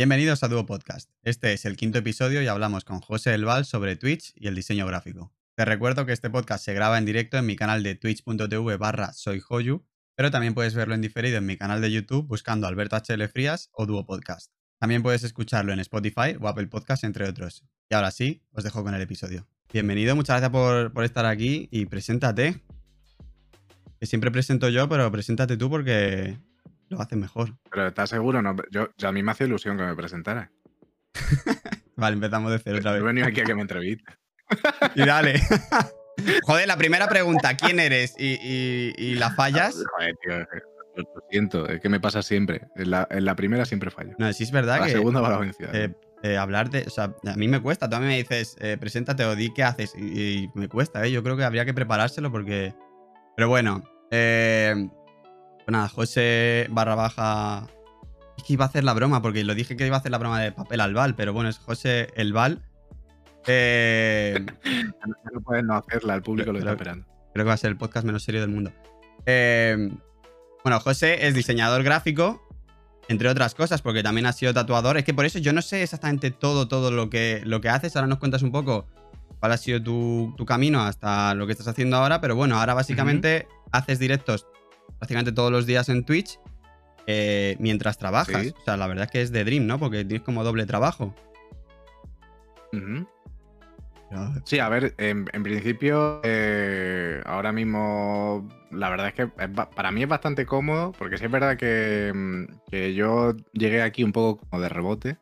Bienvenidos 0.00 0.42
a 0.42 0.48
Duo 0.48 0.64
Podcast. 0.64 1.10
Este 1.24 1.52
es 1.52 1.66
el 1.66 1.76
quinto 1.76 1.98
episodio 1.98 2.40
y 2.40 2.46
hablamos 2.46 2.84
con 2.84 3.00
José 3.00 3.34
Elval 3.34 3.66
sobre 3.66 3.96
Twitch 3.96 4.32
y 4.34 4.48
el 4.48 4.54
diseño 4.54 4.86
gráfico. 4.86 5.30
Te 5.54 5.66
recuerdo 5.66 6.06
que 6.06 6.14
este 6.14 6.30
podcast 6.30 6.64
se 6.64 6.72
graba 6.72 6.96
en 6.96 7.04
directo 7.04 7.36
en 7.36 7.44
mi 7.44 7.54
canal 7.54 7.82
de 7.82 7.96
twitch.tv 7.96 8.78
barra 8.78 9.12
soyhoyu, 9.12 9.84
pero 10.14 10.30
también 10.30 10.54
puedes 10.54 10.74
verlo 10.74 10.94
en 10.94 11.02
diferido 11.02 11.36
en 11.36 11.44
mi 11.44 11.58
canal 11.58 11.82
de 11.82 11.92
YouTube 11.92 12.26
buscando 12.26 12.66
Alberto 12.66 12.96
HL 12.96 13.28
Frías 13.28 13.68
o 13.72 13.84
Duo 13.84 14.06
Podcast. 14.06 14.50
También 14.78 15.02
puedes 15.02 15.22
escucharlo 15.22 15.70
en 15.74 15.80
Spotify 15.80 16.34
o 16.40 16.48
Apple 16.48 16.68
Podcast, 16.68 17.04
entre 17.04 17.28
otros. 17.28 17.66
Y 17.90 17.94
ahora 17.94 18.10
sí, 18.10 18.40
os 18.52 18.64
dejo 18.64 18.82
con 18.82 18.94
el 18.94 19.02
episodio. 19.02 19.48
Bienvenido, 19.70 20.16
muchas 20.16 20.40
gracias 20.40 20.50
por, 20.50 20.94
por 20.94 21.04
estar 21.04 21.26
aquí 21.26 21.68
y 21.70 21.84
preséntate. 21.84 22.58
Que 23.98 24.06
siempre 24.06 24.30
presento 24.30 24.70
yo, 24.70 24.88
pero 24.88 25.12
preséntate 25.12 25.58
tú 25.58 25.68
porque 25.68 26.38
lo 26.90 27.00
haces 27.00 27.16
mejor. 27.18 27.56
Pero 27.70 27.86
¿estás 27.88 28.10
seguro? 28.10 28.42
No, 28.42 28.54
yo, 28.70 28.88
yo 28.98 29.08
a 29.08 29.12
mí 29.12 29.22
me 29.22 29.32
hace 29.32 29.44
ilusión 29.44 29.76
que 29.78 29.84
me 29.84 29.94
presentara. 29.94 30.50
Vale, 31.96 32.14
empezamos 32.14 32.50
de 32.52 32.58
cero 32.58 32.78
otra 32.78 32.92
He 32.92 32.94
vez. 32.94 33.04
venido 33.04 33.26
aquí 33.26 33.40
a 33.40 33.44
que 33.44 33.54
me 33.54 33.60
entreviste. 33.62 34.12
Y 34.94 35.04
dale. 35.04 35.40
Joder, 36.42 36.66
la 36.68 36.76
primera 36.76 37.08
pregunta, 37.08 37.56
¿quién 37.56 37.80
eres? 37.80 38.14
Y, 38.18 38.38
y- 38.42 38.92
y 38.96 39.14
la 39.14 39.30
fallas. 39.30 39.82
Joder, 39.96 40.14
tío, 40.22 40.38
eh, 40.40 40.46
lo, 40.96 41.04
siento, 41.30 41.68
es 41.68 41.80
que 41.80 41.88
me 41.88 42.00
pasa 42.00 42.22
siempre. 42.22 42.68
En 42.76 42.90
la, 42.90 43.06
en 43.10 43.24
la 43.24 43.34
primera 43.36 43.64
siempre 43.64 43.90
fallo. 43.90 44.14
No, 44.18 44.30
sí 44.32 44.42
es 44.44 44.50
verdad 44.50 44.80
la 44.80 44.86
que 44.86 44.92
segunda 44.92 45.20
va 45.20 45.30
la 45.30 45.38
vencida. 45.38 45.70
eh, 45.72 45.94
eh, 46.22 46.36
hablar 46.36 46.68
de. 46.68 46.82
O 46.86 46.90
sea, 46.90 47.14
a 47.24 47.36
mí 47.36 47.48
me 47.48 47.60
cuesta. 47.62 47.88
Tú 47.88 47.96
a 47.96 48.00
mí 48.00 48.06
me 48.06 48.16
dices, 48.18 48.56
eh, 48.60 48.76
preséntate 48.78 49.24
o 49.24 49.34
di 49.36 49.52
qué 49.54 49.62
haces. 49.62 49.94
Y, 49.96 50.42
y 50.44 50.50
me 50.54 50.68
cuesta, 50.68 51.04
¿eh? 51.06 51.10
Yo 51.12 51.22
creo 51.22 51.36
que 51.36 51.44
habría 51.44 51.64
que 51.64 51.72
preparárselo 51.74 52.30
porque. 52.30 52.74
Pero 53.36 53.48
bueno. 53.48 53.82
Eh, 54.10 54.88
pues 55.70 55.78
nada, 55.78 55.88
José 55.88 56.66
barra 56.70 56.96
baja. 56.96 57.68
Es 58.36 58.42
que 58.42 58.54
iba 58.54 58.64
a 58.64 58.68
hacer 58.68 58.82
la 58.82 58.92
broma, 58.92 59.22
porque 59.22 59.44
lo 59.44 59.54
dije 59.54 59.76
que 59.76 59.86
iba 59.86 59.94
a 59.94 60.00
hacer 60.00 60.10
la 60.10 60.18
broma 60.18 60.40
de 60.40 60.50
papel 60.50 60.80
al 60.80 60.94
Val, 60.94 61.14
pero 61.14 61.32
bueno, 61.32 61.48
es 61.48 61.58
José 61.58 62.08
el 62.16 62.32
Val. 62.32 62.60
Eh, 63.46 64.44
no, 65.32 65.40
puedes 65.42 65.62
no 65.62 65.76
hacerla, 65.76 66.16
el 66.16 66.22
público 66.22 66.50
lo 66.52 66.58
está 66.58 66.72
esperando. 66.72 67.06
Creo 67.32 67.44
que 67.44 67.48
va 67.48 67.54
a 67.54 67.56
ser 67.56 67.70
el 67.70 67.76
podcast 67.76 68.04
menos 68.04 68.24
serio 68.24 68.40
del 68.40 68.50
mundo. 68.50 68.72
Eh, 69.26 69.90
bueno, 70.64 70.80
José 70.80 71.28
es 71.28 71.34
diseñador 71.34 71.84
gráfico, 71.84 72.42
entre 73.06 73.28
otras 73.28 73.54
cosas, 73.54 73.80
porque 73.80 74.02
también 74.02 74.26
ha 74.26 74.32
sido 74.32 74.52
tatuador. 74.52 74.96
Es 74.96 75.04
que 75.04 75.14
por 75.14 75.24
eso 75.24 75.38
yo 75.38 75.52
no 75.52 75.62
sé 75.62 75.84
exactamente 75.84 76.32
todo, 76.32 76.66
todo 76.66 76.90
lo 76.90 77.10
que, 77.10 77.42
lo 77.44 77.60
que 77.60 77.68
haces. 77.68 77.94
Ahora 77.94 78.08
nos 78.08 78.18
cuentas 78.18 78.42
un 78.42 78.50
poco 78.50 78.88
cuál 79.38 79.52
ha 79.52 79.56
sido 79.56 79.80
tu, 79.80 80.34
tu 80.36 80.44
camino 80.44 80.82
hasta 80.82 81.32
lo 81.34 81.46
que 81.46 81.52
estás 81.52 81.68
haciendo 81.68 81.96
ahora. 81.96 82.20
Pero 82.20 82.34
bueno, 82.34 82.58
ahora 82.58 82.74
básicamente 82.74 83.46
haces 83.70 84.00
directos 84.00 84.48
prácticamente 84.98 85.32
todos 85.32 85.50
los 85.52 85.66
días 85.66 85.88
en 85.88 86.04
Twitch 86.04 86.38
eh, 87.06 87.56
mientras 87.58 87.98
trabajas. 87.98 88.46
Sí. 88.46 88.54
O 88.60 88.64
sea, 88.64 88.76
la 88.76 88.86
verdad 88.86 89.04
es 89.06 89.10
que 89.10 89.22
es 89.22 89.32
de 89.32 89.44
Dream, 89.44 89.66
¿no? 89.66 89.78
Porque 89.78 90.04
tienes 90.04 90.24
como 90.24 90.44
doble 90.44 90.66
trabajo. 90.66 91.14
Ujú. 92.72 93.06
Sí, 94.44 94.58
a 94.58 94.68
ver, 94.68 94.92
en, 94.98 95.26
en 95.32 95.42
principio, 95.44 96.20
eh, 96.24 97.20
ahora 97.26 97.52
mismo, 97.52 98.48
la 98.72 98.90
verdad 98.90 99.06
es 99.08 99.14
que 99.14 99.22
es 99.22 99.48
para 99.76 99.92
mí 99.92 100.02
es 100.02 100.08
bastante 100.08 100.46
cómodo, 100.46 100.90
porque 100.98 101.16
sí 101.16 101.26
es 101.26 101.30
verdad 101.30 101.56
que, 101.56 102.10
mm, 102.12 102.44
que 102.68 102.92
yo 102.94 103.36
llegué 103.52 103.82
aquí 103.82 104.02
un 104.02 104.10
poco 104.12 104.44
como 104.48 104.60
de 104.62 104.68
rebote. 104.68 105.18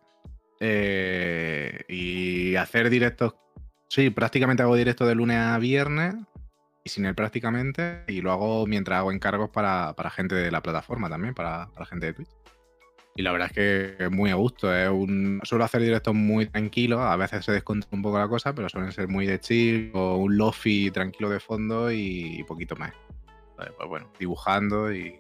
eh, 0.60 1.82
y 1.88 2.56
hacer 2.56 2.90
directos, 2.90 3.34
sí, 3.88 4.10
prácticamente 4.10 4.62
hago 4.62 4.74
directo 4.74 5.06
de 5.06 5.14
lunes 5.14 5.36
a 5.38 5.58
viernes, 5.58 6.14
y 6.88 6.90
sin 6.90 7.04
él 7.04 7.14
prácticamente, 7.14 8.04
y 8.08 8.22
lo 8.22 8.32
hago 8.32 8.66
mientras 8.66 8.98
hago 8.98 9.12
encargos 9.12 9.50
para, 9.50 9.94
para 9.94 10.10
gente 10.10 10.34
de 10.34 10.50
la 10.50 10.62
plataforma 10.62 11.08
también, 11.08 11.34
para, 11.34 11.68
para 11.74 11.86
gente 11.86 12.06
de 12.06 12.14
Twitch. 12.14 12.30
Y 13.14 13.22
la 13.22 13.32
verdad 13.32 13.48
es 13.48 13.52
que 13.52 14.04
es 14.04 14.10
muy 14.12 14.30
a 14.30 14.36
gusto. 14.36 14.72
Es 14.72 14.88
un... 14.88 15.40
Suelo 15.42 15.64
hacer 15.64 15.80
directos 15.82 16.14
muy 16.14 16.46
tranquilos. 16.46 17.00
A 17.00 17.16
veces 17.16 17.44
se 17.44 17.50
descontrola 17.50 17.96
un 17.96 18.02
poco 18.02 18.18
la 18.18 18.28
cosa, 18.28 18.54
pero 18.54 18.68
suelen 18.68 18.92
ser 18.92 19.08
muy 19.08 19.26
de 19.26 19.40
chill 19.40 19.90
o 19.92 20.18
un 20.18 20.36
lofi 20.36 20.92
tranquilo 20.92 21.28
de 21.28 21.40
fondo 21.40 21.90
y 21.90 22.44
poquito 22.44 22.76
más. 22.76 22.92
Pues 23.56 23.70
pues 23.76 23.88
bueno, 23.88 24.08
dibujando 24.20 24.92
y 24.94 25.18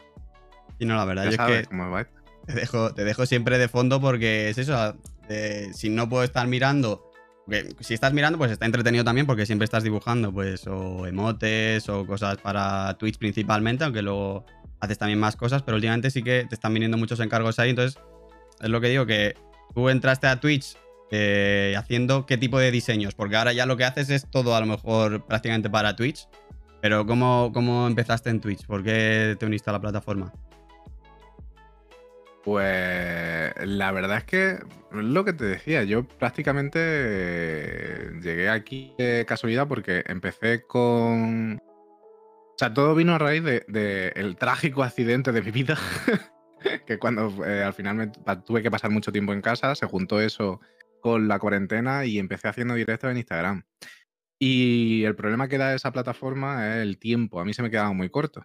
Y 0.78 0.86
no, 0.86 0.94
la 0.94 1.04
verdad 1.06 1.24
ya 1.24 1.30
es 1.30 1.36
sabes 1.36 1.62
que 1.62 1.68
cómo 1.70 1.90
va. 1.90 2.06
Te 2.46 2.52
dejo, 2.52 2.94
te 2.94 3.02
dejo 3.02 3.26
siempre 3.26 3.58
de 3.58 3.66
fondo 3.66 4.00
porque 4.00 4.48
es 4.48 4.58
eso. 4.58 4.94
eh, 5.28 5.70
si 5.72 5.88
no 5.90 6.08
puedo 6.08 6.22
estar 6.22 6.46
mirando. 6.46 7.07
Si 7.80 7.94
estás 7.94 8.12
mirando, 8.12 8.38
pues 8.38 8.50
está 8.50 8.66
entretenido 8.66 9.04
también 9.04 9.26
porque 9.26 9.46
siempre 9.46 9.64
estás 9.64 9.82
dibujando, 9.82 10.32
pues, 10.32 10.66
o 10.66 11.06
emotes 11.06 11.88
o 11.88 12.06
cosas 12.06 12.36
para 12.38 12.96
Twitch 12.98 13.18
principalmente, 13.18 13.84
aunque 13.84 14.02
luego 14.02 14.44
haces 14.80 14.98
también 14.98 15.18
más 15.18 15.36
cosas, 15.36 15.62
pero 15.62 15.76
últimamente 15.76 16.10
sí 16.10 16.22
que 16.22 16.46
te 16.48 16.54
están 16.54 16.74
viniendo 16.74 16.96
muchos 16.96 17.20
encargos 17.20 17.58
ahí. 17.58 17.70
Entonces, 17.70 18.00
es 18.60 18.68
lo 18.68 18.80
que 18.80 18.88
digo, 18.88 19.06
que 19.06 19.34
tú 19.74 19.88
entraste 19.88 20.26
a 20.26 20.40
Twitch 20.40 20.76
eh, 21.10 21.74
haciendo 21.78 22.26
qué 22.26 22.36
tipo 22.36 22.58
de 22.58 22.70
diseños, 22.70 23.14
porque 23.14 23.36
ahora 23.36 23.52
ya 23.52 23.66
lo 23.66 23.76
que 23.76 23.84
haces 23.84 24.10
es 24.10 24.30
todo 24.30 24.54
a 24.54 24.60
lo 24.60 24.66
mejor 24.66 25.24
prácticamente 25.24 25.70
para 25.70 25.96
Twitch. 25.96 26.28
Pero 26.80 27.06
¿cómo, 27.06 27.50
cómo 27.52 27.86
empezaste 27.86 28.30
en 28.30 28.40
Twitch? 28.40 28.64
¿Por 28.66 28.84
qué 28.84 29.36
te 29.38 29.46
uniste 29.46 29.70
a 29.70 29.72
la 29.72 29.80
plataforma? 29.80 30.32
Pues 32.44 33.52
la 33.66 33.92
verdad 33.92 34.18
es 34.18 34.24
que 34.24 34.58
lo 34.90 35.24
que 35.24 35.32
te 35.32 35.44
decía, 35.44 35.84
yo 35.84 36.04
prácticamente 36.06 36.78
eh, 36.82 38.10
llegué 38.22 38.48
aquí 38.48 38.94
de 38.98 39.24
casualidad 39.26 39.68
porque 39.68 40.04
empecé 40.06 40.62
con... 40.62 41.56
O 41.56 42.58
sea, 42.58 42.72
todo 42.72 42.94
vino 42.94 43.14
a 43.14 43.18
raíz 43.18 43.44
del 43.44 43.64
de, 43.68 44.08
el 44.16 44.36
trágico 44.36 44.82
accidente 44.82 45.30
de 45.30 45.42
mi 45.42 45.50
vida, 45.50 45.78
que 46.86 46.98
cuando 46.98 47.44
eh, 47.44 47.62
al 47.62 47.72
final 47.72 47.96
me, 47.96 48.06
tuve 48.44 48.62
que 48.62 48.70
pasar 48.70 48.90
mucho 48.90 49.12
tiempo 49.12 49.32
en 49.32 49.42
casa, 49.42 49.74
se 49.74 49.86
juntó 49.86 50.20
eso 50.20 50.60
con 51.00 51.28
la 51.28 51.38
cuarentena 51.38 52.04
y 52.04 52.18
empecé 52.18 52.48
haciendo 52.48 52.74
directos 52.74 53.10
en 53.10 53.18
Instagram. 53.18 53.62
Y 54.40 55.04
el 55.04 55.14
problema 55.14 55.48
que 55.48 55.58
da 55.58 55.74
esa 55.74 55.92
plataforma 55.92 56.68
es 56.68 56.82
el 56.82 56.98
tiempo, 56.98 57.40
a 57.40 57.44
mí 57.44 57.54
se 57.54 57.62
me 57.62 57.70
quedaba 57.70 57.92
muy 57.92 58.08
corto. 58.08 58.44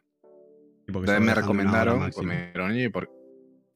Entonces 0.88 1.22
me 1.22 1.34
recomendaron, 1.34 2.00
pues 2.00 2.08
máximo. 2.08 2.28
me 2.28 2.48
dijeron, 2.48 2.72
oye, 2.72 2.90
¿por- 2.90 3.23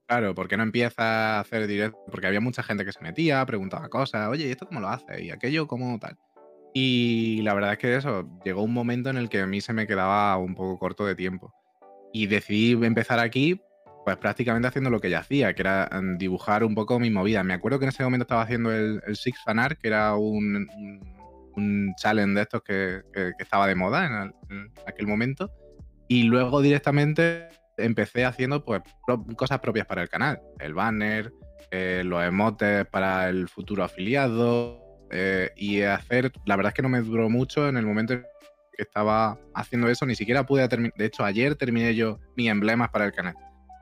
claro, 0.07 0.33
¿por 0.33 0.47
qué 0.47 0.57
no 0.57 0.63
empiezas 0.63 0.97
a 0.99 1.39
hacer 1.41 1.67
directo? 1.67 1.97
Porque 2.09 2.27
había 2.27 2.41
mucha 2.41 2.63
gente 2.63 2.85
que 2.85 2.91
se 2.93 3.01
metía, 3.01 3.45
preguntaba 3.45 3.89
cosas, 3.89 4.27
oye, 4.29 4.47
¿y 4.47 4.51
esto 4.51 4.65
cómo 4.67 4.79
lo 4.79 4.87
haces? 4.89 5.21
Y 5.21 5.31
aquello, 5.31 5.67
¿cómo 5.67 5.99
tal? 5.99 6.17
Y 6.73 7.41
la 7.41 7.53
verdad 7.53 7.73
es 7.73 7.77
que 7.79 7.95
eso, 7.95 8.27
llegó 8.45 8.63
un 8.63 8.73
momento 8.73 9.09
en 9.09 9.17
el 9.17 9.29
que 9.29 9.41
a 9.41 9.47
mí 9.47 9.61
se 9.61 9.73
me 9.73 9.87
quedaba 9.87 10.37
un 10.37 10.55
poco 10.55 10.77
corto 10.79 11.05
de 11.05 11.15
tiempo. 11.15 11.53
Y 12.13 12.27
decidí 12.27 12.71
empezar 12.85 13.19
aquí, 13.19 13.59
pues 14.05 14.17
prácticamente 14.17 14.67
haciendo 14.67 14.89
lo 14.89 14.99
que 15.01 15.09
ya 15.09 15.19
hacía, 15.19 15.53
que 15.53 15.61
era 15.63 15.89
mm, 15.91 16.17
dibujar 16.17 16.63
un 16.63 16.75
poco 16.75 16.99
mi 16.99 17.09
movida. 17.09 17.43
Me 17.43 17.53
acuerdo 17.53 17.79
que 17.79 17.85
en 17.85 17.89
ese 17.89 18.03
momento 18.03 18.23
estaba 18.23 18.43
haciendo 18.43 18.71
el, 18.71 19.01
el 19.05 19.15
Six 19.15 19.39
Fan 19.43 19.59
Art, 19.59 19.79
que 19.81 19.87
era 19.89 20.15
un, 20.15 20.55
un- 20.77 21.17
un 21.55 21.93
challenge 21.97 22.35
de 22.35 22.41
estos 22.41 22.61
que, 22.61 23.01
que- 23.11 23.31
que 23.35 23.43
estaba 23.43 23.65
de 23.67 23.73
moda 23.75 24.05
en, 24.05 24.13
el- 24.13 24.33
en 24.57 24.71
aquel 24.85 25.07
momento. 25.07 25.49
Y 26.07 26.23
luego 26.23 26.61
directamente 26.61 27.49
empecé 27.77 28.25
haciendo 28.25 28.63
pues 28.65 28.81
pro- 29.05 29.23
cosas 29.35 29.59
propias 29.59 29.85
para 29.85 30.01
el 30.01 30.09
canal. 30.09 30.41
El 30.59 30.73
banner, 30.73 31.31
eh, 31.71 32.01
los 32.05 32.23
emotes 32.23 32.85
para 32.87 33.29
el 33.29 33.47
futuro 33.47 33.83
afiliado. 33.83 34.83
eh, 35.09 35.51
y 35.55 35.81
hacer, 35.83 36.31
la 36.45 36.57
verdad 36.57 36.71
es 36.71 36.73
que 36.75 36.81
no 36.81 36.89
me 36.89 36.99
duró 37.01 37.29
mucho 37.29 37.69
en 37.69 37.77
el 37.77 37.85
momento 37.85 38.13
en 38.13 38.25
que 38.75 38.83
estaba 38.83 39.37
haciendo 39.55 39.87
eso, 39.87 40.05
ni 40.05 40.15
siquiera 40.15 40.45
pude 40.45 40.67
terminar. 40.67 40.93
De 40.97 41.05
hecho, 41.05 41.23
ayer 41.23 41.55
terminé 41.55 41.95
yo 41.95 42.19
mis 42.35 42.49
emblemas 42.49 42.89
para 42.89 43.05
el 43.05 43.13
canal. 43.13 43.33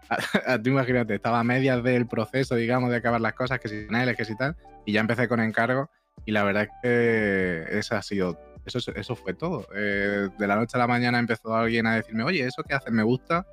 Tú 0.63 0.69
imagínate, 0.69 1.15
estaba 1.15 1.39
a 1.39 1.43
medias 1.43 1.83
del 1.83 2.07
proceso, 2.07 2.55
digamos, 2.55 2.91
de 2.91 2.97
acabar 2.97 3.19
las 3.19 3.33
cosas, 3.33 3.59
que 3.59 3.67
si 3.69 3.85
paneles, 3.85 4.15
que 4.15 4.23
si 4.25 4.37
tal, 4.37 4.55
y 4.85 4.91
ya 4.93 5.01
empecé 5.01 5.27
con 5.27 5.39
encargo. 5.39 5.89
Y 6.25 6.31
la 6.31 6.43
verdad 6.43 6.63
es 6.63 6.69
que 6.83 7.77
eso 7.79 7.95
ha 7.95 8.01
sido, 8.03 8.39
eso, 8.65 8.79
eso 8.95 9.15
fue 9.15 9.33
todo. 9.33 9.67
Eh, 9.75 10.29
de 10.37 10.47
la 10.47 10.55
noche 10.55 10.77
a 10.77 10.79
la 10.79 10.87
mañana 10.87 11.17
empezó 11.19 11.55
alguien 11.55 11.87
a 11.87 11.95
decirme, 11.95 12.23
oye, 12.23 12.45
eso 12.45 12.63
que 12.63 12.75
haces 12.75 12.93
me 12.93 13.03
gusta, 13.03 13.45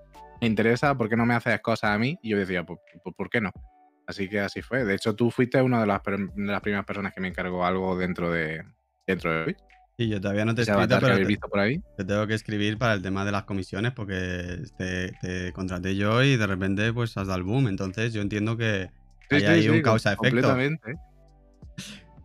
me 0.42 0.48
interesa, 0.48 0.94
¿por 0.96 1.08
qué 1.08 1.16
no 1.16 1.24
me 1.24 1.34
haces 1.34 1.60
cosas 1.60 1.90
a 1.92 1.98
mí? 1.98 2.18
Y 2.20 2.30
yo 2.30 2.36
decía, 2.38 2.64
pues, 2.66 2.80
¿por 3.16 3.30
qué 3.30 3.40
no? 3.40 3.50
Así 4.08 4.28
que 4.28 4.40
así 4.40 4.60
fue. 4.60 4.84
De 4.84 4.94
hecho, 4.94 5.14
tú 5.14 5.30
fuiste 5.30 5.62
una 5.62 5.80
de 5.80 5.86
las, 5.86 6.00
per- 6.00 6.18
de 6.18 6.52
las 6.52 6.60
primeras 6.60 6.84
personas 6.84 7.14
que 7.14 7.20
me 7.20 7.28
encargó 7.28 7.64
algo 7.64 7.96
dentro 7.96 8.30
de 8.32 8.62
dentro 9.06 9.32
de 9.32 9.44
Twitch. 9.44 9.58
Sí, 9.96 10.08
yo 10.08 10.20
todavía 10.20 10.44
no 10.44 10.54
te 10.54 10.62
he 10.62 10.64
escrito, 10.64 10.98
pero 11.00 11.16
te, 11.16 11.24
visto 11.24 11.48
por 11.48 11.60
ahí. 11.60 11.80
te 11.96 12.04
tengo 12.04 12.26
que 12.26 12.34
escribir 12.34 12.76
para 12.78 12.94
el 12.94 13.02
tema 13.02 13.24
de 13.24 13.30
las 13.30 13.44
comisiones 13.44 13.92
porque 13.92 14.58
te, 14.76 15.12
te 15.20 15.52
contraté 15.52 15.94
yo 15.94 16.22
y 16.24 16.36
de 16.36 16.46
repente 16.46 16.92
pues 16.92 17.16
has 17.16 17.28
dado 17.28 17.38
el 17.38 17.44
boom. 17.44 17.68
Entonces 17.68 18.12
yo 18.12 18.20
entiendo 18.20 18.56
que 18.56 18.90
Sí, 19.30 19.36
hay 19.36 19.40
sí, 19.42 19.46
ahí 19.46 19.62
sí, 19.62 19.68
un 19.68 19.82
causa-efecto. 19.82 20.56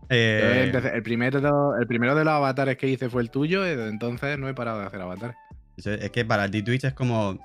Eh, 0.09 0.63
empecé- 0.71 0.95
el, 0.95 1.03
primero, 1.03 1.75
el 1.77 1.85
primero 1.85 2.15
de 2.15 2.23
los 2.23 2.33
avatares 2.33 2.77
que 2.77 2.87
hice 2.87 3.09
fue 3.09 3.21
el 3.21 3.29
tuyo, 3.29 3.65
y 3.65 3.69
desde 3.71 3.89
entonces 3.89 4.39
no 4.39 4.47
he 4.47 4.53
parado 4.53 4.79
de 4.79 4.87
hacer 4.87 5.01
avatares. 5.01 5.35
es 5.75 6.09
que 6.11 6.23
para 6.25 6.49
ti 6.49 6.63
Twitch 6.63 6.85
es 6.85 6.93
como 6.93 7.37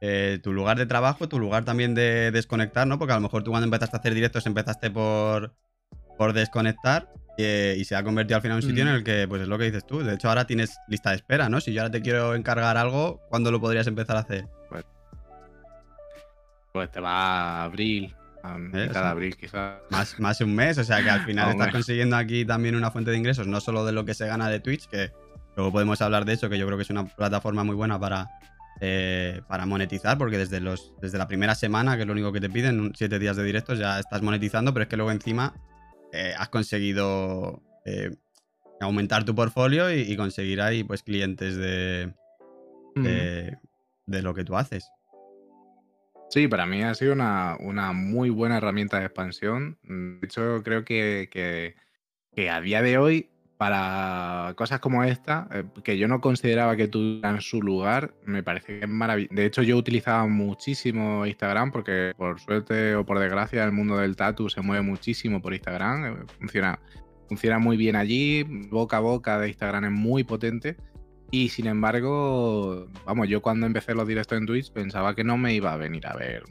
eh, 0.00 0.38
tu 0.42 0.52
lugar 0.52 0.76
de 0.78 0.86
trabajo, 0.86 1.28
tu 1.28 1.38
lugar 1.38 1.64
también 1.64 1.94
de 1.94 2.30
desconectar, 2.30 2.86
¿no? 2.86 2.98
Porque 2.98 3.12
a 3.12 3.16
lo 3.16 3.22
mejor 3.22 3.42
tú 3.42 3.50
cuando 3.50 3.64
empezaste 3.64 3.96
a 3.96 4.00
hacer 4.00 4.14
directos 4.14 4.46
empezaste 4.46 4.90
por, 4.90 5.54
por 6.18 6.32
desconectar 6.32 7.08
eh, 7.38 7.76
y 7.78 7.84
se 7.84 7.96
ha 7.96 8.02
convertido 8.02 8.36
al 8.36 8.42
final 8.42 8.58
en 8.58 8.64
un 8.64 8.68
sitio 8.70 8.82
en 8.84 8.92
Mm. 8.92 8.96
el 8.96 9.04
que, 9.04 9.26
pues 9.28 9.42
es 9.42 9.48
lo 9.48 9.58
que 9.58 9.64
dices 9.64 9.86
tú. 9.86 10.00
De 10.02 10.14
hecho, 10.14 10.28
ahora 10.28 10.46
tienes 10.46 10.76
lista 10.88 11.10
de 11.10 11.16
espera, 11.16 11.48
¿no? 11.48 11.60
Si 11.60 11.72
yo 11.72 11.82
ahora 11.82 11.90
te 11.90 12.00
quiero 12.02 12.34
encargar 12.34 12.76
algo, 12.76 13.20
¿cuándo 13.28 13.50
lo 13.50 13.60
podrías 13.60 13.86
empezar 13.86 14.16
a 14.16 14.20
hacer? 14.20 14.46
Pues 16.72 16.90
te 16.90 17.00
va 17.00 17.62
a 17.62 17.64
abril, 17.64 18.14
mitad 18.58 19.02
de 19.02 19.08
abril, 19.08 19.36
quizás. 19.36 19.80
Más, 19.90 20.20
más 20.20 20.38
de 20.38 20.44
un 20.44 20.54
mes, 20.54 20.76
o 20.76 20.84
sea 20.84 21.02
que 21.02 21.08
al 21.08 21.24
final 21.24 21.50
estás 21.52 21.72
consiguiendo 21.72 22.16
aquí 22.16 22.44
también 22.44 22.76
una 22.76 22.90
fuente 22.90 23.10
de 23.10 23.16
ingresos, 23.16 23.46
no 23.46 23.60
solo 23.60 23.84
de 23.86 23.92
lo 23.92 24.04
que 24.04 24.12
se 24.14 24.26
gana 24.26 24.48
de 24.50 24.60
Twitch, 24.60 24.86
que 24.88 25.10
luego 25.56 25.72
podemos 25.72 26.02
hablar 26.02 26.26
de 26.26 26.34
eso, 26.34 26.50
que 26.50 26.58
yo 26.58 26.66
creo 26.66 26.76
que 26.76 26.82
es 26.82 26.90
una 26.90 27.06
plataforma 27.06 27.64
muy 27.64 27.74
buena 27.74 27.98
para, 27.98 28.28
eh, 28.80 29.40
para 29.48 29.64
monetizar, 29.64 30.18
porque 30.18 30.36
desde, 30.36 30.60
los, 30.60 30.92
desde 31.00 31.16
la 31.16 31.26
primera 31.26 31.54
semana, 31.54 31.96
que 31.96 32.02
es 32.02 32.06
lo 32.06 32.12
único 32.12 32.32
que 32.32 32.40
te 32.40 32.50
piden, 32.50 32.92
siete 32.94 33.18
días 33.18 33.36
de 33.36 33.44
directos, 33.44 33.78
ya 33.78 33.98
estás 33.98 34.20
monetizando, 34.20 34.74
pero 34.74 34.82
es 34.82 34.88
que 34.88 34.96
luego 34.96 35.10
encima 35.10 35.54
eh, 36.12 36.34
has 36.36 36.50
conseguido 36.50 37.62
eh, 37.86 38.10
aumentar 38.80 39.24
tu 39.24 39.34
portfolio 39.34 39.90
y, 39.90 40.14
conseguir 40.16 40.60
ahí 40.60 40.84
pues 40.84 41.02
clientes 41.02 41.56
de, 41.56 42.12
de, 42.94 44.22
lo 44.22 44.34
que 44.34 44.44
tú 44.44 44.56
haces. 44.56 44.90
Sí, 46.28 46.48
para 46.48 46.66
mí 46.66 46.82
ha 46.82 46.94
sido 46.94 47.14
una, 47.14 47.92
muy 47.94 48.28
buena 48.30 48.58
herramienta 48.58 48.98
de 48.98 49.06
expansión. 49.06 49.78
De 49.84 50.26
hecho, 50.26 50.62
creo 50.62 50.84
que, 50.84 51.30
que, 51.30 52.50
a 52.50 52.60
día 52.60 52.82
de 52.82 52.98
hoy, 52.98 53.30
para 53.56 54.52
cosas 54.56 54.80
como 54.80 55.02
esta, 55.04 55.48
eh, 55.52 55.64
que 55.82 55.96
yo 55.96 56.08
no 56.08 56.20
consideraba 56.20 56.76
que 56.76 56.88
tuvieran 56.88 57.40
su 57.40 57.62
lugar, 57.62 58.14
me 58.24 58.42
parece 58.42 58.66
que 58.66 58.84
es 58.84 58.88
maravilloso. 58.88 59.34
De 59.34 59.46
hecho, 59.46 59.62
yo 59.62 59.76
utilizaba 59.76 60.26
muchísimo 60.26 61.24
Instagram 61.26 61.70
porque, 61.72 62.12
por 62.16 62.38
suerte 62.40 62.94
o 62.96 63.06
por 63.06 63.18
desgracia, 63.18 63.64
el 63.64 63.72
mundo 63.72 63.96
del 63.96 64.16
tatu 64.16 64.48
se 64.48 64.60
mueve 64.60 64.82
muchísimo 64.82 65.40
por 65.40 65.54
Instagram. 65.54 66.04
Eh, 66.04 66.16
funciona, 66.38 66.78
funciona 67.28 67.58
muy 67.58 67.76
bien 67.76 67.96
allí. 67.96 68.42
Boca 68.42 68.98
a 68.98 69.00
boca 69.00 69.38
de 69.38 69.48
Instagram 69.48 69.86
es 69.86 69.92
muy 69.92 70.24
potente. 70.24 70.76
Y 71.30 71.48
sin 71.48 71.66
embargo, 71.66 72.86
vamos, 73.04 73.28
yo 73.28 73.42
cuando 73.42 73.66
empecé 73.66 73.94
los 73.94 74.06
directos 74.06 74.38
en 74.38 74.46
Twitch 74.46 74.70
pensaba 74.70 75.14
que 75.14 75.24
no 75.24 75.36
me 75.36 75.54
iba 75.54 75.72
a 75.72 75.76
venir 75.76 76.06
a 76.06 76.14
ver 76.14 76.44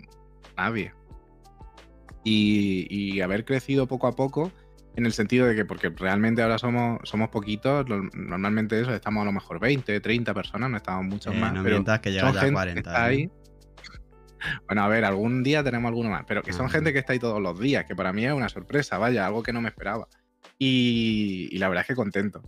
nadie. 0.57 0.93
Y, 2.23 3.21
haber 3.21 3.45
crecido 3.45 3.87
poco 3.87 4.07
a 4.07 4.15
poco, 4.15 4.51
en 4.95 5.05
el 5.05 5.13
sentido 5.13 5.47
de 5.47 5.55
que, 5.55 5.65
porque 5.65 5.89
realmente 5.89 6.41
ahora 6.41 6.57
somos, 6.57 6.99
somos 7.03 7.29
poquitos, 7.29 7.85
normalmente 8.13 8.79
eso, 8.79 8.93
estamos 8.93 9.21
a 9.21 9.25
lo 9.25 9.31
mejor 9.31 9.59
20, 9.59 9.99
30 9.99 10.33
personas, 10.33 10.69
no 10.69 10.77
estamos 10.77 11.05
muchos 11.05 11.33
eh, 11.33 11.39
más. 11.39 11.53
pero 11.63 11.83
que 12.01 12.11
llega 12.11 12.31
ya 12.31 12.51
40. 12.51 13.03
ahí. 13.03 13.29
Bueno, 14.67 14.83
a 14.83 14.87
ver, 14.87 15.05
algún 15.05 15.41
día 15.41 15.63
tenemos 15.63 15.89
alguno 15.89 16.11
más, 16.11 16.23
pero 16.27 16.43
que 16.43 16.53
son 16.53 16.69
gente 16.69 16.93
que 16.93 16.99
está 16.99 17.13
ahí 17.13 17.19
todos 17.19 17.41
los 17.41 17.59
días, 17.59 17.85
que 17.85 17.95
para 17.95 18.13
mí 18.13 18.25
es 18.27 18.31
una 18.31 18.47
sorpresa, 18.47 18.99
vaya, 18.99 19.25
algo 19.25 19.41
que 19.41 19.51
no 19.51 19.59
me 19.59 19.69
esperaba. 19.69 20.07
y 20.59 21.57
la 21.57 21.67
verdad 21.67 21.81
es 21.81 21.87
que 21.87 21.95
contento. 21.95 22.43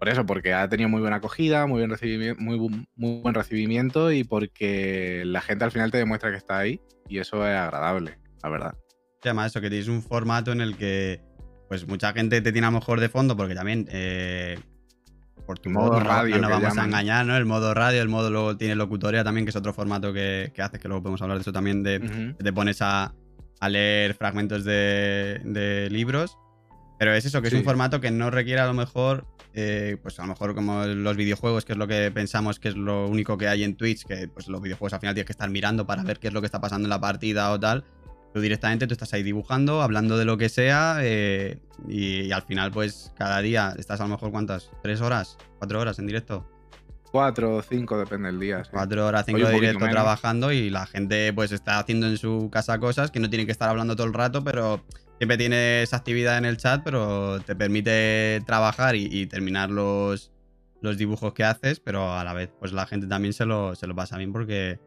Por 0.00 0.08
eso, 0.08 0.24
porque 0.24 0.54
ha 0.54 0.66
tenido 0.66 0.88
muy 0.88 1.02
buena 1.02 1.16
acogida, 1.16 1.66
muy, 1.66 1.76
bien 1.80 1.90
recibimiento, 1.90 2.40
muy, 2.40 2.58
muy 2.96 3.20
buen 3.20 3.34
recibimiento 3.34 4.10
y 4.10 4.24
porque 4.24 5.24
la 5.26 5.42
gente 5.42 5.64
al 5.64 5.72
final 5.72 5.90
te 5.90 5.98
demuestra 5.98 6.30
que 6.30 6.38
está 6.38 6.56
ahí 6.56 6.80
y 7.06 7.18
eso 7.18 7.46
es 7.46 7.54
agradable, 7.54 8.18
la 8.42 8.48
verdad. 8.48 8.74
Llama 9.22 9.44
eso, 9.44 9.60
que 9.60 9.68
tienes 9.68 9.88
un 9.88 10.00
formato 10.00 10.52
en 10.52 10.62
el 10.62 10.78
que 10.78 11.20
pues 11.70 11.86
mucha 11.86 12.12
gente 12.12 12.40
te 12.40 12.50
tiene 12.50 12.66
a 12.66 12.70
lo 12.72 12.80
mejor 12.80 12.98
de 12.98 13.08
fondo 13.08 13.36
porque 13.36 13.54
también 13.54 13.86
eh, 13.92 14.58
por 15.46 15.60
tu 15.60 15.70
modo 15.70 16.00
radio, 16.00 16.36
no, 16.38 16.50
vamos 16.50 16.76
a 16.76 16.84
engañar, 16.84 17.24
¿no? 17.24 17.36
El 17.36 17.46
modo 17.46 17.74
radio, 17.74 18.02
el 18.02 18.08
modo 18.08 18.28
luego 18.28 18.56
tiene 18.56 18.74
locutoria 18.74 19.22
también, 19.22 19.46
que 19.46 19.50
es 19.50 19.56
otro 19.56 19.72
formato 19.72 20.12
que, 20.12 20.50
que 20.52 20.62
haces, 20.62 20.80
que 20.80 20.88
luego 20.88 21.04
podemos 21.04 21.22
hablar 21.22 21.38
de 21.38 21.42
eso 21.42 21.52
también, 21.52 21.84
de 21.84 22.34
que 22.36 22.42
te 22.42 22.52
pones 22.52 22.82
a, 22.82 23.14
leer 23.68 24.14
fragmentos 24.14 24.64
de, 24.64 25.86
libros. 25.92 26.36
Pero 26.98 27.14
es 27.14 27.24
eso, 27.24 27.40
que 27.40 27.46
es 27.46 27.54
un 27.54 27.62
formato 27.62 28.00
que 28.00 28.10
no 28.10 28.32
requiere 28.32 28.60
a 28.60 28.66
lo 28.66 28.74
mejor 28.74 29.28
eh, 29.54 29.96
pues 30.02 30.18
a 30.18 30.22
lo 30.22 30.28
mejor 30.28 30.56
como 30.56 30.84
los 30.86 31.16
videojuegos, 31.16 31.64
que 31.64 31.74
es 31.74 31.78
lo 31.78 31.86
que 31.86 32.10
pensamos 32.10 32.58
que 32.58 32.70
es 32.70 32.76
lo 32.76 33.06
único 33.06 33.38
que 33.38 33.46
hay 33.46 33.62
en 33.62 33.76
Twitch, 33.76 34.04
que 34.04 34.26
pues 34.26 34.48
los 34.48 34.60
videojuegos 34.60 34.94
al 34.94 35.00
final 35.00 35.14
tienes 35.14 35.26
que 35.26 35.32
estar 35.32 35.50
mirando 35.50 35.86
para 35.86 36.02
ver 36.02 36.18
qué 36.18 36.28
es 36.28 36.34
lo 36.34 36.40
que 36.40 36.46
está 36.46 36.60
pasando 36.60 36.86
en 36.86 36.90
la 36.90 37.00
partida 37.00 37.52
o 37.52 37.60
tal. 37.60 37.84
Tú 38.32 38.40
directamente 38.40 38.86
tú 38.86 38.92
estás 38.92 39.12
ahí 39.12 39.22
dibujando, 39.22 39.82
hablando 39.82 40.16
de 40.16 40.24
lo 40.24 40.38
que 40.38 40.48
sea 40.48 40.98
eh, 41.00 41.58
y, 41.88 42.30
al 42.30 42.42
final 42.42 42.70
pues 42.70 43.12
cada 43.18 43.40
día 43.42 43.74
estás 43.76 44.00
a 44.00 44.04
lo 44.04 44.10
mejor 44.10 44.30
cuántas, 44.30 44.70
tres 44.82 45.00
horas, 45.00 45.36
cuatro 45.58 45.80
horas 45.80 45.98
en 45.98 46.06
directo. 46.06 46.46
Cuatro 47.10 47.56
o 47.56 47.62
cinco, 47.62 47.98
depende 47.98 48.28
del 48.28 48.38
día. 48.38 48.62
Cuatro 48.70 49.04
horas, 49.04 49.24
cinco 49.26 49.48
de 49.48 49.54
directo 49.54 49.88
trabajando 49.88 50.52
y 50.52 50.70
la 50.70 50.86
gente 50.86 51.32
pues 51.32 51.50
está 51.50 51.80
haciendo 51.80 52.06
en 52.06 52.18
su 52.18 52.50
casa 52.52 52.78
cosas 52.78 53.10
que 53.10 53.18
no 53.18 53.28
tienen 53.28 53.46
que 53.46 53.52
estar 53.52 53.68
hablando 53.68 53.96
todo 53.96 54.06
el 54.06 54.14
rato, 54.14 54.44
pero 54.44 54.80
siempre 55.18 55.36
tienes 55.36 55.92
actividad 55.92 56.38
en 56.38 56.44
el 56.44 56.56
chat, 56.56 56.82
pero 56.84 57.40
te 57.40 57.56
permite 57.56 58.40
trabajar 58.46 58.94
y, 58.94 59.26
terminar 59.26 59.70
los, 59.70 60.30
los, 60.80 60.96
dibujos 60.96 61.34
que 61.34 61.42
haces, 61.42 61.80
pero 61.80 62.12
a 62.14 62.22
la 62.22 62.32
vez, 62.32 62.50
pues 62.60 62.72
la 62.72 62.86
gente 62.86 63.08
también 63.08 63.32
se 63.34 63.44
lo, 63.44 63.74
se 63.74 63.88
lo 63.88 63.96
pasa 63.96 64.16
bien 64.16 64.32
porque 64.32 64.78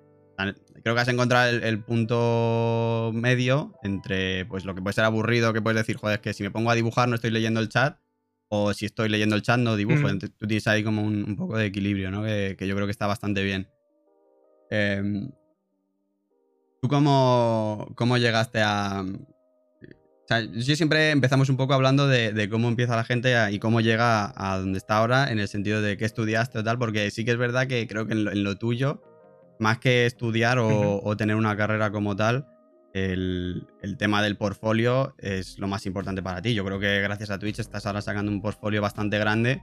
creo 0.83 0.95
que 0.95 1.01
has 1.01 1.07
encontrado 1.07 1.49
el, 1.49 1.83
punto 1.83 3.11
medio 3.13 3.73
entre 3.83 4.45
pues 4.45 4.65
lo 4.65 4.75
que 4.75 4.81
puede 4.81 4.93
ser 4.93 5.05
aburrido, 5.05 5.53
que 5.53 5.61
puedes 5.61 5.77
decir, 5.77 5.97
joder, 5.97 6.15
es 6.15 6.21
que 6.21 6.33
si 6.33 6.43
me 6.43 6.51
pongo 6.51 6.71
a 6.71 6.75
dibujar 6.75 7.07
no 7.07 7.15
estoy 7.15 7.31
leyendo 7.31 7.59
el 7.59 7.69
chat, 7.69 7.97
o 8.49 8.73
si 8.73 8.85
estoy 8.85 9.09
leyendo 9.09 9.35
el 9.35 9.41
chat 9.41 9.59
no 9.59 9.75
dibujo. 9.75 10.07
Mm. 10.07 10.19
tú 10.19 10.47
tienes 10.47 10.67
ahí 10.67 10.83
como 10.83 11.03
un, 11.03 11.35
poco 11.35 11.57
de 11.57 11.65
equilibrio, 11.65 12.11
¿no? 12.11 12.23
Que, 12.23 12.55
yo 12.59 12.75
creo 12.75 12.87
que 12.87 12.91
está 12.91 13.07
bastante 13.07 13.43
bien. 13.43 13.67
Em, 14.69 15.31
¿Tú 16.81 16.87
cómo, 16.89 17.93
cómo 17.95 18.17
llegaste 18.17 18.61
a, 18.61 19.05
o 20.23 20.25
sea, 20.25 20.39
yo 20.39 20.75
siempre 20.77 21.11
empezamos 21.11 21.49
un 21.49 21.57
poco 21.57 21.73
hablando 21.73 22.07
de, 22.07 22.47
cómo 22.49 22.69
empieza 22.69 22.95
la 22.95 23.03
gente 23.03 23.35
y 23.51 23.59
cómo 23.59 23.81
llega 23.81 24.31
a 24.37 24.57
donde 24.57 24.77
está 24.77 24.97
ahora, 24.97 25.29
en 25.29 25.39
el 25.39 25.49
sentido 25.49 25.81
de 25.81 25.97
qué 25.97 26.05
estudiaste 26.05 26.59
o 26.59 26.63
tal, 26.63 26.77
porque 26.77 27.11
sí 27.11 27.25
que 27.25 27.31
es 27.31 27.37
verdad 27.37 27.67
que 27.67 27.85
creo 27.87 28.07
que 28.07 28.13
en 28.13 28.43
lo, 28.43 28.55
tuyo, 28.55 29.03
más 29.59 29.79
que 29.79 30.05
estudiar 30.05 30.57
o, 30.59 31.15
tener 31.17 31.35
una 31.35 31.55
carrera 31.55 31.91
como 31.91 32.15
tal, 32.15 32.47
el, 32.93 33.67
tema 33.97 34.21
del 34.21 34.37
portfolio 34.37 35.15
es 35.19 35.57
lo 35.59 35.67
más 35.67 35.85
importante 35.85 36.21
para 36.21 36.41
ti. 36.41 36.53
Yo 36.53 36.63
creo 36.65 36.79
que 36.79 37.01
gracias 37.01 37.29
a 37.29 37.39
Twitch 37.39 37.59
estás 37.59 37.85
ahora 37.85 38.01
sacando 38.01 38.31
un 38.31 38.41
portfolio 38.41 38.81
bastante 38.81 39.17
grande. 39.17 39.61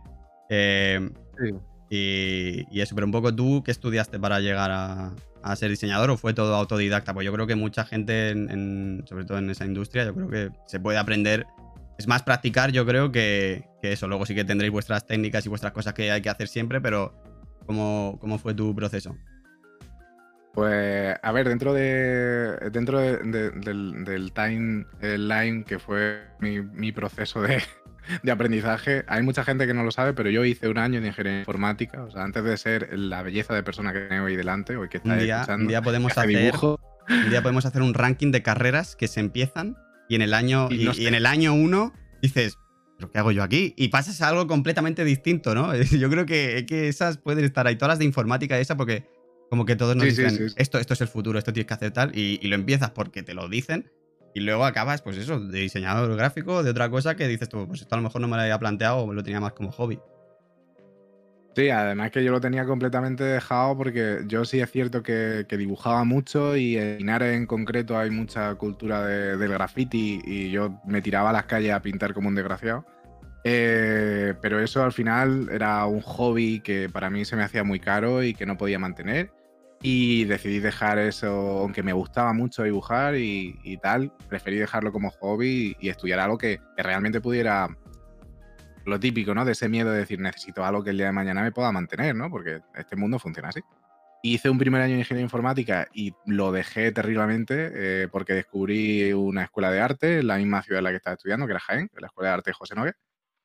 Eh, 0.49 1.11
sí. 1.39 1.55
Y, 1.91 2.81
eso, 2.81 2.95
pero 2.95 3.05
un 3.05 3.13
poco 3.13 3.35
tú, 3.35 3.63
¿qué 3.65 3.73
estudiaste 3.73 4.21
para 4.21 4.39
llegar 4.39 4.71
a, 4.71 5.57
ser 5.57 5.71
diseñador 5.71 6.11
o 6.11 6.17
fue 6.17 6.33
todo 6.33 6.55
autodidacta? 6.55 7.13
Pues 7.13 7.27
yo 7.27 7.33
creo 7.33 7.49
que 7.49 7.57
mucha 7.57 7.85
gente, 7.85 8.33
sobre 9.07 9.25
todo 9.25 9.39
en 9.39 9.51
esa 9.51 9.67
industria, 9.67 10.05
yo 10.05 10.15
creo 10.15 10.29
que 10.29 10.51
se 10.67 10.79
puede 10.79 10.99
aprender. 10.99 11.47
Es 11.99 12.07
más 12.07 12.23
practicar, 12.23 12.71
yo 12.71 12.87
creo, 12.87 13.11
que, 13.11 13.65
eso. 13.83 14.07
Luego 14.07 14.25
sí 14.25 14.37
que 14.37 14.45
tendréis 14.45 14.73
vuestras 14.73 15.05
técnicas 15.05 15.45
y 15.45 15.49
vuestras 15.49 15.73
cosas 15.73 15.93
que 15.93 16.13
hay 16.13 16.23
que 16.23 16.31
hacer 16.31 16.47
siempre, 16.47 16.81
pero 16.81 17.13
¿cómo, 17.67 18.19
cómo 18.21 18.39
fue 18.39 18.55
tu 18.55 18.73
proceso? 18.75 19.17
Pues, 20.53 21.17
a 21.23 21.33
ver, 21.33 21.49
dentro 21.49 21.73
de 21.73 22.71
dentro 22.73 22.99
del, 22.99 24.33
timeline 24.33 25.65
que 25.65 25.79
fue 25.79 26.23
mi 26.41 26.93
proceso 26.93 27.43
de, 27.43 27.63
de 28.23 28.33
aprendizaje. 28.33 29.05
Hay 29.09 29.23
mucha 29.23 29.45
gente 29.45 29.67
que 29.67 29.75
no 29.75 29.85
lo 29.85 29.91
sabe, 29.91 30.13
pero 30.13 30.31
yo 30.31 30.45
hice 30.45 30.69
un 30.69 30.79
año 30.79 31.01
de 31.01 31.09
ingeniería 31.09 31.41
informática. 31.41 32.03
O 32.03 32.11
sea, 32.11 32.23
antes 32.23 32.45
de 32.45 32.57
ser 32.57 32.99
la 32.99 33.23
belleza 33.23 33.55
de 33.55 33.63
persona 33.63 33.93
que 33.93 34.01
tengo 34.01 34.27
ahí 34.27 34.37
delante, 34.37 34.77
o 34.77 34.89
que 34.89 34.99
está 34.99 35.13
un 35.13 35.19
día, 35.19 35.47
un 35.49 35.67
día 35.69 35.83
podemos 35.83 36.17
hacer 36.17 36.55
un 37.09 37.31
día 37.31 37.43
podemos 37.43 37.67
hacer 37.67 37.83
un 37.83 37.95
ranking 37.95 38.31
de 38.31 38.43
carreras 38.43 38.95
que 38.95 39.09
se 39.09 39.21
empiezan 39.21 39.77
y 40.09 40.15
en 40.15 40.23
el 40.23 40.33
año 40.33 40.69
y, 40.71 41.07
en 41.07 41.15
el 41.15 41.27
año 41.27 41.55
uno 41.55 41.93
dices 42.23 42.57
¿pero 42.97 43.11
qué 43.11 43.19
hago 43.19 43.33
yo 43.33 43.43
aquí? 43.43 43.75
Y 43.77 43.89
pasas 43.89 44.21
a 44.21 44.29
algo 44.29 44.47
completamente 44.47 45.05
distinto, 45.05 45.55
¿no? 45.55 45.75
Yo 45.75 46.11
creo 46.11 46.27
que, 46.27 46.67
que 46.69 46.89
esas 46.89 47.17
pueden 47.17 47.47
estar 47.47 47.67
ahí, 47.67 47.77
todas 47.77 47.93
las 47.93 47.99
de 47.99 48.05
informática 48.05 48.59
esa, 48.59 48.77
porque 48.77 49.09
como 49.51 49.67
que 49.67 49.77
todos 49.77 49.97
nos 49.97 50.05
dicen, 50.05 50.53
esto, 50.57 50.79
esto 50.79 50.95
es 50.95 51.01
el 51.01 51.09
futuro, 51.09 51.39
esto 51.39 51.53
tienes 51.53 51.67
que 51.67 51.75
hacer 51.75 51.91
tal, 51.91 52.17
y, 52.17 52.39
y, 52.41 52.49
lo 52.49 52.55
empiezas 52.55 52.91
porque 52.91 53.23
te 53.23 53.35
lo 53.35 53.49
dicen, 53.49 53.91
y 54.35 54.41
luego 54.41 54.65
acabas, 54.65 55.03
pues 55.03 55.17
eso, 55.17 55.41
de 55.41 55.61
diseñador 55.61 56.15
gráfico, 56.17 56.63
de 56.63 56.71
otra 56.71 56.89
cosa 56.89 57.17
que 57.17 57.27
dices 57.27 57.49
tú, 57.49 57.67
pues 57.67 57.83
esto 57.83 57.95
a 57.95 57.99
lo 57.99 58.05
mejor 58.05 58.21
no 58.21 58.29
me 58.29 58.37
lo 58.37 58.43
había 58.43 58.59
planteado 58.59 58.99
o 58.99 59.13
lo 59.13 59.23
tenía 59.23 59.41
más 59.41 59.53
como 59.53 59.73
hobby. 59.73 59.99
Sí, 61.57 61.69
además 61.69 62.13
que 62.13 62.23
yo 62.23 62.31
lo 62.31 62.41
tenía 62.41 62.65
completamente 62.65 63.25
dejado 63.25 63.77
porque 63.77 64.21
yo 64.27 64.45
sí 64.45 64.61
es 64.61 64.71
cierto 64.71 65.03
que, 65.03 65.45
dibujaba 65.51 66.05
mucho 66.05 66.57
y 66.57 66.77
en 66.77 67.01
Inares 67.01 67.37
en 67.37 67.47
concreto 67.47 67.99
hay 67.99 68.11
mucha 68.11 68.55
cultura 68.55 69.05
del 69.05 69.51
graffiti 69.51 70.21
y 70.25 70.51
yo 70.51 70.81
me 70.87 71.03
tiraba 71.03 71.31
a 71.31 71.33
las 71.33 71.47
calles 71.47 71.73
a 71.73 71.83
pintar 71.83 72.15
como 72.15 72.29
un 72.29 72.37
desgraciado. 72.37 72.87
Eh, 73.43 74.35
pero 74.41 74.61
eso 74.61 74.85
al 74.85 74.93
final 74.93 75.49
era 75.51 75.85
un 75.87 76.03
hobby 76.03 76.61
que 76.61 76.89
para 76.89 77.11
mí 77.11 77.25
se 77.25 77.37
me 77.37 77.43
hacía 77.43 77.65
muy 77.65 77.81
caro 77.81 78.23
y 78.23 78.33
que 78.33 78.47
no 78.47 78.57
podía 78.57 78.79
mantener. 78.79 79.33
Y 79.83 80.25
decidí 80.25 80.61
dejar 80.61 80.99
eso, 80.99 81.61
aunque 81.61 81.83
me 81.83 81.95
gustaba 81.95 82.35
mucho 82.35 82.63
dibujar 82.63 83.15
y, 83.17 83.79
tal, 83.83 84.13
preferí 84.29 84.59
dejarlo 84.59 84.93
como 84.93 85.11
hobby 85.11 85.77
y, 85.81 85.89
estudiar 85.89 86.21
algo 86.21 86.37
que, 86.37 86.61
realmente 86.77 87.21
pudiera, 87.23 87.69
lo 88.85 89.01
típico, 89.01 89.35
¿no? 89.35 89.45
De 89.47 89.53
ese 89.53 89.71
miedo 89.71 89.91
de 89.91 90.01
decir, 90.01 90.21
necesito 90.21 90.65
algo 90.65 90.85
que 90.85 90.91
el 90.91 90.99
día 90.99 91.07
de 91.07 91.13
mañana 91.13 91.43
me 91.43 91.53
pueda 91.53 91.73
mantener, 91.73 92.15
¿no? 92.15 92.29
Porque 92.31 92.61
este 92.75 92.95
mundo 92.95 93.19
funciona 93.19 93.49
así. 93.49 93.61
Hice 94.23 94.51
un 94.51 94.59
primer 94.59 94.83
año 94.83 94.93
de 94.93 94.99
ingeniería 94.99 95.25
informática 95.25 95.89
y 95.95 96.13
lo 96.27 96.53
dejé 96.53 96.93
terriblemente 96.93 97.71
eh, 97.73 98.09
porque 98.09 98.35
descubrí 98.35 99.15
una 99.15 99.45
escuela 99.45 99.71
de 99.71 99.81
arte 99.81 100.19
en 100.19 100.27
la 100.27 100.37
misma 100.37 100.63
ciudad 100.63 100.81
en 100.81 100.85
la 100.85 100.91
que 100.91 100.97
estaba 100.97 101.15
estudiando, 101.15 101.47
que 101.47 101.53
era 101.53 101.61
Jaén, 101.61 101.91
la 101.99 102.09
Escuela 102.09 102.29
de 102.29 102.35
Arte 102.35 102.53
José 102.53 102.75
Nogué. 102.75 102.93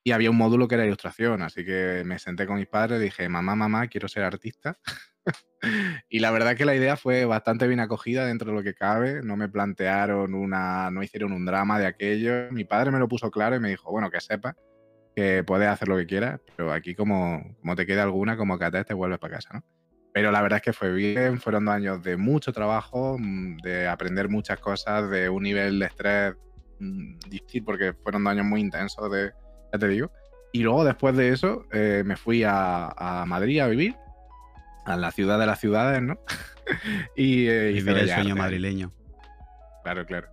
Y 0.07 0.12
había 0.12 0.29
un 0.29 0.38
módulo 0.38 0.67
que 0.67 0.75
era 0.75 0.85
ilustración, 0.85 1.41
así 1.41 1.65
que 1.65 2.03
me 2.05 2.19
senté 2.19 2.45
con 2.45 2.57
mis 2.57 2.67
padres 2.67 3.01
dije, 3.01 3.27
mamá, 3.27 3.55
mamá, 3.55 3.88
quiero 3.88 4.07
ser 4.07 4.24
artista. 4.24 4.77
y 6.09 6.19
la 6.19 6.29
verdad 6.29 6.55
que 6.55 6.63
la 6.63 6.75
idea 6.75 6.95
fue 6.95 7.25
bastante 7.25 7.65
bien 7.65 7.79
acogida 7.79 8.24
dentro 8.27 8.51
de 8.51 8.55
lo 8.55 8.62
que 8.62 8.75
cabe, 8.75 9.24
no 9.24 9.35
me 9.35 9.50
plantearon 9.50 10.35
una, 10.35 10.91
no 10.91 11.01
hicieron 11.01 11.33
un 11.33 11.43
drama 11.43 11.79
de 11.79 11.88
aquello, 11.88 12.51
mi 12.51 12.65
padre 12.65 12.91
me 12.91 13.00
lo 13.00 13.07
puso 13.07 13.31
claro 13.31 13.55
y 13.55 13.59
me 13.59 13.69
dijo, 13.69 13.89
bueno, 13.89 14.12
que 14.12 14.21
sepa 14.21 14.55
que 15.15 15.43
puedes 15.43 15.67
hacer 15.67 15.88
lo 15.88 15.97
que 15.97 16.05
quieras, 16.05 16.39
pero 16.55 16.71
aquí 16.71 16.93
como, 16.93 17.41
como 17.59 17.75
te 17.75 17.88
queda 17.88 18.03
alguna, 18.03 18.38
como 18.38 18.59
que 18.59 18.69
te 18.83 18.93
vuelves 18.93 19.17
para 19.17 19.38
casa, 19.38 19.50
¿no? 19.53 19.63
Pero 20.13 20.31
la 20.31 20.43
verdad 20.43 20.57
es 20.57 20.63
que 20.63 20.74
fue 20.74 20.93
bien, 20.93 21.41
fueron 21.41 21.65
dos 21.65 21.74
años 21.74 22.03
de 22.03 22.15
mucho 22.15 22.53
trabajo, 22.53 23.17
mm, 23.19 23.57
de 23.57 23.88
aprender 23.88 24.29
muchas 24.29 24.59
cosas, 24.59 25.09
de 25.09 25.29
un 25.29 25.41
nivel 25.41 25.79
de 25.79 25.85
estrés 25.88 26.35
mm, 26.79 27.17
difícil, 27.27 27.63
porque 27.63 27.93
fueron 27.93 28.24
dos 28.24 28.31
años 28.31 28.45
muy 28.45 28.62
intensos, 28.62 29.12
de, 29.12 29.31
ya 29.75 29.79
te 29.79 29.88
digo. 29.88 30.12
Y 30.51 30.63
luego 30.63 30.86
después 30.86 31.15
de 31.15 31.29
eso 31.29 31.65
eh, 31.72 32.03
me 32.05 32.15
fui 32.15 32.44
a, 32.46 33.24
Madrid 33.27 33.60
a 33.60 33.67
vivir, 33.67 33.96
a 34.86 34.96
la 34.96 35.12
ciudad 35.12 35.38
de 35.38 35.46
las 35.46 35.60
ciudades, 35.60 36.01
¿no? 36.01 36.17
y 37.15 37.48
eh, 37.48 37.77
el 37.77 38.10
sueño 38.10 38.36
madrileño. 38.36 38.91
Claro, 39.84 40.05
claro. 40.05 40.27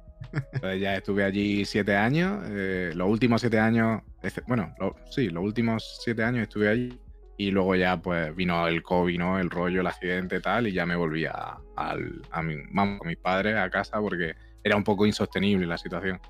Entonces 0.53 0.81
ya 0.81 0.97
estuve 0.97 1.25
allí 1.25 1.65
siete 1.65 1.97
años. 1.97 2.43
Eh, 2.49 2.93
los 2.95 3.09
últimos 3.09 3.41
siete 3.41 3.59
años, 3.59 4.03
bueno, 4.47 4.75
sí, 5.11 5.29
los 5.29 5.43
últimos 5.43 6.01
siete 6.03 6.23
años 6.23 6.43
estuve 6.43 6.69
allí 6.69 6.99
y 7.37 7.51
luego 7.51 7.75
ya 7.75 8.01
pues 8.01 8.35
vino 8.37 8.69
el 8.69 8.83
COVID, 8.83 9.19
¿no? 9.19 9.39
El 9.39 9.51
rollo, 9.51 9.81
el 9.81 9.87
accidente 9.87 10.41
tal, 10.41 10.69
y 10.69 10.73
ya 10.73 10.87
me 10.87 10.97
volví 10.97 11.25
a, 11.27 11.59
a, 11.77 12.43
mi, 12.43 12.57
con 12.99 13.09
mis 13.09 13.17
padres 13.17 13.57
a 13.57 13.69
casa 13.71 13.99
porque 14.01 14.35
era 14.63 14.77
un 14.77 14.85
poco 14.85 15.07
insostenible 15.07 15.67
la 15.67 15.79
situación. 15.79 16.21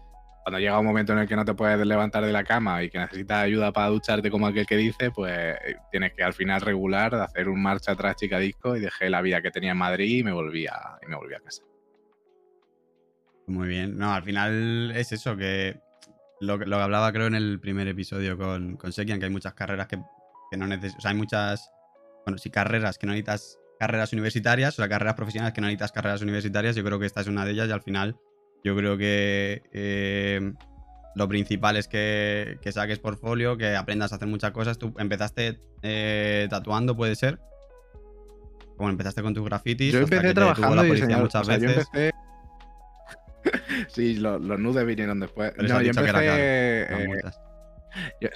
Cuando 0.42 0.58
llega 0.58 0.78
un 0.78 0.86
momento 0.86 1.12
en 1.12 1.20
el 1.20 1.28
que 1.28 1.36
no 1.36 1.44
te 1.44 1.54
puedes 1.54 1.84
levantar 1.86 2.24
de 2.24 2.32
la 2.32 2.44
cama 2.44 2.82
y 2.82 2.90
que 2.90 2.98
necesitas 2.98 3.44
ayuda 3.44 3.72
para 3.72 3.88
ducharte 3.88 4.30
como 4.30 4.46
aquel 4.46 4.66
que 4.66 4.76
dice, 4.76 5.10
pues 5.10 5.32
eh, 5.36 5.76
tienes 5.90 6.12
que 6.14 6.22
al 6.22 6.32
final 6.32 6.60
regular, 6.60 7.14
hacer 7.14 7.48
un 7.48 7.62
marcha 7.62 7.92
atrás 7.92 8.16
chica 8.16 8.38
disco 8.38 8.76
y 8.76 8.80
dejé 8.80 9.08
la 9.08 9.22
vida 9.22 9.40
que 9.40 9.50
tenía 9.50 9.72
en 9.72 9.78
Madrid 9.78 10.18
y 10.18 10.24
me 10.24 10.32
volví 10.32 10.66
a, 10.66 10.98
me 11.06 11.16
volví 11.16 11.34
a 11.34 11.40
casa. 11.40 11.62
Muy 13.46 13.68
bien. 13.68 13.96
No, 13.96 14.12
al 14.12 14.22
final 14.22 14.92
es 14.94 15.12
eso, 15.12 15.36
que 15.36 15.80
lo, 16.40 16.56
lo 16.56 16.76
que 16.76 16.82
hablaba 16.82 17.12
creo 17.12 17.26
en 17.26 17.34
el 17.34 17.60
primer 17.60 17.86
episodio 17.88 18.36
con, 18.36 18.76
con 18.76 18.92
Sekian, 18.92 19.18
que 19.18 19.26
hay 19.26 19.32
muchas 19.32 19.54
carreras 19.54 19.86
que 19.86 19.98
que 20.52 20.58
no 20.58 20.66
necesitas, 20.66 20.98
o 20.98 21.00
sea, 21.00 21.10
hay 21.12 21.16
muchas, 21.16 21.72
bueno, 22.26 22.36
sí, 22.36 22.50
carreras 22.50 22.98
que 22.98 23.06
no 23.06 23.12
necesitas 23.12 23.58
carreras 23.80 24.12
universitarias, 24.12 24.74
o 24.74 24.76
sea, 24.76 24.88
carreras 24.88 25.14
profesionales 25.14 25.54
que 25.54 25.62
no 25.62 25.66
necesitas 25.66 25.92
carreras 25.92 26.20
universitarias, 26.20 26.76
yo 26.76 26.84
creo 26.84 26.98
que 26.98 27.06
esta 27.06 27.22
es 27.22 27.26
una 27.26 27.46
de 27.46 27.52
ellas 27.52 27.68
y 27.68 27.72
al 27.72 27.80
final 27.80 28.18
yo 28.64 28.76
creo 28.76 28.96
que 28.96 29.62
eh, 29.72 30.52
lo 31.14 31.28
principal 31.28 31.76
es 31.76 31.88
que, 31.88 32.58
que, 32.62 32.72
saques 32.72 32.98
portfolio, 32.98 33.56
que 33.56 33.76
aprendas 33.76 34.12
a 34.12 34.16
hacer 34.16 34.28
muchas 34.28 34.52
cosas. 34.52 34.78
Tú 34.78 34.94
empezaste 34.98 35.58
eh, 35.82 36.46
tatuando, 36.48 36.96
puede 36.96 37.16
ser. 37.16 37.38
Como 38.76 38.88
empezaste 38.88 39.22
con 39.22 39.34
tus 39.34 39.44
grafitis. 39.44 39.92
Yo 39.92 40.00
empecé 40.00 40.32
trabajando 40.34 40.76
la 40.76 40.82
policía 40.82 41.18
muchas 41.18 41.46
veces. 41.46 41.86
sí, 43.88 44.14
los, 44.14 44.40
nudes 44.40 44.86
vinieron 44.86 45.20
después. 45.20 45.52
no, 45.58 45.82
yo 45.82 45.90
empecé. 45.90 46.92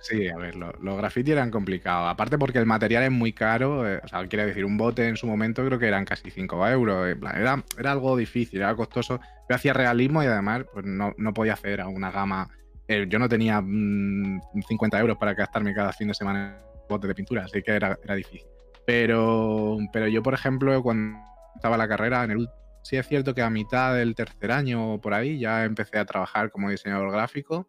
Sí, 0.02 0.28
a 0.28 0.36
ver, 0.36 0.56
los 0.56 0.96
graffiti 0.96 1.32
eran 1.32 1.50
complicados. 1.50 2.08
Aparte 2.10 2.38
porque 2.38 2.58
el 2.58 2.66
material 2.66 3.04
es 3.04 3.10
muy 3.10 3.32
caro. 3.32 3.88
Eh, 3.88 4.00
o 4.02 4.08
sea, 4.08 4.26
quiere 4.26 4.46
decir, 4.46 4.64
un 4.64 4.76
bote 4.76 5.06
en 5.08 5.16
su 5.16 5.26
momento 5.26 5.64
creo 5.64 5.78
que 5.78 5.86
eran 5.86 6.04
casi 6.04 6.30
5 6.30 6.68
euros. 6.68 7.16
Era, 7.34 7.62
era 7.78 7.92
algo 7.92 8.16
difícil, 8.16 8.60
era 8.60 8.74
costoso. 8.74 9.20
Yo 9.48 9.56
hacía 9.56 9.72
realismo 9.72 10.22
y 10.22 10.26
además 10.26 10.64
pues 10.72 10.84
no, 10.84 11.14
no 11.16 11.34
podía 11.34 11.54
hacer 11.54 11.84
una 11.84 12.10
gama. 12.10 12.48
Eh, 12.88 13.06
yo 13.08 13.18
no 13.18 13.28
tenía 13.28 13.56
50 13.60 13.66
mm, 13.66 15.00
euros 15.00 15.16
para 15.18 15.34
gastarme 15.34 15.74
cada 15.74 15.92
fin 15.92 16.08
de 16.08 16.14
semana 16.14 16.58
en 16.60 16.88
bote 16.88 17.08
de 17.08 17.14
pintura, 17.14 17.44
así 17.44 17.62
que 17.62 17.72
era, 17.72 17.98
era 18.02 18.14
difícil. 18.14 18.46
Pero, 18.86 19.78
pero 19.92 20.06
yo, 20.06 20.22
por 20.22 20.34
ejemplo, 20.34 20.80
cuando 20.82 21.18
estaba 21.56 21.76
la 21.76 21.88
carrera, 21.88 22.22
en 22.22 22.30
el 22.30 22.48
sí 22.82 22.96
es 22.96 23.08
cierto 23.08 23.34
que 23.34 23.42
a 23.42 23.50
mitad 23.50 23.96
del 23.96 24.14
tercer 24.14 24.52
año 24.52 24.94
o 24.94 25.00
por 25.00 25.12
ahí 25.12 25.40
ya 25.40 25.64
empecé 25.64 25.98
a 25.98 26.04
trabajar 26.04 26.52
como 26.52 26.70
diseñador 26.70 27.10
gráfico 27.10 27.66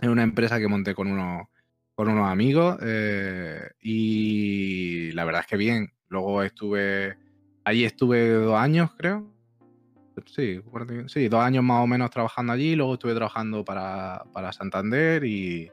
en 0.00 0.10
una 0.10 0.22
empresa 0.22 0.58
que 0.58 0.68
monté 0.68 0.94
con 0.94 1.08
unos, 1.08 1.46
con 1.94 2.08
unos 2.08 2.28
amigos 2.28 2.78
eh, 2.82 3.70
y 3.80 5.12
la 5.12 5.24
verdad 5.24 5.42
es 5.42 5.46
que 5.46 5.56
bien. 5.56 5.92
Luego 6.08 6.42
estuve, 6.42 7.16
allí 7.64 7.84
estuve 7.84 8.30
dos 8.30 8.56
años 8.56 8.90
creo. 8.96 9.32
Sí, 10.26 10.60
sí, 11.08 11.28
dos 11.28 11.40
años 11.40 11.64
más 11.64 11.82
o 11.82 11.86
menos 11.86 12.10
trabajando 12.10 12.52
allí, 12.52 12.76
luego 12.76 12.94
estuve 12.94 13.14
trabajando 13.14 13.64
para, 13.64 14.22
para 14.32 14.52
Santander 14.52 15.24
y, 15.24 15.72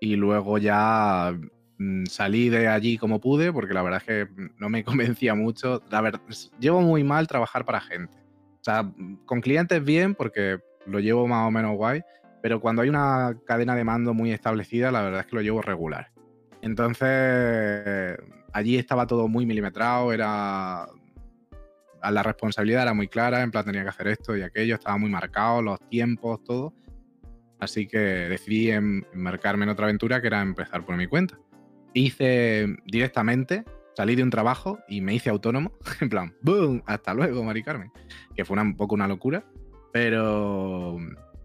y 0.00 0.16
luego 0.16 0.56
ya 0.58 1.38
mm, 1.78 2.06
salí 2.06 2.48
de 2.48 2.68
allí 2.68 2.96
como 2.96 3.20
pude, 3.20 3.52
porque 3.52 3.74
la 3.74 3.82
verdad 3.82 4.02
es 4.06 4.06
que 4.06 4.50
no 4.58 4.68
me 4.70 4.84
convencía 4.84 5.34
mucho. 5.34 5.82
La 5.90 6.00
verdad, 6.00 6.20
llevo 6.58 6.80
muy 6.80 7.04
mal 7.04 7.26
trabajar 7.26 7.64
para 7.64 7.80
gente. 7.80 8.16
O 8.60 8.64
sea, 8.64 8.90
con 9.26 9.42
clientes 9.42 9.84
bien, 9.84 10.14
porque 10.14 10.58
lo 10.86 11.00
llevo 11.00 11.26
más 11.26 11.46
o 11.46 11.50
menos 11.50 11.76
guay, 11.76 12.02
pero 12.44 12.60
cuando 12.60 12.82
hay 12.82 12.90
una 12.90 13.38
cadena 13.46 13.74
de 13.74 13.84
mando 13.84 14.12
muy 14.12 14.30
establecida, 14.30 14.92
la 14.92 15.00
verdad 15.00 15.20
es 15.20 15.26
que 15.28 15.36
lo 15.36 15.40
llevo 15.40 15.62
regular. 15.62 16.10
Entonces, 16.60 18.18
allí 18.52 18.76
estaba 18.76 19.06
todo 19.06 19.28
muy 19.28 19.46
milimetrado, 19.46 20.12
era 20.12 20.86
la 22.02 22.22
responsabilidad 22.22 22.82
era 22.82 22.92
muy 22.92 23.08
clara, 23.08 23.40
en 23.40 23.50
plan 23.50 23.64
tenía 23.64 23.82
que 23.82 23.88
hacer 23.88 24.08
esto 24.08 24.36
y 24.36 24.42
aquello, 24.42 24.74
estaba 24.74 24.98
muy 24.98 25.08
marcado, 25.08 25.62
los 25.62 25.80
tiempos, 25.88 26.44
todo. 26.44 26.74
Así 27.60 27.86
que 27.86 27.96
decidí 27.98 28.70
embarcarme 28.72 29.64
en 29.64 29.70
otra 29.70 29.86
aventura 29.86 30.20
que 30.20 30.26
era 30.26 30.42
empezar 30.42 30.84
por 30.84 30.98
mi 30.98 31.06
cuenta. 31.06 31.38
Hice 31.94 32.76
directamente, 32.84 33.64
salí 33.96 34.16
de 34.16 34.22
un 34.22 34.28
trabajo 34.28 34.80
y 34.86 35.00
me 35.00 35.14
hice 35.14 35.30
autónomo, 35.30 35.72
en 36.02 36.10
plan, 36.10 36.34
¡boom! 36.42 36.82
Hasta 36.84 37.14
luego, 37.14 37.42
Mari 37.42 37.62
Carmen. 37.62 37.90
Que 38.36 38.44
fue 38.44 38.60
un 38.60 38.76
poco 38.76 38.94
una 38.94 39.08
locura, 39.08 39.46
pero 39.94 40.98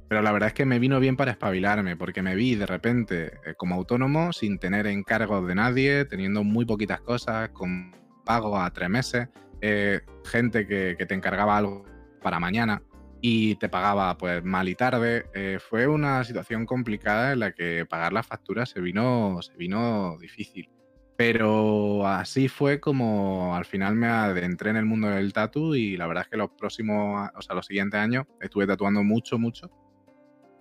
pero 0.09 0.23
la 0.23 0.31
verdad 0.31 0.47
es 0.47 0.53
que 0.55 0.65
me 0.65 0.79
vino 0.79 0.99
bien 0.99 1.15
para 1.15 1.31
espabilarme, 1.31 1.95
porque 1.95 2.23
me 2.23 2.33
vi 2.33 2.55
de 2.55 2.65
repente 2.65 3.33
eh, 3.45 3.53
como 3.55 3.75
autónomo, 3.75 4.33
sin 4.33 4.57
tener 4.57 4.87
encargos 4.87 5.47
de 5.47 5.53
nadie, 5.53 6.03
teniendo 6.03 6.43
muy 6.43 6.65
poquitas 6.65 6.99
cosas, 7.01 7.49
con 7.49 7.95
pago 8.25 8.59
a 8.59 8.73
tres 8.73 8.89
meses, 8.89 9.27
eh, 9.61 10.01
gente 10.25 10.65
que, 10.65 10.95
te 10.95 11.13
encargaba 11.13 11.57
algo 11.57 11.85
para 12.23 12.39
mañana 12.39 12.81
y 13.21 13.55
te 13.57 13.69
pagaba 13.69 14.17
pues 14.17 14.43
mal 14.43 14.67
y 14.67 14.73
tarde. 14.73 15.27
Eh, 15.35 15.59
fue 15.59 15.85
una 15.85 16.23
situación 16.23 16.65
complicada 16.65 17.33
en 17.33 17.39
la 17.41 17.51
que 17.51 17.85
pagar 17.87 18.11
las 18.11 18.25
facturas 18.25 18.69
se 18.69 18.81
vino, 18.81 19.39
se 19.43 19.55
vino 19.57 20.17
difícil. 20.19 20.69
Pero 21.17 22.07
así 22.07 22.47
fue 22.47 22.79
como 22.79 23.55
al 23.55 23.65
final 23.65 23.95
me 23.95 24.07
adentré 24.07 24.71
en 24.71 24.77
el 24.77 24.85
mundo 24.85 25.09
del 25.09 25.33
tatu 25.33 25.75
y 25.75 25.97
la 25.97 26.07
verdad 26.07 26.23
es 26.23 26.29
que 26.29 26.37
los 26.37 26.49
próximos, 26.51 27.29
o 27.35 27.41
sea, 27.43 27.53
los 27.55 27.67
siguientes 27.67 27.99
años 27.99 28.25
estuve 28.41 28.65
tatuando 28.65 29.03
mucho, 29.03 29.37
mucho 29.37 29.69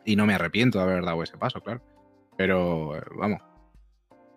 y 0.08 0.16
no 0.16 0.24
me 0.24 0.34
arrepiento 0.34 0.78
de 0.78 0.84
haber 0.84 1.04
dado 1.04 1.22
ese 1.22 1.36
paso, 1.36 1.60
claro. 1.60 1.82
Pero, 2.38 2.96
eh, 2.96 3.02
vamos, 3.14 3.42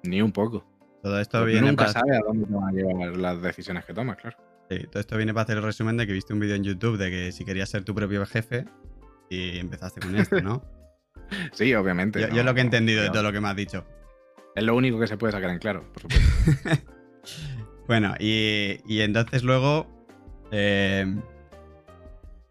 ni 0.04 0.22
un 0.22 0.34
poco. 0.34 0.66
Todo 1.02 1.18
esto 1.18 1.46
viene 1.46 1.68
nunca 1.68 1.88
sabe 1.88 2.18
a 2.18 2.20
dónde 2.20 2.46
te 2.46 2.54
van 2.54 2.68
a 2.68 2.72
llevar 2.74 3.16
las 3.16 3.42
decisiones 3.42 3.86
que 3.86 3.94
tomas, 3.94 4.18
claro. 4.18 4.36
Sí, 4.70 4.80
todo 4.92 5.00
esto 5.00 5.16
viene 5.16 5.34
para 5.34 5.44
hacer 5.44 5.58
el 5.58 5.64
resumen 5.64 5.96
de 5.96 6.06
que 6.06 6.12
viste 6.12 6.34
un 6.34 6.42
vídeo 6.42 6.56
en 6.56 6.66
YouTube 6.66 6.98
de 6.98 7.10
que 7.10 7.32
si 7.32 7.46
querías 7.46 7.70
ser 7.70 7.86
tu 7.86 7.96
propio 7.96 8.26
jefe 8.26 8.66
y 9.30 9.60
empezaste 9.60 10.02
con 10.02 10.14
esto, 10.18 10.42
¿no? 10.42 10.62
sí, 11.54 11.74
obviamente. 11.74 12.20
Yo, 12.20 12.28
es 12.28 12.46
lo 12.46 12.54
que 12.54 12.60
he 12.60 12.64
entendido 12.64 13.04
de 13.04 13.10
todo 13.10 13.24
lo 13.24 13.32
que 13.32 13.40
me 13.40 13.48
has 13.48 13.56
dicho. 13.56 13.86
Es 14.56 14.64
lo 14.66 14.76
único 14.76 15.00
que 15.00 15.08
se 15.08 15.16
puede 15.16 15.32
sacar 15.32 15.52
en 15.52 15.60
claro, 15.60 15.86
por 15.94 16.02
supuesto. 16.02 16.92
bueno, 17.88 18.14
y, 18.20 18.78
y, 18.86 19.02
entonces 19.02 19.44
luego 19.44 19.88
eh, 20.52 21.06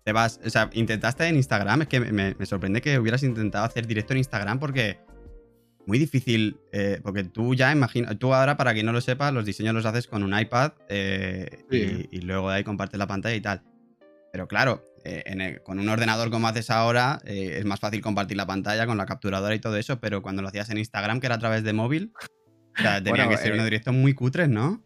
te 0.05 0.13
vas, 0.13 0.41
o 0.45 0.51
sea, 0.51 0.71
intentaste 0.73 1.27
en 1.27 1.37
Instagram, 1.37 1.83
es 1.83 1.89
que 1.89 2.01
me, 2.01 2.35
sorprende 2.47 2.81
que 2.81 2.99
hubieras 2.99 3.23
intentado 3.23 3.65
hacer 3.65 3.87
directo 3.87 4.13
en 4.13 4.19
Instagram 4.19 4.59
porque 4.59 4.99
muy 5.87 5.99
difícil, 5.99 6.59
eh, 6.73 7.01
porque 7.03 7.25
tú 7.25 7.55
ya 7.55 7.73
imaginas, 7.73 8.19
tú 8.19 8.33
ahora 8.33 8.57
para 8.57 8.73
quien 8.73 8.87
no 8.87 8.93
lo 8.93 9.01
sepa, 9.01 9.31
los 9.33 9.45
diseños 9.45 9.75
los 9.75 9.85
haces 9.85 10.07
con 10.07 10.23
un 10.23 10.39
iPad 10.39 10.73
eh, 10.89 11.65
y, 12.11 12.21
luego 12.21 12.51
de 12.51 12.57
ahí 12.57 12.65
compartes 12.65 12.99
la 12.99 13.07
pantalla 13.07 13.35
y 13.35 13.41
tal. 13.41 13.63
Pero 14.33 14.47
claro, 14.47 14.85
eh, 15.05 15.59
con 15.65 15.81
un 15.81 15.89
ordenador 15.89 16.31
como 16.31 16.47
haces 16.47 16.71
ahora, 16.71 17.21
es 17.25 17.65
más 17.65 17.81
fácil 17.81 18.01
compartir 18.01 18.37
la 18.37 18.47
pantalla 18.47 18.87
con 18.87 18.97
la 18.97 19.07
capturadora 19.07 19.55
y 19.55 19.59
todo 19.59 19.77
eso, 19.77 19.99
pero 20.01 20.23
cuando 20.23 20.43
lo 20.43 20.49
hacías 20.49 20.71
en 20.71 20.79
Instagram, 20.79 21.19
que 21.19 21.27
era 21.27 21.35
a 21.35 21.41
través 21.41 21.65
de 21.65 21.73
móvil, 21.73 22.13
o 22.79 22.83
sea, 22.83 23.03
tenía 23.03 23.29
que 23.29 23.37
ser 23.37 23.53
unos 23.55 23.65
directos 23.65 23.93
muy 23.93 24.15
cutres, 24.15 24.49
¿no? 24.49 24.85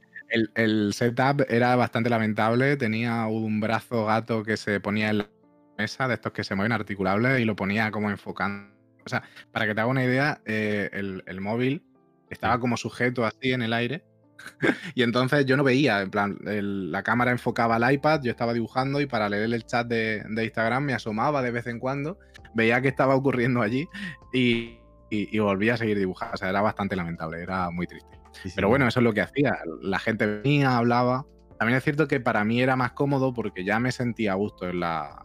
El, 0.54 0.92
setup 0.92 1.42
era 1.48 1.76
bastante 1.76 2.10
lamentable. 2.10 2.76
Tenía 2.76 3.26
un 3.26 3.60
brazo 3.60 4.06
gato 4.06 4.42
que 4.42 4.56
se 4.56 4.80
ponía 4.80 5.10
en 5.10 5.18
la 5.18 5.30
mesa, 5.78 6.08
de 6.08 6.14
estos 6.14 6.32
que 6.32 6.44
se 6.44 6.54
mueven 6.54 6.72
articulables, 6.72 7.40
y 7.40 7.44
lo 7.44 7.54
ponía 7.54 7.90
como 7.90 8.10
enfocando. 8.10 8.74
O 9.04 9.08
sea, 9.08 9.22
para 9.52 9.66
que 9.66 9.74
te 9.74 9.80
haga 9.80 9.90
una 9.90 10.04
idea, 10.04 10.40
eh, 10.44 10.90
el, 10.92 11.40
móvil 11.40 11.84
estaba 12.30 12.58
como 12.58 12.76
sujeto 12.76 13.24
así 13.24 13.52
en 13.52 13.62
el 13.62 13.72
aire. 13.72 14.04
y 14.94 15.02
entonces 15.02 15.46
yo 15.46 15.56
no 15.56 15.62
veía, 15.62 16.02
en 16.02 16.10
plan, 16.10 16.38
la 16.42 17.02
cámara 17.02 17.30
enfocaba 17.30 17.76
al 17.76 17.92
iPad, 17.92 18.22
yo 18.22 18.30
estaba 18.30 18.52
dibujando 18.52 19.00
y 19.00 19.06
para 19.06 19.28
leer 19.28 19.54
el 19.54 19.64
chat 19.64 19.86
de, 19.86 20.24
Instagram 20.28 20.84
me 20.84 20.94
asomaba 20.94 21.42
de 21.42 21.52
vez 21.52 21.66
en 21.66 21.78
cuando, 21.78 22.18
veía 22.54 22.80
qué 22.80 22.88
estaba 22.88 23.14
ocurriendo 23.14 23.62
allí 23.62 23.86
y, 24.32 24.78
y, 25.10 25.38
volví 25.38 25.70
a 25.70 25.76
seguir 25.76 25.98
dibujando. 25.98 26.34
O 26.34 26.36
sea, 26.36 26.50
era 26.50 26.60
bastante 26.60 26.96
lamentable, 26.96 27.40
era 27.40 27.70
muy 27.70 27.86
triste. 27.86 28.23
Pero 28.54 28.68
bueno, 28.68 28.86
eso 28.86 29.00
es 29.00 29.04
lo 29.04 29.12
que 29.12 29.20
hacía. 29.20 29.56
La 29.82 29.98
gente 29.98 30.26
venía, 30.26 30.76
hablaba. 30.76 31.26
También 31.58 31.78
es 31.78 31.84
cierto 31.84 32.08
que 32.08 32.20
para 32.20 32.44
mí 32.44 32.60
era 32.60 32.76
más 32.76 32.92
cómodo 32.92 33.32
porque 33.32 33.64
ya 33.64 33.78
me 33.78 33.92
sentía 33.92 34.32
a 34.32 34.34
gusto 34.34 34.68
en 34.68 34.80
la, 34.80 35.22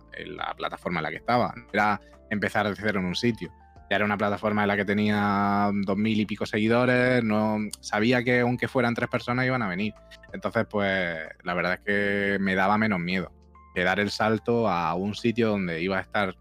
plataforma 0.58 1.00
en 1.00 1.04
la 1.04 1.10
que 1.10 1.18
estaba. 1.18 1.54
Era 1.74 2.00
empezar 2.30 2.68
de 2.68 2.76
cero 2.76 3.00
en 3.00 3.06
un 3.06 3.16
sitio. 3.16 3.52
Ya 3.90 3.96
era 3.96 4.06
una 4.06 4.18
plataforma 4.18 4.62
en 4.62 4.68
la 4.68 4.78
que 4.78 4.86
tenía 4.86 5.72
dos 5.74 5.98
mil 5.98 6.20
y 6.20 6.26
pico 6.28 6.46
seguidores, 6.46 7.24
no 7.24 7.58
sabía 7.82 8.24
que 8.24 8.42
aunque 8.42 8.68
fueran 8.68 8.94
tres 8.94 9.10
personas 9.10 9.48
iban 9.48 9.64
a 9.64 9.68
venir. 9.68 9.94
Entonces, 10.32 10.68
pues 10.70 11.18
la 11.44 11.54
verdad 11.56 11.74
es 11.74 11.80
que 11.80 12.38
me 12.40 12.54
daba 12.54 12.78
menos 12.78 13.00
miedo 13.00 13.32
que 13.74 13.84
dar 13.84 14.00
el 14.00 14.12
salto 14.12 14.70
a 14.70 14.94
un 14.94 15.16
sitio 15.16 15.50
donde 15.50 15.82
iba 15.82 15.98
a 15.98 16.02
estar 16.02 16.36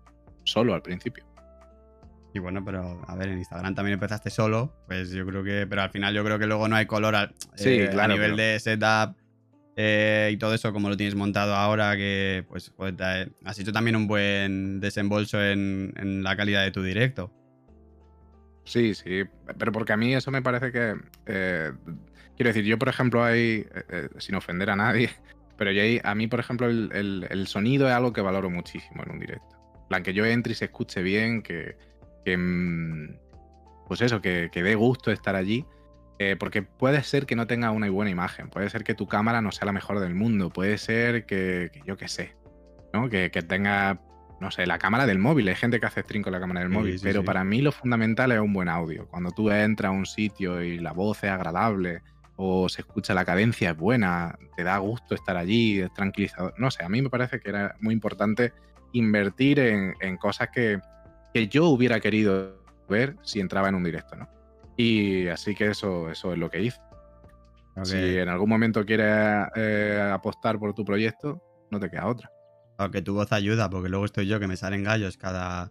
solo 0.44 0.74
al 0.74 0.82
principio. 0.82 1.27
Y 2.38 2.40
bueno, 2.40 2.64
pero 2.64 3.02
a 3.08 3.16
ver, 3.16 3.30
en 3.30 3.38
Instagram 3.38 3.74
también 3.74 3.94
empezaste 3.94 4.30
solo, 4.30 4.72
pues 4.86 5.10
yo 5.10 5.26
creo 5.26 5.42
que, 5.42 5.66
pero 5.68 5.82
al 5.82 5.90
final 5.90 6.14
yo 6.14 6.22
creo 6.22 6.38
que 6.38 6.46
luego 6.46 6.68
no 6.68 6.76
hay 6.76 6.86
color 6.86 7.16
al, 7.16 7.34
eh, 7.58 7.90
a 8.00 8.06
nivel 8.06 8.36
de 8.36 8.60
setup 8.60 9.16
eh, 9.74 10.30
y 10.32 10.36
todo 10.36 10.54
eso, 10.54 10.72
como 10.72 10.88
lo 10.88 10.96
tienes 10.96 11.16
montado 11.16 11.56
ahora, 11.56 11.96
que 11.96 12.44
pues 12.48 12.72
has 13.44 13.58
hecho 13.58 13.72
también 13.72 13.96
un 13.96 14.06
buen 14.06 14.78
desembolso 14.78 15.42
en, 15.42 16.22
la 16.22 16.36
calidad 16.36 16.62
de 16.62 16.70
tu 16.70 16.80
directo. 16.80 17.32
Sí, 18.62 18.94
sí, 18.94 19.24
pero 19.58 19.72
porque 19.72 19.94
a 19.94 19.96
mí 19.96 20.14
eso 20.14 20.30
me 20.30 20.40
parece 20.40 20.70
que, 20.70 20.94
eh, 21.26 21.72
quiero 22.36 22.50
decir, 22.50 22.64
yo 22.64 22.78
por 22.78 22.88
ejemplo 22.88 23.24
hay, 23.24 23.66
sin 24.18 24.36
ofender 24.36 24.70
a 24.70 24.76
nadie, 24.76 25.10
pero 25.58 25.72
yo 25.72 25.82
a 26.04 26.14
mí 26.14 26.28
por 26.28 26.38
ejemplo 26.38 26.68
el, 26.68 27.46
sonido 27.48 27.88
es 27.88 27.94
algo 27.94 28.12
que 28.12 28.20
valoro 28.20 28.48
muchísimo 28.48 29.02
en 29.02 29.10
un 29.10 29.18
directo. 29.18 29.56
plan, 29.88 30.04
que 30.04 30.12
yo 30.12 30.24
entre 30.24 30.52
y 30.52 30.54
se 30.54 30.66
escuche 30.66 31.02
bien, 31.02 31.42
que, 31.42 31.87
Mm, 32.26 33.14
pues 33.88 34.02
eso, 34.02 34.20
que, 34.20 34.50
dé 34.52 34.74
gusto 34.74 35.10
estar 35.10 35.34
allí. 35.34 35.64
Eh, 36.20 36.34
porque 36.36 36.62
puede 36.62 37.02
ser 37.04 37.26
que 37.26 37.36
no 37.36 37.46
tenga 37.46 37.70
una 37.70 37.88
buena 37.90 38.10
imagen, 38.10 38.50
puede 38.50 38.68
ser 38.70 38.82
que 38.82 38.92
tu 38.92 39.06
cámara 39.06 39.40
no 39.40 39.52
sea 39.52 39.66
la 39.66 39.72
mejor 39.72 40.00
del 40.00 40.16
mundo, 40.16 40.50
puede 40.50 40.76
ser 40.76 41.26
que, 41.26 41.70
yo 41.86 41.96
qué 41.96 42.08
sé, 42.08 42.34
¿no? 42.92 43.08
Que, 43.08 43.30
tenga, 43.30 44.00
no 44.40 44.50
sé, 44.50 44.66
la 44.66 44.78
cámara 44.78 45.06
del 45.06 45.20
móvil. 45.20 45.46
Hay 45.46 45.54
gente 45.54 45.78
que 45.78 45.86
hace 45.86 46.02
stream 46.02 46.24
con 46.24 46.32
la 46.32 46.40
cámara 46.40 46.58
del 46.58 46.70
móvil, 46.70 46.98
pero 47.00 47.24
para 47.24 47.44
mí 47.44 47.62
lo 47.62 47.70
fundamental 47.70 48.32
es 48.32 48.40
un 48.40 48.52
buen 48.52 48.68
audio. 48.68 49.06
Cuando 49.06 49.30
tú 49.30 49.48
entras 49.48 49.90
a 49.90 49.92
un 49.92 50.06
sitio 50.06 50.60
y 50.60 50.80
la 50.80 50.90
voz 50.90 51.22
es 51.22 51.30
agradable 51.30 52.02
o 52.34 52.68
se 52.68 52.80
escucha 52.80 53.14
la 53.14 53.24
cadencia 53.24 53.70
es 53.70 53.76
buena, 53.76 54.36
te 54.56 54.64
da 54.64 54.78
gusto 54.78 55.14
estar 55.14 55.36
allí, 55.36 55.78
es 55.78 55.94
tranquilizador. 55.94 56.52
No 56.58 56.72
sé, 56.72 56.82
a 56.82 56.88
mí 56.88 57.00
me 57.00 57.10
parece 57.10 57.38
que 57.38 57.48
era 57.48 57.76
muy 57.78 57.94
importante 57.94 58.52
invertir 58.92 59.60
en 59.60 60.16
cosas 60.16 60.48
que, 60.52 60.80
que 61.32 61.48
yo 61.48 61.66
hubiera 61.66 62.00
querido 62.00 62.58
ver 62.88 63.16
si 63.22 63.40
entraba 63.40 63.68
en 63.68 63.74
un 63.74 63.84
directo, 63.84 64.16
¿no? 64.16 64.28
Y 64.76 65.26
así 65.28 65.54
que 65.54 65.66
eso, 65.68 66.10
eso 66.10 66.32
es 66.32 66.38
lo 66.38 66.50
que 66.50 66.62
hice. 66.62 66.80
Si 67.84 67.96
en 67.96 68.28
algún 68.28 68.48
momento 68.48 68.84
quieres 68.84 69.46
eh, 69.54 70.10
apostar 70.12 70.58
por 70.58 70.74
tu 70.74 70.84
proyecto, 70.84 71.40
no 71.70 71.78
te 71.78 71.90
queda 71.90 72.06
otra. 72.06 72.30
Aunque 72.78 73.02
tu 73.02 73.14
voz 73.14 73.32
ayuda, 73.32 73.70
porque 73.70 73.88
luego 73.88 74.04
estoy 74.04 74.26
yo 74.26 74.40
que 74.40 74.46
me 74.46 74.56
salen 74.56 74.84
gallos 74.84 75.16
cada, 75.16 75.70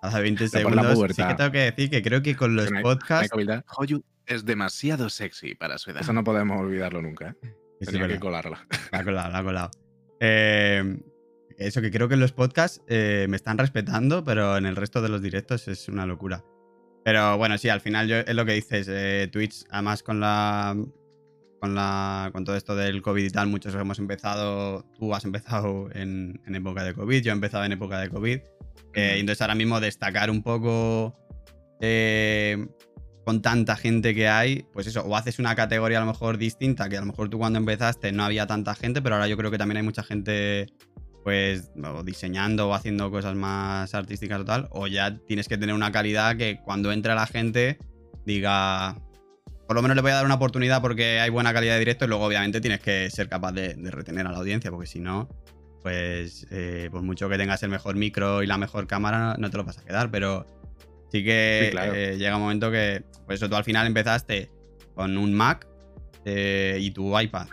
cada 0.00 0.20
20 0.20 0.48
segundos. 0.48 0.98
Sí 1.14 1.22
que 1.24 1.34
tengo 1.34 1.50
que 1.52 1.58
decir 1.58 1.90
que 1.90 2.02
creo 2.02 2.22
que 2.22 2.36
con 2.36 2.56
los 2.56 2.70
podcasts. 2.82 3.32
Hoyu 3.76 4.04
es 4.26 4.44
demasiado 4.44 5.08
sexy 5.08 5.54
para 5.54 5.78
su 5.78 5.90
edad. 5.90 6.02
Eso 6.02 6.12
no 6.12 6.24
podemos 6.24 6.60
olvidarlo 6.60 7.02
nunca. 7.02 7.34
¿eh? 7.42 7.54
Tenía 7.80 8.08
que 8.08 8.20
colarla. 8.20 8.66
La 8.90 8.98
ha 8.98 9.04
colado, 9.04 9.30
la 9.32 9.38
ha 9.38 9.44
colado. 9.44 9.70
Eh, 10.24 11.00
eso 11.66 11.80
que 11.80 11.90
creo 11.90 12.08
que 12.08 12.14
en 12.14 12.20
los 12.20 12.32
podcasts 12.32 12.82
eh, 12.86 13.26
me 13.28 13.36
están 13.36 13.58
respetando, 13.58 14.24
pero 14.24 14.56
en 14.56 14.66
el 14.66 14.76
resto 14.76 15.02
de 15.02 15.08
los 15.08 15.22
directos 15.22 15.68
es 15.68 15.88
una 15.88 16.06
locura. 16.06 16.44
Pero 17.04 17.36
bueno, 17.36 17.58
sí, 17.58 17.68
al 17.68 17.80
final 17.80 18.08
yo, 18.08 18.16
es 18.16 18.34
lo 18.34 18.44
que 18.44 18.52
dices. 18.52 18.86
Eh, 18.88 19.28
Twitch, 19.30 19.64
además 19.70 20.02
con 20.02 20.20
la, 20.20 20.76
con 21.60 21.74
la. 21.74 22.30
con 22.32 22.44
todo 22.44 22.56
esto 22.56 22.76
del 22.76 23.02
COVID 23.02 23.24
y 23.24 23.30
tal, 23.30 23.48
muchos 23.48 23.74
hemos 23.74 23.98
empezado. 23.98 24.84
Tú 24.98 25.14
has 25.14 25.24
empezado 25.24 25.88
en, 25.92 26.40
época 26.46 26.84
de 26.84 26.94
COVID, 26.94 27.22
yo 27.22 27.32
he 27.32 27.34
empezado 27.34 27.64
en 27.64 27.72
época 27.72 27.98
de 27.98 28.08
COVID. 28.08 28.38
Eh, 28.94 29.16
entonces 29.18 29.40
ahora 29.40 29.54
mismo 29.54 29.80
destacar 29.80 30.30
un 30.30 30.42
poco. 30.42 31.16
con 33.24 33.40
tanta 33.40 33.76
gente 33.76 34.14
que 34.14 34.28
hay, 34.28 34.66
pues 34.72 34.86
eso, 34.86 35.02
o 35.02 35.16
haces 35.16 35.38
una 35.38 35.54
categoría 35.54 35.98
a 35.98 36.00
lo 36.00 36.08
mejor 36.08 36.38
distinta, 36.38 36.88
que 36.88 36.96
a 36.96 37.00
lo 37.00 37.06
mejor 37.06 37.28
tú 37.28 37.38
cuando 37.38 37.58
empezaste 37.58 38.12
no 38.12 38.24
había 38.24 38.46
tanta 38.46 38.74
gente, 38.74 39.00
pero 39.00 39.16
ahora 39.16 39.28
yo 39.28 39.36
creo 39.36 39.50
que 39.50 39.58
también 39.58 39.78
hay 39.78 39.82
mucha 39.84 40.02
gente 40.02 40.66
pues 41.22 41.70
diseñando 42.04 42.68
o 42.68 42.74
haciendo 42.74 43.10
cosas 43.10 43.34
más 43.34 43.94
artísticas 43.94 44.40
o 44.40 44.44
tal, 44.44 44.68
o 44.70 44.86
ya 44.86 45.16
tienes 45.26 45.48
que 45.48 45.56
tener 45.56 45.74
una 45.74 45.92
calidad 45.92 46.36
que 46.36 46.58
cuando 46.64 46.92
entre 46.92 47.14
la 47.14 47.26
gente 47.26 47.78
diga, 48.26 48.96
por 49.66 49.76
lo 49.76 49.82
menos 49.82 49.94
le 49.94 50.02
voy 50.02 50.10
a 50.10 50.14
dar 50.16 50.24
una 50.24 50.34
oportunidad 50.34 50.82
porque 50.82 51.20
hay 51.20 51.30
buena 51.30 51.52
calidad 51.52 51.74
de 51.74 51.78
directo 51.80 52.04
y 52.04 52.08
luego 52.08 52.24
obviamente 52.24 52.60
tienes 52.60 52.80
que 52.80 53.08
ser 53.10 53.28
capaz 53.28 53.52
de, 53.52 53.74
retener 53.90 54.26
a 54.26 54.32
la 54.32 54.38
audiencia, 54.38 54.70
porque 54.70 54.86
si 54.86 55.00
no, 55.00 55.28
pues 55.82 56.46
eh, 56.50 56.88
por 56.90 57.02
mucho 57.02 57.28
que 57.28 57.38
tengas 57.38 57.62
el 57.62 57.70
mejor 57.70 57.96
micro 57.96 58.42
y 58.42 58.46
la 58.46 58.58
mejor 58.58 58.86
cámara, 58.86 59.36
no 59.38 59.50
te 59.50 59.56
lo 59.56 59.64
vas 59.64 59.78
a 59.78 59.84
quedar, 59.84 60.10
pero 60.10 60.46
sí 61.10 61.22
que 61.22 61.72
eh, 61.74 62.16
llega 62.18 62.36
un 62.36 62.42
momento 62.42 62.70
que, 62.70 63.04
pues 63.26 63.38
eso, 63.40 63.48
tú 63.48 63.56
al 63.56 63.64
final 63.64 63.86
empezaste 63.86 64.50
con 64.94 65.16
un 65.16 65.32
Mac 65.32 65.66
eh, 66.24 66.78
y 66.80 66.90
tu 66.90 67.18
iPad. 67.18 67.46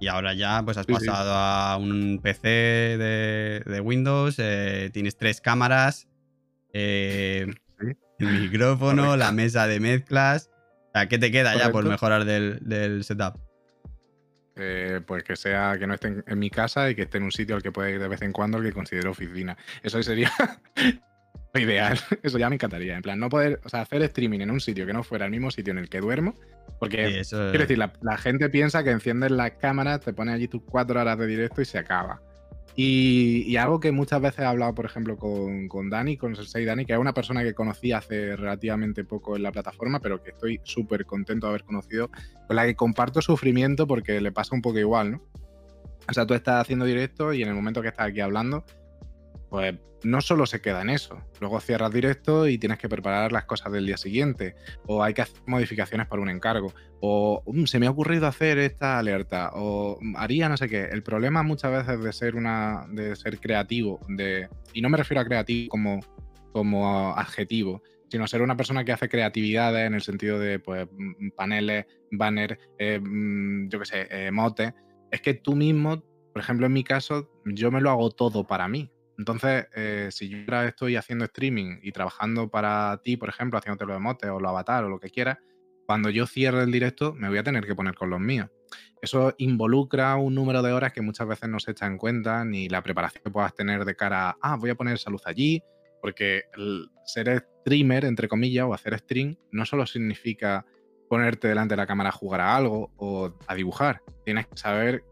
Y 0.00 0.08
ahora 0.08 0.32
ya 0.32 0.62
pues 0.64 0.78
has 0.78 0.86
pasado 0.86 1.34
a 1.34 1.76
un 1.76 2.20
PC 2.22 2.48
de, 2.48 3.80
Windows, 3.84 4.36
eh, 4.38 4.88
tienes 4.92 5.18
tres 5.18 5.42
cámaras, 5.42 6.08
eh, 6.72 7.52
el 8.18 8.40
micrófono, 8.40 9.16
la 9.18 9.30
mesa 9.30 9.66
de 9.66 9.78
mezclas. 9.78 10.50
¿qué 11.08 11.18
te 11.18 11.30
queda 11.30 11.54
ya 11.56 11.70
por 11.70 11.84
mejorar 11.84 12.24
del, 12.24 13.04
setup? 13.04 13.38
Eh, 14.56 15.00
pues 15.06 15.22
que 15.22 15.36
sea 15.36 15.76
que 15.78 15.86
no 15.86 15.94
esté 15.94 16.22
en, 16.26 16.38
mi 16.38 16.50
casa 16.50 16.90
y 16.90 16.94
que 16.94 17.02
esté 17.02 17.18
en 17.18 17.24
un 17.24 17.32
sitio 17.32 17.54
al 17.54 17.62
que 17.62 17.70
pueda 17.70 17.90
ir 17.90 18.00
de 18.00 18.08
vez 18.08 18.22
en 18.22 18.32
cuando 18.32 18.58
al 18.58 18.64
que 18.64 18.72
considero 18.72 19.10
oficina. 19.10 19.56
Eso 19.82 20.02
sería 20.02 20.32
ideal. 21.54 21.98
Eso 22.22 22.38
ya 22.38 22.48
me 22.48 22.54
encantaría. 22.54 22.96
En 22.96 23.02
plan, 23.02 23.18
no 23.18 23.28
poder, 23.28 23.60
o 23.64 23.68
sea, 23.68 23.82
hacer 23.82 24.02
streaming 24.02 24.40
en 24.40 24.50
un 24.50 24.60
sitio 24.60 24.86
que 24.86 24.92
no 24.92 25.02
fuera 25.02 25.24
el 25.24 25.30
mismo 25.30 25.50
sitio 25.50 25.72
en 25.72 25.78
el 25.78 25.88
que 25.88 26.00
duermo 26.00 26.34
porque, 26.80 27.22
quiero 27.28 27.58
decir, 27.58 27.78
la, 27.78 28.16
gente 28.16 28.48
piensa 28.48 28.82
que 28.82 28.90
enciendes 28.90 29.30
las 29.30 29.52
cámaras, 29.52 30.00
te 30.00 30.14
pones 30.14 30.34
allí 30.34 30.48
tus 30.48 30.62
cuatro 30.62 30.98
horas 30.98 31.18
de 31.18 31.26
directo 31.26 31.60
y 31.60 31.66
se 31.66 31.78
acaba. 31.78 32.22
Y, 32.74 33.54
algo 33.56 33.80
que 33.80 33.92
muchas 33.92 34.22
veces 34.22 34.40
he 34.40 34.44
hablado, 34.46 34.74
por 34.74 34.86
ejemplo, 34.86 35.18
con, 35.18 35.68
con 35.68 35.90
Dani, 35.90 36.16
con 36.16 36.34
Sensei 36.34 36.64
Dani, 36.64 36.86
que 36.86 36.94
es 36.94 36.98
una 36.98 37.12
persona 37.12 37.42
que 37.42 37.52
conocí 37.52 37.92
hace 37.92 38.34
relativamente 38.34 39.04
poco 39.04 39.36
en 39.36 39.42
la 39.42 39.52
plataforma, 39.52 40.00
pero 40.00 40.22
que 40.22 40.30
estoy 40.30 40.60
súper 40.62 41.04
contento 41.04 41.46
de 41.46 41.50
haber 41.50 41.64
conocido, 41.64 42.10
con 42.46 42.56
la 42.56 42.64
que 42.64 42.74
comparto 42.74 43.20
sufrimiento 43.20 43.86
porque 43.86 44.18
le 44.22 44.32
pasa 44.32 44.54
un 44.54 44.62
poco 44.62 44.78
igual, 44.78 45.12
¿no? 45.12 45.22
O 46.08 46.14
sea, 46.14 46.26
tú 46.26 46.32
estás 46.32 46.62
haciendo 46.62 46.86
directo 46.86 47.34
y 47.34 47.42
en 47.42 47.48
el 47.48 47.54
momento 47.54 47.82
que 47.82 47.88
estás 47.88 48.08
aquí 48.08 48.20
hablando, 48.20 48.64
pues 49.50 49.74
no 50.04 50.20
solo 50.20 50.46
se 50.46 50.60
queda 50.60 50.82
en 50.82 50.90
eso. 50.90 51.18
Luego 51.40 51.60
cierras 51.60 51.92
directo 51.92 52.48
y 52.48 52.56
tienes 52.56 52.78
que 52.78 52.88
preparar 52.88 53.32
las 53.32 53.44
cosas 53.44 53.72
del 53.72 53.86
día 53.86 53.96
siguiente. 53.96 54.54
O 54.86 55.02
hay 55.02 55.12
que 55.12 55.22
hacer 55.22 55.42
modificaciones 55.46 56.06
para 56.06 56.22
un 56.22 56.30
encargo. 56.30 56.72
O 57.00 57.42
mm, 57.46 57.64
se 57.64 57.78
me 57.78 57.86
ha 57.86 57.90
ocurrido 57.90 58.26
hacer 58.26 58.58
esta 58.58 58.98
alerta. 58.98 59.50
O 59.54 59.98
mm, 60.00 60.16
haría 60.16 60.48
no 60.48 60.56
sé 60.56 60.68
qué. 60.68 60.84
El 60.84 61.02
problema 61.02 61.42
muchas 61.42 61.72
veces 61.72 62.02
de 62.02 62.12
ser 62.12 62.36
una. 62.36 62.86
de 62.90 63.16
ser 63.16 63.38
creativo. 63.40 64.00
De, 64.08 64.48
y 64.72 64.80
no 64.80 64.88
me 64.88 64.96
refiero 64.96 65.20
a 65.20 65.24
creativo 65.24 65.68
como, 65.68 66.00
como 66.52 67.14
adjetivo. 67.14 67.82
Sino 68.08 68.26
ser 68.26 68.42
una 68.42 68.56
persona 68.56 68.84
que 68.84 68.92
hace 68.92 69.08
creatividades 69.08 69.86
en 69.86 69.94
el 69.94 70.02
sentido 70.02 70.38
de 70.38 70.58
pues, 70.58 70.86
mm, 70.90 71.30
paneles, 71.36 71.86
banners, 72.10 72.58
eh, 72.78 73.00
yo 73.68 73.78
qué 73.78 73.84
sé, 73.84 74.30
motes. 74.30 74.72
Es 75.10 75.20
que 75.20 75.34
tú 75.34 75.54
mismo, 75.56 76.02
por 76.32 76.42
ejemplo, 76.42 76.66
en 76.66 76.72
mi 76.72 76.84
caso, 76.84 77.30
yo 77.44 77.70
me 77.70 77.80
lo 77.80 77.90
hago 77.90 78.10
todo 78.10 78.46
para 78.46 78.68
mí. 78.68 78.90
Entonces, 79.20 79.66
eh, 79.76 80.08
si 80.10 80.30
yo 80.30 80.38
ahora 80.46 80.66
estoy 80.66 80.96
haciendo 80.96 81.26
streaming 81.26 81.76
y 81.82 81.92
trabajando 81.92 82.48
para 82.48 83.02
ti, 83.04 83.18
por 83.18 83.28
ejemplo, 83.28 83.58
haciéndote 83.58 83.84
los 83.84 84.00
o 84.00 84.40
los 84.40 84.48
avatar 84.48 84.84
o 84.84 84.88
lo 84.88 84.98
que 84.98 85.10
quieras, 85.10 85.36
cuando 85.84 86.08
yo 86.08 86.26
cierre 86.26 86.62
el 86.62 86.72
directo 86.72 87.12
me 87.12 87.28
voy 87.28 87.36
a 87.36 87.42
tener 87.42 87.66
que 87.66 87.74
poner 87.74 87.94
con 87.94 88.08
los 88.08 88.18
míos. 88.18 88.48
Eso 89.02 89.34
involucra 89.36 90.16
un 90.16 90.34
número 90.34 90.62
de 90.62 90.72
horas 90.72 90.94
que 90.94 91.02
muchas 91.02 91.28
veces 91.28 91.50
no 91.50 91.60
se 91.60 91.72
echa 91.72 91.84
en 91.84 91.98
cuenta, 91.98 92.46
ni 92.46 92.70
la 92.70 92.82
preparación 92.82 93.22
que 93.22 93.30
puedas 93.30 93.54
tener 93.54 93.84
de 93.84 93.94
cara 93.94 94.30
a, 94.30 94.36
ah, 94.40 94.56
voy 94.56 94.70
a 94.70 94.74
poner 94.74 94.94
esa 94.94 95.10
luz 95.10 95.20
allí, 95.26 95.62
porque 96.00 96.44
ser 97.04 97.44
streamer, 97.60 98.06
entre 98.06 98.26
comillas, 98.26 98.64
o 98.64 98.72
hacer 98.72 98.98
stream, 99.00 99.36
no 99.52 99.66
solo 99.66 99.84
significa 99.84 100.64
ponerte 101.10 101.46
delante 101.46 101.74
de 101.74 101.76
la 101.76 101.86
cámara 101.86 102.08
a 102.08 102.12
jugar 102.12 102.40
a 102.40 102.56
algo 102.56 102.90
o 102.96 103.34
a 103.46 103.54
dibujar. 103.54 104.00
Tienes 104.24 104.46
que 104.46 104.56
saber 104.56 105.04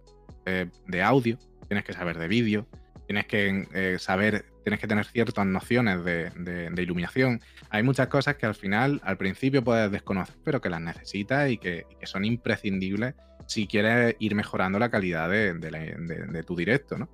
eh, 0.46 0.70
de 0.86 1.02
audio, 1.02 1.36
tienes 1.66 1.84
que 1.84 1.92
saber 1.92 2.18
de 2.18 2.26
vídeo, 2.26 2.66
tienes 3.08 3.26
que 3.26 3.66
eh, 3.72 3.96
saber, 3.98 4.44
tienes 4.62 4.80
que 4.80 4.86
tener 4.86 5.06
ciertas 5.06 5.46
nociones 5.46 6.04
de, 6.04 6.72
iluminación. 6.76 7.40
Hay 7.70 7.82
muchas 7.82 8.08
cosas 8.08 8.36
que 8.36 8.44
al 8.44 8.54
final, 8.54 9.00
al 9.02 9.16
principio 9.16 9.64
puedes 9.64 9.90
desconocer, 9.90 10.36
pero 10.44 10.60
que 10.60 10.68
las 10.68 10.82
necesitas 10.82 11.50
y 11.50 11.56
que, 11.56 11.86
son 12.02 12.26
imprescindibles 12.26 13.14
si 13.46 13.66
quieres 13.66 14.14
ir 14.18 14.34
mejorando 14.34 14.78
la 14.78 14.90
calidad 14.90 15.30
de, 15.30 16.44
tu 16.46 16.54
directo, 16.54 16.98
¿no? 16.98 17.08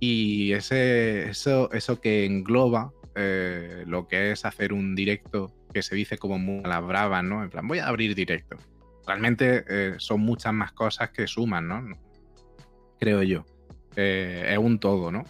Y 0.00 0.52
ese, 0.52 1.28
eso, 1.30 1.70
eso 1.72 2.00
que 2.00 2.24
engloba 2.24 2.92
eh, 3.14 3.84
lo 3.86 4.08
que 4.08 4.32
es 4.32 4.44
hacer 4.44 4.72
un 4.72 4.96
directo 4.96 5.52
que 5.72 5.82
se 5.82 5.94
dice 5.94 6.18
como 6.18 6.38
muy 6.40 6.64
a 6.64 6.68
las 6.68 6.84
bravas, 6.84 7.22
¿no? 7.22 7.44
En 7.44 7.50
plan, 7.50 7.68
voy 7.68 7.78
a 7.78 7.86
abrir 7.86 8.16
directo. 8.16 8.56
Realmente 9.06 9.64
eh, 9.68 9.94
son 9.98 10.20
muchas 10.20 10.52
más 10.52 10.72
cosas 10.72 11.10
que 11.10 11.28
suman, 11.28 11.68
¿no? 11.68 11.84
Creo 12.98 13.22
yo. 13.22 13.44
Eh, 14.00 14.50
es 14.52 14.58
un 14.58 14.78
todo, 14.78 15.10
¿no? 15.10 15.24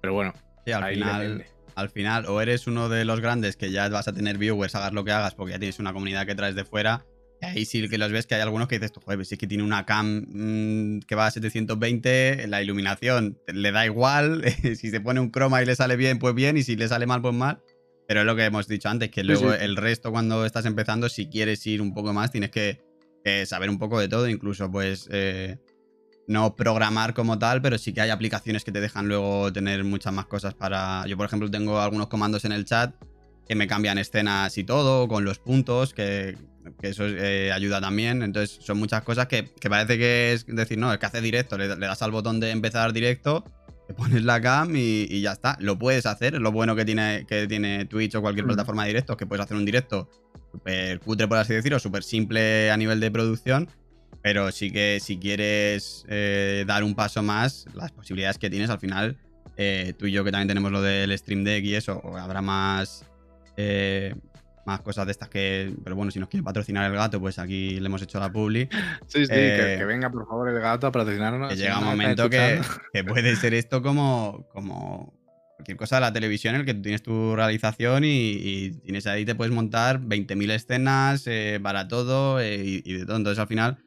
Pero 0.00 0.14
bueno, 0.14 0.32
Sí, 0.64 0.70
al 0.72 0.84
ahí 0.84 0.94
final, 0.94 1.44
al 1.74 1.90
final, 1.90 2.26
o 2.26 2.40
eres 2.40 2.68
uno 2.68 2.88
de 2.88 3.04
los 3.04 3.20
grandes 3.20 3.56
que 3.56 3.72
ya 3.72 3.88
vas 3.88 4.06
a 4.06 4.12
tener 4.12 4.38
viewers, 4.38 4.74
hagas 4.76 4.92
lo 4.92 5.04
que 5.04 5.10
hagas, 5.10 5.34
porque 5.34 5.52
ya 5.54 5.58
tienes 5.58 5.80
una 5.80 5.92
comunidad 5.92 6.24
que 6.24 6.34
traes 6.36 6.54
de 6.54 6.64
fuera. 6.64 7.04
Y 7.42 7.46
ahí 7.46 7.64
sí 7.64 7.86
que 7.88 7.98
los 7.98 8.12
ves 8.12 8.26
que 8.26 8.36
hay 8.36 8.40
algunos 8.42 8.68
que 8.68 8.76
dices, 8.76 8.92
tú, 8.92 9.00
joder, 9.00 9.18
pues 9.18 9.28
si 9.28 9.34
es 9.34 9.38
que 9.40 9.48
tiene 9.48 9.64
una 9.64 9.84
cam 9.84 10.24
mm, 10.28 11.00
que 11.00 11.14
va 11.16 11.26
a 11.26 11.30
720, 11.32 12.46
la 12.46 12.62
iluminación 12.62 13.38
le 13.52 13.72
da 13.72 13.84
igual. 13.84 14.44
si 14.62 14.90
se 14.90 15.00
pone 15.00 15.18
un 15.20 15.30
croma 15.30 15.60
y 15.62 15.66
le 15.66 15.74
sale 15.74 15.96
bien, 15.96 16.18
pues 16.20 16.34
bien, 16.34 16.56
y 16.56 16.62
si 16.62 16.76
le 16.76 16.86
sale 16.86 17.06
mal, 17.06 17.20
pues 17.20 17.34
mal. 17.34 17.60
Pero 18.06 18.20
es 18.20 18.26
lo 18.26 18.36
que 18.36 18.44
hemos 18.44 18.68
dicho 18.68 18.88
antes, 18.88 19.10
que 19.10 19.22
Sí, 19.22 19.26
luego 19.26 19.52
sí. 19.52 19.58
el 19.60 19.76
resto, 19.76 20.12
cuando 20.12 20.46
estás 20.46 20.64
empezando, 20.64 21.08
si 21.08 21.28
quieres 21.28 21.66
ir 21.66 21.82
un 21.82 21.92
poco 21.92 22.12
más, 22.12 22.30
tienes 22.30 22.50
que 22.50 22.80
eh, 23.24 23.46
saber 23.46 23.68
un 23.68 23.78
poco 23.78 23.98
de 23.98 24.08
todo, 24.08 24.28
incluso 24.28 24.70
pues 24.70 25.08
eh, 25.10 25.56
no 26.26 26.56
programar 26.56 27.14
como 27.14 27.38
tal, 27.38 27.60
pero 27.60 27.78
sí 27.78 27.92
que 27.92 28.00
hay 28.00 28.10
aplicaciones 28.10 28.64
que 28.64 28.72
te 28.72 28.80
dejan 28.80 29.08
luego 29.08 29.52
tener 29.52 29.84
muchas 29.84 30.12
más 30.12 30.26
cosas 30.26 30.54
para... 30.54 31.06
Yo, 31.06 31.16
por 31.16 31.26
ejemplo, 31.26 31.50
tengo 31.50 31.80
algunos 31.80 32.08
comandos 32.08 32.44
en 32.44 32.52
el 32.52 32.64
chat 32.64 32.94
que 33.46 33.54
me 33.54 33.66
cambian 33.66 33.98
escenas 33.98 34.56
y 34.56 34.64
todo, 34.64 35.06
con 35.06 35.24
los 35.24 35.38
puntos, 35.38 35.92
que, 35.92 36.36
que 36.80 36.88
eso 36.88 37.06
eh, 37.06 37.52
ayuda 37.52 37.80
también. 37.80 38.22
Entonces, 38.22 38.58
son 38.64 38.78
muchas 38.78 39.02
cosas 39.02 39.26
que, 39.26 39.52
que 39.60 39.68
parece 39.68 39.98
que 39.98 40.32
es 40.32 40.46
decir, 40.46 40.78
no, 40.78 40.92
es 40.92 40.98
que 40.98 41.06
hace 41.06 41.20
directo, 41.20 41.58
le, 41.58 41.68
le 41.68 41.86
das 41.86 42.00
al 42.00 42.10
botón 42.10 42.40
de 42.40 42.50
empezar 42.50 42.94
directo, 42.94 43.44
te 43.86 43.92
pones 43.92 44.24
la 44.24 44.40
cam 44.40 44.74
y, 44.74 45.06
y 45.10 45.20
ya 45.20 45.32
está. 45.32 45.58
Lo 45.60 45.78
puedes 45.78 46.06
hacer, 46.06 46.36
es 46.36 46.40
lo 46.40 46.52
bueno 46.52 46.74
que 46.74 46.86
tiene, 46.86 47.26
que 47.28 47.46
tiene 47.46 47.84
Twitch 47.84 48.14
o 48.14 48.22
cualquier 48.22 48.46
Mm. 48.46 48.48
plataforma 48.48 48.84
de 48.84 48.88
directos, 48.88 49.16
que 49.18 49.26
puedes 49.26 49.44
hacer 49.44 49.58
un 49.58 49.66
directo 49.66 50.08
súper 50.50 51.00
cutre, 51.00 51.28
por 51.28 51.36
así 51.36 51.52
decirlo, 51.52 51.78
súper 51.78 52.02
simple 52.02 52.70
a 52.70 52.76
nivel 52.78 52.98
de 52.98 53.10
producción. 53.10 53.68
Pero 54.24 54.50
sí 54.52 54.70
que 54.70 55.00
si 55.02 55.18
quieres 55.18 56.06
eh, 56.08 56.64
dar 56.66 56.82
un 56.82 56.94
paso 56.94 57.22
más, 57.22 57.66
las 57.74 57.92
posibilidades 57.92 58.38
que 58.38 58.48
tienes 58.48 58.70
al 58.70 58.78
final, 58.78 59.18
eh, 59.58 59.92
tú 59.98 60.06
y 60.06 60.12
yo 60.12 60.24
que 60.24 60.32
también 60.32 60.48
tenemos 60.48 60.72
lo 60.72 60.80
del 60.80 61.16
Stream 61.18 61.44
Deck 61.44 61.62
y 61.62 61.74
eso, 61.74 62.00
habrá 62.16 62.40
más, 62.40 63.04
eh, 63.58 64.14
más 64.64 64.80
cosas 64.80 65.04
de 65.04 65.12
estas 65.12 65.28
que... 65.28 65.74
Pero 65.84 65.94
bueno, 65.94 66.10
si 66.10 66.20
nos 66.20 66.30
quiere 66.30 66.42
patrocinar 66.42 66.90
el 66.90 66.96
gato, 66.96 67.20
pues 67.20 67.38
aquí 67.38 67.78
le 67.78 67.84
hemos 67.84 68.00
hecho 68.00 68.18
la 68.18 68.32
publi. 68.32 68.66
Sí, 69.08 69.26
sí, 69.26 69.30
que, 69.30 69.76
que 69.78 69.84
venga 69.84 70.08
por 70.08 70.26
favor 70.26 70.48
el 70.48 70.58
gato 70.58 70.86
a 70.86 70.90
patrocinarnos. 70.90 71.50
Que 71.50 71.56
llega 71.56 71.78
un 71.78 71.84
momento 71.84 72.30
que, 72.30 72.62
que 72.94 73.04
puede 73.04 73.36
ser 73.36 73.52
esto 73.52 73.82
como, 73.82 74.48
como 74.54 75.12
cualquier 75.56 75.76
cosa 75.76 75.96
de 75.96 76.00
la 76.00 76.14
televisión 76.14 76.54
en 76.54 76.62
el 76.62 76.66
que 76.66 76.72
tú 76.72 76.80
tienes 76.80 77.02
tu 77.02 77.36
realización 77.36 78.04
y, 78.04 78.08
y 78.08 78.70
tienes 78.80 79.06
ahí, 79.06 79.26
te 79.26 79.34
puedes 79.34 79.52
montar 79.52 80.00
20.000 80.00 80.50
escenas 80.50 81.24
eh, 81.26 81.60
para 81.62 81.88
todo 81.88 82.40
eh, 82.40 82.56
y, 82.64 82.82
y 82.90 82.94
de 82.94 83.04
todo. 83.04 83.18
Entonces 83.18 83.38
al 83.38 83.48
final, 83.48 83.83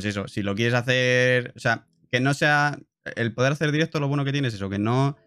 pues 0.00 0.16
eso, 0.16 0.28
si 0.28 0.42
lo 0.42 0.54
quieres 0.54 0.72
hacer, 0.72 1.52
o 1.54 1.58
sea, 1.58 1.86
que 2.10 2.20
no 2.20 2.32
sea 2.32 2.78
el 3.16 3.34
poder 3.34 3.52
hacer 3.52 3.70
directo, 3.70 4.00
lo 4.00 4.08
bueno 4.08 4.24
que 4.24 4.32
tienes 4.32 4.54
es 4.54 4.58
eso, 4.58 4.70
que 4.70 4.78
no 4.78 5.18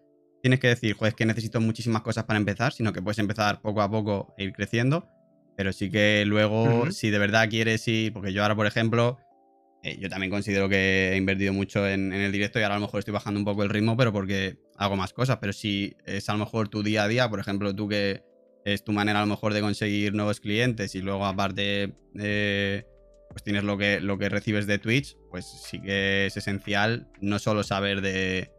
tienes 0.41 0.59
que 0.59 0.67
decir, 0.67 0.95
joder, 0.95 1.11
es 1.11 1.15
que 1.15 1.27
necesito 1.27 1.61
muchísimas 1.61 2.01
cosas 2.01 2.23
para 2.23 2.37
empezar, 2.37 2.73
sino 2.73 2.91
que 2.91 2.99
puedes 2.99 3.19
empezar 3.19 3.61
poco 3.61 3.83
a 3.83 3.91
poco 3.91 4.33
e 4.35 4.45
ir 4.45 4.53
creciendo. 4.53 5.07
Pero 5.55 5.71
sí 5.73 5.91
que 5.91 6.23
luego, 6.25 6.89
si 6.89 7.11
de 7.11 7.19
verdad 7.19 7.49
quieres 7.49 7.87
ir, 7.87 8.13
porque 8.13 8.33
yo 8.33 8.41
ahora, 8.41 8.55
por 8.55 8.65
ejemplo, 8.65 9.19
eh, 9.83 9.99
yo 9.99 10.09
también 10.09 10.31
considero 10.31 10.67
que 10.67 11.11
he 11.13 11.17
invertido 11.17 11.53
mucho 11.53 11.87
en, 11.87 12.11
en 12.11 12.21
el 12.21 12.31
directo 12.31 12.59
y 12.59 12.63
ahora 12.63 12.75
a 12.75 12.79
lo 12.79 12.87
mejor 12.87 12.97
estoy 12.97 13.13
bajando 13.13 13.39
un 13.39 13.45
poco 13.45 13.61
el 13.61 13.69
ritmo, 13.69 13.95
pero 13.95 14.11
porque 14.11 14.57
hago 14.75 14.95
más 14.95 15.13
cosas. 15.13 15.37
Pero 15.39 15.53
si 15.53 15.95
es 16.03 16.27
a 16.29 16.33
lo 16.33 16.39
mejor 16.39 16.67
tu 16.67 16.81
día 16.81 17.03
a 17.03 17.07
día, 17.07 17.29
por 17.29 17.39
ejemplo, 17.39 17.75
tú 17.75 17.87
que 17.87 18.23
es 18.65 18.83
tu 18.83 18.91
manera 18.91 19.19
a 19.19 19.21
lo 19.21 19.27
mejor 19.27 19.53
de 19.53 19.61
conseguir 19.61 20.15
nuevos 20.15 20.39
clientes 20.39 20.95
y 20.95 21.01
luego 21.01 21.27
aparte 21.27 21.93
eh, 22.17 22.85
pues 23.33 23.43
tienes 23.43 23.63
lo 23.65 23.77
que, 23.77 23.99
lo 23.99 24.17
que 24.17 24.29
recibes 24.29 24.65
de 24.67 24.77
Twitch, 24.79 25.17
pues 25.29 25.45
sí 25.45 25.81
que 25.81 26.27
es 26.27 26.37
esencial 26.37 27.07
no 27.19 27.39
solo 27.39 27.63
saber 27.63 27.99
de, 28.01 28.51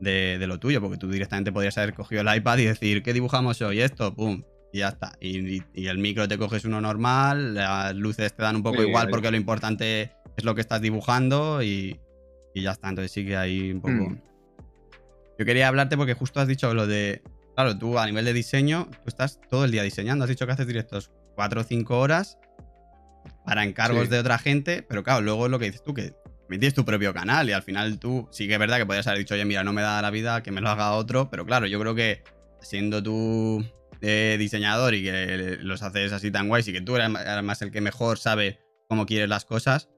de, 0.00 0.36
de 0.38 0.46
lo 0.46 0.58
tuyo, 0.60 0.80
porque 0.80 0.96
tú 0.98 1.10
directamente 1.10 1.50
podrías 1.50 1.76
haber 1.78 1.94
cogido 1.94 2.20
el 2.22 2.36
iPad 2.36 2.58
y 2.58 2.64
decir, 2.66 3.02
¿qué 3.02 3.12
dibujamos 3.12 3.60
hoy? 3.62 3.80
Esto, 3.80 4.14
pum, 4.14 4.44
y 4.72 4.78
ya 4.78 4.88
está. 4.88 5.12
Y, 5.20 5.56
y- 5.56 5.62
y 5.74 5.86
el 5.88 5.98
micro 5.98 6.28
te 6.28 6.38
coges 6.38 6.64
uno 6.66 6.80
normal, 6.80 7.54
las 7.54 7.94
luces 7.96 8.34
te 8.36 8.42
dan 8.42 8.56
un 8.56 8.62
poco 8.62 8.82
Sí, 8.82 8.88
igual 8.88 9.08
porque 9.08 9.30
lo 9.30 9.36
importante 9.36 10.12
es 10.36 10.44
lo 10.44 10.54
que 10.54 10.60
estás 10.60 10.80
dibujando 10.80 11.62
y, 11.62 11.98
y 12.54 12.62
ya 12.62 12.72
está. 12.72 12.88
Entonces 12.90 13.10
sí 13.10 13.24
que 13.26 13.36
hay 13.36 13.72
un 13.72 13.80
poco... 13.80 13.94
Mm. 13.94 14.20
Yo 15.38 15.44
quería 15.44 15.68
hablarte 15.68 15.96
porque 15.96 16.14
justo 16.14 16.40
has 16.40 16.48
dicho 16.48 16.74
lo 16.74 16.86
de... 16.86 17.22
Claro, 17.54 17.76
tú 17.78 17.98
a 17.98 18.06
nivel 18.06 18.24
de 18.24 18.32
diseño, 18.32 18.88
tú 18.90 19.08
estás 19.08 19.40
todo 19.50 19.64
el 19.64 19.70
día 19.72 19.82
diseñando. 19.82 20.24
Has 20.24 20.28
dicho 20.28 20.46
que 20.46 20.52
haces 20.52 20.66
directos 20.66 21.10
4 21.34 21.60
o 21.60 21.64
5 21.64 21.98
horas 21.98 22.38
para 23.48 23.64
encargos 23.64 24.04
Sí. 24.04 24.10
de 24.10 24.18
otra 24.18 24.38
gente, 24.38 24.82
pero 24.82 25.02
claro, 25.02 25.22
luego 25.22 25.46
es 25.46 25.50
lo 25.50 25.58
que 25.58 25.64
dices 25.66 25.82
tú, 25.82 25.94
que 25.94 26.12
tienes 26.48 26.74
tu 26.74 26.84
propio 26.84 27.12
canal 27.14 27.48
y 27.48 27.52
al 27.52 27.62
final 27.62 27.98
tú 27.98 28.28
sí 28.30 28.46
que 28.46 28.54
es 28.54 28.58
verdad 28.58 28.76
que 28.78 28.86
podrías 28.86 29.06
haber 29.06 29.18
dicho, 29.20 29.34
oye, 29.34 29.44
mira, 29.44 29.64
no 29.64 29.72
me 29.72 29.82
da 29.82 30.00
la 30.02 30.10
vida, 30.10 30.42
que 30.42 30.50
me 30.50 30.60
lo 30.60 30.68
haga 30.68 30.92
otro, 30.92 31.30
pero 31.30 31.46
claro, 31.46 31.66
yo 31.66 31.80
creo 31.80 31.94
que 31.94 32.22
siendo 32.60 33.02
tú 33.02 33.64
eh, 34.00 34.36
diseñador 34.38 34.94
y 34.94 35.02
que 35.02 35.58
los 35.60 35.82
haces 35.82 36.12
así 36.12 36.30
tan 36.30 36.48
guays 36.48 36.68
y 36.68 36.72
que 36.72 36.80
tú 36.80 36.94
eres 36.96 37.08
además 37.14 37.60
el 37.62 37.70
que 37.70 37.80
mejor 37.80 38.18
sabe 38.18 38.60
cómo 38.88 39.06
quieres 39.06 39.28
las 39.28 39.44
cosas, 39.44 39.88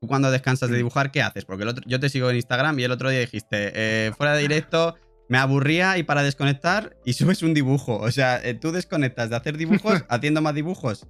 tú 0.00 0.06
cuando 0.06 0.30
descansas 0.30 0.68
de 0.70 0.76
dibujar, 0.76 1.10
¿qué 1.10 1.22
haces? 1.22 1.44
Porque 1.44 1.62
el 1.64 1.68
otro- 1.70 1.84
yo 1.86 1.98
te 2.00 2.08
sigo 2.08 2.28
en 2.30 2.36
Instagram 2.36 2.78
y 2.78 2.84
el 2.84 2.92
otro 2.92 3.10
día 3.10 3.20
dijiste, 3.20 3.72
eh, 3.74 4.12
fuera 4.16 4.34
de 4.34 4.42
directo 4.42 4.96
me 5.28 5.38
aburría 5.38 5.98
y 5.98 6.02
para 6.04 6.22
desconectar 6.22 6.96
y 7.04 7.12
subes 7.14 7.42
un 7.42 7.54
dibujo. 7.54 7.96
O 7.98 8.10
sea, 8.10 8.40
eh, 8.42 8.54
tú 8.54 8.72
desconectas 8.72 9.30
de 9.30 9.36
hacer 9.36 9.56
dibujos 9.56 10.04
haciendo 10.08 10.40
más 10.40 10.54
dibujos. 10.54 11.06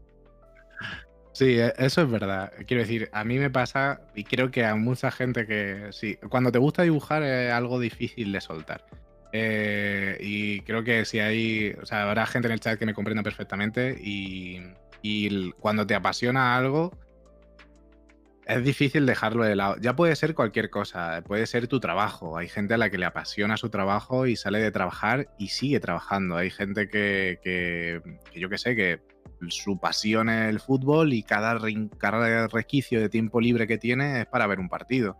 Sí, 1.38 1.56
e- 1.60 1.72
eso 1.78 2.02
es 2.02 2.10
verdad. 2.10 2.52
Quiero 2.66 2.82
decir, 2.82 3.08
a 3.12 3.22
mí 3.22 3.38
me 3.38 3.48
pasa, 3.48 4.00
y 4.16 4.24
creo 4.24 4.50
que 4.50 4.64
a 4.64 4.74
mucha 4.74 5.12
gente 5.12 5.46
que 5.46 5.86
sí, 5.92 6.16
cuando 6.28 6.50
te 6.50 6.58
gusta 6.58 6.82
dibujar 6.82 7.22
es 7.22 7.52
algo 7.52 7.78
difícil 7.78 8.32
de 8.32 8.40
soltar. 8.40 8.84
Eh, 9.32 10.18
y 10.20 10.62
creo 10.62 10.82
que 10.82 11.04
si 11.04 11.20
hay, 11.20 11.76
o 11.80 11.86
sea, 11.86 12.08
habrá 12.08 12.26
gente 12.26 12.48
en 12.48 12.54
el 12.54 12.58
chat 12.60 12.76
que 12.76 12.86
me 12.86 12.94
comprenda 12.94 13.22
perfectamente 13.22 13.96
y, 14.02 14.60
cuando 15.60 15.86
te 15.86 15.94
apasiona 15.94 16.56
algo, 16.56 16.90
es 18.44 18.64
difícil 18.64 19.06
dejarlo 19.06 19.44
de 19.44 19.54
lado. 19.54 19.76
Ya 19.80 19.94
puede 19.94 20.16
ser 20.16 20.34
cualquier 20.34 20.70
cosa, 20.70 21.22
puede 21.24 21.46
ser 21.46 21.68
tu 21.68 21.78
trabajo. 21.78 22.36
Hay 22.36 22.48
gente 22.48 22.74
a 22.74 22.78
la 22.78 22.90
que 22.90 22.98
le 22.98 23.06
apasiona 23.06 23.56
su 23.56 23.70
trabajo 23.70 24.26
y 24.26 24.34
sale 24.34 24.58
de 24.58 24.72
trabajar 24.72 25.28
y 25.38 25.48
sigue 25.48 25.78
trabajando. 25.78 26.36
Hay 26.36 26.50
gente 26.50 26.88
que, 26.88 27.38
que, 27.44 28.00
que 28.32 28.40
yo 28.40 28.48
qué 28.48 28.58
sé, 28.58 28.74
que 28.74 29.00
su 29.48 29.78
pasión 29.78 30.28
es 30.28 30.48
el 30.48 30.60
fútbol 30.60 31.12
y 31.12 31.22
cada, 31.22 31.58
cada 31.98 32.48
resquicio 32.48 33.00
de 33.00 33.08
tiempo 33.08 33.40
libre 33.40 33.66
que 33.66 33.78
tiene 33.78 34.22
es 34.22 34.26
para 34.26 34.46
ver 34.46 34.60
un 34.60 34.68
partido. 34.68 35.16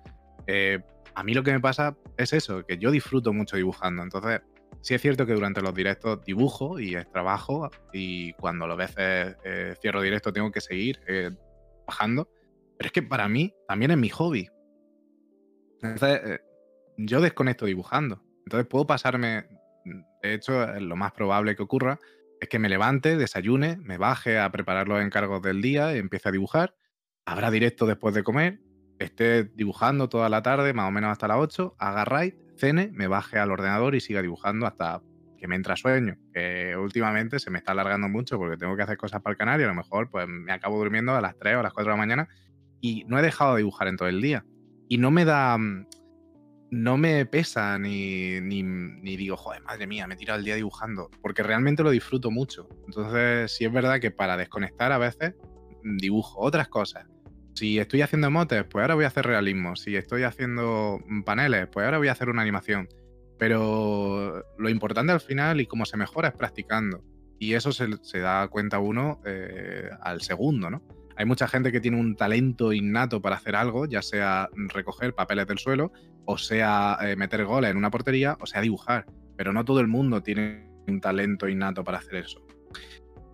Eh, 0.47 0.81
a 1.15 1.25
mí 1.25 1.35
lo 1.35 1.43
que 1.43 1.53
me 1.53 1.61
pasa 1.61 1.97
es 2.17 2.33
eso, 2.33 2.65
que 2.65 2.79
yo 2.79 2.91
disfruto 2.91 3.33
mucho 3.33 3.57
dibujando. 3.57 4.03
Entonces, 4.03 4.41
sí 4.81 4.95
es 4.95 5.03
cierto 5.03 5.27
que 5.27 5.35
durante 5.35 5.61
los 5.61 5.75
directos 5.75 6.25
dibujo 6.25 6.79
y 6.79 6.95
es 6.95 7.11
trabajo 7.11 7.71
y 7.93 8.33
cuando 8.35 8.67
a 8.67 8.75
veces 8.75 9.37
eh, 9.45 9.75
cierro 9.81 10.03
directo 10.03 10.33
tengo 10.33 10.51
que 10.51 10.61
seguir 10.61 11.01
eh, 11.07 11.31
trabajando. 11.87 12.29
Pero 12.77 12.87
es 12.87 12.93
que 12.93 13.03
para 13.03 13.29
mí 13.29 13.55
también 13.67 13.91
es 13.91 13.99
mi 13.99 14.09
hobby. 14.09 14.49
Entonces, 15.83 16.21
eh, 16.25 16.41
yo 16.97 17.21
desconecto 17.21 17.67
dibujando. 17.67 18.23
Entonces 18.45 18.67
puedo 18.67 18.87
pasarme, 18.87 19.47
de 20.23 20.35
hecho, 20.35 20.63
eh, 20.63 20.81
lo 20.81 20.97
más 20.97 21.13
probable 21.13 21.55
que 21.55 21.63
ocurra 21.63 21.99
es 22.41 22.49
que 22.49 22.59
me 22.59 22.69
levante, 22.69 23.17
desayune, 23.17 23.77
me 23.79 23.99
baje 23.99 24.39
a 24.39 24.51
preparar 24.51 24.89
los 24.89 25.03
encargos 25.03 25.43
del 25.43 25.63
día 25.63 25.95
y 25.95 25.99
empiece 25.99 26.29
a 26.29 26.33
dibujar. 26.33 26.75
Habrá 27.27 27.51
directo 27.51 27.87
después 27.87 28.15
de 28.15 28.23
comer, 28.23 28.61
esté 28.99 29.45
dibujando 29.45 30.09
toda 30.09 30.29
la 30.29 30.43
tarde, 30.43 30.73
más 30.73 30.89
o 30.89 30.91
menos 30.91 31.11
hasta 31.13 31.29
las 31.29 31.39
8, 31.39 31.77
haga 31.79 32.05
raid, 32.05 32.35
cene, 32.57 32.91
me 32.93 33.07
baje 33.07 33.39
al 33.39 33.51
ordenador 33.51 33.95
y 33.95 34.01
siga 34.01 34.23
dibujando 34.23 34.67
hasta 34.67 35.03
que 35.37 35.47
me 35.47 35.55
entra 35.55 35.77
sueño. 35.77 36.17
Últimamente 36.81 37.39
se 37.39 37.51
me 37.51 37.59
está 37.59 37.73
alargando 37.73 38.09
mucho 38.09 38.39
porque 38.39 38.57
tengo 38.57 38.75
que 38.77 38.83
hacer 38.83 38.97
cosas 38.97 39.23
para 39.23 39.33
el 39.33 39.39
canal 39.39 39.61
y 39.61 39.65
a 39.65 39.69
lo 39.69 39.75
mejor 39.75 40.11
pues 40.11 40.27
me 40.27 40.53
acabo 40.53 40.79
durmiendo 40.79 41.15
a 41.15 41.21
las 41.21 41.37
3 41.37 41.57
o 41.57 41.61
a 41.61 41.63
las 41.63 41.73
4 41.73 41.93
de 41.93 41.97
la 41.97 42.01
mañana 42.01 42.29
y 42.81 43.05
no 43.07 43.19
he 43.19 43.23
dejado 43.23 43.55
de 43.55 43.59
dibujar 43.59 43.87
en 43.89 43.97
todo 43.97 44.09
el 44.09 44.21
día. 44.21 44.45
Y 44.89 44.99
no 44.99 45.11
me 45.11 45.25
da. 45.25 45.57
No 46.71 46.99
me 46.99 47.25
pesa 47.27 47.79
ni, 47.79 48.41
ni, 48.41 48.63
ni 48.63 49.17
digo, 49.17 49.37
joder, 49.37 49.63
madre 49.63 49.87
mía, 49.87 50.07
me 50.07 50.15
he 50.15 50.17
tirado 50.17 50.39
el 50.39 50.45
día 50.45 50.55
dibujando. 50.55 51.11
Porque 51.23 51.43
realmente 51.43 51.83
lo 51.83 51.91
disfruto 51.91 52.31
mucho. 52.31 52.69
Entonces, 52.87 53.53
sí 53.53 53.65
es 53.65 53.73
verdad 53.73 54.01
que 54.01 54.11
para 54.11 54.37
desconectar 54.37 54.93
a 54.93 54.99
veces 54.99 55.35
mm, 55.83 55.97
dibujo 55.97 56.41
otras 56.41 56.69
cosas. 56.69 57.07
Si 57.55 57.79
estoy 57.79 58.03
haciendo 58.03 58.29
emotes, 58.29 58.65
pues 58.65 58.83
ahora 58.83 58.95
voy 58.95 59.05
a 59.05 59.09
hacer 59.09 59.27
realismo. 59.27 59.77
Si 59.77 59.97
estoy 59.97 60.25
haciendo 60.25 61.01
mm, 61.07 61.23
paneles, 61.23 61.69
pues 61.73 61.85
ahora 61.85 61.99
voy 61.99 62.09
a 62.09 62.13
hacer 62.13 62.29
una 62.29 62.43
animación. 62.43 62.89
Pero 63.39 64.45
lo 64.59 64.69
importante 64.69 65.13
al 65.13 65.21
final 65.21 65.61
y 65.61 65.67
cómo 65.67 65.87
se 65.87 65.97
mejora 65.97 66.29
es 66.29 66.35
practicando. 66.35 67.03
Y 67.39 67.55
eso 67.55 67.73
se, 67.73 67.87
se 68.03 68.19
da 68.19 68.47
cuenta 68.49 68.79
uno 68.79 69.21
eh, 69.25 69.89
al 70.03 70.21
segundo, 70.23 70.71
¿no? 70.71 70.83
Hay 71.19 71.25
mucha 71.25 71.49
gente 71.49 71.73
que 71.73 71.81
tiene 71.81 71.99
un 71.99 72.15
talento 72.15 72.73
innato 72.73 73.21
para 73.21 73.35
hacer 73.35 73.57
algo, 73.57 73.87
ya 73.87 74.03
sea 74.03 74.49
recoger 74.55 75.17
papeles 75.17 75.49
del 75.49 75.59
suelo, 75.59 75.91
o 76.25 76.39
sea 76.39 76.97
eh, 77.03 77.17
meter 77.17 77.45
goles 77.45 77.73
en 77.73 77.77
una 77.77 77.91
portería, 77.91 78.39
o 78.41 78.47
sea 78.47 78.61
dibujar. 78.61 79.05
Pero 79.37 79.53
no 79.53 79.65
todo 79.65 79.81
el 79.81 79.89
mundo 79.89 80.23
tiene 80.23 80.71
un 80.87 81.01
talento 81.01 81.49
innato 81.49 81.83
para 81.83 81.99
hacer 81.99 82.15
eso. 82.15 82.47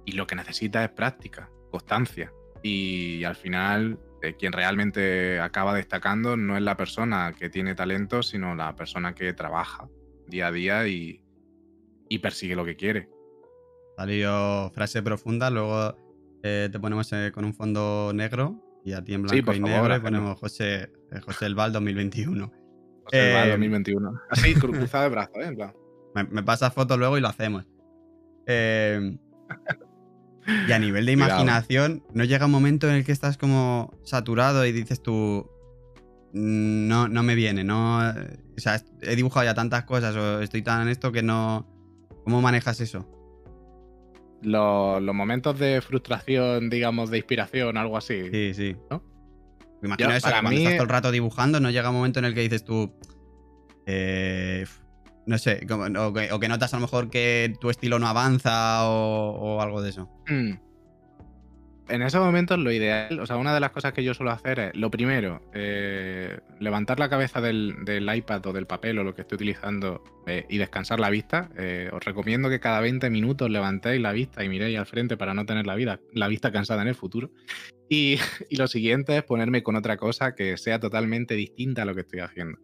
y 0.07 0.13
lo 0.13 0.27
que 0.27 0.35
necesita 0.35 0.83
es 0.83 0.91
práctica, 0.91 1.51
constancia. 1.71 2.33
Y 2.63 3.25
al 3.25 3.37
final, 3.37 3.99
eh, 4.23 4.35
quien 4.39 4.53
realmente 4.53 5.39
acaba 5.39 5.75
destacando 5.75 6.37
no 6.37 6.57
es 6.57 6.63
la 6.63 6.77
persona 6.79 7.35
que 7.39 7.51
tiene 7.51 7.75
talento, 7.75 8.23
sino 8.23 8.55
la 8.55 8.75
persona 8.75 9.15
que 9.15 9.35
trabaja 9.35 9.89
día 10.27 10.47
a 10.47 10.53
día 10.53 10.89
y, 10.89 11.21
persigue 12.23 12.55
lo 12.55 12.65
que 12.65 12.77
quiere. 12.77 13.09
Salió 13.97 14.71
frase 14.73 15.03
profunda, 15.03 15.51
luego 15.51 16.04
eh, 16.47 16.69
te 16.71 16.79
ponemos 16.79 17.11
eh, 17.15 17.33
con 17.33 17.47
un 17.47 17.55
fondo 17.55 18.13
negro 18.15 18.63
y 18.85 18.93
a 18.93 19.03
ti 19.03 19.15
en 19.15 19.23
blanco 19.23 19.55
y 19.55 19.61
negro 19.61 20.03
ponemos 20.03 20.39
José, 20.39 20.93
José 21.25 21.47
El 21.47 21.55
Val 21.55 21.73
2021. 21.73 22.53
José 23.05 23.29
El 23.31 23.35
Val 23.35 23.49
2021. 23.53 24.13
Así, 24.29 24.55
cruzado 24.55 25.05
de 25.05 25.09
brazos, 25.09 25.37
¿eh? 25.37 25.57
Me, 26.15 26.25
me 26.25 26.43
pasa 26.43 26.71
foto 26.71 26.99
luego 26.99 27.17
y 27.17 27.23
lo 27.23 27.29
hacemos. 27.29 27.67
Eh, 28.47 29.17
y 30.69 30.73
a 30.73 30.79
nivel 30.79 31.07
de 31.07 31.13
imaginación, 31.13 32.03
¿no 32.13 32.25
llega 32.25 32.45
un 32.45 32.53
momento 32.53 32.91
en 32.91 32.97
el 32.97 33.07
que 33.07 33.13
estás 33.13 33.39
como 33.39 33.99
saturado 34.05 34.67
y 34.67 34.73
dices 34.73 35.03
tú, 35.03 35.51
no, 36.35 37.09
no 37.09 37.23
me 37.23 37.35
viene, 37.35 37.65
no... 37.65 38.01
O 38.01 38.61
sea, 38.61 38.83
he 39.01 39.17
dibujado 39.17 39.47
ya 39.47 39.55
tantas 39.55 39.85
cosas 39.85 40.15
o 40.15 40.43
estoy 40.43 40.61
tan 40.61 40.83
en 40.83 40.89
esto 40.89 41.11
que 41.11 41.23
no... 41.23 41.67
¿Cómo 42.25 42.43
manejas 42.43 42.83
eso? 42.83 43.14
Los, 44.45 45.03
momentos 45.03 45.59
de 45.59 45.81
frustración, 45.81 46.71
digamos, 46.71 47.11
de 47.11 47.19
inspiración, 47.19 47.77
algo 47.77 47.97
así. 47.97 48.31
Sí, 48.31 48.55
sí. 48.55 48.77
¿no? 48.91 49.03
Me 49.83 49.89
imagino 49.89 50.13
eso, 50.13 50.29
que 50.29 50.33
cuando 50.33 50.51
estás 50.53 50.75
todo 50.75 50.83
el 50.83 50.89
rato 50.89 51.11
dibujando, 51.11 51.61
no 51.61 51.71
llega 51.71 51.91
un 51.91 51.97
momento 51.97 52.19
en 52.19 52.27
el 52.27 52.35
que 52.35 52.41
dices 52.41 52.65
tú... 52.65 52.93
Eh, 53.87 54.65
no 55.27 55.39
sé, 55.39 55.67
o, 55.69 56.41
que, 56.41 56.49
notas 56.49 56.75
a 56.75 56.77
lo 56.77 56.83
mejor 56.83 57.11
que 57.11 57.55
tu 57.61 57.71
estilo 57.71 57.99
no 57.99 58.07
avanza 58.07 58.89
o, 58.89 59.61
algo 59.61 59.81
de 59.81 59.91
eso. 59.91 60.11
Hmm. 60.27 60.53
En 61.89 62.01
esos 62.01 62.25
momentos 62.25 62.59
lo 62.59 62.73
ideal, 62.73 63.21
o 63.21 63.27
sea, 63.27 63.37
una 63.37 63.53
de 63.53 63.61
las 63.61 63.71
cosas 63.71 63.93
que 63.93 64.03
yo 64.03 64.15
suelo 64.15 64.33
hacer 64.33 64.59
es, 64.59 64.77
lo 64.77 64.91
primero, 64.91 65.43
eh, 65.53 66.39
levantar 66.59 66.99
la 66.99 67.11
cabeza 67.11 67.43
del, 67.43 67.77
iPad 67.87 68.47
o 68.47 68.53
del 68.55 68.67
papel 68.67 68.99
o 68.99 69.05
lo 69.05 69.15
que 69.15 69.21
esté 69.23 69.35
utilizando 69.35 70.03
eh, 70.27 70.47
y 70.49 70.57
descansar 70.57 70.99
la 70.99 71.11
vista. 71.11 71.51
Eh, 71.59 71.91
os 71.93 72.03
recomiendo 72.03 72.49
que 72.49 72.59
cada 72.59 72.81
20 72.81 73.11
minutos 73.11 73.51
levantéis 73.51 74.01
la 74.01 74.13
vista 74.13 74.43
y 74.43 74.49
miréis 74.49 74.79
al 74.79 74.87
frente 74.87 75.19
para 75.19 75.35
no 75.35 75.45
tener 75.45 75.67
la, 75.67 75.75
vida, 75.75 76.01
la 76.15 76.29
vista 76.29 76.51
cansada 76.51 76.81
en 76.83 76.89
el 76.89 76.95
futuro. 76.95 77.31
Y, 77.91 78.17
y 78.49 78.57
lo 78.57 78.67
siguiente 78.67 79.19
es 79.19 79.23
ponerme 79.23 79.63
con 79.63 79.77
otra 79.77 79.99
cosa 79.99 80.35
que 80.35 80.57
sea 80.57 80.81
totalmente 80.81 81.35
distinta 81.35 81.83
a 81.83 81.85
lo 81.85 81.95
que 81.95 82.01
estoy 82.01 82.21
haciendo 82.21 82.59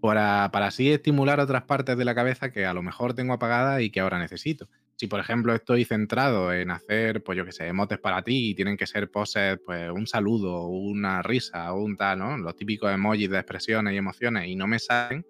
para, 0.00 0.46
así 0.46 0.90
estimular 0.90 1.40
otras 1.40 1.64
partes 1.64 1.96
de 1.96 2.04
la 2.04 2.14
cabeza 2.14 2.50
que 2.50 2.66
a 2.66 2.74
lo 2.74 2.82
mejor 2.82 3.14
tengo 3.14 3.34
apagadas 3.34 3.82
y 3.82 3.90
que 3.90 4.00
ahora 4.00 4.18
necesito. 4.18 4.68
Si, 5.00 5.06
por 5.06 5.18
ejemplo, 5.18 5.54
estoy 5.54 5.86
centrado 5.86 6.52
en 6.52 6.70
hacer, 6.70 7.22
pues 7.22 7.38
yo 7.38 7.46
qué 7.46 7.52
sé, 7.52 7.66
emotes 7.66 7.98
para 7.98 8.20
ti 8.20 8.50
y 8.50 8.54
tienen 8.54 8.76
que 8.76 8.86
ser 8.86 9.10
poses, 9.10 9.58
pues 9.64 9.90
un 9.90 10.06
saludo, 10.06 10.66
una 10.66 11.22
risa, 11.22 11.72
un 11.72 11.96
tal, 11.96 12.18
¿no? 12.18 12.36
Los 12.36 12.54
típicos 12.54 12.92
emojis 12.92 13.30
de 13.30 13.38
expresiones 13.38 13.94
y 13.94 13.96
emociones 13.96 14.48
y 14.48 14.56
no 14.56 14.66
me 14.66 14.78
salen, 14.78 15.24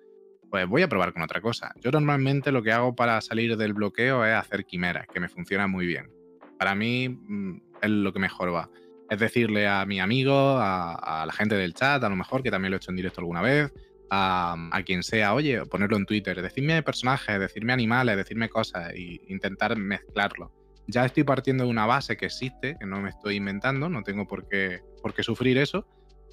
pues 0.50 0.66
voy 0.66 0.82
a 0.82 0.88
probar 0.88 1.12
con 1.12 1.22
otra 1.22 1.40
cosa. 1.40 1.72
Yo 1.76 1.92
normalmente 1.92 2.50
lo 2.50 2.64
que 2.64 2.72
hago 2.72 2.96
para 2.96 3.20
salir 3.20 3.56
del 3.56 3.72
bloqueo 3.72 4.24
es 4.24 4.34
hacer 4.34 4.64
quimeras, 4.64 5.06
que 5.06 5.20
me 5.20 5.28
funciona 5.28 5.68
muy 5.68 5.86
bien. 5.86 6.10
Para 6.58 6.74
mí 6.74 7.08
mm, 7.08 7.60
es 7.80 7.90
lo 7.90 8.12
que 8.12 8.18
mejor 8.18 8.52
va. 8.52 8.68
Es 9.08 9.20
decirle 9.20 9.68
a 9.68 9.86
mi 9.86 10.00
amigo, 10.00 10.34
a, 10.58 11.22
a 11.22 11.26
la 11.26 11.32
gente 11.32 11.54
del 11.54 11.74
chat, 11.74 12.02
a 12.02 12.08
lo 12.08 12.16
mejor, 12.16 12.42
que 12.42 12.50
también 12.50 12.72
lo 12.72 12.76
he 12.76 12.78
hecho 12.78 12.90
en 12.90 12.96
directo 12.96 13.20
alguna 13.20 13.40
vez, 13.40 13.72
a, 14.10 14.82
quien 14.84 15.02
sea, 15.02 15.34
oye, 15.34 15.64
ponerlo 15.66 15.96
en 15.96 16.04
Twitter, 16.04 16.42
decirme 16.42 16.82
personajes, 16.82 17.38
decirme 17.38 17.72
animales, 17.72 18.16
decirme 18.16 18.48
cosas 18.48 18.92
e 18.92 19.20
intentar 19.28 19.76
mezclarlo. 19.76 20.52
Ya 20.88 21.04
estoy 21.04 21.22
partiendo 21.22 21.64
de 21.64 21.70
una 21.70 21.86
base 21.86 22.16
que 22.16 22.26
existe, 22.26 22.76
que 22.78 22.86
no 22.86 23.00
me 23.00 23.10
estoy 23.10 23.36
inventando, 23.36 23.88
no 23.88 24.02
tengo 24.02 24.26
por 24.26 24.48
qué, 24.48 24.80
por 25.00 25.14
qué 25.14 25.22
sufrir 25.22 25.58
eso, 25.58 25.86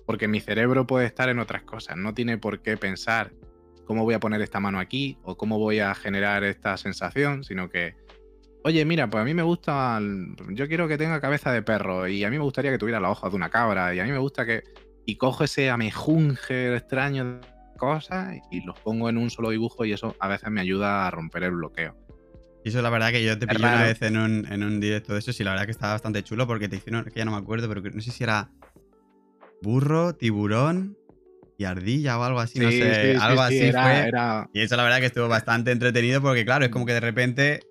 porque 0.06 0.28
mi 0.28 0.40
cerebro 0.40 0.88
puede 0.88 1.06
estar 1.06 1.30
en 1.30 1.38
otras 1.38 1.63
cosas, 1.63 1.98
no 1.98 2.13
tiene 2.13 2.40
por 2.40 2.62
qué 2.62 2.78
pensar 2.78 3.32
cómo 3.86 4.04
voy 4.04 4.16
a 4.16 4.20
poner 4.20 4.42
esta 4.42 4.60
mano 4.60 4.80
aquí 4.80 5.18
o 5.24 5.38
cómo 5.38 5.60
voy 5.60 5.80
a 5.80 5.94
generar 5.94 6.44
esta 6.44 6.76
sensación, 6.78 7.44
sino 7.44 7.70
que, 7.70 7.96
oye, 8.63 8.84
mira, 8.86 9.10
pues 9.10 9.22
a 9.22 9.26
mí 9.26 9.34
me 9.34 9.44
gusta, 9.44 10.00
yo 10.50 10.68
quiero 10.68 10.88
que 10.88 10.98
tenga 10.98 11.22
cabeza 11.22 11.52
de 11.52 11.62
perro 11.62 12.08
y 12.08 12.24
a 12.24 12.30
mí 12.32 12.38
me 12.38 12.44
gustaría 12.44 12.72
que 12.72 12.80
tuviera 12.80 13.00
los 13.00 13.12
ojos 13.12 13.30
de 13.32 13.36
una 13.36 13.50
cabra 13.50 13.94
y 13.94 14.00
a 14.00 14.04
mí 14.04 14.12
me 14.12 14.18
gusta 14.18 14.46
que... 14.46 14.63
Y 15.10 15.16
cojo 15.16 15.46
ese 15.46 15.70
amejunje 15.70 16.76
extraño 16.76 17.40
cosas 17.78 18.36
y 18.52 18.62
los 18.62 18.80
pongo 18.80 19.10
en 19.10 19.18
un 19.18 19.30
solo 19.30 19.52
dibujo 19.52 19.86
y 19.86 19.94
eso 19.94 20.16
a 20.20 20.28
veces 20.28 20.50
me 20.50 20.62
ayuda 20.62 21.08
a 21.08 21.12
romper 21.12 21.44
el 21.44 21.52
bloqueo. 21.52 21.96
Y 22.63 22.70
eso 22.70 22.82
la 22.82 22.90
verdad 22.90 23.12
que 23.12 23.24
yo 23.24 23.38
te 23.40 23.48
pillé 23.48 23.66
una 23.66 23.84
vez 23.84 24.02
en 24.02 24.18
un, 24.18 24.46
en 24.52 24.63
un 24.63 24.80
directo 24.80 25.13
de 25.13 25.20
eso 25.20 25.32
y 25.32 25.44
la 25.46 25.52
verdad 25.52 25.66
que 25.66 25.72
estaba 25.72 25.94
bastante 25.94 26.24
chulo 26.24 26.48
porque 26.48 26.68
te 26.68 26.76
hicieron, 26.76 27.06
que 27.06 27.12
ya 27.18 27.24
no 27.24 27.32
me 27.32 27.38
acuerdo, 27.38 27.70
pero 27.70 27.82
no 27.82 28.02
sé 28.02 28.12
si 28.12 28.24
era 28.24 28.52
burro, 29.62 30.16
tiburón 30.16 30.98
y 31.58 31.63
ardilla 31.63 32.20
o 32.20 32.24
algo 32.24 32.40
así, 32.40 32.60
no 32.60 32.72
sé, 32.72 33.16
algo 33.20 33.42
así 33.42 33.72
fue. 33.72 34.12
Y 34.54 34.62
eso 34.62 34.76
la 34.76 34.84
verdad 34.84 35.00
que 35.00 35.08
estuvo 35.08 35.28
bastante 35.28 35.72
entretenido 35.72 36.22
porque 36.22 36.46
claro, 36.46 36.66
es 36.66 36.72
como 36.72 36.86
que 36.86 36.94
de 36.94 37.00
repente, 37.00 37.62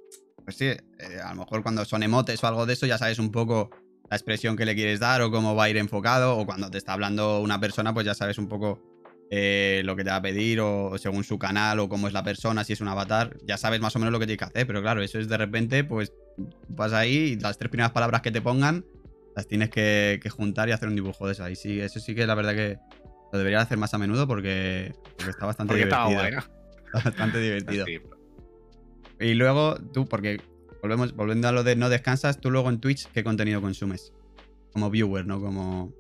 pues 0.45 0.57
sí, 0.57 0.67
eh, 0.67 0.79
a 1.23 1.31
lo 1.31 1.41
mejor 1.41 1.63
cuando 1.63 1.85
son 1.85 2.03
emotes 2.03 2.43
o 2.43 2.47
algo 2.47 2.67
de 2.67 2.73
eso 2.73 2.87
ya 2.87 2.99
sabes 2.99 3.19
un 3.19 3.31
poco 3.31 3.71
la 4.09 4.17
expresión 4.17 4.57
que 4.57 4.65
le 4.65 4.75
quieres 4.75 5.01
dar 5.01 5.21
o 5.23 5.31
cómo 5.31 5.55
va 5.55 5.65
a 5.65 5.71
ir 5.71 5.77
enfocado 5.77 6.39
o 6.39 6.47
cuando 6.47 6.71
te 6.71 6.79
está 6.79 6.93
hablando 6.93 7.41
una 7.41 7.61
persona 7.61 7.93
pues 7.93 8.07
ya 8.07 8.15
sabes 8.15 8.39
un 8.39 8.49
poco 8.49 8.81
eh, 9.31 9.83
lo 9.85 9.97
que 9.97 10.05
te 10.05 10.11
va 10.11 10.17
a 10.17 10.23
pedir 10.23 10.61
o 10.61 10.97
según 10.99 11.25
su 11.25 11.39
canal 11.39 11.81
o 11.81 11.89
cómo 11.89 12.07
es 12.07 12.13
la 12.13 12.23
persona, 12.23 12.63
si 12.65 12.73
es 12.73 12.81
un 12.81 12.89
avatar, 12.89 13.37
ya 13.45 13.57
sabes 13.57 13.81
más 13.81 13.97
o 13.97 13.99
menos 13.99 14.13
lo 14.13 14.21
que 14.21 14.27
tienes 14.27 14.39
que 14.39 14.45
hacer, 14.45 14.67
pero 14.67 14.83
claro, 14.83 15.03
eso 15.03 15.19
es 15.19 15.29
de 15.29 15.37
repente, 15.37 15.85
pues 15.85 16.13
vas 16.69 16.93
ahí 16.93 17.17
y 17.17 17.37
las 17.37 17.59
tres 17.59 17.71
primeras 17.71 17.93
palabras 17.93 18.23
que 18.23 18.31
te 18.31 18.41
pongan 18.41 18.85
las 19.37 19.47
tienes 19.47 19.69
que, 19.69 20.21
juntar 20.31 20.69
y 20.69 20.73
hacer 20.73 20.89
un 20.89 20.95
dibujo 20.95 21.27
de 21.27 21.33
eso. 21.33 21.49
Y 21.49 21.57
sí, 21.57 21.79
eso 21.79 22.01
sí 22.01 22.15
que 22.15 22.27
la 22.27 22.35
verdad 22.35 22.55
que 22.55 22.79
lo 23.33 23.39
debería 23.39 23.61
hacer 23.61 23.77
más 23.77 23.93
a 23.93 23.99
menudo 23.99 24.27
porque, 24.27 24.95
está 25.29 25.45
bastante 25.45 25.75
divertido. 25.75 26.23
Está 26.23 27.01
bastante 27.05 27.39
divertido. 27.39 27.85
Y 29.21 29.35
luego 29.35 29.77
tú, 29.93 30.07
porque 30.07 30.41
volvemos, 30.81 31.15
volviendo 31.15 31.49
a 31.49 31.53
lo 31.53 31.65
de 31.65 31.77
no 31.77 31.91
descansas, 31.91 32.41
tú 32.41 32.51
luego 32.51 32.71
en 32.71 32.81
Twitch, 32.81 33.09
¿qué 33.13 33.23
contenido 33.23 33.61
consumes? 33.61 34.13
Como 34.73 34.91
viewer, 34.91 35.27
¿no? 35.27 35.41
Como 35.41 35.93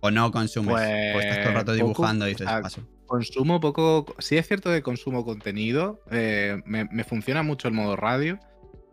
¿O 0.00 0.10
no 0.10 0.30
consumes? 0.30 0.72
Pues, 0.72 1.16
o 1.16 1.20
estás 1.20 1.38
todo 1.38 1.48
el 1.48 1.54
rato 1.54 1.66
pues, 1.66 1.76
dibujando 1.76 2.26
y 2.26 2.30
dices, 2.30 2.46
paso. 2.46 2.86
Consumo 3.06 3.58
poco. 3.58 4.06
Sí, 4.18 4.36
es 4.36 4.46
cierto 4.46 4.70
que 4.70 4.82
consumo 4.82 5.24
contenido. 5.24 6.02
Eh, 6.10 6.60
me, 6.66 7.04
funciona 7.04 7.42
mucho 7.42 7.66
el 7.66 7.74
modo 7.74 7.96
radio. 7.96 8.38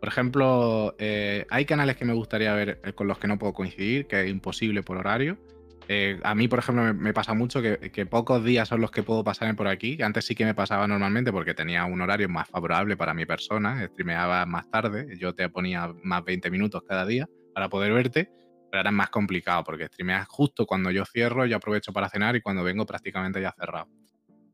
Por 0.00 0.08
ejemplo, 0.08 0.94
eh, 0.98 1.46
hay 1.50 1.64
canales 1.66 1.96
que 1.96 2.04
me 2.04 2.14
gustaría 2.14 2.54
ver 2.54 2.80
eh, 2.84 2.92
con 2.92 3.08
los 3.08 3.18
que 3.18 3.28
no 3.28 3.38
puedo 3.38 3.52
coincidir, 3.52 4.06
que 4.06 4.22
es 4.24 4.30
imposible 4.30 4.82
por 4.82 4.96
horario. 4.96 5.36
a 6.22 6.34
mí, 6.34 6.48
por 6.48 6.58
ejemplo, 6.58 6.94
me, 6.94 7.12
pasa 7.12 7.34
mucho 7.34 7.60
que, 7.60 7.78
que, 7.92 8.06
pocos 8.06 8.42
días 8.42 8.68
son 8.68 8.80
los 8.80 8.90
que 8.90 9.02
puedo 9.02 9.22
pasar 9.22 9.54
por 9.54 9.68
aquí. 9.68 10.00
Antes 10.02 10.24
sí 10.24 10.34
que 10.34 10.46
me 10.46 10.54
pasaba 10.54 10.88
normalmente 10.88 11.30
porque 11.30 11.52
tenía 11.52 11.84
un 11.84 12.00
horario 12.00 12.28
más 12.30 12.48
favorable 12.48 12.96
para 12.96 13.12
mi 13.12 13.26
persona. 13.26 13.86
Streameaba 13.86 14.46
más 14.46 14.70
tarde. 14.70 15.14
Yo 15.18 15.34
te 15.34 15.48
ponía 15.50 15.92
más 16.02 16.24
20 16.24 16.50
minutos 16.50 16.82
cada 16.88 17.04
día 17.04 17.28
para 17.52 17.68
poder 17.68 17.92
verte 17.92 18.30
pero 18.70 18.80
ahora 18.80 18.90
más 18.90 19.10
complicado 19.10 19.64
porque 19.64 19.86
streameas 19.86 20.26
justo 20.28 20.66
cuando 20.66 20.90
yo 20.90 21.04
cierro, 21.04 21.46
yo 21.46 21.56
aprovecho 21.56 21.92
para 21.92 22.08
cenar 22.08 22.36
y 22.36 22.40
cuando 22.40 22.64
vengo 22.64 22.86
prácticamente 22.86 23.40
ya 23.40 23.52
cerrado. 23.52 23.88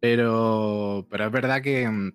Pero, 0.01 1.07
pero 1.11 1.27
es 1.27 1.33
verdad 1.33 1.63
que, 1.63 1.89
mm, 1.89 2.13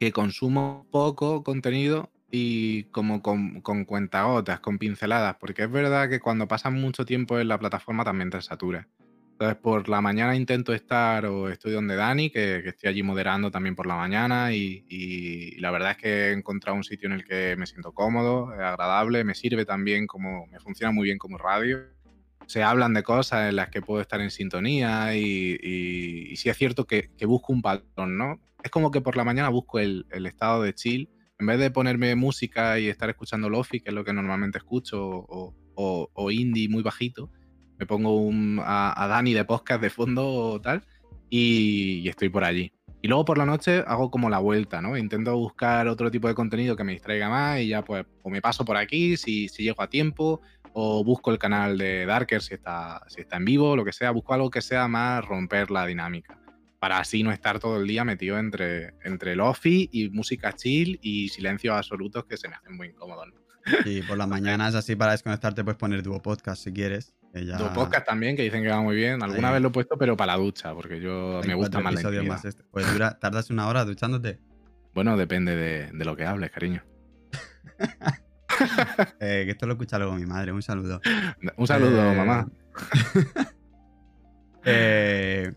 que 0.00 0.12
consumo 0.12 0.86
poco 0.90 1.42
contenido 1.42 2.10
y 2.30 2.84
como 2.84 3.22
con, 3.22 3.60
con 3.60 3.84
cuentagotas, 3.84 4.60
con 4.60 4.78
pinceladas, 4.78 5.36
porque 5.38 5.64
es 5.64 5.70
verdad 5.70 6.08
que 6.08 6.20
cuando 6.20 6.48
pasas 6.48 6.72
mucho 6.72 7.04
tiempo 7.04 7.38
en 7.38 7.48
la 7.48 7.58
plataforma 7.58 8.04
también 8.04 8.30
te 8.30 8.40
satura. 8.42 8.88
Entonces, 9.38 9.58
por 9.58 9.86
la 9.90 10.00
mañana 10.00 10.34
intento 10.34 10.72
estar 10.72 11.26
o 11.26 11.50
estoy 11.50 11.72
donde 11.72 11.94
Dani, 11.94 12.30
que, 12.30 12.66
estoy 12.66 12.88
allí 12.88 13.02
moderando 13.02 13.50
también 13.50 13.76
por 13.76 13.86
la 13.86 13.94
mañana 13.94 14.54
y, 14.54 15.54
la 15.58 15.70
verdad 15.70 15.90
es 15.90 15.96
que 15.98 16.08
he 16.08 16.32
encontrado 16.32 16.74
un 16.74 16.84
sitio 16.84 17.06
en 17.08 17.12
el 17.12 17.24
que 17.26 17.54
me 17.54 17.66
siento 17.66 17.92
cómodo, 17.92 18.54
es 18.54 18.60
agradable, 18.60 19.24
me 19.24 19.34
sirve 19.34 19.66
también 19.66 20.06
como, 20.06 20.46
me 20.46 20.58
funciona 20.58 20.90
muy 20.90 21.04
bien 21.04 21.18
como 21.18 21.36
radio. 21.36 21.84
Se 22.46 22.62
hablan 22.62 22.94
de 22.94 23.02
cosas 23.02 23.50
en 23.50 23.56
las 23.56 23.68
que 23.68 23.82
puedo 23.82 24.00
estar 24.00 24.22
en 24.22 24.30
sintonía 24.30 25.14
y, 25.14 25.58
y, 25.62 26.34
sí 26.36 26.48
es 26.48 26.56
cierto 26.56 26.86
que, 26.86 27.10
busco 27.26 27.52
un 27.52 27.60
patrón, 27.60 28.16
¿no? 28.16 28.40
Es 28.64 28.70
como 28.70 28.90
que 28.90 29.02
por 29.02 29.18
la 29.18 29.24
mañana 29.24 29.50
busco 29.50 29.78
el, 29.78 30.06
estado 30.10 30.62
de 30.62 30.72
chill. 30.72 31.10
En 31.38 31.44
vez 31.44 31.58
de 31.58 31.70
ponerme 31.70 32.14
música 32.14 32.78
y 32.78 32.88
estar 32.88 33.10
escuchando 33.10 33.50
lofi, 33.50 33.80
que 33.80 33.90
es 33.90 33.94
lo 33.94 34.02
que 34.02 34.14
normalmente 34.14 34.56
escucho, 34.56 35.26
o 35.76 36.30
indie 36.30 36.70
muy 36.70 36.82
bajito, 36.82 37.30
me 37.78 37.86
pongo 37.86 38.16
un, 38.16 38.60
a, 38.62 39.06
Dani 39.08 39.34
de 39.34 39.44
podcast 39.44 39.80
de 39.80 39.90
fondo 39.90 40.26
o 40.28 40.60
tal 40.60 40.82
y, 41.30 42.08
estoy 42.08 42.28
por 42.28 42.44
allí. 42.44 42.72
Y 43.02 43.08
luego 43.08 43.24
por 43.24 43.38
la 43.38 43.46
noche 43.46 43.84
hago 43.86 44.10
como 44.10 44.30
la 44.30 44.38
vuelta, 44.38 44.80
¿no? 44.80 44.96
Intento 44.96 45.36
buscar 45.36 45.86
otro 45.86 46.10
tipo 46.10 46.28
de 46.28 46.34
contenido 46.34 46.76
que 46.76 46.84
me 46.84 46.92
distraiga 46.92 47.28
más 47.28 47.60
y 47.60 47.68
ya 47.68 47.82
pues 47.82 48.04
o 48.22 48.30
me 48.30 48.40
paso 48.40 48.64
por 48.64 48.76
aquí 48.76 49.16
si, 49.16 49.48
si 49.48 49.62
llego 49.62 49.82
a 49.82 49.88
tiempo 49.88 50.40
o 50.72 51.04
busco 51.04 51.30
el 51.30 51.38
canal 51.38 51.78
de 51.78 52.06
Darker 52.06 52.42
si 52.42 52.54
está, 52.54 53.02
si 53.08 53.20
está 53.20 53.36
en 53.36 53.44
vivo, 53.44 53.76
lo 53.76 53.84
que 53.84 53.92
sea, 53.92 54.10
busco 54.10 54.34
algo 54.34 54.50
que 54.50 54.62
sea 54.62 54.88
más 54.88 55.24
romper 55.24 55.70
la 55.70 55.86
dinámica 55.86 56.38
para 56.78 56.98
así 56.98 57.22
no 57.22 57.32
estar 57.32 57.58
todo 57.58 57.80
el 57.80 57.86
día 57.86 58.04
metido 58.04 58.38
entre, 58.38 58.94
entre 59.02 59.34
lofi 59.34 59.88
y 59.92 60.08
música 60.10 60.52
chill 60.52 60.98
y 61.02 61.28
silencios 61.28 61.76
absolutos 61.76 62.24
que 62.26 62.36
se 62.36 62.48
me 62.48 62.54
hacen 62.54 62.76
muy 62.76 62.88
incómodos. 62.88 63.28
Y 63.84 64.02
por 64.02 64.16
las 64.16 64.28
mañanas, 64.28 64.74
así 64.74 64.94
para 64.96 65.12
desconectarte, 65.12 65.64
puedes 65.64 65.78
poner 65.78 66.02
Duo 66.02 66.22
Podcast 66.22 66.62
si 66.62 66.72
quieres. 66.72 67.14
Duo 67.44 67.72
Podcast 67.72 68.06
también, 68.06 68.36
que 68.36 68.42
dicen 68.42 68.62
que 68.62 68.68
va 68.68 68.80
muy 68.80 68.96
bien. 68.96 69.22
Alguna 69.22 69.50
vez 69.50 69.60
lo 69.60 69.68
he 69.68 69.72
puesto, 69.72 69.98
pero 69.98 70.16
para 70.16 70.36
la 70.36 70.38
ducha, 70.38 70.74
porque 70.74 71.00
yo 71.00 71.40
me 71.46 71.54
gusta 71.54 71.80
más 71.80 72.02
la 72.02 72.22
más 72.22 72.44
este. 72.44 72.62
Pues 72.70 72.90
dura, 72.92 73.18
tardas 73.18 73.50
una 73.50 73.68
hora 73.68 73.84
duchándote. 73.84 74.38
Bueno, 74.94 75.16
depende 75.16 75.54
de, 75.56 76.04
lo 76.04 76.16
que 76.16 76.24
hables, 76.24 76.50
cariño. 76.50 76.82
Eh, 79.20 79.42
que 79.44 79.50
esto 79.50 79.66
lo 79.66 79.74
escucha 79.74 79.98
luego 79.98 80.14
mi 80.14 80.24
madre. 80.24 80.50
Un 80.50 80.62
saludo. 80.62 81.02
Un 81.58 81.66
saludo, 81.66 82.12
eh, 82.12 82.16
mamá. 82.16 82.48
Eh, 84.68 85.52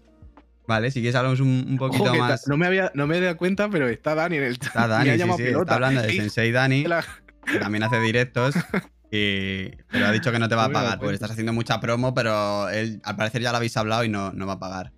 vale, 0.67 0.91
si 0.91 0.99
quieres 0.99 1.15
hablamos 1.15 1.39
un, 1.39 1.77
poquito 1.79 2.13
más. 2.13 2.47
No 2.47 2.57
me, 2.57 2.67
había, 2.67 2.91
no 2.93 3.07
me 3.07 3.19
dado 3.19 3.37
cuenta, 3.37 3.67
pero 3.69 3.87
está 3.87 4.13
Dani 4.13 4.37
en 4.37 4.43
el 4.43 4.59
chat. 4.59 4.67
Está 4.67 4.87
Dani, 4.87 5.17
sí, 5.17 5.29
sí, 5.35 5.43
está 5.45 5.75
hablando 5.75 6.01
de 6.03 6.13
Sensei 6.13 6.51
Dani, 6.51 6.85
que 7.45 7.57
también 7.57 7.83
hace 7.83 7.99
directos. 8.01 8.53
Y, 9.11 9.69
pero 9.91 10.05
ha 10.05 10.11
dicho 10.11 10.31
que 10.31 10.39
no 10.39 10.47
te 10.47 10.55
va 10.55 10.65
a 10.65 10.69
pagar, 10.69 10.99
porque 10.99 11.15
estás 11.15 11.31
haciendo 11.31 11.53
mucha 11.53 11.79
promo, 11.79 12.13
pero 12.13 12.69
él 12.69 13.01
al 13.03 13.15
parecer 13.15 13.41
ya 13.41 13.51
lo 13.51 13.57
habéis 13.57 13.75
hablado 13.75 14.03
y 14.03 14.09
no, 14.09 14.31
no 14.33 14.45
va 14.45 14.53
a 14.53 14.59
pagar. 14.59 14.91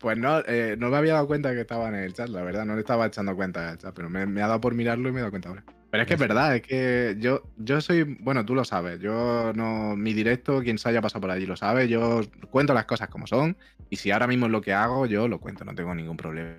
Pues 0.00 0.18
no, 0.18 0.40
eh, 0.40 0.74
no 0.76 0.88
me 0.90 0.96
había 0.96 1.14
dado 1.14 1.28
cuenta 1.28 1.52
que 1.52 1.60
estaba 1.60 1.88
en 1.88 1.94
el 1.94 2.12
chat, 2.12 2.28
la 2.28 2.42
verdad, 2.42 2.64
no 2.64 2.74
le 2.74 2.80
estaba 2.80 3.06
echando 3.06 3.36
cuenta 3.36 3.68
del 3.68 3.78
chat, 3.78 3.94
pero 3.94 4.10
me, 4.10 4.42
ha 4.42 4.48
dado 4.48 4.60
por 4.60 4.74
mirarlo 4.74 5.08
y 5.08 5.12
me 5.12 5.18
he 5.18 5.20
dado 5.20 5.30
cuenta 5.30 5.48
ahora. 5.48 5.64
Pero 5.92 6.02
es 6.02 6.08
que 6.08 6.14
es 6.14 6.20
verdad, 6.20 6.56
es 6.56 6.62
que 6.62 7.16
yo, 7.20 7.42
yo 7.58 7.80
soy, 7.80 8.02
bueno, 8.18 8.44
tú 8.44 8.56
lo 8.56 8.64
sabes, 8.64 8.98
yo 8.98 9.52
no, 9.54 9.94
mi 9.94 10.12
directo, 10.12 10.60
quien 10.60 10.78
se 10.78 10.88
haya 10.88 11.00
pasado 11.00 11.20
por 11.20 11.30
allí 11.30 11.46
lo 11.46 11.56
sabe, 11.56 11.86
yo 11.86 12.22
cuento 12.50 12.74
las 12.74 12.86
cosas 12.86 13.08
como 13.10 13.28
son 13.28 13.56
y 13.90 13.96
si 13.96 14.10
ahora 14.10 14.26
mismo 14.26 14.46
es 14.46 14.52
lo 14.52 14.60
que 14.60 14.72
hago, 14.72 15.06
yo 15.06 15.28
lo 15.28 15.38
cuento, 15.38 15.64
no 15.64 15.74
tengo 15.74 15.94
ningún 15.94 16.16
problema. 16.16 16.56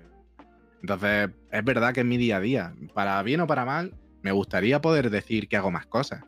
Entonces, 0.80 1.30
es 1.50 1.64
verdad 1.64 1.92
que 1.92 2.00
es 2.00 2.06
mi 2.06 2.16
día 2.16 2.38
a 2.38 2.40
día, 2.40 2.74
para 2.94 3.22
bien 3.22 3.40
o 3.40 3.46
para 3.46 3.66
mal, 3.66 3.92
me 4.22 4.32
gustaría 4.32 4.80
poder 4.80 5.10
decir 5.10 5.48
que 5.48 5.56
hago 5.58 5.70
más 5.70 5.84
cosas. 5.84 6.24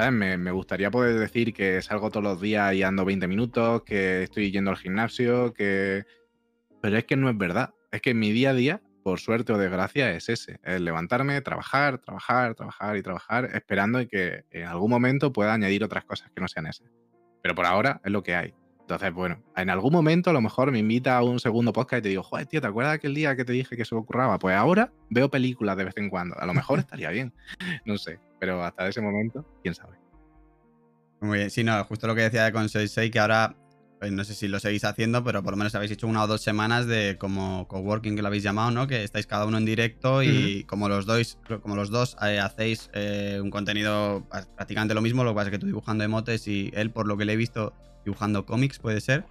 ¿Sabes? 0.00 0.38
Me, 0.38 0.50
gustaría 0.50 0.90
poder 0.90 1.18
decir 1.18 1.52
que 1.52 1.82
salgo 1.82 2.08
todos 2.08 2.24
los 2.24 2.40
días 2.40 2.72
y 2.72 2.82
ando 2.82 3.04
20 3.04 3.28
minutos, 3.28 3.82
que 3.82 4.22
estoy 4.22 4.50
yendo 4.50 4.70
al 4.70 4.78
gimnasio, 4.78 5.52
que 5.52 6.06
pero 6.80 6.96
es 6.96 7.04
que 7.04 7.16
no 7.16 7.28
es 7.28 7.36
verdad. 7.36 7.74
Es 7.92 8.00
que 8.00 8.14
mi 8.14 8.32
día 8.32 8.50
a 8.50 8.54
día, 8.54 8.80
por 9.02 9.20
suerte 9.20 9.52
o 9.52 9.58
desgracia, 9.58 10.10
es 10.14 10.30
ese. 10.30 10.58
Es 10.62 10.80
levantarme, 10.80 11.38
trabajar, 11.42 11.98
trabajar, 11.98 12.54
trabajar 12.54 12.96
y 12.96 13.02
trabajar, 13.02 13.50
esperando 13.52 13.98
que 14.08 14.44
en 14.50 14.64
algún 14.64 14.88
momento 14.88 15.34
pueda 15.34 15.52
añadir 15.52 15.84
otras 15.84 16.06
cosas 16.06 16.30
que 16.34 16.40
no 16.40 16.48
sean 16.48 16.66
esas. 16.66 16.88
Pero 17.42 17.54
por 17.54 17.66
ahora 17.66 18.00
es 18.02 18.10
lo 18.10 18.22
que 18.22 18.34
hay. 18.34 18.54
Entonces, 18.90 19.14
bueno, 19.14 19.40
en 19.54 19.70
algún 19.70 19.92
momento 19.92 20.30
a 20.30 20.32
lo 20.32 20.40
mejor 20.40 20.72
me 20.72 20.80
invita 20.80 21.16
a 21.16 21.22
un 21.22 21.38
segundo 21.38 21.72
podcast 21.72 22.00
y 22.00 22.02
te 22.02 22.08
digo, 22.08 22.24
joder, 22.24 22.46
tío, 22.46 22.60
¿te 22.60 22.66
acuerdas 22.66 22.94
aquel 22.94 23.14
día 23.14 23.36
que 23.36 23.44
te 23.44 23.52
dije 23.52 23.76
que 23.76 23.84
se 23.84 23.94
ocurraba? 23.94 24.36
Pues 24.40 24.56
ahora 24.56 24.92
veo 25.10 25.30
películas 25.30 25.76
de 25.76 25.84
vez 25.84 25.96
en 25.96 26.10
cuando. 26.10 26.36
A 26.36 26.44
lo 26.44 26.54
mejor 26.54 26.78
estaría 26.80 27.10
bien. 27.10 27.32
No 27.84 27.96
sé. 27.98 28.18
Pero 28.40 28.64
hasta 28.64 28.88
ese 28.88 29.00
momento, 29.00 29.46
quién 29.62 29.76
sabe. 29.76 29.96
Muy 31.20 31.38
bien. 31.38 31.50
Sí, 31.50 31.62
no, 31.62 31.84
justo 31.84 32.08
lo 32.08 32.16
que 32.16 32.22
decía 32.22 32.42
de 32.42 32.50
con 32.50 32.68
66, 32.68 33.12
que 33.12 33.20
ahora 33.20 33.54
pues 34.00 34.10
no 34.10 34.24
sé 34.24 34.34
si 34.34 34.48
lo 34.48 34.58
seguís 34.58 34.82
haciendo, 34.82 35.22
pero 35.22 35.42
por 35.44 35.52
lo 35.52 35.58
menos 35.58 35.74
habéis 35.76 35.92
hecho 35.92 36.08
una 36.08 36.24
o 36.24 36.26
dos 36.26 36.40
semanas 36.40 36.86
de 36.86 37.16
como 37.16 37.68
coworking 37.68 38.16
que 38.16 38.22
lo 38.22 38.28
habéis 38.28 38.42
llamado, 38.42 38.72
¿no? 38.72 38.88
Que 38.88 39.04
estáis 39.04 39.26
cada 39.26 39.44
uno 39.44 39.58
en 39.58 39.66
directo 39.66 40.22
y 40.22 40.64
como 40.64 40.88
los 40.88 41.04
dos, 41.06 41.38
como 41.62 41.76
los 41.76 41.90
dos 41.90 42.16
eh, 42.22 42.40
hacéis 42.40 42.90
eh, 42.94 43.38
un 43.40 43.50
contenido 43.50 44.26
prácticamente 44.56 44.94
lo 44.94 45.02
mismo, 45.02 45.22
lo 45.22 45.30
que 45.30 45.34
pasa 45.34 45.48
es 45.48 45.50
que 45.52 45.58
tú 45.58 45.66
dibujando 45.66 46.02
emotes 46.02 46.48
y 46.48 46.72
él, 46.74 46.90
por 46.90 47.06
lo 47.06 47.18
que 47.18 47.26
le 47.26 47.34
he 47.34 47.36
visto, 47.36 47.74
dibujando 48.04 48.46
cómics, 48.46 48.78
puede 48.78 49.00
ser. 49.00 49.24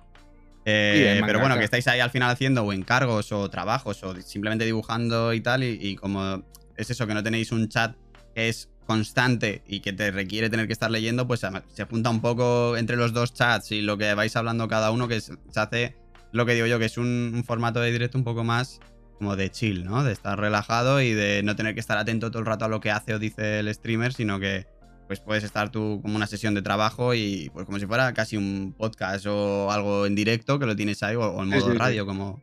Eh, 0.65 1.21
pero 1.25 1.39
bueno, 1.39 1.57
que 1.57 1.63
estáis 1.63 1.87
ahí 1.87 1.99
al 1.99 2.11
final 2.11 2.29
haciendo 2.29 2.63
o 2.63 2.73
encargos 2.73 3.31
o 3.31 3.49
trabajos 3.49 4.03
o 4.03 4.21
simplemente 4.21 4.65
dibujando 4.65 5.33
y 5.33 5.41
tal, 5.41 5.63
y 5.63 5.95
como 5.95 6.43
es 6.77 6.89
eso, 6.89 7.07
que 7.07 7.13
no 7.13 7.23
tenéis 7.23 7.51
un 7.51 7.69
chat 7.69 7.95
que 8.35 8.49
es 8.49 8.69
constante 8.89 9.61
y 9.67 9.81
que 9.81 9.93
te 9.93 10.09
requiere 10.09 10.49
tener 10.49 10.65
que 10.65 10.73
estar 10.73 10.89
leyendo, 10.89 11.27
pues 11.27 11.41
se 11.41 11.85
junta 11.85 12.09
un 12.09 12.21
poco 12.21 12.75
entre 12.75 12.95
los 12.95 13.13
dos 13.13 13.35
chats 13.35 13.71
y 13.71 13.81
lo 13.81 13.99
que 13.99 14.15
vais 14.15 14.35
hablando 14.35 14.67
cada 14.67 14.89
uno, 14.89 15.07
que 15.07 15.21
se 15.21 15.37
hace 15.55 15.95
lo 16.31 16.45
que 16.47 16.55
digo 16.55 16.65
yo, 16.65 16.79
que 16.79 16.85
es 16.85 16.97
un, 16.97 17.43
formato 17.45 17.81
de 17.81 17.91
directo 17.91 18.17
un 18.17 18.23
poco 18.23 18.43
más 18.43 18.79
como 19.19 19.35
de 19.35 19.51
chill, 19.51 19.83
¿no? 19.85 20.03
De 20.03 20.13
estar 20.13 20.39
relajado 20.39 21.01
y 21.01 21.13
de 21.13 21.43
no 21.43 21.55
tener 21.55 21.75
que 21.75 21.81
estar 21.81 21.99
atento 21.99 22.31
todo 22.31 22.39
el 22.39 22.45
rato 22.47 22.65
a 22.65 22.67
lo 22.67 22.79
que 22.79 22.89
hace 22.89 23.13
o 23.13 23.19
dice 23.19 23.59
el 23.59 23.71
streamer, 23.71 24.11
sino 24.11 24.39
que 24.39 24.65
pues 25.09 25.19
puedes 25.19 25.43
estar 25.43 25.71
tú 25.71 25.99
como 26.01 26.15
una 26.15 26.27
sesión 26.27 26.53
de 26.53 26.61
trabajo 26.61 27.15
y 27.15 27.49
pues 27.51 27.65
como 27.65 27.79
si 27.79 27.85
fuera 27.85 28.13
casi 28.13 28.37
un 28.37 28.75
podcast 28.77 29.25
o 29.25 29.71
algo 29.71 30.05
en 30.05 30.13
directo 30.13 30.59
que 30.59 30.67
lo 30.67 30.75
tienes 30.75 31.01
ahí 31.03 31.15
o, 31.15 31.41
en 31.41 31.49
modo 31.49 31.73
radio, 31.73 32.05
Como, 32.05 32.39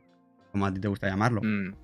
como 0.50 0.66
a 0.66 0.74
ti 0.74 0.80
te 0.80 0.88
gusta 0.88 1.08
llamarlo. 1.08 1.40
Mm. 1.42 1.74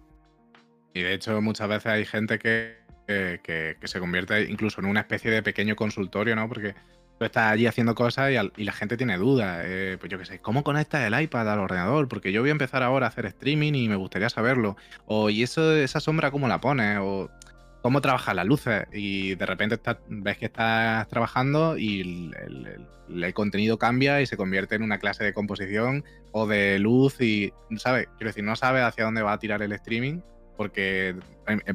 Y 0.93 1.01
de 1.01 1.15
hecho 1.15 1.41
muchas 1.41 1.69
veces 1.69 1.87
hay 1.87 2.05
gente 2.05 2.39
que 2.39 2.83
que, 3.07 3.77
se 3.85 4.01
convierte 4.01 4.43
incluso 4.51 4.81
en 4.81 4.87
una 4.87 5.01
especie 5.01 5.31
de 5.31 5.43
pequeño 5.43 5.77
consultorio, 5.77 6.37
¿no? 6.37 6.49
Porque 6.49 6.75
tú 7.19 7.25
estás 7.25 7.53
allí 7.53 7.67
haciendo 7.67 7.95
cosas 7.95 8.31
y, 8.31 8.65
la 8.65 8.73
gente 8.73 8.97
tiene 8.97 9.17
dudas. 9.19 9.63
Eh, 9.65 9.97
pues 10.01 10.11
yo 10.11 10.19
qué 10.19 10.25
sé, 10.25 10.39
¿cómo 10.41 10.65
conectas 10.65 11.03
el 11.03 11.21
iPad 11.21 11.53
al 11.53 11.61
ordenador? 11.61 12.09
Porque 12.09 12.33
yo 12.33 12.41
voy 12.41 12.51
a 12.51 12.53
empezar 12.53 12.83
ahora 12.83 13.07
a 13.07 13.09
hacer 13.11 13.27
streaming 13.27 13.75
y 13.75 13.89
me 13.89 13.97
gustaría 13.97 14.29
saberlo. 14.29 14.77
O, 15.07 15.31
¿y 15.31 15.43
eso, 15.43 15.75
esa 15.77 16.01
sombra 16.01 16.31
cómo 16.31 16.49
la 16.49 16.61
pones? 16.61 16.99
O, 17.01 17.31
¿cómo 17.83 18.01
trabajas 18.01 18.35
las 18.35 18.47
luces? 18.47 18.87
Y 18.93 19.35
de 19.35 19.45
repente 19.45 19.79
ves 20.09 20.39
que 20.39 20.47
estás 20.47 21.07
trabajando 21.09 21.77
y 21.77 22.33
el, 23.11 23.35
contenido 23.35 23.79
cambia 23.79 24.23
y 24.23 24.27
se 24.27 24.37
convierte 24.37 24.77
en 24.77 24.83
una 24.83 24.99
clase 24.99 25.25
de 25.25 25.35
composición 25.35 26.05
o 26.31 26.47
de 26.47 26.79
luz 26.79 27.21
y, 27.21 27.53
¿sabes? 27.77 28.07
Quiero 28.17 28.29
decir, 28.29 28.45
no 28.45 28.57
sabes 28.57 28.85
hacia 28.85 29.05
dónde 29.05 29.23
va 29.23 29.33
a 29.33 29.39
tirar 29.39 29.61
el 29.63 29.73
streaming 29.73 30.21
porque 30.57 31.17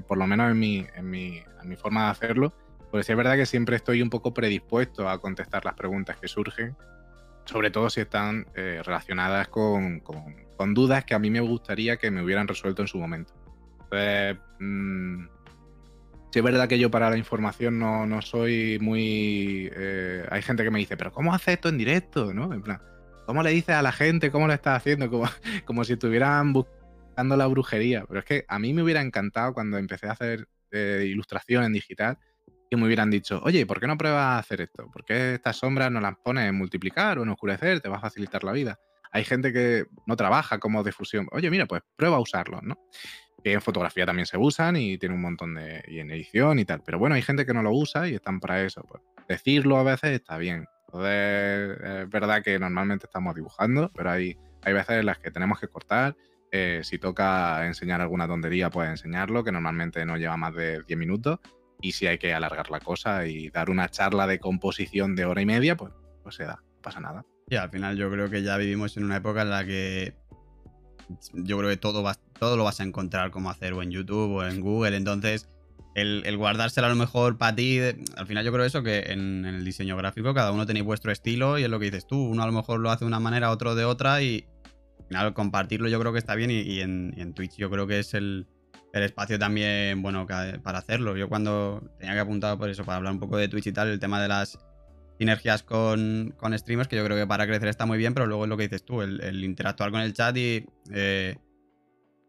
por 0.07 0.17
lo 0.17 0.25
menos 0.25 0.49
en 0.51 0.59
mi, 0.59 0.87
en, 0.95 1.09
mi, 1.09 1.43
forma 1.75 2.05
de 2.05 2.11
hacerlo, 2.11 2.53
pues 2.89 3.05
sí 3.05 3.11
es 3.11 3.17
verdad 3.17 3.35
que 3.35 3.45
siempre 3.45 3.75
estoy 3.75 4.01
un 4.01 4.09
poco 4.09 4.33
predispuesto 4.33 5.09
a 5.09 5.19
contestar 5.19 5.65
las 5.65 5.73
preguntas 5.73 6.17
que 6.17 6.27
surgen, 6.27 6.75
sobre 7.45 7.69
todo 7.69 7.89
si 7.89 8.01
están 8.01 8.47
eh, 8.55 8.81
relacionadas 8.83 9.49
con, 9.49 9.99
con, 9.99 10.73
dudas 10.73 11.05
que 11.05 11.15
a 11.15 11.19
mí 11.19 11.29
me 11.29 11.41
gustaría 11.41 11.97
que 11.97 12.11
me 12.11 12.23
hubieran 12.23 12.47
resuelto 12.47 12.81
en 12.81 12.87
su 12.87 12.97
momento. 12.97 13.33
Entonces, 13.83 14.37
mm, 14.59 15.25
sí 16.37 16.41
verdad 16.41 16.67
que 16.67 16.77
yo 16.77 16.91
para 16.91 17.09
la 17.09 17.17
información 17.17 17.79
no, 17.79 18.05
no 18.05 18.21
soy 18.21 18.77
muy... 18.79 19.71
Eh, 19.73 20.23
hay 20.29 20.43
gente 20.43 20.63
que 20.63 20.69
me 20.69 20.77
dice, 20.77 20.95
pero 20.95 21.11
¿cómo 21.11 21.33
hace 21.33 21.53
esto 21.53 21.67
en 21.67 21.79
directo? 21.79 22.31
¿no? 22.31 22.53
En 22.53 22.61
plan, 22.61 22.79
¿cómo 23.25 23.41
le 23.41 23.49
dices 23.49 23.75
a 23.75 23.81
la 23.81 23.91
gente 23.91 24.29
cómo 24.29 24.45
lo 24.45 24.53
estás 24.53 24.77
haciendo? 24.77 25.09
Como, 25.09 25.25
como 25.65 25.83
si 25.83 25.93
estuvieran 25.93 26.53
buscando 26.53 27.35
la 27.37 27.47
brujería. 27.47 28.05
Pero 28.07 28.19
es 28.19 28.25
que 28.25 28.45
a 28.47 28.59
mí 28.59 28.71
me 28.71 28.83
hubiera 28.83 29.01
encantado 29.01 29.55
cuando 29.55 29.79
empecé 29.79 30.07
a 30.07 30.11
hacer 30.11 30.47
eh, 30.69 31.07
ilustración 31.07 31.63
en 31.63 31.73
digital 31.73 32.19
que 32.69 32.77
me 32.77 32.85
hubieran 32.85 33.09
dicho, 33.09 33.41
oye, 33.43 33.65
¿por 33.65 33.79
qué 33.79 33.87
no 33.87 33.97
pruebas 33.97 34.21
a 34.21 34.37
hacer 34.37 34.61
esto? 34.61 34.91
¿Por 34.91 35.05
qué 35.05 35.35
estas 35.35 35.57
sombras 35.57 35.89
no 35.89 35.99
las 36.01 36.17
pones 36.23 36.47
en 36.47 36.53
multiplicar 36.53 37.17
o 37.17 37.23
en 37.23 37.29
oscurecer? 37.29 37.81
Te 37.81 37.89
va 37.89 37.97
a 37.97 38.01
facilitar 38.01 38.43
la 38.43 38.51
vida. 38.51 38.79
Hay 39.11 39.23
gente 39.23 39.51
que 39.51 39.85
no 40.05 40.15
trabaja 40.15 40.59
como 40.59 40.83
difusión. 40.83 41.27
Oye, 41.31 41.49
mira, 41.49 41.65
pues 41.65 41.81
prueba 41.95 42.17
a 42.17 42.19
usarlos, 42.19 42.61
¿no? 42.61 42.77
Que 43.47 43.53
en 43.53 43.61
fotografía 43.61 44.05
también 44.05 44.25
se 44.25 44.37
usan 44.37 44.75
y 44.75 44.97
tiene 44.97 45.15
un 45.15 45.21
montón 45.21 45.55
de. 45.55 45.83
y 45.87 45.99
en 45.99 46.11
edición 46.11 46.59
y 46.59 46.65
tal. 46.65 46.81
Pero 46.85 46.99
bueno, 46.99 47.15
hay 47.15 47.21
gente 47.21 47.45
que 47.45 47.53
no 47.53 47.63
lo 47.63 47.71
usa 47.71 48.07
y 48.07 48.15
están 48.15 48.39
para 48.39 48.61
eso. 48.61 48.83
Pues 48.83 49.01
decirlo 49.27 49.77
a 49.77 49.83
veces 49.83 50.11
está 50.11 50.37
bien. 50.37 50.65
Entonces, 50.87 51.77
es 51.81 52.09
verdad 52.09 52.43
que 52.43 52.59
normalmente 52.59 53.05
estamos 53.05 53.35
dibujando, 53.35 53.91
pero 53.93 54.11
hay, 54.11 54.37
hay 54.63 54.73
veces 54.73 54.99
en 54.99 55.05
las 55.05 55.19
que 55.19 55.31
tenemos 55.31 55.59
que 55.59 55.67
cortar 55.67 56.15
eh, 56.51 56.81
si 56.83 56.97
toca 56.97 57.65
enseñar 57.65 58.01
alguna 58.01 58.27
tontería, 58.27 58.69
pues 58.69 58.89
enseñarlo, 58.89 59.43
que 59.43 59.51
normalmente 59.51 60.05
no 60.05 60.17
lleva 60.17 60.37
más 60.37 60.55
de 60.55 60.81
10 60.83 60.97
minutos. 60.97 61.39
Y 61.81 61.91
si 61.91 62.07
hay 62.07 62.17
que 62.17 62.33
alargar 62.33 62.69
la 62.69 62.79
cosa 62.79 63.27
y 63.27 63.49
dar 63.49 63.69
una 63.69 63.89
charla 63.89 64.27
de 64.27 64.39
composición 64.39 65.15
de 65.15 65.25
hora 65.25 65.41
y 65.41 65.45
media, 65.45 65.77
pues, 65.77 65.93
pues 66.23 66.35
se 66.35 66.43
da, 66.43 66.63
no 66.75 66.81
pasa 66.81 66.99
nada. 66.99 67.25
Y 67.49 67.55
al 67.55 67.69
final 67.69 67.95
yo 67.95 68.09
creo 68.11 68.29
que 68.29 68.41
ya 68.41 68.57
vivimos 68.57 68.97
en 68.97 69.03
una 69.03 69.17
época 69.17 69.43
en 69.43 69.49
la 69.49 69.65
que 69.65 70.15
yo 71.33 71.57
creo 71.57 71.69
que 71.69 71.77
todo, 71.77 72.03
todo 72.39 72.57
lo 72.57 72.63
vas 72.63 72.79
a 72.79 72.83
encontrar 72.83 73.31
como 73.31 73.49
hacer 73.49 73.73
o 73.73 73.81
en 73.81 73.91
YouTube 73.91 74.31
o 74.31 74.45
en 74.45 74.61
Google. 74.61 74.95
Entonces, 74.97 75.49
el, 75.95 76.37
guardárselo 76.37 76.87
a 76.87 76.89
lo 76.89 76.95
mejor 76.95 77.37
para 77.37 77.55
ti, 77.55 77.79
al 78.15 78.27
final 78.27 78.45
yo 78.45 78.51
creo 78.51 78.65
eso, 78.65 78.83
que 78.83 78.99
en, 78.99 79.45
en, 79.45 79.55
el 79.55 79.65
diseño 79.65 79.97
gráfico 79.97 80.33
cada 80.33 80.51
uno 80.51 80.65
tenéis 80.65 80.85
vuestro 80.85 81.11
estilo 81.11 81.57
y 81.57 81.63
es 81.63 81.69
lo 81.69 81.79
que 81.79 81.85
dices 81.85 82.05
tú. 82.05 82.17
Uno 82.17 82.43
a 82.43 82.45
lo 82.45 82.51
mejor 82.51 82.79
lo 82.79 82.91
hace 82.91 83.05
de 83.05 83.07
una 83.07 83.19
manera, 83.19 83.51
otro 83.51 83.75
de 83.75 83.85
otra 83.85 84.21
y, 84.21 84.45
final 85.07 85.33
compartirlo 85.33 85.87
yo 85.87 85.99
creo 85.99 86.11
que 86.11 86.19
está 86.19 86.35
bien 86.35 86.51
y, 86.51 86.79
en, 86.81 87.33
Twitch 87.33 87.55
yo 87.57 87.69
creo 87.69 87.87
que 87.87 87.99
es 87.99 88.13
el, 88.13 88.47
espacio 88.93 89.37
también 89.37 90.01
bueno 90.01 90.25
para 90.25 90.79
hacerlo. 90.79 91.15
Yo 91.15 91.29
cuando 91.29 91.83
tenía 91.99 92.15
que 92.15 92.21
apuntar 92.21 92.57
por 92.57 92.69
eso, 92.69 92.83
para 92.83 92.97
hablar 92.97 93.13
un 93.13 93.19
poco 93.19 93.37
de 93.37 93.47
Twitch 93.47 93.67
y 93.67 93.71
tal, 93.71 93.89
el 93.89 93.99
tema 93.99 94.19
de 94.19 94.27
las 94.27 94.57
sinergias 95.17 95.63
con, 95.63 96.33
con 96.37 96.57
streamers, 96.57 96.87
que 96.87 96.95
yo 96.95 97.03
creo 97.03 97.17
que 97.17 97.27
para 97.27 97.47
crecer 97.47 97.69
está 97.69 97.85
muy 97.85 97.97
bien, 97.97 98.13
pero 98.13 98.27
luego 98.27 98.43
es 98.45 98.49
lo 98.49 98.57
que 98.57 98.63
dices 98.63 98.83
tú, 98.83 99.01
el, 99.01 99.43
interactuar 99.43 99.91
con 99.91 100.01
el 100.01 100.13
chat 100.13 100.35
y 100.37 100.65
eh, 100.91 101.37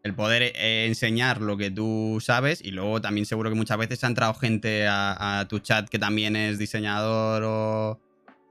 el 0.03 0.15
poder 0.15 0.41
eh, 0.55 0.85
enseñar 0.87 1.41
lo 1.41 1.57
que 1.57 1.71
tú 1.71 2.17
sabes 2.21 2.63
y 2.63 2.71
luego 2.71 3.01
también 3.01 3.25
seguro 3.25 3.49
que 3.49 3.55
muchas 3.55 3.77
veces 3.77 4.03
ha 4.03 4.07
entrado 4.07 4.33
gente 4.33 4.87
a, 4.87 5.45
tu 5.49 5.59
chat 5.59 5.87
que 5.89 5.99
también 5.99 6.35
es 6.35 6.57
diseñador 6.57 7.43
o, 7.45 7.99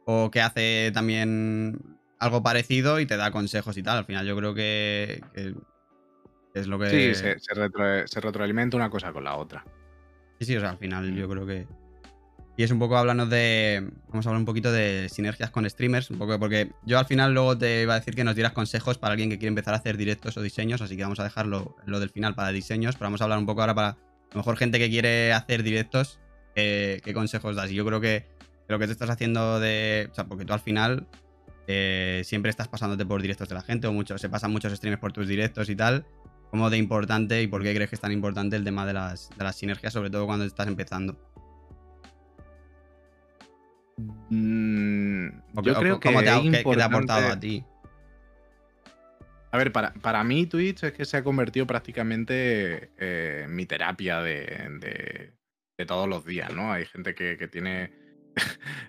o 0.05 0.30
que 0.30 0.41
hace 0.41 0.91
también 0.93 1.99
algo 2.18 2.43
parecido 2.43 3.01
y 3.01 3.07
te 3.07 3.16
da 3.16 3.30
consejos 3.30 3.76
y 3.76 3.82
tal. 3.82 3.99
Al 3.99 4.05
final 4.05 4.26
yo 4.26 4.36
creo 4.36 4.55
que, 4.55 5.22
es 6.55 6.66
lo 6.66 6.78
que... 6.78 7.14
Sí, 7.14 7.14
se, 7.14 8.20
retroalimenta 8.20 8.76
una 8.76 8.91
cosa 8.91 9.12
con 9.12 9.24
la 9.24 9.36
otra. 9.36 9.64
Sí, 10.39 10.47
sí, 10.47 10.57
o 10.57 10.61
sea, 10.61 10.70
al 10.70 10.78
final 10.78 11.14
yo 11.14 11.28
creo 11.28 11.47
que, 11.47 11.66
Y 12.59 12.65
es 12.65 12.73
un 12.73 12.81
poco 12.81 12.97
hablando 12.97 13.25
de. 13.25 13.89
Vamos 14.09 14.27
a 14.27 14.31
hablar 14.31 14.41
un 14.41 14.45
poquito 14.45 14.73
de 14.73 15.09
sinergias 15.09 15.49
con 15.53 15.71
streamers. 15.71 16.11
Un 16.11 16.19
poco 16.19 16.41
porque 16.41 16.73
yo 16.85 16.99
al 16.99 17.07
final 17.07 17.33
luego 17.33 17.57
te 17.57 17.83
iba 17.83 17.95
a 17.95 18.01
decir 18.01 18.17
que 18.17 18.25
nos 18.25 18.35
dieras 18.35 18.53
consejos 18.53 18.99
para 18.99 19.13
alguien 19.13 19.31
que 19.31 19.39
quiere 19.39 19.51
empezar 19.51 19.75
a 19.75 19.77
hacer 19.77 19.97
directos 19.97 20.37
o 20.37 20.43
diseños. 20.43 20.83
Así 20.83 20.97
que 20.97 21.05
vamos 21.05 21.21
a 21.21 21.23
dejarlo 21.23 21.77
lo 21.87 22.01
del 22.01 22.11
final 22.11 22.35
para 22.35 22.49
diseños. 22.49 22.97
Pero 22.97 23.07
vamos 23.07 23.21
a 23.21 23.25
hablar 23.25 23.39
un 23.39 23.47
poco 23.47 23.61
ahora 23.61 23.77
para 23.77 23.89
a 23.91 23.97
lo 24.33 24.39
mejor 24.39 24.57
gente 24.57 24.81
que 24.81 24.91
quiere 24.91 25.33
hacer 25.33 25.63
directos. 25.63 26.19
¿Qué 26.57 27.13
consejos 27.15 27.55
das? 27.55 27.71
Y 27.71 27.77
yo 27.77 27.87
creo 27.87 28.01
que 28.01 28.27
lo 28.67 28.77
que 28.81 28.87
te 28.87 28.93
estás 28.93 29.09
haciendo 29.09 29.61
de. 29.61 30.09
O 30.11 30.15
sea, 30.17 30.25
porque 30.25 30.45
tú 30.45 30.53
al 30.53 30.59
final 30.59 31.07
eh, 31.69 32.23
siempre 32.25 32.51
estás 32.51 32.67
pasándote 32.67 33.07
por 33.07 33.23
directos 33.23 33.49
de 33.49 33.55
la 33.55 33.63
gente. 33.63 33.87
O 33.87 33.93
mucho, 33.93 34.19
se 34.19 34.29
pasan 34.29 34.51
muchos 34.51 34.73
streamers 34.73 35.01
por 35.01 35.13
tus 35.13 35.29
directos 35.29 35.69
y 35.69 35.77
tal. 35.77 36.07
¿Cómo 36.51 36.71
de 36.71 36.79
importante 36.79 37.41
y 37.41 37.47
por 37.47 37.63
qué 37.63 37.73
crees 37.73 37.89
que 37.89 37.95
es 37.95 38.01
tan 38.01 38.11
importante 38.11 38.57
el 38.57 38.65
tema 38.65 38.85
de 38.85 38.95
las, 38.95 39.31
de 39.39 39.45
las 39.45 39.55
sinergias, 39.55 39.93
sobre 39.93 40.11
todo 40.11 40.27
cuando 40.27 40.45
estás 40.45 40.67
empezando? 40.67 41.17
Mm, 43.99 45.28
yo 45.62 45.74
creo 45.74 45.99
que, 45.99 46.09
te 46.11 46.28
ha, 46.28 46.84
aportado 46.84 47.32
a 47.32 47.40
ti? 47.40 47.64
A 49.51 49.59
ver, 49.59 49.72
para, 49.72 49.92
para, 49.94 50.22
mí 50.24 50.46
Twitch 50.46 50.84
es 50.84 50.92
que 50.92 51.05
se 51.05 51.16
ha 51.16 51.24
convertido 51.24 51.66
prácticamente 51.66 52.90
eh, 52.99 53.42
en 53.44 53.57
mi 53.57 53.66
terapia 53.66 54.20
de, 54.20 55.32
todos 55.86 56.09
los 56.09 56.24
días, 56.24 56.53
¿no? 56.55 56.72
Hay 56.72 56.84
gente 56.84 57.14
que, 57.14 57.49
tiene, 57.49 57.90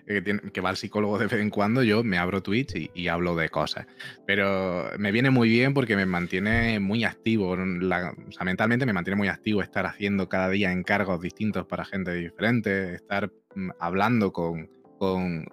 que, 0.06 0.60
va 0.60 0.68
al 0.68 0.76
psicólogo 0.76 1.18
de 1.18 1.26
vez 1.26 1.40
en 1.40 1.50
cuando, 1.50 1.82
yo 1.82 2.04
me 2.04 2.18
abro 2.18 2.42
Twitch 2.42 2.90
y, 2.94 3.08
hablo 3.08 3.34
de 3.34 3.48
cosas. 3.48 3.86
Pero 4.26 4.90
me 4.98 5.10
viene 5.10 5.30
muy 5.30 5.48
bien 5.48 5.74
porque 5.74 5.96
me 5.96 6.06
mantiene 6.06 6.78
muy 6.78 7.04
activo, 7.04 7.50
o 7.50 8.32
sea, 8.32 8.44
mentalmente 8.44 8.86
me 8.86 8.92
mantiene 8.92 9.16
muy 9.16 9.28
activo 9.28 9.62
estar 9.62 9.86
haciendo 9.86 10.28
cada 10.28 10.50
día 10.50 10.70
encargos 10.70 11.20
distintos 11.20 11.66
para 11.66 11.84
gente 11.84 12.12
diferente, 12.12 12.94
estar 12.94 13.32
mm, 13.56 13.70
hablando 13.80 14.32
con 14.32 14.68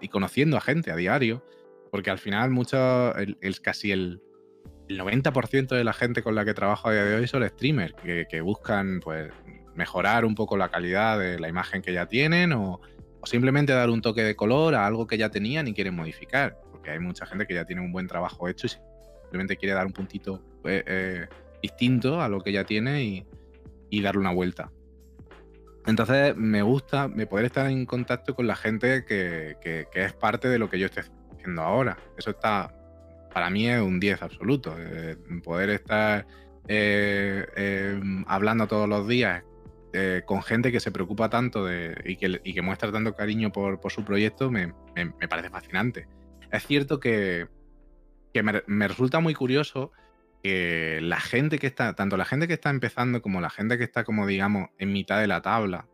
y 0.02 0.08
conociendo 0.10 0.58
a 0.58 0.62
gente 0.62 0.92
a 0.92 0.96
diario, 0.96 1.44
porque 1.92 2.10
al 2.10 2.20
final 2.20 2.52
mucho, 2.52 3.16
el, 3.16 3.62
casi 3.62 3.92
el, 3.92 4.22
90% 4.90 5.76
de 5.76 5.84
la 5.84 5.92
gente 5.92 6.24
con 6.24 6.34
la 6.34 6.46
que 6.46 6.54
trabajo 6.54 6.88
a 6.88 6.94
día 6.94 7.04
de 7.04 7.16
hoy 7.16 7.28
son 7.28 7.48
streamers, 7.48 7.94
que, 7.94 8.42
buscan 8.42 9.02
pues 9.02 9.34
mejorar 9.76 10.24
un 10.24 10.34
poco 10.34 10.56
la 10.56 10.70
calidad 10.70 11.20
de 11.20 11.40
la 11.40 11.50
imagen 11.50 11.82
que 11.82 11.92
ya 11.92 12.06
tienen 12.06 12.54
o, 12.54 12.80
simplemente 13.26 13.74
dar 13.74 13.90
un 13.90 14.02
toque 14.02 14.24
de 14.24 14.38
color 14.38 14.74
a 14.76 14.86
algo 14.86 15.06
que 15.06 15.18
ya 15.18 15.30
tenían 15.30 15.68
y 15.68 15.74
quieren 15.74 15.94
modificar, 15.94 16.58
porque 16.72 16.92
hay 16.92 17.00
mucha 17.00 17.26
gente 17.26 17.46
que 17.46 17.54
ya 17.54 17.66
tiene 17.66 17.82
un 17.82 17.92
buen 17.92 18.08
trabajo 18.08 18.48
hecho 18.48 18.68
y 18.68 18.70
simplemente 19.24 19.58
quiere 19.58 19.74
dar 19.74 19.86
un 19.86 19.92
puntito 19.92 20.42
eh, 20.64 20.84
eh, 20.88 21.28
distinto 21.62 22.22
a 22.22 22.30
lo 22.30 22.40
que 22.40 22.54
ya 22.54 22.64
tiene 22.64 23.04
y, 23.04 23.26
y 23.90 24.02
darle 24.02 24.22
una 24.22 24.32
vuelta. 24.32 24.72
Entonces 25.88 26.36
me 26.36 26.62
gusta 26.62 27.10
poder 27.30 27.46
estar 27.46 27.68
en 27.68 27.86
contacto 27.86 28.36
con 28.36 28.46
la 28.46 28.58
gente 28.58 29.06
que, 29.06 29.88
es 29.94 30.14
parte 30.14 30.50
de 30.50 30.60
lo 30.60 30.70
que 30.70 30.78
yo 30.80 30.88
estoy 30.88 31.04
haciendo 31.34 31.62
ahora. 31.62 31.98
Eso 32.18 32.32
está, 32.32 32.76
para 33.34 33.50
mí 33.50 33.70
es 33.70 33.82
un 33.82 33.98
10 33.98 34.22
absoluto. 34.22 34.76
Eh, 34.78 35.16
poder 35.44 35.70
estar 35.70 36.28
eh, 36.68 37.46
em, 37.56 38.26
hablando 38.28 38.68
todos 38.68 38.90
los 38.90 39.08
días 39.08 39.44
eh, 39.94 40.24
con 40.26 40.44
gente 40.44 40.74
que 40.74 40.82
se 40.82 40.92
preocupa 40.92 41.30
tanto 41.30 41.68
y, 41.72 42.18
que, 42.18 42.62
muestra 42.62 42.92
tanto 42.92 43.16
cariño 43.16 43.54
por, 43.54 43.80
su 43.90 44.04
proyecto 44.04 44.52
me, 44.52 44.74
parece 45.30 45.50
fascinante. 45.50 46.06
Es 46.52 46.68
cierto 46.68 47.00
que, 47.00 47.48
me 48.68 48.88
resulta 48.90 49.22
muy 49.22 49.34
curioso 49.34 49.94
que 50.48 51.00
la 51.02 51.20
gente 51.20 51.60
que 51.60 51.68
está, 51.68 51.94
tanto 51.94 52.16
la 52.16 52.24
gente 52.24 52.48
que 52.48 52.54
está 52.54 52.70
empezando 52.70 53.22
como 53.22 53.42
la 53.42 53.50
gente 53.50 53.78
que 53.78 53.84
está 53.84 54.06
como 54.06 54.26
digamos 54.26 54.70
en 54.78 54.94
mitad 54.94 55.20
de 55.20 55.28
la 55.28 55.42
tabla, 55.42 55.88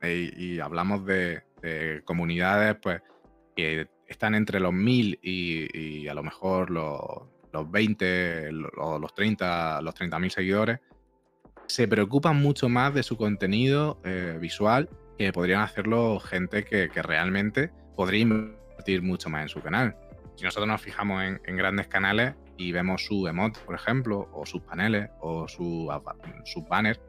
eh, 0.00 0.32
y, 0.36 0.60
hablamos 0.60 1.04
de, 1.04 1.42
comunidades 2.04 2.76
pues 2.80 3.02
que 3.56 3.88
están 4.06 4.36
entre 4.36 4.60
los 4.60 4.72
1000 4.72 5.18
y, 5.20 6.06
a 6.06 6.14
lo 6.14 6.22
mejor 6.22 6.70
los, 6.70 7.00
los 7.52 7.68
20 7.68 8.50
o 8.76 9.00
los 9.00 9.12
30 9.12 9.82
los 9.82 9.92
30.000 9.96 10.28
seguidores, 10.30 10.78
se 11.66 11.88
preocupan 11.88 12.36
mucho 12.36 12.68
más 12.68 12.94
de 12.94 13.02
su 13.02 13.16
contenido 13.16 14.00
eh, 14.04 14.38
visual 14.40 14.88
que 15.18 15.32
podrían 15.32 15.62
hacerlo 15.62 16.20
gente 16.20 16.64
que, 16.64 16.88
realmente 17.02 17.72
podría 17.96 18.20
invertir 18.20 19.02
mucho 19.02 19.28
más 19.28 19.42
en 19.42 19.48
su 19.48 19.60
canal. 19.60 19.96
Si 20.36 20.44
nosotros 20.44 20.68
nos 20.68 20.80
fijamos 20.80 21.24
en 21.24 21.56
grandes 21.56 21.88
canales, 21.88 22.34
y 22.56 22.72
vemos 22.72 23.04
su 23.04 23.26
emote, 23.26 23.60
por 23.64 23.74
ejemplo, 23.74 24.28
o 24.32 24.46
sus 24.46 24.62
paneles, 24.62 25.10
o 25.20 25.46
su, 25.48 25.88
su 26.44 26.62
banner, 26.62 27.00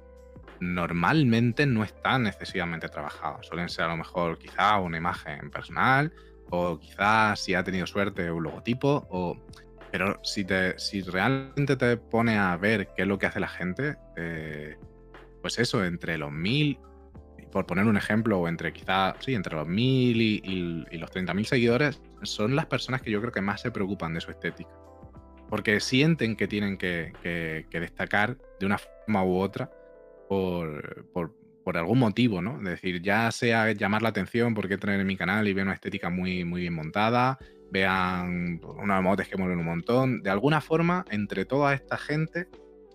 normalmente 0.59 1.65
no 1.65 1.83
están 1.83 2.27
excesivamente 2.27 2.89
trabajados. 2.89 3.47
Suelen 3.47 3.69
ser 3.69 3.85
a 3.85 3.89
lo 3.89 3.97
mejor 3.97 4.37
quizá 4.37 4.79
una 4.79 4.97
imagen 4.97 5.49
personal, 5.51 6.11
o 6.49 6.79
quizás 6.79 7.39
si 7.39 7.53
ha 7.53 7.63
tenido 7.63 7.85
suerte 7.87 8.31
un 8.31 8.43
logotipo, 8.43 9.07
o... 9.09 9.37
pero 9.91 10.19
si, 10.23 10.43
te, 10.43 10.77
si 10.79 11.01
realmente 11.01 11.75
te 11.75 11.97
pone 11.97 12.37
a 12.37 12.55
ver 12.57 12.89
qué 12.95 13.03
es 13.03 13.07
lo 13.07 13.17
que 13.17 13.25
hace 13.25 13.39
la 13.39 13.47
gente, 13.47 13.97
eh, 14.15 14.77
pues 15.41 15.59
eso, 15.59 15.83
entre 15.85 16.17
los 16.17 16.31
mil, 16.31 16.79
por 17.51 17.65
poner 17.65 17.85
un 17.85 17.97
ejemplo, 17.97 18.39
o 18.39 18.47
entre 18.47 18.73
quizá, 18.73 19.15
sí, 19.19 19.33
entre 19.33 19.55
los 19.55 19.67
mil 19.67 20.21
y, 20.21 20.41
y, 20.43 20.85
y 20.91 20.97
los 20.97 21.11
30.000 21.11 21.45
seguidores, 21.45 22.01
son 22.23 22.55
las 22.55 22.65
personas 22.65 23.01
que 23.01 23.11
yo 23.11 23.21
creo 23.21 23.31
que 23.31 23.41
más 23.41 23.61
se 23.61 23.71
preocupan 23.71 24.13
de 24.13 24.21
su 24.21 24.31
estética 24.31 24.69
porque 25.49 25.79
sienten 25.79 26.35
que 26.35 26.47
tienen 26.47 26.77
que, 26.77 27.13
destacar 27.71 28.37
de 28.59 28.65
una 28.65 28.77
forma 28.77 29.23
u 29.23 29.37
otra 29.37 29.71
por, 30.27 31.05
algún 31.73 31.99
motivo, 31.99 32.41
¿no? 32.41 32.57
Es 32.59 32.63
decir, 32.63 33.01
ya 33.01 33.29
sea 33.31 33.71
llamar 33.73 34.01
la 34.01 34.09
atención 34.09 34.53
porque 34.53 34.77
tener 34.77 34.99
en 34.99 35.07
mi 35.07 35.17
canal 35.17 35.47
y 35.47 35.53
ver 35.53 35.65
una 35.65 35.73
estética 35.73 36.09
muy, 36.09 36.43
bien 36.43 36.73
montada, 36.73 37.37
vean 37.71 38.61
unos 38.63 38.99
emotes 38.99 39.27
que 39.27 39.37
mueven 39.37 39.59
un 39.59 39.65
montón. 39.65 40.23
De 40.23 40.29
alguna 40.29 40.61
forma, 40.61 41.03
entre 41.11 41.43
toda 41.43 41.73
esta 41.73 41.97
gente, 41.97 42.47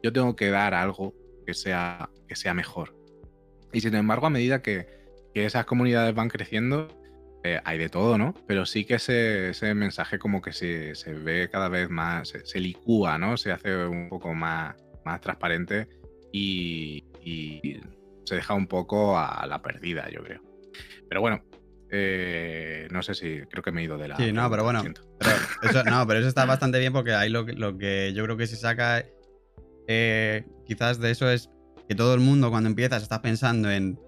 yo 0.03 0.13
tengo 0.13 0.35
que 0.37 0.49
dar 0.49 0.73
algo 0.73 1.15
que 1.47 1.53
sea, 1.53 2.09
que 2.27 2.35
sea 2.35 2.55
mejor. 2.55 2.97
Y 3.75 3.81
sin 3.83 3.95
embargo, 3.95 4.27
a 4.27 4.31
medida 4.31 4.63
que 4.63 4.87
esas 5.35 5.67
comunidades 5.67 6.15
van 6.15 6.29
creciendo, 6.29 6.89
eh, 7.45 7.61
hay 7.65 7.79
de 7.79 7.89
todo, 7.89 8.19
¿no? 8.19 8.35
Pero 8.47 8.67
sí 8.67 8.85
que 8.85 8.95
ese, 8.95 9.51
ese 9.51 9.75
mensaje 9.75 10.19
como 10.19 10.41
que 10.41 10.53
se, 10.53 10.95
se, 10.95 11.13
ve 11.13 11.49
cada 11.51 11.69
vez 11.69 11.91
más, 11.91 12.33
se, 12.45 12.61
licúa, 12.61 13.19
¿no? 13.19 13.37
Se 13.37 13.53
hace 13.53 13.87
un 13.87 14.09
poco 14.09 14.35
más, 14.35 14.77
más 15.05 15.21
transparente 15.21 15.89
y, 16.33 17.05
se 18.25 18.37
deja 18.37 18.55
un 18.55 18.69
poco 18.69 19.19
a 19.19 19.45
la 19.47 19.61
perdida, 19.63 20.09
yo 20.09 20.23
creo. 20.23 20.41
Pero 21.09 21.21
bueno, 21.21 21.43
eh, 21.95 22.89
no 22.91 23.03
sé 23.03 23.15
si 23.15 23.43
creo 23.51 23.63
que 23.63 23.71
me 23.71 23.83
he 23.83 23.85
ido 23.85 23.99
de 23.99 24.09
la. 24.09 24.17
Sí, 24.17 24.33
no, 24.33 24.51
pero 24.51 24.65
bueno. 24.65 24.83
eso, 25.63 25.85
no, 25.85 26.07
pero 26.07 26.21
eso 26.21 26.29
está 26.29 26.47
bastante 26.47 26.79
bien 26.79 26.93
porque 26.93 27.13
ahí 27.13 27.29
lo, 27.29 27.43
lo 27.43 27.77
que 27.77 28.15
yo 28.15 28.25
creo 28.25 28.39
que 28.39 28.47
se 28.47 28.57
saca 28.57 29.05
eh, 29.87 30.45
quizás 30.67 30.99
de 31.01 31.11
eso 31.11 31.31
es 31.31 31.51
que 31.87 31.95
todo 31.95 32.15
el 32.15 32.21
mundo 32.21 32.51
cuando 32.51 32.71
empiezas 32.71 33.03
está 33.03 33.21
pensando 33.21 33.71
en 33.71 34.01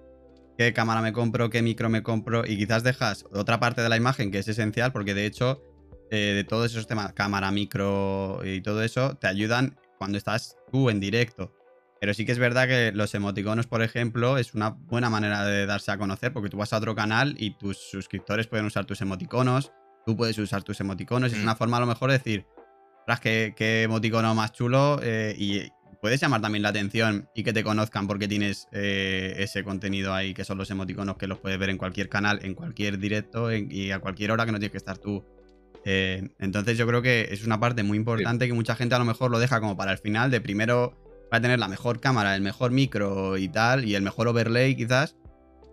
qué 0.57 0.73
cámara 0.73 1.01
me 1.01 1.13
compro, 1.13 1.51
qué 1.51 1.63
micro 1.63 1.89
me 1.89 2.03
compro 2.03 2.45
y 2.47 2.57
quizás 2.57 2.83
dejas 2.83 3.25
otra 3.33 3.61
parte 3.61 3.83
de 3.83 3.89
la 3.89 3.97
imagen 3.97 4.31
que 4.31 4.39
es 4.39 4.49
esencial 4.49 4.93
porque 4.93 5.15
de 5.15 5.27
hecho 5.27 5.63
eh, 6.11 6.33
de 6.35 6.45
todos 6.45 6.71
esos 6.71 6.87
temas, 6.87 7.13
cámara, 7.13 7.51
micro 7.51 8.41
y 8.45 8.61
todo 8.61 8.83
eso, 8.83 9.17
te 9.17 9.27
ayudan 9.27 9.77
cuando 9.99 10.19
estás 10.19 10.57
tú 10.71 10.91
en 10.91 11.01
directo. 11.01 11.53
Pero 12.01 12.13
sí 12.13 12.27
que 12.27 12.33
es 12.33 12.39
verdad 12.39 12.69
que 12.69 12.93
los 12.93 13.15
emoticonos, 13.15 13.67
por 13.67 13.83
ejemplo, 13.83 14.37
es 14.37 14.55
una 14.55 14.71
buena 14.71 15.09
manera 15.09 15.45
de 15.45 15.65
darse 15.65 15.91
a 15.91 15.99
conocer 15.99 16.33
porque 16.33 16.51
tú 16.51 16.59
vas 16.59 16.73
a 16.73 16.77
otro 16.77 16.95
canal 16.95 17.35
y 17.39 17.57
tus 17.57 17.79
suscriptores 17.79 18.47
pueden 18.47 18.67
usar 18.67 18.85
tus 18.85 19.01
emoticonos, 19.01 19.73
tú 20.05 20.17
puedes 20.17 20.37
usar 20.39 20.63
tus 20.63 20.81
emoticonos 20.81 21.33
es 21.33 21.39
mm. 21.39 21.43
una 21.43 21.57
forma 21.57 21.79
a 21.79 21.81
lo 21.81 21.87
mejor 21.87 22.11
de 22.11 22.19
decir, 22.19 22.47
qué, 23.21 23.55
qué 23.57 23.85
emoticono 23.85 24.35
más 24.35 24.53
chulo 24.53 25.01
eh, 25.03 25.35
y 25.37 25.71
puedes 26.05 26.21
llamar 26.21 26.43
también 26.43 26.63
la 26.63 26.69
atención 26.69 27.31
y 27.35 27.45
que 27.45 27.55
te 27.55 27.65
conozcan 27.65 28.07
porque 28.07 28.29
tienes 28.29 28.69
eh, 28.73 29.37
ese 29.39 29.65
contenido 29.65 30.13
ahí, 30.13 30.35
que 30.35 30.45
son 30.45 30.59
los 30.59 30.71
emoticonos 30.71 31.17
que 31.17 31.27
los 31.27 31.39
puedes 31.39 31.59
ver 31.59 31.71
en 31.71 31.79
cualquier 31.79 32.11
canal, 32.11 32.41
en 32.43 32.55
cualquier 32.55 32.99
directo 32.99 33.51
y 33.51 33.91
a 33.91 34.01
cualquier 34.01 34.31
hora 34.31 34.45
que 34.45 34.53
no 34.53 34.59
tienes 34.59 34.73
que 34.73 34.77
estar 34.77 34.99
tú. 34.99 35.25
Eh, 35.87 36.29
entonces 36.39 36.77
yo 36.77 36.87
creo 36.87 37.01
que 37.01 37.29
es 37.31 37.47
una 37.47 37.59
parte 37.59 37.85
muy 37.85 37.97
importante 37.97 38.47
que 38.47 38.53
mucha 38.53 38.77
gente 38.77 38.95
a 38.95 38.99
lo 38.99 39.07
mejor 39.07 39.31
lo 39.31 39.39
deja 39.39 39.61
como 39.61 39.79
para 39.79 39.93
el 39.93 39.99
final, 39.99 40.31
de 40.31 40.43
primero 40.43 40.93
va 41.33 41.39
a 41.39 41.41
tener 41.41 41.59
la 41.59 41.69
mejor 41.69 42.01
cámara, 42.01 42.37
el 42.37 42.43
mejor 42.43 42.71
micro 42.71 43.39
y 43.39 43.49
tal, 43.49 43.87
y 43.87 43.95
el 43.95 44.03
mejor 44.03 44.29
overlay 44.29 44.77
quizás, 44.77 45.17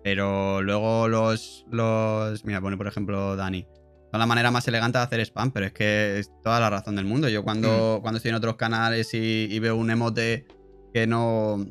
pero 0.01 0.61
luego 0.61 1.09
los, 1.09 1.65
los... 1.69 2.45
Mira, 2.45 2.61
pone 2.61 2.77
por 2.77 2.87
ejemplo 2.87 3.35
Dani 3.35 3.67
son 4.11 4.19
la 4.19 4.25
manera 4.25 4.51
más 4.51 4.67
elegante 4.67 4.97
de 4.97 5.05
hacer 5.05 5.21
spam, 5.21 5.51
pero 5.51 5.67
es 5.67 5.71
que 5.71 6.19
es 6.19 6.31
toda 6.43 6.59
la 6.59 6.69
razón 6.69 6.97
del 6.97 7.05
mundo. 7.05 7.29
Yo 7.29 7.43
cuando, 7.43 7.97
mm. 7.97 8.01
cuando 8.01 8.17
estoy 8.17 8.29
en 8.29 8.35
otros 8.35 8.57
canales 8.57 9.13
y, 9.13 9.57
veo 9.59 9.75
un 9.77 9.89
emote 9.89 10.45
que 10.93 11.07
no. 11.07 11.65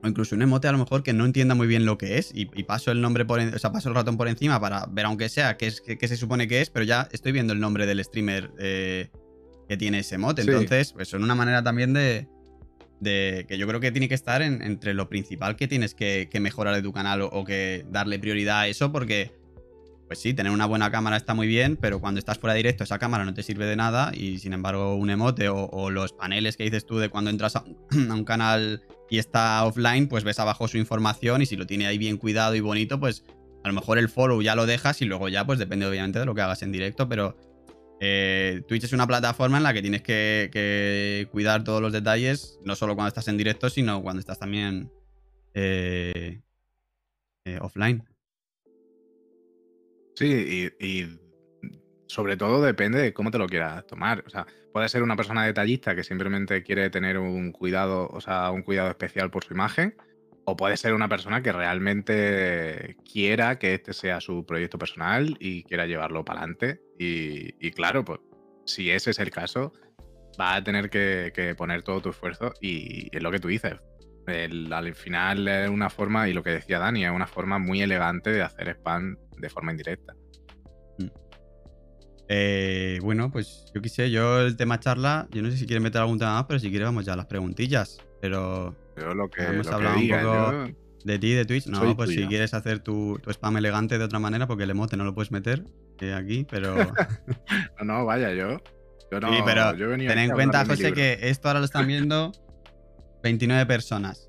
O 0.00 0.06
incluso 0.06 0.36
un 0.36 0.42
emote 0.42 0.68
a 0.68 0.72
lo 0.72 0.78
mejor 0.78 1.02
que 1.02 1.12
no 1.12 1.24
entienda 1.24 1.56
muy 1.56 1.66
bien 1.66 1.84
lo 1.84 1.98
que 1.98 2.18
es 2.18 2.30
y, 2.32 2.46
paso 2.64 2.92
el 2.92 3.00
nombre 3.00 3.24
por 3.24 3.40
o 3.40 3.58
sea, 3.58 3.72
paso 3.72 3.88
el 3.88 3.96
ratón 3.96 4.16
por 4.16 4.28
encima 4.28 4.60
para 4.60 4.86
ver 4.86 5.06
aunque 5.06 5.28
sea 5.28 5.56
qué, 5.56 5.66
es, 5.66 5.80
qué, 5.80 6.06
se 6.06 6.16
supone 6.16 6.46
que 6.46 6.60
es, 6.60 6.70
pero 6.70 6.84
ya 6.84 7.08
estoy 7.10 7.32
viendo 7.32 7.52
el 7.52 7.58
nombre 7.58 7.84
del 7.84 8.04
streamer 8.04 8.52
eh, 8.60 9.10
que 9.68 9.76
tiene 9.76 10.00
ese 10.00 10.16
emote. 10.16 10.42
Entonces, 10.42 10.92
pues 10.92 11.08
son 11.08 11.24
una 11.24 11.34
manera 11.34 11.64
también 11.64 11.92
de, 11.94 12.28
de 13.00 13.44
que 13.48 13.58
yo 13.58 13.66
creo 13.66 13.80
que 13.80 13.90
tiene 13.90 14.08
que 14.08 14.14
estar 14.14 14.40
entre 14.42 14.94
lo 14.94 15.08
principal 15.08 15.56
que 15.56 15.66
tienes 15.66 15.94
que, 15.94 16.28
mejorar 16.40 16.76
de 16.76 16.82
tu 16.82 16.92
canal 16.92 17.22
o, 17.22 17.26
o, 17.26 17.44
que 17.44 17.84
darle 17.90 18.20
prioridad 18.20 18.60
a 18.60 18.68
eso 18.68 18.92
porque 18.92 19.37
pues 20.08 20.20
sí, 20.20 20.32
tener 20.32 20.50
una 20.50 20.64
buena 20.64 20.90
cámara 20.90 21.18
está 21.18 21.34
muy 21.34 21.46
bien, 21.46 21.76
pero 21.76 22.00
cuando 22.00 22.18
estás 22.18 22.38
fuera 22.38 22.54
de 22.54 22.60
directo 22.60 22.82
esa 22.82 22.98
cámara 22.98 23.26
no 23.26 23.34
te 23.34 23.42
sirve 23.42 23.66
de 23.66 23.76
nada 23.76 24.10
y 24.14 24.38
sin 24.38 24.54
embargo 24.54 24.96
un 24.96 25.10
emote 25.10 25.50
o, 25.50 25.90
los 25.90 26.12
paneles 26.14 26.56
que 26.56 26.64
dices 26.64 26.86
tú 26.86 26.98
de 26.98 27.10
cuando 27.10 27.30
entras 27.30 27.56
a, 27.56 27.64
un 27.90 28.24
canal 28.24 28.82
y 29.10 29.18
está 29.18 29.62
offline, 29.64 30.08
pues 30.08 30.24
ves 30.24 30.38
abajo 30.38 30.66
su 30.66 30.78
información 30.78 31.42
y 31.42 31.46
si 31.46 31.56
lo 31.56 31.66
tiene 31.66 31.86
ahí 31.86 31.98
bien 31.98 32.16
cuidado 32.16 32.54
y 32.54 32.60
bonito, 32.60 32.98
pues 32.98 33.22
a 33.62 33.68
lo 33.68 33.74
mejor 33.74 33.98
el 33.98 34.08
follow 34.08 34.40
ya 34.40 34.54
lo 34.54 34.64
dejas 34.64 35.02
y 35.02 35.04
luego 35.04 35.28
ya 35.28 35.44
pues 35.44 35.58
depende 35.58 35.84
obviamente 35.86 36.18
de 36.18 36.24
lo 36.24 36.34
que 36.34 36.40
hagas 36.40 36.62
en 36.62 36.72
directo, 36.72 37.06
pero 37.06 37.36
eh, 38.00 38.62
Twitch 38.66 38.84
es 38.84 38.92
una 38.94 39.06
plataforma 39.06 39.58
en 39.58 39.62
la 39.62 39.74
que 39.74 39.82
tienes 39.82 40.02
que, 40.02 41.28
cuidar 41.30 41.64
todos 41.64 41.82
los 41.82 41.92
detalles, 41.92 42.58
no 42.64 42.76
solo 42.76 42.94
cuando 42.94 43.08
estás 43.08 43.28
en 43.28 43.36
directo, 43.36 43.68
sino 43.68 44.02
cuando 44.02 44.20
estás 44.20 44.38
también 44.38 44.90
eh, 45.52 46.40
eh, 47.44 47.58
offline. 47.60 48.08
Sí, 50.18 50.72
y, 50.80 51.16
sobre 52.08 52.36
todo 52.36 52.60
depende 52.60 52.98
de 53.00 53.12
cómo 53.12 53.30
te 53.30 53.38
lo 53.38 53.46
quieras 53.46 53.86
tomar. 53.86 54.24
O 54.26 54.30
sea, 54.30 54.46
puede 54.72 54.88
ser 54.88 55.04
una 55.04 55.14
persona 55.14 55.44
detallista 55.44 55.94
que 55.94 56.02
simplemente 56.02 56.64
quiere 56.64 56.90
tener 56.90 57.18
un 57.18 57.52
cuidado, 57.52 58.08
o 58.08 58.20
sea, 58.20 58.50
un 58.50 58.62
cuidado 58.62 58.88
especial 58.88 59.30
por 59.30 59.44
su 59.44 59.54
imagen, 59.54 59.94
o 60.44 60.56
puede 60.56 60.76
ser 60.76 60.94
una 60.94 61.08
persona 61.08 61.40
que 61.40 61.52
realmente 61.52 62.96
quiera 63.04 63.60
que 63.60 63.74
este 63.74 63.92
sea 63.92 64.20
su 64.20 64.44
proyecto 64.44 64.76
personal 64.76 65.36
y 65.38 65.62
quiera 65.62 65.86
llevarlo 65.86 66.24
para 66.24 66.40
adelante. 66.40 66.80
Y, 66.98 67.70
claro, 67.70 68.04
pues 68.04 68.18
si 68.64 68.90
ese 68.90 69.12
es 69.12 69.20
el 69.20 69.30
caso, 69.30 69.72
va 70.40 70.56
a 70.56 70.64
tener 70.64 70.90
que, 70.90 71.54
poner 71.56 71.82
todo 71.82 72.00
tu 72.00 72.08
esfuerzo 72.08 72.54
y 72.60 73.08
es 73.16 73.22
lo 73.22 73.30
que 73.30 73.38
tú 73.38 73.46
dices. 73.46 73.74
Al 74.28 74.94
final 74.94 75.48
es 75.48 75.68
una 75.68 75.90
forma, 75.90 76.28
y 76.28 76.32
lo 76.32 76.42
que 76.42 76.50
decía 76.50 76.78
Dani, 76.78 77.04
es 77.04 77.10
una 77.10 77.26
forma 77.26 77.58
muy 77.58 77.82
elegante 77.82 78.30
de 78.30 78.42
hacer 78.42 78.68
spam 78.68 79.16
de 79.36 79.48
forma 79.48 79.72
indirecta. 79.72 80.14
Mm. 80.98 81.06
Eh, 82.28 82.98
bueno, 83.02 83.30
pues 83.30 83.64
yo 83.74 83.80
quise, 83.80 84.10
yo 84.10 84.40
el 84.40 84.56
tema 84.56 84.80
charla, 84.80 85.28
yo 85.30 85.42
no 85.42 85.50
sé 85.50 85.56
si 85.56 85.66
quieres 85.66 85.82
meter 85.82 86.00
algún 86.00 86.18
tema 86.18 86.34
más, 86.34 86.44
pero 86.44 86.60
si 86.60 86.68
quieres 86.68 86.86
vamos 86.86 87.04
ya 87.04 87.14
a 87.14 87.16
las 87.16 87.26
preguntillas. 87.26 87.98
Pero 88.20 88.74
yo 88.96 89.14
lo 89.14 89.30
que, 89.30 89.44
hemos 89.44 89.68
hablado 89.68 89.96
un 89.96 90.08
poco 90.08 90.78
de 91.04 91.18
ti, 91.18 91.32
de 91.32 91.44
Twitch. 91.44 91.66
No, 91.66 91.96
pues 91.96 92.10
si 92.10 92.26
quieres 92.26 92.54
hacer 92.54 92.80
tu, 92.80 93.20
spam 93.28 93.56
elegante 93.56 93.98
de 93.98 94.04
otra 94.04 94.18
manera, 94.18 94.46
porque 94.46 94.64
el 94.64 94.70
emote 94.70 94.96
no 94.96 95.04
lo 95.04 95.14
puedes 95.14 95.30
meter 95.30 95.64
eh, 96.00 96.12
aquí, 96.12 96.46
pero. 96.50 96.74
no, 97.78 97.84
no, 97.84 98.04
vaya, 98.04 98.32
yo. 98.32 98.60
yo 99.10 99.20
no, 99.20 99.32
sí, 99.32 99.40
pero 99.44 99.74
ten 99.74 100.18
en 100.18 100.30
cuenta, 100.30 100.64
José, 100.66 100.92
que 100.92 101.18
esto 101.22 101.48
ahora 101.48 101.60
lo 101.60 101.64
están 101.64 101.86
viendo 101.86 102.32
29 103.22 103.66
personas. 103.66 104.28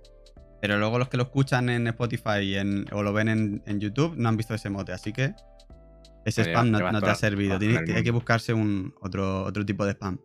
Pero 0.62 0.78
luego 0.78 1.00
los 1.00 1.08
que 1.08 1.18
lo 1.18 1.24
escuchan 1.24 1.70
en 1.70 1.88
Spotify 1.88 2.58
o 2.92 3.04
lo 3.04 3.14
ven 3.14 3.62
en, 3.66 3.80
YouTube 3.80 4.16
no 4.18 4.28
han 4.28 4.36
visto 4.36 4.54
ese 4.54 4.68
emote, 4.68 4.92
así 4.92 5.14
que 5.14 5.34
ese 6.26 6.42
spam 6.44 6.70
no, 6.70 7.02
te 7.02 7.10
ha 7.10 7.16
servido. 7.16 7.58
Tiene, 7.58 7.80
hay 7.94 8.04
que 8.04 8.12
buscarse 8.12 8.54
un, 8.54 8.94
otro, 9.02 9.44
otro 9.44 9.66
tipo 9.66 9.86
de 9.86 9.94
spam. 9.94 10.20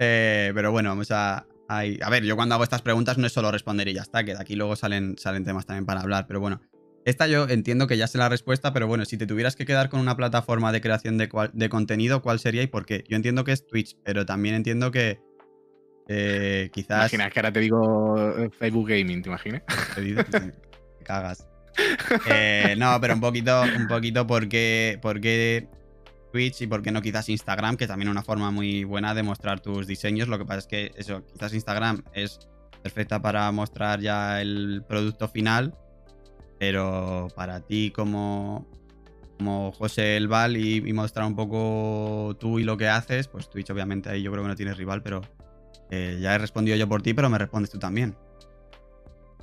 Eh, 0.00 0.50
pero 0.54 0.72
bueno, 0.72 0.88
vamos 0.88 1.12
a, 1.12 1.46
a 1.68 2.10
ver, 2.10 2.24
yo 2.24 2.36
cuando 2.36 2.54
hago 2.54 2.64
estas 2.64 2.82
preguntas 2.82 3.18
no 3.18 3.26
es 3.26 3.32
solo 3.32 3.50
responder 3.50 3.88
y 3.88 3.94
ya 3.94 4.02
está, 4.02 4.24
que 4.24 4.34
de 4.34 4.40
aquí 4.40 4.56
luego 4.56 4.76
salen, 4.76 5.16
salen 5.16 5.44
temas 5.44 5.66
también 5.66 5.86
para 5.86 6.00
hablar, 6.00 6.26
pero 6.26 6.40
bueno. 6.40 6.60
Esta 7.04 7.26
yo 7.26 7.48
entiendo 7.48 7.88
que 7.88 7.96
ya 7.96 8.06
sé 8.06 8.16
la 8.18 8.28
respuesta, 8.28 8.72
pero 8.72 8.86
bueno, 8.86 9.04
si 9.04 9.16
te 9.16 9.26
tuvieras 9.26 9.56
que 9.56 9.66
quedar 9.66 9.88
con 9.88 9.98
una 9.98 10.16
plataforma 10.16 10.70
de 10.70 10.80
creación 10.80 11.18
de, 11.18 11.68
contenido, 11.68 12.22
¿cuál 12.22 12.38
sería 12.38 12.62
y 12.62 12.68
por 12.68 12.86
qué? 12.86 13.02
Yo 13.08 13.16
entiendo 13.16 13.42
que 13.42 13.50
es 13.50 13.66
Twitch, 13.66 13.96
pero 14.04 14.24
también 14.24 14.54
entiendo 14.54 14.92
que 14.92 15.20
eh, 16.08 16.70
quizás... 16.72 17.12
Imaginas 17.12 17.32
que 17.32 17.40
ahora 17.40 17.52
te 17.52 17.60
digo 17.60 18.38
eh, 18.38 18.50
Facebook 18.58 18.88
Gaming, 18.88 19.22
¿te 19.22 19.28
imaginas? 19.28 19.62
Te 19.94 21.04
cagas. 21.04 21.48
Eh, 22.28 22.74
no, 22.76 23.00
pero 23.00 23.14
un 23.14 23.20
poquito, 23.20 23.62
un 23.62 23.88
poquito 23.88 24.26
porque, 24.26 24.98
porque 25.00 25.68
Twitch 26.32 26.62
y 26.62 26.66
por 26.66 26.82
qué 26.82 26.90
no 26.90 27.02
quizás 27.02 27.28
Instagram, 27.28 27.76
que 27.76 27.86
también 27.86 28.08
es 28.08 28.12
una 28.12 28.22
forma 28.22 28.50
muy 28.50 28.84
buena 28.84 29.14
de 29.14 29.22
mostrar 29.22 29.60
tus 29.60 29.86
diseños. 29.86 30.28
Lo 30.28 30.38
que 30.38 30.44
pasa 30.44 30.58
es 30.60 30.66
que 30.66 30.92
eso, 30.96 31.24
quizás 31.26 31.54
Instagram 31.54 32.02
es 32.14 32.40
perfecta 32.82 33.20
para 33.22 33.50
mostrar 33.52 34.00
ya 34.00 34.40
el 34.40 34.82
producto 34.88 35.28
final, 35.28 35.74
pero 36.58 37.28
para 37.36 37.60
ti 37.60 37.90
como, 37.90 38.66
como 39.38 39.72
José 39.72 40.16
El 40.16 40.28
Val 40.28 40.56
y, 40.56 40.92
mostrar 40.92 41.26
un 41.26 41.36
poco 41.36 42.36
tú 42.40 42.58
y 42.58 42.64
lo 42.64 42.76
que 42.76 42.88
haces, 42.88 43.28
pues 43.28 43.48
Twitch 43.48 43.70
obviamente 43.70 44.10
ahí 44.10 44.22
yo 44.22 44.32
creo 44.32 44.42
que 44.42 44.48
no 44.48 44.56
tienes 44.56 44.76
rival, 44.76 45.02
pero 45.02 45.22
eh, 45.90 46.18
ya 46.20 46.34
he 46.34 46.38
respondido 46.38 46.76
yo 46.76 46.88
por 46.88 47.02
ti, 47.02 47.14
pero 47.14 47.28
me 47.28 47.38
respondes 47.38 47.70
tú 47.70 47.78
también. 47.78 48.16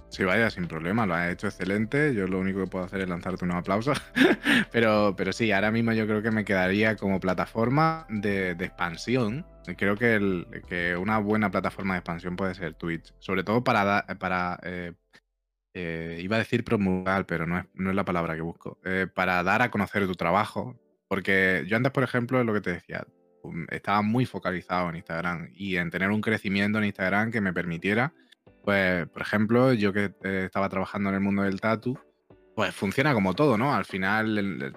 Sí, 0.09 0.23
vaya, 0.23 0.49
sin 0.49 0.67
problema, 0.67 1.05
lo 1.05 1.13
has 1.13 1.31
hecho 1.31 1.47
excelente. 1.47 2.15
Yo 2.15 2.25
lo 2.27 2.39
único 2.39 2.59
que 2.59 2.67
puedo 2.67 2.85
hacer 2.85 3.01
es 3.01 3.09
lanzarte 3.09 3.45
un 3.45 3.51
aplauso. 3.51 3.93
pero, 4.71 5.13
pero 5.15 5.31
sí, 5.31 5.51
ahora 5.51 5.69
mismo 5.69 5.93
yo 5.93 6.07
creo 6.07 6.23
que 6.23 6.31
me 6.31 6.43
quedaría 6.43 6.95
como 6.95 7.19
plataforma 7.19 8.07
de, 8.09 8.51
expansión. 8.51 9.45
Creo 9.77 9.95
que, 9.95 10.97
una 10.99 11.19
buena 11.19 11.51
plataforma 11.51 11.93
de 11.93 11.99
expansión 11.99 12.35
puede 12.35 12.55
ser 12.55 12.73
Twitch. 12.73 13.13
Sobre 13.19 13.43
todo 13.43 13.63
para, 13.63 14.07
para 14.17 14.59
eh, 14.63 14.93
eh, 15.75 16.19
iba 16.23 16.37
a 16.37 16.39
decir 16.39 16.63
promulgar, 16.63 17.27
pero 17.27 17.45
no 17.45 17.59
es, 17.59 17.65
no 17.75 17.91
es 17.91 17.95
la 17.95 18.05
palabra 18.05 18.35
que 18.35 18.41
busco. 18.41 18.79
Para 19.13 19.43
dar 19.43 19.61
a 19.61 19.69
conocer 19.69 20.07
tu 20.07 20.15
trabajo. 20.15 20.75
Porque 21.07 21.65
yo 21.67 21.77
antes, 21.77 21.91
por 21.91 22.03
ejemplo, 22.03 22.39
es 22.39 22.45
lo 22.47 22.53
que 22.53 22.61
te 22.61 22.73
decía, 22.73 23.05
estaba 23.69 24.01
muy 24.01 24.25
focalizado 24.25 24.89
en 24.89 24.97
Instagram 24.97 25.49
y 25.53 25.77
en 25.77 25.89
tener 25.89 26.09
un 26.11 26.21
crecimiento 26.21 26.77
en 26.79 26.85
Instagram 26.85 27.31
que 27.31 27.41
me 27.41 27.53
permitiera 27.53 28.13
pues, 28.63 29.07
por 29.07 29.21
ejemplo, 29.21 29.73
yo 29.73 29.93
que 29.93 30.11
eh, 30.23 30.43
estaba 30.45 30.69
trabajando 30.69 31.09
en 31.09 31.15
el 31.15 31.21
mundo 31.21 31.43
del 31.43 31.59
tatu, 31.61 31.97
pues 32.55 32.73
funciona 32.73 33.13
como 33.13 33.33
todo, 33.33 33.57
¿no? 33.57 33.73
Al 33.73 33.85
final 33.85 34.75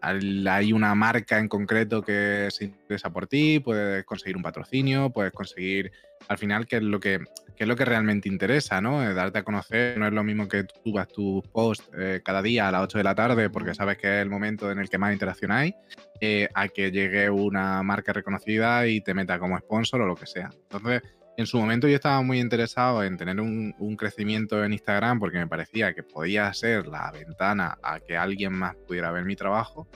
hay 0.00 0.72
una 0.72 0.94
marca 0.94 1.38
en 1.38 1.48
concreto 1.48 2.02
que 2.02 2.48
se 2.50 2.66
interesa 2.66 3.10
por 3.10 3.26
ti, 3.26 3.60
puedes 3.60 4.04
conseguir 4.04 4.36
un 4.36 4.42
patrocinio, 4.42 5.10
puedes 5.10 5.32
conseguir, 5.32 5.90
al 6.26 6.38
final, 6.38 6.66
qué 6.66 6.76
es 6.76 6.82
lo 6.82 6.98
que, 7.00 7.20
es 7.56 7.68
lo 7.68 7.76
que 7.76 7.84
realmente 7.84 8.28
interesa, 8.28 8.80
¿no? 8.80 9.02
Eh, 9.02 9.14
darte 9.14 9.38
a 9.38 9.42
conocer, 9.44 9.98
no 9.98 10.06
es 10.06 10.12
lo 10.12 10.24
mismo 10.24 10.48
que 10.48 10.64
tú 10.64 10.74
subas 10.84 11.08
tus 11.08 11.46
posts 11.48 11.88
eh, 11.96 12.20
cada 12.24 12.42
día 12.42 12.68
a 12.68 12.72
las 12.72 12.82
8 12.82 12.98
de 12.98 13.04
la 13.04 13.14
tarde 13.14 13.50
porque 13.50 13.74
sabes 13.74 13.98
que 13.98 14.06
es 14.06 14.22
el 14.22 14.30
momento 14.30 14.70
en 14.70 14.78
el 14.78 14.88
que 14.88 14.98
más 14.98 15.12
interacción 15.12 15.52
hay, 15.52 15.74
a 16.54 16.68
que 16.68 16.90
llegue 16.90 17.30
una 17.30 17.82
marca 17.82 18.12
reconocida 18.12 18.86
y 18.86 19.00
te 19.00 19.14
meta 19.14 19.38
como 19.38 19.58
sponsor 19.58 20.00
o 20.00 20.06
lo 20.06 20.16
que 20.16 20.26
sea. 20.26 20.50
Entonces, 20.52 21.02
en 21.38 21.46
su 21.46 21.56
momento 21.56 21.86
yo 21.86 21.94
estaba 21.94 22.20
muy 22.20 22.40
interesado 22.40 23.04
en 23.04 23.16
tener 23.16 23.40
un, 23.40 23.96
crecimiento 23.96 24.64
en 24.64 24.72
Instagram 24.72 25.20
porque 25.20 25.38
me 25.38 25.46
parecía 25.46 25.94
que 25.94 26.02
podía 26.02 26.52
ser 26.52 26.88
la 26.88 27.12
ventana 27.12 27.78
a 27.80 28.00
que 28.00 28.16
alguien 28.16 28.52
más 28.52 28.74
pudiera 28.88 29.12
ver 29.12 29.24
mi 29.24 29.36
trabajo. 29.36 29.86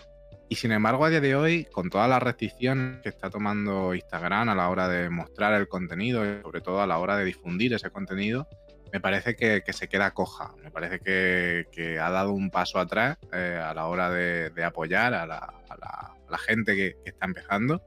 Y 0.53 0.57
sin 0.57 0.71
embargo, 0.73 1.07
a 1.07 1.09
día 1.09 1.23
de 1.23 1.35
hoy, 1.35 1.65
con 1.65 1.89
todas 1.89 2.11
las 2.11 2.23
restricciones 2.23 3.01
que 3.01 3.09
está 3.09 3.31
tomando 3.31 3.95
Instagram 3.95 4.51
a 4.51 4.55
la 4.55 4.69
hora 4.69 4.87
de 4.87 5.09
mostrar 5.09 5.55
el 5.55 5.67
contenido 5.67 6.27
y 6.27 6.43
sobre 6.43 6.61
todo 6.61 6.83
a 6.83 6.87
la 6.87 6.99
hora 6.99 7.17
de 7.17 7.25
difundir 7.25 7.73
ese 7.73 7.89
contenido, 7.89 8.47
me 8.93 9.01
parece 9.01 9.35
que, 9.35 9.63
se 9.73 9.89
queda 9.89 10.11
coja. 10.11 10.53
Me 10.63 10.71
parece 10.71 11.01
que, 11.01 11.99
ha 11.99 12.11
dado 12.11 12.35
un 12.35 12.51
paso 12.51 12.79
atrás 12.79 13.17
eh, 13.33 13.59
a 13.65 13.73
la 13.73 13.87
hora 13.87 14.11
de, 14.11 14.53
apoyar 14.63 15.15
a 15.15 15.25
la, 15.25 15.55
gente 16.37 16.77
que 16.77 16.97
está 17.07 17.25
empezando 17.25 17.83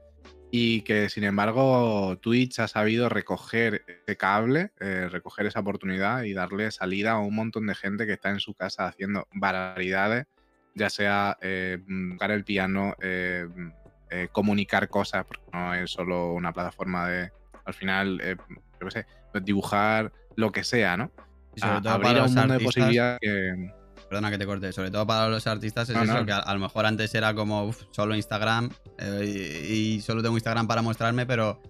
y 0.50 0.82
que 0.82 1.08
sin 1.08 1.22
embargo 1.22 2.18
Twitch 2.20 2.58
ha 2.58 2.66
sabido 2.66 3.08
recoger 3.08 3.84
ese 3.86 4.16
cable, 4.16 4.72
eh, 4.80 5.08
recoger 5.08 5.46
esa 5.46 5.60
oportunidad 5.60 6.24
y 6.24 6.32
darle 6.32 6.72
salida 6.72 7.12
a 7.12 7.18
un 7.20 7.36
montón 7.36 7.68
de 7.68 7.76
gente 7.76 8.06
que 8.06 8.14
está 8.14 8.30
en 8.30 8.40
su 8.40 8.54
casa 8.54 8.86
haciendo 8.86 9.28
barbaridades, 9.32 10.26
ya 10.76 10.88
sea 10.88 11.36
eh, 11.40 11.78
tocar 12.12 12.30
el 12.30 12.44
piano, 12.44 12.94
eh, 13.00 13.48
comunicar 14.30 14.88
cosas, 14.88 15.24
porque 15.24 15.42
no 15.52 15.74
es 15.74 15.90
solo 15.90 16.32
una 16.32 16.52
plataforma 16.52 17.08
de, 17.08 17.32
al 17.64 17.74
final, 17.74 18.20
yo 18.80 18.86
qué 18.86 18.90
sé, 18.90 19.06
dibujar 19.42 20.12
lo 20.36 20.52
que 20.52 20.62
sea, 20.62 20.96
¿no? 20.96 21.10
Y 21.56 21.60
sobre 21.60 21.80
todo 21.80 21.92
abrir 21.94 22.22
un 22.22 22.34
mundo 22.34 22.54
de 22.54 22.60
posibilidades 22.60 23.18
que 23.20 23.72
Perdona 24.08 24.30
que 24.30 24.38
te 24.38 24.46
corte, 24.46 24.72
sobre 24.72 24.90
todo 24.90 25.06
para 25.06 25.28
los 25.28 25.46
artistas 25.48 25.88
es 25.88 25.96
eso, 25.96 26.24
que 26.24 26.32
a, 26.32 26.54
lo 26.54 26.60
mejor 26.60 26.86
antes 26.86 27.12
era 27.14 27.34
como 27.34 27.72
solo 27.90 28.14
Instagram 28.14 28.70
eh, 28.98 29.66
y, 29.68 30.00
solo 30.00 30.22
tengo 30.22 30.36
Instagram 30.36 30.68
para 30.68 30.80
mostrarme, 30.80 31.26
pero 31.26 31.60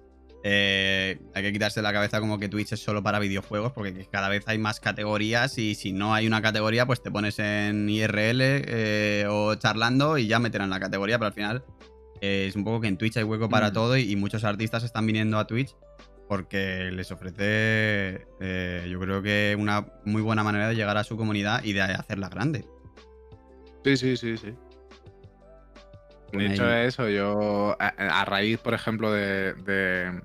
eh, 0.49 1.19
hay 1.35 1.43
que 1.43 1.53
quitarse 1.53 1.83
la 1.83 1.93
cabeza 1.93 2.21
como 2.21 2.39
que 2.39 2.49
Twitch 2.49 2.73
es 2.73 2.81
solo 2.81 3.03
para 3.03 3.19
videojuegos, 3.19 3.73
porque 3.73 4.07
cada 4.13 4.29
vez 4.29 4.45
hay 4.47 4.59
más 4.59 4.79
categorías 4.79 5.59
y 5.59 5.75
si 5.75 5.93
no 5.93 6.15
hay 6.15 6.29
una 6.29 6.41
categoría, 6.41 6.87
pues 6.87 7.03
te 7.03 7.11
pones 7.11 7.41
en 7.41 7.89
IRL 7.89 8.41
eh, 8.41 9.27
o 9.29 9.57
charlando 9.57 10.19
y 10.19 10.29
ya 10.29 10.39
meterán 10.39 10.71
la 10.71 10.79
categoría, 10.79 11.19
pero 11.19 11.27
al 11.27 11.33
final 11.33 11.65
es 12.21 12.55
un 12.55 12.63
poco 12.63 12.81
que 12.81 12.87
en 12.87 12.97
Twitch 12.97 13.17
hay 13.17 13.25
hueco 13.25 13.49
para 13.49 13.71
mm. 13.71 13.73
todo 13.73 13.97
y 13.97 14.15
muchos 14.15 14.45
artistas 14.45 14.85
están 14.85 15.05
viniendo 15.05 15.37
a 15.37 15.49
Twitch 15.49 15.75
porque 16.29 16.91
les 16.93 17.11
ofrece, 17.11 18.29
eh, 18.41 18.87
yo 18.89 19.01
creo 19.01 19.23
que 19.23 19.57
una 19.59 19.85
muy 20.05 20.23
buena 20.23 20.45
manera 20.45 20.69
de 20.69 20.77
llegar 20.77 20.97
a 20.97 21.03
su 21.03 21.17
comunidad 21.17 21.65
y 21.65 21.73
de 21.73 21.83
hacerla 21.83 22.29
grande. 22.29 22.65
Sí, 23.85 23.97
sí, 23.97 24.17
sí, 24.17 24.37
sí. 24.37 24.55
De 26.33 26.47
hecho, 26.47 26.71
eso, 26.71 27.09
yo, 27.09 27.77
a, 27.81 28.25
raíz, 28.25 28.59
por 28.59 28.75
ejemplo, 28.75 29.13
de, 29.13 29.55
de, 29.55 30.21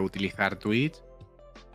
utilizar 0.00 0.58
Twitch, 0.58 1.02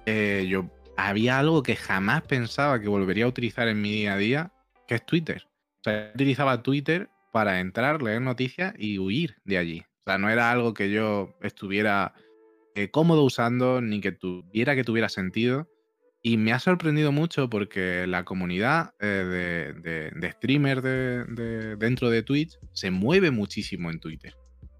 eh, 0.06 0.46
yo 0.50 0.70
había 0.98 1.40
algo 1.40 1.64
que 1.64 1.76
jamás 1.76 2.22
pensaba 2.24 2.80
que 2.80 2.88
volvería 2.88 3.26
a 3.26 3.30
utilizar 3.30 3.68
en 3.68 3.82
mi 3.82 3.92
día 3.92 4.14
a 4.14 4.18
día, 4.18 4.54
que 4.88 4.96
es 4.96 5.06
Twitter. 5.06 5.44
O 5.80 5.84
sea, 5.84 6.12
utilizaba 6.14 6.62
Twitter 6.62 7.10
para 7.32 7.60
entrar, 7.60 8.02
leer 8.02 8.22
noticias 8.22 8.74
y 8.78 9.00
huir 9.00 9.36
de 9.44 9.58
allí. 9.58 9.80
O 10.02 10.04
sea, 10.06 10.18
no 10.18 10.30
era 10.30 10.52
algo 10.52 10.74
que 10.74 10.92
yo 10.92 11.36
estuviera 11.42 12.14
eh, 12.76 12.90
cómodo 12.90 13.24
usando 13.24 13.82
ni 13.82 14.02
que 14.02 14.12
tuviera 14.12 14.76
que 14.76 14.84
tuviera 14.84 15.10
sentido. 15.10 15.70
Y 16.22 16.38
me 16.38 16.54
ha 16.54 16.60
sorprendido 16.60 17.12
mucho 17.12 17.50
porque 17.50 18.08
la 18.08 18.24
comunidad 18.24 18.94
eh, 19.02 19.74
de, 20.16 20.32
streamers 20.32 20.82
de, 20.82 21.76
dentro 21.76 22.10
de 22.10 22.24
Twitch 22.24 22.58
se 22.72 22.92
mueve 22.92 23.30
muchísimo 23.30 23.92
en 23.92 24.00
Twitter. 24.00 24.34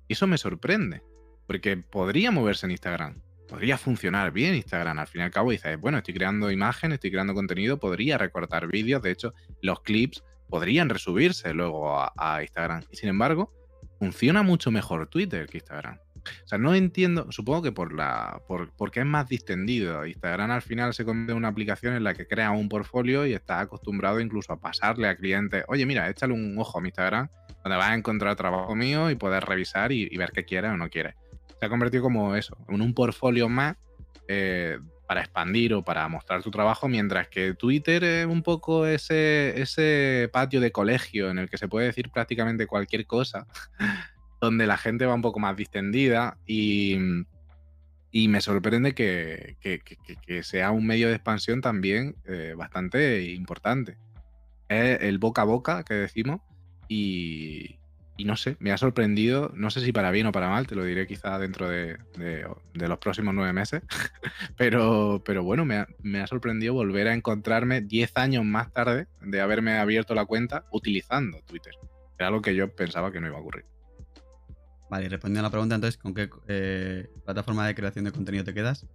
Y 0.08 0.14
eso 0.14 0.26
me 0.26 0.38
sorprende, 0.38 1.02
porque 1.48 1.78
podría 1.78 2.32
moverse 2.32 2.66
en 2.66 2.72
Instagram, 2.72 3.22
podría 3.48 3.78
funcionar 3.78 4.32
bien 4.32 4.56
Instagram. 4.56 5.00
Al 5.00 5.08
fin 5.08 5.22
y 5.22 5.24
al 5.24 5.32
cabo 5.32 5.52
dices, 5.52 5.80
bueno, 5.80 5.98
estoy 5.98 6.14
creando 6.14 6.52
imágenes, 6.52 6.96
estoy 6.96 7.12
creando 7.12 7.34
contenido, 7.34 7.80
podría 7.80 8.18
recortar 8.18 8.68
vídeos. 8.68 9.02
De 9.02 9.12
hecho, 9.12 9.34
los 9.62 9.82
clips 9.82 10.24
podrían 10.50 10.90
resubirse 10.90 11.54
luego 11.54 12.00
a 12.00 12.42
Instagram. 12.42 12.84
Y 12.92 12.98
sin 12.98 13.10
embargo, 13.10 13.52
funciona 14.00 14.44
mucho 14.44 14.72
mejor 14.72 15.08
Twitter 15.08 15.48
que 15.48 15.58
Instagram. 15.58 15.98
O 16.44 16.48
sea, 16.48 16.58
no 16.58 16.74
entiendo, 16.76 17.32
supongo 17.32 17.64
que 17.64 17.72
por 17.72 17.94
la 17.94 18.42
por, 18.48 18.72
porque 18.76 19.02
es 19.02 19.06
más 19.06 19.28
distendido. 19.28 20.06
Instagram 20.06 20.52
al 20.52 20.62
final 20.62 20.94
se 20.94 21.06
convierte 21.06 21.32
en 21.32 21.38
una 21.38 21.50
aplicación 21.50 21.96
en 21.96 22.04
la 22.04 22.14
que 22.14 22.28
crea 22.28 22.52
un 22.52 22.70
portfolio 22.70 23.26
y 23.26 23.34
está 23.34 23.60
acostumbrado 23.60 24.20
incluso 24.20 24.54
a 24.54 24.60
pasarle 24.60 25.08
a 25.08 25.16
clientes, 25.16 25.64
oye, 25.68 25.86
mira, 25.86 26.10
échale 26.10 26.34
un 26.34 26.58
ojo 26.58 26.78
a 26.78 26.82
mi 26.82 26.90
Instagram, 26.90 27.28
donde 27.64 27.78
vas 27.78 27.90
a 27.90 27.96
encontrar 27.96 28.36
trabajo 28.36 28.76
mío 28.76 29.10
y 29.10 29.16
poder 29.16 29.44
revisar 29.44 29.92
y, 29.92 30.16
ver 30.18 30.32
qué 30.32 30.46
quieres 30.46 30.72
o 30.72 30.78
no 30.78 30.90
quieres. 30.90 31.16
Se 31.64 31.68
ha 31.68 31.70
convertido 31.70 32.04
como 32.04 32.36
eso, 32.36 32.58
en 32.68 32.82
un 32.82 32.94
portfolio 32.94 33.48
más 33.48 33.78
eh, 34.28 34.78
para 35.08 35.22
expandir 35.22 35.74
o 35.74 35.82
para 35.82 36.06
mostrar 36.10 36.44
tu 36.44 36.52
trabajo, 36.52 36.90
mientras 36.90 37.30
que 37.30 37.54
Twitter 37.54 38.04
es 38.04 38.26
un 38.26 38.44
poco 38.44 38.86
ese, 38.86 39.62
ese 39.62 40.30
patio 40.34 40.60
de 40.60 40.74
colegio 40.74 41.30
en 41.30 41.40
el 41.40 41.50
que 41.50 41.58
se 41.58 41.70
puede 41.70 41.86
decir 41.86 42.10
prácticamente 42.10 42.68
cualquier 42.68 43.06
cosa 43.08 43.48
donde 44.42 44.68
la 44.68 44.76
gente 44.76 45.06
va 45.06 45.14
un 45.14 45.22
poco 45.22 45.40
más 45.40 45.56
distendida 45.56 46.38
y, 46.46 46.98
y 48.12 48.28
me 48.28 48.42
sorprende 48.42 48.94
que, 48.94 49.56
sea 50.44 50.72
un 50.72 50.86
medio 50.86 51.08
de 51.08 51.16
expansión 51.16 51.62
también 51.62 52.18
eh, 52.26 52.56
bastante 52.58 53.24
importante. 53.32 53.96
Es 54.68 55.00
el 55.00 55.18
boca 55.18 55.44
a 55.44 55.46
boca 55.46 55.84
que 55.84 55.94
decimos 55.94 56.42
y, 56.90 57.78
no 58.20 58.36
sé, 58.36 58.56
me 58.60 58.72
ha 58.72 58.78
sorprendido, 58.78 59.52
no 59.56 59.70
sé 59.70 59.82
si 59.82 59.92
para 59.92 60.12
bien 60.12 60.28
o 60.28 60.32
para 60.32 60.50
mal, 60.50 60.68
te 60.68 60.76
lo 60.76 60.84
diré 60.84 61.08
quizá 61.08 61.40
dentro 61.40 61.68
de, 61.68 61.98
los 62.74 62.98
próximos 63.00 63.34
nueve 63.34 63.54
meses, 63.54 63.82
pero, 64.58 65.22
pero 65.26 65.44
bueno, 65.44 65.66
me 65.66 65.78
ha, 65.78 65.88
me 66.02 66.22
ha, 66.22 66.28
sorprendido 66.28 66.74
volver 66.74 67.08
a 67.08 67.14
encontrarme 67.14 67.82
diez 67.82 68.12
años 68.16 68.46
más 68.46 68.72
tarde 68.72 69.08
de 69.22 69.42
haberme 69.42 69.78
abierto 69.78 70.14
la 70.14 70.26
cuenta 70.26 70.66
utilizando 70.72 71.40
Twitter. 71.48 71.74
Era 72.18 72.28
algo 72.28 72.42
que 72.42 72.56
yo 72.56 72.74
pensaba 72.74 73.12
que 73.12 73.20
no 73.20 73.28
iba 73.28 73.38
a 73.38 73.42
ocurrir. 73.42 73.66
Vale, 74.90 75.10
respondiendo 75.10 75.40
a 75.40 75.50
la 75.50 75.52
pregunta, 75.52 75.76
entonces, 75.76 76.00
¿con 76.00 76.14
qué 76.14 76.30
eh, 76.48 77.10
plataforma 77.26 77.66
de 77.66 77.74
creación 77.74 78.06
de 78.06 78.12
contenido 78.12 78.44
te 78.44 78.54
quedas? 78.54 78.86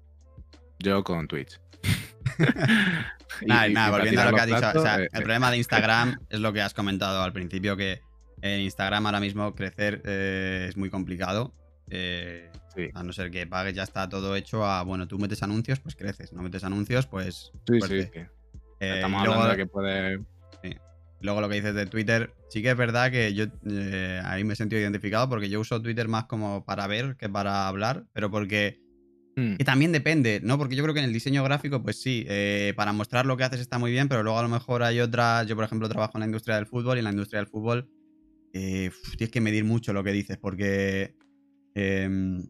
Yo 0.79 1.03
con 1.03 1.27
Twitch. 1.27 1.61
nada, 3.47 3.91
volviendo 3.91 4.21
a 4.21 4.31
lo 4.31 4.37
que 4.37 4.41
has 4.41 4.47
dicho. 4.47 4.87
Eh, 4.87 4.95
el 4.97 5.03
eh. 5.03 5.09
problema 5.13 5.51
de 5.51 5.57
Instagram 5.57 6.21
es 6.31 6.41
lo 6.41 6.53
que 6.53 6.63
has 6.63 6.73
comentado 6.73 7.23
al 7.23 7.33
principio, 7.33 7.77
que 7.77 8.01
en 8.43 8.61
Instagram 8.61 9.07
ahora 9.07 9.21
mismo 9.21 9.55
crecer 9.55 10.03
es 10.05 10.77
muy 10.77 10.91
complicado. 10.91 11.55
A 12.95 13.03
no 13.03 13.13
ser 13.13 13.31
que 13.31 13.47
pagues, 13.47 13.75
ya 13.75 13.83
está 13.83 14.09
todo 14.09 14.37
hecho 14.37 14.65
a, 14.65 14.83
bueno, 14.83 15.09
tú 15.09 15.19
metes 15.19 15.43
anuncios, 15.43 15.81
pues 15.81 15.97
creces. 15.97 16.33
No 16.33 16.43
metes 16.43 16.63
anuncios, 16.65 17.07
pues... 17.07 17.53
Sí, 17.67 17.81
sí. 17.81 18.09
Estamos 18.81 19.23
hablando 19.23 19.49
de 19.49 19.57
que 19.57 19.67
puede 19.67 20.21
Luego 21.21 21.41
lo 21.41 21.49
que 21.49 21.57
dices 21.57 21.75
de 21.75 21.87
Twitter, 21.87 22.33
sí 22.49 22.63
que 22.63 22.71
es 22.71 22.77
verdad 22.77 23.11
que 23.11 23.35
yo 23.35 23.47
eh, 23.69 24.23
ahí 24.25 24.45
me 24.45 24.53
he 24.53 24.57
sentido 24.57 24.81
identificado 24.81 25.29
porque 25.29 25.49
yo 25.49 25.61
uso 25.61 25.83
Twitter 25.83 26.07
más 26.07 26.27
como 26.27 26.65
para 26.65 26.87
ver 26.87 27.17
que 27.17 27.29
para 27.29 27.67
hablar, 27.67 28.05
pero 28.13 28.31
porque... 28.31 28.81
Hmm. 29.35 29.55
Y 29.59 29.65
también 29.65 29.93
depende, 29.93 30.41
¿no? 30.43 30.59
Porque 30.59 30.77
yo 30.77 30.83
creo 30.85 30.95
que 30.95 31.01
en 31.01 31.07
el 31.07 31.13
diseño 31.13 31.43
gráfico, 31.43 31.83
pues 31.83 32.01
sí, 32.01 32.25
eh, 32.29 32.73
para 32.77 32.93
mostrar 32.93 33.27
lo 33.27 33.37
que 33.37 33.45
haces 33.45 33.61
está 33.61 33.79
muy 33.79 33.91
bien, 33.91 34.09
pero 34.09 34.23
luego 34.23 34.39
a 34.39 34.43
lo 34.43 34.49
mejor 34.49 34.83
hay 34.83 35.01
otras, 35.01 35.47
yo 35.47 35.57
por 35.57 35.65
ejemplo 35.65 35.89
trabajo 35.89 36.13
en 36.15 36.21
la 36.21 36.27
industria 36.27 36.57
del 36.57 36.67
fútbol 36.67 36.97
y 36.97 37.01
en 37.01 37.05
la 37.05 37.11
industria 37.11 37.41
del 37.41 37.49
fútbol 37.49 37.89
eh, 38.59 38.91
tienes 39.17 39.31
que 39.31 39.41
medir 39.41 39.65
mucho 39.65 39.93
lo 39.93 40.05
que 40.05 40.13
dices 40.13 40.37
porque... 40.39 41.15
Em, 41.75 42.47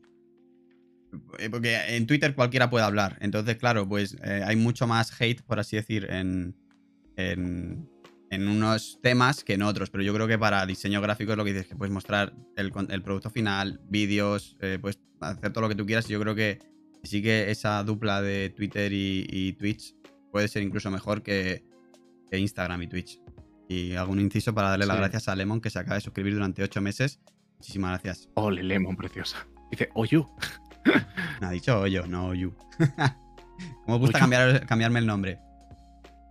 porque 1.51 1.97
en 1.97 2.07
Twitter 2.07 2.35
cualquiera 2.35 2.69
puede 2.69 2.85
hablar, 2.85 3.17
entonces 3.21 3.57
claro, 3.57 3.89
pues 3.89 4.15
hay 4.21 4.57
mucho 4.57 4.87
más 4.87 5.19
hate, 5.19 5.41
por 5.41 5.59
así 5.59 5.77
decir, 5.77 6.07
en, 6.11 6.55
en 7.17 7.89
en 8.31 8.49
unos 8.49 8.99
temas 9.03 9.45
que 9.45 9.55
en 9.55 9.63
otros, 9.63 9.91
pero 9.91 10.05
yo 10.05 10.13
creo 10.15 10.27
que 10.27 10.39
para 10.39 10.65
diseño 10.67 11.01
gráfico 11.01 11.33
es 11.33 11.39
lo 11.39 11.45
que 11.45 11.53
dices, 11.53 11.69
que 11.69 11.77
puedes 11.77 11.93
mostrar 11.93 12.35
el, 12.57 12.73
producto 13.03 13.31
final, 13.31 13.81
vídeos, 13.89 14.57
eh, 14.61 14.79
puedes 14.81 15.01
hacer 15.21 15.53
todo 15.53 15.63
lo 15.63 15.69
que 15.69 15.75
tú 15.75 15.87
quieras. 15.87 16.09
Yo 16.09 16.21
creo 16.21 16.35
que 16.35 16.59
sí 17.03 17.23
que 17.23 17.51
esa 17.51 17.83
dupla 17.85 18.21
de 18.21 18.51
Twitter 18.51 18.93
y, 18.93 19.53
Twitch 19.59 19.95
puede 20.31 20.49
ser 20.49 20.63
incluso 20.63 20.91
mejor 20.91 21.23
que, 21.23 21.65
Instagram 22.31 22.83
y 22.83 22.87
Twitch. 22.89 23.21
Y 23.69 23.95
hago 23.95 24.13
un 24.13 24.21
inciso 24.21 24.55
para 24.55 24.71
darle 24.71 24.87
las 24.87 24.97
gracias 24.97 25.29
a 25.29 25.37
Lemon 25.37 25.61
que 25.61 25.71
se 25.71 25.79
acaba 25.79 25.97
de 25.97 26.01
suscribir 26.01 26.35
durante 26.35 26.63
ocho 26.63 26.81
meses. 26.81 27.21
Muchísimas 27.59 27.91
gracias. 27.91 28.29
Ole, 28.35 28.63
Lemon, 28.63 28.97
preciosa. 28.97 29.47
Dice, 29.71 29.91
Oyu. 29.95 30.27
no, 31.41 31.47
ha 31.49 31.51
dicho 31.51 31.79
Oyo, 31.79 32.07
no 32.07 32.29
Oyu. 32.29 32.55
Como 33.85 33.99
gusta 33.99 34.19
cambiar, 34.19 34.65
cambiarme 34.67 35.01
el 35.01 35.07
nombre. 35.07 35.39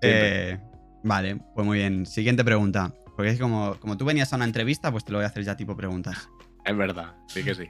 Eh, 0.02 0.58
Vale, 1.04 1.38
pues 1.56 1.66
muy 1.66 1.78
bien. 1.78 2.06
Siguiente 2.06 2.44
pregunta. 2.44 2.94
Porque 3.16 3.32
es 3.32 3.40
como, 3.40 3.80
como 3.80 3.98
tú 3.98 4.06
venías 4.06 4.32
a 4.34 4.36
una 4.36 4.46
entrevista, 4.46 4.92
pues 4.92 5.04
te 5.04 5.12
lo 5.12 5.18
voy 5.18 5.24
a 5.24 5.28
hacer 5.28 5.44
ya 5.44 5.56
tipo 5.56 5.76
preguntas. 5.76 6.30
Es 6.66 6.78
verdad, 6.78 7.16
sí 7.28 7.44
que 7.44 7.56
sí. 7.56 7.64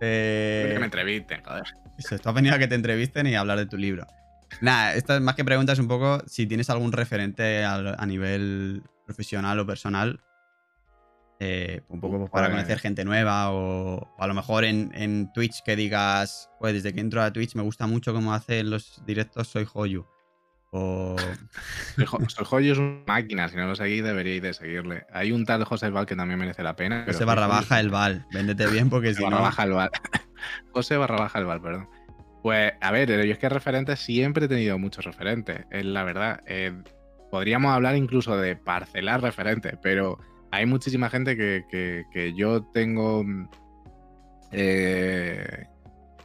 Eh... 0.00 0.70
Que 0.72 0.78
me 0.78 0.86
entrevisten, 0.86 1.42
joder. 1.44 1.64
Eso, 1.98 2.18
tú 2.18 2.28
has 2.28 2.34
venido 2.34 2.54
a 2.54 2.58
que 2.58 2.68
te 2.68 2.74
entrevisten 2.74 3.26
y 3.26 3.34
a 3.34 3.40
hablar 3.40 3.58
de 3.58 3.66
tu 3.66 3.76
libro. 3.76 4.06
Nada, 4.60 4.94
esto 4.94 5.14
es 5.16 5.20
más 5.20 5.34
que 5.34 5.44
preguntas 5.44 5.78
un 5.78 5.88
poco 5.88 6.22
si 6.26 6.46
tienes 6.46 6.70
algún 6.70 6.92
referente 6.92 7.64
a, 7.64 8.06
nivel 8.06 8.82
profesional 9.06 9.58
o 9.58 9.66
personal. 9.66 10.20
Eh, 11.38 11.82
un 11.88 12.00
poco 12.00 12.18
pues, 12.18 12.30
para 12.30 12.50
conocer 12.50 12.78
gente 12.78 13.04
nueva 13.04 13.52
o, 13.52 14.14
a 14.18 14.26
lo 14.26 14.32
mejor 14.32 14.64
en, 14.64 14.90
en, 14.94 15.30
Twitch 15.34 15.62
que 15.62 15.76
digas, 15.76 16.50
pues 16.58 16.72
desde 16.72 16.94
que 16.94 17.00
entro 17.00 17.22
a 17.22 17.30
Twitch 17.30 17.54
me 17.54 17.62
gusta 17.62 17.86
mucho 17.86 18.14
cómo 18.14 18.32
hacen 18.32 18.70
los 18.70 19.02
directos, 19.04 19.48
soy 19.48 19.66
Hoyu. 19.72 20.06
O... 20.70 21.16
Joyo 22.44 22.72
es 22.72 22.78
una 22.78 23.02
máquina, 23.06 23.48
si 23.48 23.56
no 23.56 23.66
lo 23.66 23.76
seguís 23.76 24.02
deberíais 24.02 24.42
de 24.42 24.54
seguirle. 24.54 25.06
Hay 25.12 25.32
un 25.32 25.44
tal 25.44 25.64
José 25.64 25.90
Val 25.90 26.06
que 26.06 26.16
también 26.16 26.38
merece 26.38 26.62
la 26.62 26.74
pena. 26.74 27.04
José 27.06 27.24
barra 27.24 27.46
baja 27.46 27.80
el 27.80 27.90
Val, 27.90 28.26
véndete 28.32 28.66
bien 28.66 28.90
porque 28.90 29.14
si 29.14 29.22
barra 29.22 29.40
baja 29.40 29.64
el 29.64 29.72
Val. 29.72 29.90
José 30.72 30.96
barra 30.96 31.16
baja 31.16 31.38
el 31.38 31.44
Val, 31.44 31.60
perdón. 31.60 31.88
Pues 32.42 32.72
a 32.80 32.92
ver, 32.92 33.08
yo 33.08 33.32
es 33.32 33.38
que 33.38 33.48
referentes 33.48 34.00
siempre 34.00 34.46
he 34.46 34.48
tenido 34.48 34.78
muchos 34.78 35.04
referentes, 35.04 35.64
es 35.70 35.84
la 35.84 36.04
verdad. 36.04 36.40
Eh, 36.46 36.72
podríamos 37.30 37.72
hablar 37.72 37.96
incluso 37.96 38.36
de 38.36 38.56
parcelar 38.56 39.22
referentes, 39.22 39.76
pero 39.82 40.18
hay 40.50 40.66
muchísima 40.66 41.10
gente 41.10 41.36
que, 41.36 42.34
yo 42.36 42.62
tengo 42.72 43.24
eh, 44.52 45.66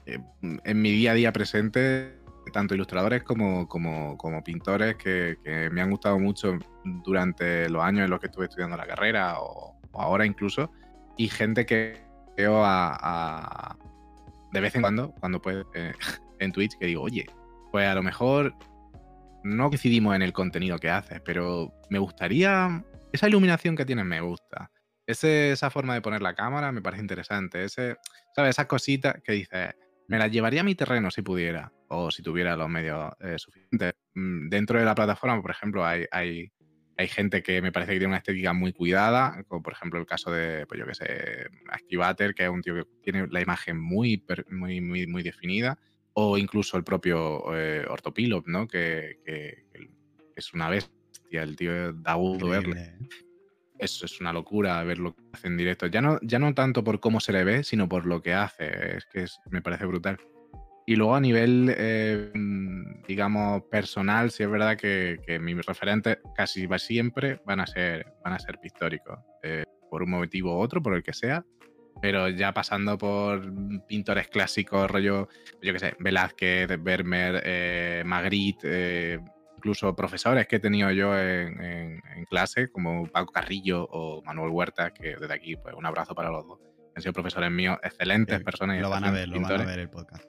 eh, 0.05 0.19
en 0.41 0.81
mi 0.81 0.91
día 0.91 1.11
a 1.11 1.15
día 1.15 1.33
presente 1.33 2.21
tanto 2.51 2.75
ilustradores 2.75 3.23
como, 3.23 3.67
como, 3.67 4.17
como 4.17 4.43
pintores 4.43 4.95
que, 4.95 5.37
me 5.71 5.81
han 5.81 5.89
gustado 5.89 6.19
mucho 6.19 6.57
durante 6.83 7.69
los 7.69 7.83
años 7.83 8.05
en 8.05 8.09
los 8.09 8.19
que 8.19 8.27
estuve 8.27 8.45
estudiando 8.45 8.77
la 8.77 8.85
carrera 8.85 9.39
o, 9.39 9.79
ahora 9.93 10.25
incluso, 10.25 10.71
y 11.17 11.27
gente 11.27 11.65
que 11.65 12.01
veo 12.37 12.61
a, 12.63 13.77
de 14.51 14.61
vez 14.61 14.75
en 14.75 14.81
cuando, 14.81 15.11
cuando 15.19 15.41
puede, 15.41 15.65
eh, 15.73 15.93
en 16.39 16.51
Twitch, 16.51 16.77
que 16.77 16.87
digo, 16.87 17.03
oye, 17.03 17.25
pues 17.71 17.87
a 17.87 17.95
lo 17.95 18.03
mejor 18.03 18.55
no 19.43 19.69
coincidimos 19.69 20.15
en 20.15 20.21
el 20.21 20.33
contenido 20.33 20.77
que 20.79 20.89
haces, 20.89 21.21
pero 21.21 21.73
me 21.89 21.99
gustaría, 21.99 22.83
esa 23.11 23.27
iluminación 23.27 23.75
que 23.75 23.85
tienes 23.85 24.05
me 24.05 24.21
gusta. 24.21 24.71
Esa 25.07 25.69
forma 25.69 25.93
de 25.93 26.01
poner 26.01 26.21
la 26.21 26.35
cámara 26.35 26.71
me 26.71 26.81
parece 26.81 27.01
interesante. 27.01 27.63
Ese, 27.63 27.97
¿sabes? 28.35 28.51
Esas 28.51 28.67
cositas 28.67 29.15
que 29.23 29.33
dices, 29.33 29.75
me 30.07 30.17
las 30.17 30.31
llevaría 30.31 30.61
a 30.61 30.63
mi 30.63 30.75
terreno 30.75 31.11
si 31.11 31.21
pudiera 31.21 31.71
o 31.87 32.11
si 32.11 32.21
tuviera 32.21 32.55
los 32.55 32.69
medios 32.69 33.13
eh, 33.19 33.37
suficientes. 33.37 33.93
Mm, 34.13 34.49
dentro 34.49 34.79
de 34.79 34.85
la 34.85 34.95
plataforma, 34.95 35.41
por 35.41 35.51
ejemplo, 35.51 35.85
hay, 35.85 36.05
hay, 36.11 36.51
hay, 36.97 37.07
gente 37.07 37.43
que 37.43 37.61
me 37.61 37.71
parece 37.71 37.93
que 37.93 37.99
tiene 37.99 38.11
una 38.11 38.17
estética 38.17 38.53
muy 38.53 38.71
cuidada, 38.73 39.43
como 39.47 39.61
por 39.61 39.73
ejemplo 39.73 39.99
el 39.99 40.05
caso 40.05 40.31
de, 40.31 40.65
pues 40.67 40.79
yo 40.79 40.85
que 40.85 40.95
sé, 40.95 41.47
Activater, 41.69 42.33
que 42.33 42.43
es 42.43 42.49
un 42.49 42.61
tío 42.61 42.75
que 42.75 42.85
tiene 43.03 43.27
la 43.27 43.41
imagen 43.41 43.79
muy, 43.79 44.23
muy, 44.49 44.79
muy, 44.81 45.07
muy 45.07 45.23
definida, 45.23 45.77
o 46.13 46.37
incluso 46.37 46.77
el 46.77 46.83
propio 46.83 47.55
eh, 47.55 47.85
Ortopilop, 47.89 48.47
¿no? 48.47 48.67
Que, 48.67 49.19
que, 49.25 49.65
es 50.35 50.53
una 50.53 50.69
bestia, 50.69 51.43
el 51.43 51.55
tío 51.55 51.93
da 51.93 52.15
gusto 52.15 52.49
verle. 52.49 52.95
Eso 53.77 54.05
es 54.05 54.21
una 54.21 54.31
locura 54.31 54.83
ver 54.83 54.99
lo 54.99 55.15
que 55.15 55.23
hace 55.33 55.47
en 55.47 55.57
directo. 55.57 55.87
Ya 55.87 56.01
no, 56.01 56.19
ya 56.21 56.39
no 56.39 56.53
tanto 56.53 56.83
por 56.83 56.99
cómo 56.99 57.19
se 57.19 57.31
le 57.31 57.43
ve, 57.43 57.63
sino 57.63 57.89
por 57.89 58.05
lo 58.05 58.21
que 58.21 58.33
hace. 58.33 58.97
Es 58.97 59.05
que 59.11 59.25
me 59.49 59.61
parece 59.61 59.85
brutal. 59.85 60.19
Y 60.85 60.95
luego 60.95 61.15
a 61.15 61.21
nivel, 61.21 61.73
eh, 61.77 62.31
digamos, 63.07 63.63
personal, 63.71 64.31
sí 64.31 64.43
es 64.43 64.49
verdad 64.49 64.77
que, 64.77 65.39
mis 65.41 65.65
referentes 65.65 66.17
casi 66.35 66.67
siempre 66.77 67.39
van 67.45 67.59
a 67.59 67.67
ser, 67.67 68.05
van 68.23 68.33
a 68.33 68.39
ser 68.39 68.57
pictóricos. 68.59 69.17
Eh, 69.43 69.63
por 69.89 70.03
un 70.03 70.11
motivo 70.11 70.57
u 70.57 70.61
otro, 70.61 70.81
por 70.81 70.95
el 70.95 71.03
que 71.03 71.13
sea, 71.13 71.45
pero 72.01 72.27
ya 72.29 72.53
pasando 72.53 72.97
por 72.97 73.41
pintores 73.85 74.27
clásicos, 74.27 74.89
rollo, 74.89 75.29
yo 75.61 75.73
qué 75.73 75.79
sé, 75.79 75.95
Velázquez, 75.99 76.67
Vermeer, 76.81 77.41
eh, 77.45 78.03
Magritte, 78.05 78.61
eh, 78.63 79.19
incluso 79.57 79.95
profesores 79.95 80.47
que 80.47 80.55
he 80.55 80.59
tenido 80.59 80.89
yo 80.91 81.17
en, 81.17 82.01
clase, 82.29 82.71
como 82.71 83.05
Paco 83.07 83.31
Carrillo 83.31 83.87
o 83.91 84.23
Manuel 84.23 84.49
Huerta, 84.49 84.91
que 84.91 85.15
desde 85.15 85.33
aquí, 85.33 85.55
pues 85.55 85.75
un 85.75 85.85
abrazo 85.85 86.15
para 86.15 86.31
los 86.31 86.47
dos. 86.47 86.59
Han 86.95 87.01
sido 87.01 87.13
profesores 87.13 87.51
míos, 87.51 87.77
excelentes 87.83 88.41
personas. 88.43 88.81
Lo 88.81 88.89
van 88.89 89.03
a 89.03 89.11
ver, 89.11 89.29
lo 89.29 89.39
van 89.39 89.61
a 89.61 89.65
ver 89.65 89.79
el 89.79 89.89
podcast. 89.89 90.25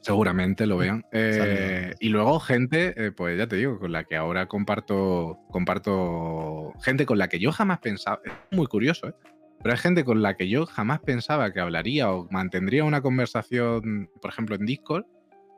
Seguramente 0.00 0.66
lo 0.66 0.76
vean. 0.76 1.04
Eh, 1.12 1.94
y 2.00 2.10
luego 2.10 2.38
gente, 2.40 2.94
eh, 2.96 3.12
pues 3.12 3.38
ya 3.38 3.46
te 3.46 3.56
digo, 3.56 3.78
con 3.78 3.92
la 3.92 4.04
que 4.04 4.16
ahora 4.16 4.46
comparto, 4.46 5.38
comparto 5.50 6.72
gente 6.82 7.06
con 7.06 7.18
la 7.18 7.28
que 7.28 7.38
yo 7.38 7.50
jamás 7.50 7.78
pensaba, 7.78 8.20
es 8.24 8.32
muy 8.50 8.66
curioso, 8.66 9.08
¿eh? 9.08 9.14
Pero 9.62 9.74
hay 9.74 9.78
gente 9.78 10.04
con 10.04 10.22
la 10.22 10.36
que 10.36 10.48
yo 10.48 10.66
jamás 10.66 11.00
pensaba 11.00 11.52
que 11.52 11.60
hablaría 11.60 12.10
o 12.12 12.28
mantendría 12.30 12.84
una 12.84 13.00
conversación, 13.00 14.08
por 14.20 14.30
ejemplo, 14.30 14.54
en 14.54 14.66
Discord, 14.66 15.04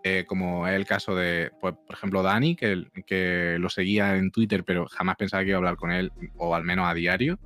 eh, 0.02 0.24
como 0.26 0.66
es 0.66 0.74
el 0.74 0.86
caso 0.86 1.14
de, 1.14 1.50
pues, 1.60 1.74
por 1.86 1.94
ejemplo, 1.94 2.22
Dani, 2.22 2.56
que, 2.56 3.56
lo 3.58 3.68
seguía 3.68 4.16
en 4.16 4.30
Twitter, 4.30 4.64
pero 4.64 4.86
jamás 4.86 5.16
pensaba 5.16 5.42
que 5.42 5.50
iba 5.50 5.56
a 5.56 5.58
hablar 5.58 5.76
con 5.76 5.92
él, 5.92 6.10
o 6.36 6.54
al 6.54 6.64
menos 6.64 6.88
a 6.88 6.94
diario. 6.94 7.38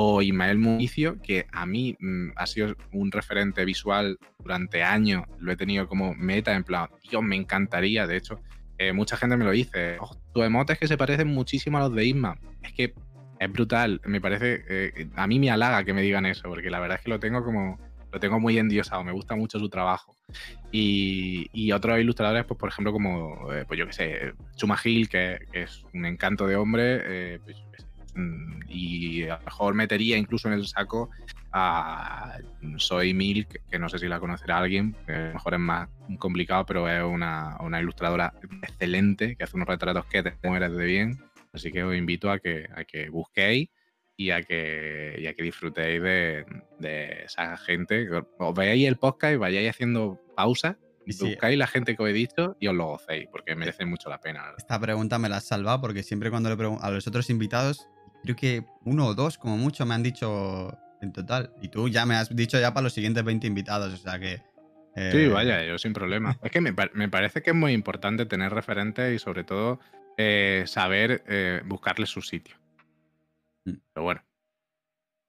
O 0.00 0.22
Ismael 0.22 0.58
Municio, 0.58 1.20
que 1.20 1.46
a 1.50 1.66
mí 1.66 1.96
mm, 1.98 2.28
ha 2.36 2.46
sido 2.46 2.76
un 2.92 3.10
referente 3.10 3.64
visual 3.64 4.16
durante 4.38 4.84
años, 4.84 5.24
lo 5.40 5.50
he 5.50 5.56
tenido 5.56 5.88
como 5.88 6.14
meta, 6.14 6.54
en 6.54 6.62
plan, 6.62 6.88
Dios, 7.10 7.20
me 7.24 7.34
encantaría, 7.34 8.06
de 8.06 8.16
hecho, 8.16 8.40
eh, 8.78 8.92
mucha 8.92 9.16
gente 9.16 9.36
me 9.36 9.44
lo 9.44 9.50
dice, 9.50 9.96
oh, 9.98 10.16
tus 10.32 10.44
emotes 10.44 10.78
que 10.78 10.86
se 10.86 10.96
parecen 10.96 11.26
muchísimo 11.26 11.78
a 11.78 11.80
los 11.80 11.94
de 11.96 12.04
Isma. 12.04 12.38
Es 12.62 12.72
que 12.72 12.94
es 13.38 13.52
brutal, 13.52 14.00
me 14.04 14.20
parece, 14.20 14.64
eh, 14.68 15.08
a 15.16 15.26
mí 15.26 15.38
me 15.38 15.50
halaga 15.50 15.84
que 15.84 15.92
me 15.92 16.02
digan 16.02 16.26
eso, 16.26 16.48
porque 16.48 16.70
la 16.70 16.80
verdad 16.80 16.98
es 16.98 17.04
que 17.04 17.10
lo 17.10 17.20
tengo 17.20 17.44
como, 17.44 17.78
lo 18.12 18.20
tengo 18.20 18.40
muy 18.40 18.58
endiosado, 18.58 19.04
me 19.04 19.12
gusta 19.12 19.36
mucho 19.36 19.58
su 19.58 19.68
trabajo. 19.68 20.14
Y, 20.72 21.72
otros 21.72 21.98
ilustradores, 21.98 22.44
pues 22.44 22.58
por 22.58 22.70
ejemplo, 22.70 22.92
como, 22.92 23.52
eh, 23.52 23.64
pues 23.66 23.78
yo 23.78 23.86
qué 23.86 23.92
sé, 23.92 24.32
Chuma 24.56 24.78
Hill, 24.82 25.08
que, 25.08 25.38
es 25.52 25.84
un 25.94 26.06
encanto 26.06 26.46
de 26.46 26.56
hombre, 26.56 27.40
pues, 27.40 27.56
Mm, 28.18 28.60
y 28.68 29.22
a 29.24 29.38
lo 29.38 29.44
mejor 29.44 29.74
metería 29.74 30.16
incluso 30.16 30.48
en 30.48 30.54
el 30.54 30.66
saco 30.66 31.10
a 31.52 32.38
Soy 32.76 33.14
Milk, 33.14 33.62
que 33.70 33.78
no 33.78 33.88
sé 33.88 33.98
si 33.98 34.08
la 34.08 34.18
conocerá 34.18 34.58
alguien, 34.58 34.96
que 35.06 35.12
a 35.12 35.28
lo 35.28 35.34
mejor 35.34 35.54
es 35.54 35.60
más 35.60 35.88
complicado, 36.18 36.66
pero 36.66 36.88
es 36.88 37.02
una, 37.02 37.56
ilustradora 37.80 38.34
excelente 38.62 39.36
que 39.36 39.44
hace 39.44 39.56
unos 39.56 39.68
retratos 39.68 40.04
que 40.06 40.22
te 40.22 40.36
mueres 40.48 40.74
de 40.74 40.84
bien. 40.84 41.18
Así 41.52 41.72
que 41.72 41.82
os 41.82 41.96
invito 41.96 42.30
a 42.30 42.38
que, 42.38 42.68
a 42.74 42.84
que 42.84 43.08
busquéis 43.10 43.68
y 44.16 44.30
a 44.30 44.42
que, 44.42 45.16
y 45.18 45.34
que 45.34 45.42
disfrutéis 45.42 46.02
de, 46.02 46.44
esa 47.24 47.56
gente. 47.56 48.08
Os 48.38 48.54
veáis 48.54 48.86
el 48.86 48.96
podcast 48.96 49.34
y 49.34 49.36
vayáis 49.36 49.70
haciendo 49.70 50.20
pausas 50.36 50.76
buscáis 51.20 51.58
la 51.58 51.66
gente 51.66 51.96
que 51.96 52.02
os 52.02 52.08
he 52.08 52.12
dicho 52.12 52.56
y 52.60 52.68
os 52.68 52.74
lo 52.74 52.86
gocéis, 52.86 53.28
porque 53.30 53.54
merece 53.54 53.84
mucho 53.84 54.10
la 54.10 54.20
pena. 54.20 54.52
Esta 54.56 54.78
pregunta 54.78 55.18
me 55.18 55.28
la 55.28 55.38
has 55.38 55.46
salvado 55.46 55.80
porque 55.80 56.02
siempre 56.02 56.30
cuando 56.30 56.50
le 56.50 56.56
pregunto 56.56 56.84
a 56.84 56.90
los 56.90 57.06
otros 57.06 57.30
invitados 57.30 57.88
creo 58.22 58.36
que 58.36 58.64
uno 58.84 59.06
o 59.06 59.14
dos, 59.14 59.38
como 59.38 59.56
mucho, 59.56 59.86
me 59.86 59.94
han 59.94 60.02
dicho 60.02 60.76
en 61.00 61.12
total. 61.12 61.52
Y 61.62 61.68
tú 61.68 61.88
ya 61.88 62.04
me 62.04 62.14
has 62.14 62.34
dicho 62.34 62.58
ya 62.60 62.74
para 62.74 62.84
los 62.84 62.92
siguientes 62.92 63.24
20 63.24 63.46
invitados, 63.46 63.92
o 63.92 63.96
sea 63.96 64.18
que... 64.18 64.42
Eh, 64.96 65.10
sí, 65.12 65.28
vaya, 65.28 65.64
yo 65.64 65.78
sin 65.78 65.92
problema. 65.92 66.36
es 66.42 66.50
que 66.50 66.60
me, 66.60 66.72
parece 66.72 67.42
que 67.42 67.50
es 67.50 67.56
muy 67.56 67.72
importante 67.72 68.26
tener 68.26 68.52
referentes 68.52 69.14
y 69.14 69.18
sobre 69.18 69.44
todo 69.44 69.78
eh, 70.18 70.64
saber 70.66 71.24
eh, 71.26 71.62
buscarle 71.64 72.04
su 72.04 72.20
sitio. 72.20 72.56
Mm. 73.64 73.72
Pero 73.94 74.04
bueno. 74.04 74.22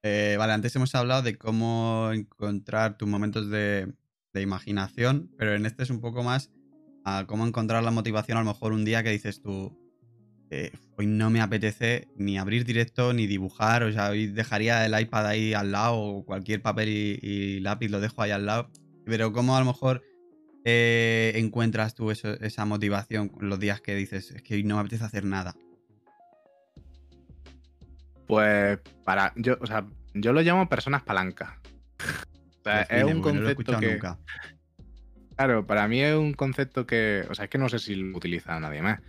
vale, 0.02 0.52
antes 0.52 0.76
hemos 0.76 0.94
hablado 0.94 1.22
de 1.22 1.38
cómo 1.38 2.10
encontrar 2.12 2.98
tus 2.98 3.08
momentos 3.08 3.48
de, 3.48 3.90
de, 4.34 4.42
imaginación, 4.42 5.30
pero 5.38 5.54
en 5.54 5.64
este 5.64 5.84
es 5.84 5.90
un 5.90 6.02
poco 6.02 6.22
más 6.22 6.50
a 7.04 7.24
cómo 7.26 7.46
encontrar 7.46 7.82
la 7.82 7.90
motivación 7.90 8.36
a 8.36 8.42
lo 8.42 8.52
mejor 8.52 8.72
un 8.72 8.84
día 8.84 9.02
que 9.02 9.10
dices 9.10 9.40
tú, 9.40 9.74
eh, 10.52 10.72
hoy 10.96 11.06
no 11.06 11.30
me 11.30 11.40
apetece 11.40 12.08
ni 12.16 12.36
abrir 12.36 12.64
directo 12.64 13.12
ni 13.12 13.28
dibujar, 13.28 13.84
o 13.84 13.92
sea, 13.92 14.10
hoy 14.10 14.26
dejaría 14.26 14.84
el 14.84 15.00
iPad 15.00 15.26
ahí 15.26 15.54
al 15.54 15.70
lado 15.70 15.96
o 15.96 16.24
cualquier 16.24 16.60
papel 16.60 16.88
y, 16.88 17.60
lápiz 17.60 17.88
lo 17.88 18.00
dejo 18.00 18.20
ahí 18.20 18.32
al 18.32 18.46
lado, 18.46 18.68
pero 19.04 19.32
¿cómo 19.32 19.56
a 19.56 19.60
lo 19.60 19.66
mejor 19.66 20.02
eh, 20.64 21.32
encuentras 21.36 21.94
tú 21.94 22.10
esa 22.10 22.64
motivación 22.64 23.32
los 23.40 23.58
días 23.58 23.80
que 23.80 23.94
dices, 23.94 24.30
es 24.30 24.42
que 24.42 24.54
hoy 24.54 24.64
no 24.64 24.76
me 24.76 24.80
apetece 24.82 25.04
hacer 25.04 25.24
nada? 25.24 25.54
Pues 28.26 28.78
para, 29.04 29.32
yo, 29.36 29.56
o 29.60 29.66
sea, 29.66 29.86
yo 30.14 30.32
lo 30.32 30.42
llamo 30.42 30.68
personas 30.68 31.02
palancas. 31.02 31.50
o 32.60 32.62
sea, 32.62 32.82
es 32.82 33.04
un 33.04 33.20
concepto 33.20 33.78
que... 33.78 33.98
Claro, 35.36 35.66
para 35.66 35.88
mí 35.88 36.02
es 36.02 36.14
un 36.14 36.34
concepto 36.34 36.86
que, 36.86 37.24
o 37.30 37.34
sea, 37.34 37.46
es 37.46 37.50
que 37.50 37.56
no 37.56 37.68
sé 37.70 37.78
si 37.78 37.94
lo 37.94 38.16
utiliza 38.16 38.60
nadie 38.60 38.82
más. 38.82 39.00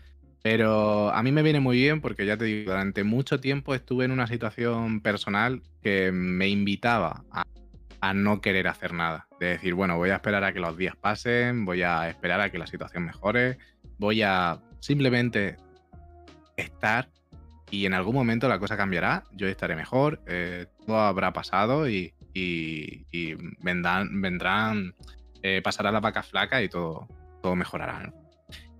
Pero 0.41 1.13
a 1.13 1.21
mí 1.21 1.31
me 1.31 1.43
viene 1.43 1.59
muy 1.59 1.77
bien 1.77 2.01
porque 2.01 2.25
ya 2.25 2.37
te 2.37 2.45
digo, 2.45 2.71
durante 2.71 3.03
mucho 3.03 3.39
tiempo 3.39 3.75
estuve 3.75 4.05
en 4.05 4.11
una 4.11 4.27
situación 4.27 5.01
personal 5.01 5.61
que 5.83 6.11
me 6.11 6.47
invitaba 6.47 7.25
a, 7.31 7.43
no 8.13 8.41
querer 8.41 8.67
hacer 8.67 8.93
nada. 8.93 9.27
De 9.39 9.47
decir, 9.47 9.73
bueno, 9.73 9.97
voy 9.97 10.09
a 10.09 10.15
esperar 10.15 10.43
a 10.43 10.53
que 10.53 10.59
los 10.59 10.75
días 10.77 10.95
pasen, 10.95 11.65
voy 11.65 11.83
a 11.83 12.09
esperar 12.09 12.41
a 12.41 12.49
que 12.49 12.57
la 12.57 12.67
situación 12.67 13.05
mejore, 13.05 13.57
voy 13.97 14.21
a 14.23 14.59
simplemente 14.79 15.57
estar 16.57 17.09
y 17.71 17.85
en 17.85 17.93
algún 17.93 18.13
momento 18.13 18.49
la 18.49 18.59
cosa 18.59 18.75
cambiará, 18.75 19.23
yo 19.31 19.47
estaré 19.47 19.75
mejor, 19.75 20.21
eh, 20.27 20.65
todo 20.85 20.99
habrá 20.99 21.31
pasado 21.31 21.89
y, 21.89 22.13
vendrán, 23.61 24.21
vendrán 24.21 24.93
eh, 25.41 25.61
pasará 25.63 25.91
la 25.91 26.01
vaca 26.01 26.21
flaca 26.21 26.61
y 26.61 26.69
todo, 26.69 27.07
todo 27.41 27.55
mejorará. 27.55 28.13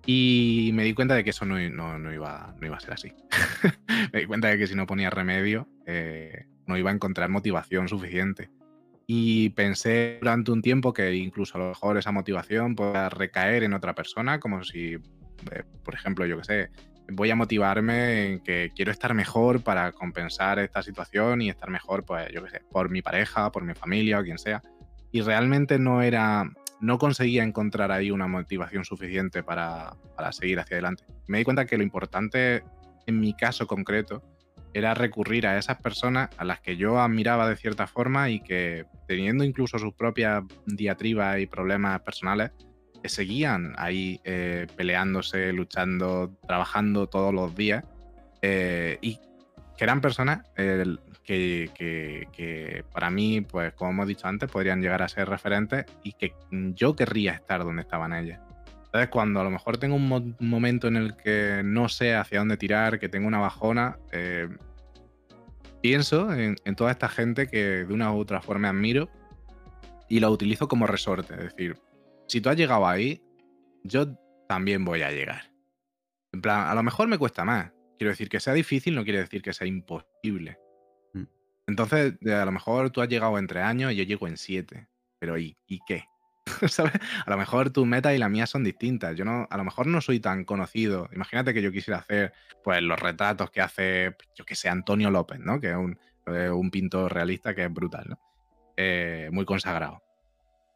Y 0.06 0.72
me 0.74 0.84
di 0.84 0.94
cuenta 0.94 1.16
de 1.16 1.24
que 1.24 1.30
eso 1.30 1.46
no, 1.46 1.58
no, 1.70 2.14
iba, 2.14 2.54
no 2.60 2.68
iba 2.68 2.76
a 2.76 2.80
ser 2.80 2.94
así. 2.94 3.14
me 4.14 4.20
di 4.20 4.26
cuenta 4.26 4.50
de 4.50 4.58
que 4.58 4.68
si 4.68 4.76
no 4.76 4.88
ponía 4.88 5.10
remedio, 5.10 5.68
eh, 5.86 6.48
no 6.66 6.78
iba 6.78 6.90
a 6.90 6.94
encontrar 6.94 7.30
motivación 7.30 7.88
suficiente. 7.88 8.50
Y 9.14 9.50
pensé 9.50 10.20
durante 10.22 10.54
un 10.54 10.62
tiempo 10.62 10.94
que 10.94 11.14
incluso 11.14 11.58
a 11.58 11.60
lo 11.60 11.68
mejor 11.68 11.98
esa 11.98 12.14
motivación 12.14 12.78
pueda 12.78 13.10
recaer 13.10 13.64
en 13.64 13.74
otra 13.74 13.94
persona, 13.94 14.40
como 14.40 14.64
si, 14.64 14.94
eh, 14.94 15.64
por 15.84 15.96
ejemplo, 15.96 16.26
yo 16.26 16.38
qué 16.38 16.44
sé, 16.46 16.70
voy 17.10 17.30
a 17.30 17.36
motivarme 17.36 18.28
en 18.28 18.40
que 18.40 18.72
quiero 18.74 18.90
estar 18.90 19.14
mejor 19.14 19.66
para 19.66 19.92
compensar 19.92 20.60
esta 20.60 20.82
situación 20.82 21.42
y 21.42 21.50
estar 21.50 21.70
mejor, 21.70 22.06
pues, 22.06 22.32
yo 22.32 22.42
qué 22.46 22.52
sé, 22.52 22.62
por 22.72 22.90
mi 22.90 23.02
pareja, 23.02 23.52
por 23.52 23.66
mi 23.66 23.74
familia 23.74 24.22
o 24.22 24.24
quien 24.24 24.38
sea. 24.38 24.62
Y 25.12 25.20
realmente 25.20 25.78
no 25.78 26.02
era, 26.02 26.50
no 26.80 26.98
conseguía 26.98 27.44
encontrar 27.44 27.92
ahí 27.92 28.12
una 28.12 28.28
motivación 28.28 28.86
suficiente 28.86 29.44
para, 29.44 29.92
seguir 30.32 30.58
hacia 30.62 30.76
adelante. 30.76 31.04
Me 31.28 31.40
di 31.40 31.44
cuenta 31.44 31.66
que 31.66 31.76
lo 31.76 31.84
importante 31.84 32.64
en 33.08 33.20
mi 33.20 33.34
caso 33.34 33.68
concreto 33.68 34.24
era 34.74 34.94
recurrir 34.94 35.48
a 35.48 35.58
esas 35.58 35.82
personas 35.82 36.30
a 36.38 36.46
las 36.46 36.60
que 36.62 36.78
yo 36.78 37.00
admiraba 37.00 37.48
de 37.48 37.56
cierta 37.56 37.88
forma 37.88 38.30
y 38.30 38.40
que 38.40 38.86
teniendo 39.08 39.44
incluso 39.44 39.78
sus 39.78 39.94
propias 39.94 40.44
diatribas 40.66 41.40
y 41.40 41.46
problemas 41.46 42.00
personales, 42.02 42.52
que 43.02 43.10
seguían 43.10 43.74
ahí 43.78 44.20
eh, 44.24 44.68
peleándose, 44.76 45.52
luchando, 45.54 46.38
trabajando 46.48 47.08
todos 47.08 47.34
los 47.34 47.56
días 47.56 47.84
eh, 48.42 48.98
y 49.02 49.18
que 49.78 49.84
eran 49.84 50.02
personas 50.02 50.48
que, 51.24 52.84
para 52.94 53.10
mí, 53.10 53.42
pues 53.42 53.74
como 53.74 53.92
hemos 53.92 54.08
dicho 54.08 54.28
antes, 54.28 54.50
podrían 54.50 54.82
llegar 54.82 55.02
a 55.02 55.08
ser 55.08 55.28
referentes 55.28 55.86
y 56.04 56.14
que 56.14 56.34
yo 56.52 56.96
querría 56.96 57.34
estar 57.34 57.64
donde 57.64 57.82
estaban 57.82 58.14
ellas. 58.14 58.40
Entonces, 58.92 59.10
cuando 59.10 59.40
a 59.40 59.46
lo 59.46 59.52
mejor 59.52 59.78
tengo 59.78 59.96
un, 59.96 60.36
momento 60.42 60.90
en 60.90 60.98
el 60.98 61.16
que 61.16 61.62
no 61.64 61.88
sé 61.88 62.14
hacia 62.14 62.40
dónde 62.40 62.58
tirar, 62.58 63.00
que 63.00 63.08
tengo 63.08 63.26
una 63.26 63.40
bajona, 63.40 63.98
eh, 64.12 64.50
pienso 65.82 66.34
en, 66.34 66.58
toda 66.76 66.92
esta 66.92 67.08
gente 67.08 67.48
que 67.48 67.86
de 67.86 67.94
una 67.94 68.14
u 68.14 68.20
otra 68.20 68.42
forma 68.42 68.68
admiro 68.68 69.10
y 70.10 70.20
lo 70.20 70.30
utilizo 70.30 70.68
como 70.68 70.88
resorte. 70.88 71.36
Es 71.36 71.56
decir, 71.56 71.80
si 72.28 72.42
tú 72.42 72.50
has 72.50 72.58
llegado 72.58 72.86
ahí, 72.86 73.22
yo 73.86 74.14
también 74.50 74.84
voy 74.84 75.04
a 75.04 75.12
llegar. 75.12 75.54
En 76.34 76.42
plan, 76.42 76.68
a 76.68 76.76
lo 76.76 76.84
mejor 76.84 77.08
me 77.08 77.18
cuesta 77.18 77.46
más. 77.46 77.72
Quiero 77.98 78.10
decir, 78.12 78.28
que 78.28 78.42
sea 78.42 78.52
difícil 78.52 78.94
no 78.94 79.06
quiere 79.06 79.20
decir 79.20 79.42
que 79.42 79.54
sea 79.54 79.68
imposible. 79.68 80.60
Entonces, 81.66 82.16
a 82.30 82.44
lo 82.44 82.52
mejor 82.52 82.90
tú 82.90 83.00
has 83.00 83.08
llegado 83.08 83.38
en 83.38 83.48
tres 83.48 83.64
años 83.64 83.94
y 83.94 83.96
yo 83.96 84.04
llego 84.04 84.28
en 84.28 84.36
siete. 84.36 84.90
Pero 85.18 85.38
¿y, 85.38 85.56
¿y 85.66 85.80
qué? 85.88 86.04
A 87.26 87.30
lo 87.30 87.38
mejor 87.38 87.70
tu 87.70 87.86
meta 87.86 88.14
y 88.14 88.18
la 88.18 88.30
mía 88.30 88.46
son 88.46 88.64
distintas. 88.64 89.16
Yo 89.16 89.26
no, 89.26 89.48
a 89.50 89.58
lo 89.58 89.64
mejor 89.64 89.88
no 89.88 90.02
soy 90.02 90.20
tan 90.20 90.44
conocido. 90.44 91.10
Imagínate 91.14 91.54
que 91.54 91.62
yo 91.62 91.72
quisiera 91.72 92.00
hacer 92.00 92.34
pues 92.64 92.82
los 92.82 93.00
retratos 93.00 93.52
que 93.52 93.62
hace, 93.62 94.16
yo 94.36 94.46
que 94.46 94.56
sé, 94.56 94.70
Antonio 94.70 95.10
López, 95.12 95.40
¿no? 95.40 95.60
Que 95.60 95.72
es 95.72 95.76
un, 95.76 95.98
un 96.26 96.72
pintor 96.72 97.14
realista 97.14 97.54
que 97.54 97.66
es 97.66 97.74
brutal, 97.74 98.06
¿no? 98.10 98.20
Eh, 98.78 99.30
muy 99.32 99.46
consagrado. 99.46 100.02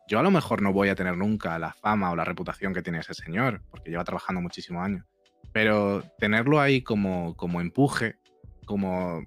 Yo 0.08 0.20
a 0.20 0.24
lo 0.24 0.30
mejor 0.30 0.62
no 0.62 0.72
voy 0.72 0.90
a 0.90 0.96
tener 0.96 1.18
nunca 1.18 1.58
la 1.58 1.74
fama 1.74 2.12
o 2.12 2.16
la 2.16 2.26
reputación 2.26 2.74
que 2.74 2.84
tiene 2.84 3.00
ese 3.00 3.16
señor, 3.16 3.64
porque 3.72 3.90
lleva 3.90 4.04
trabajando 4.04 4.42
muchísimos 4.42 4.86
años. 4.86 5.06
Pero 5.52 6.04
tenerlo 6.20 6.60
ahí 6.60 6.84
como, 6.84 7.36
como 7.36 7.62
empuje, 7.62 8.18
como 8.66 9.24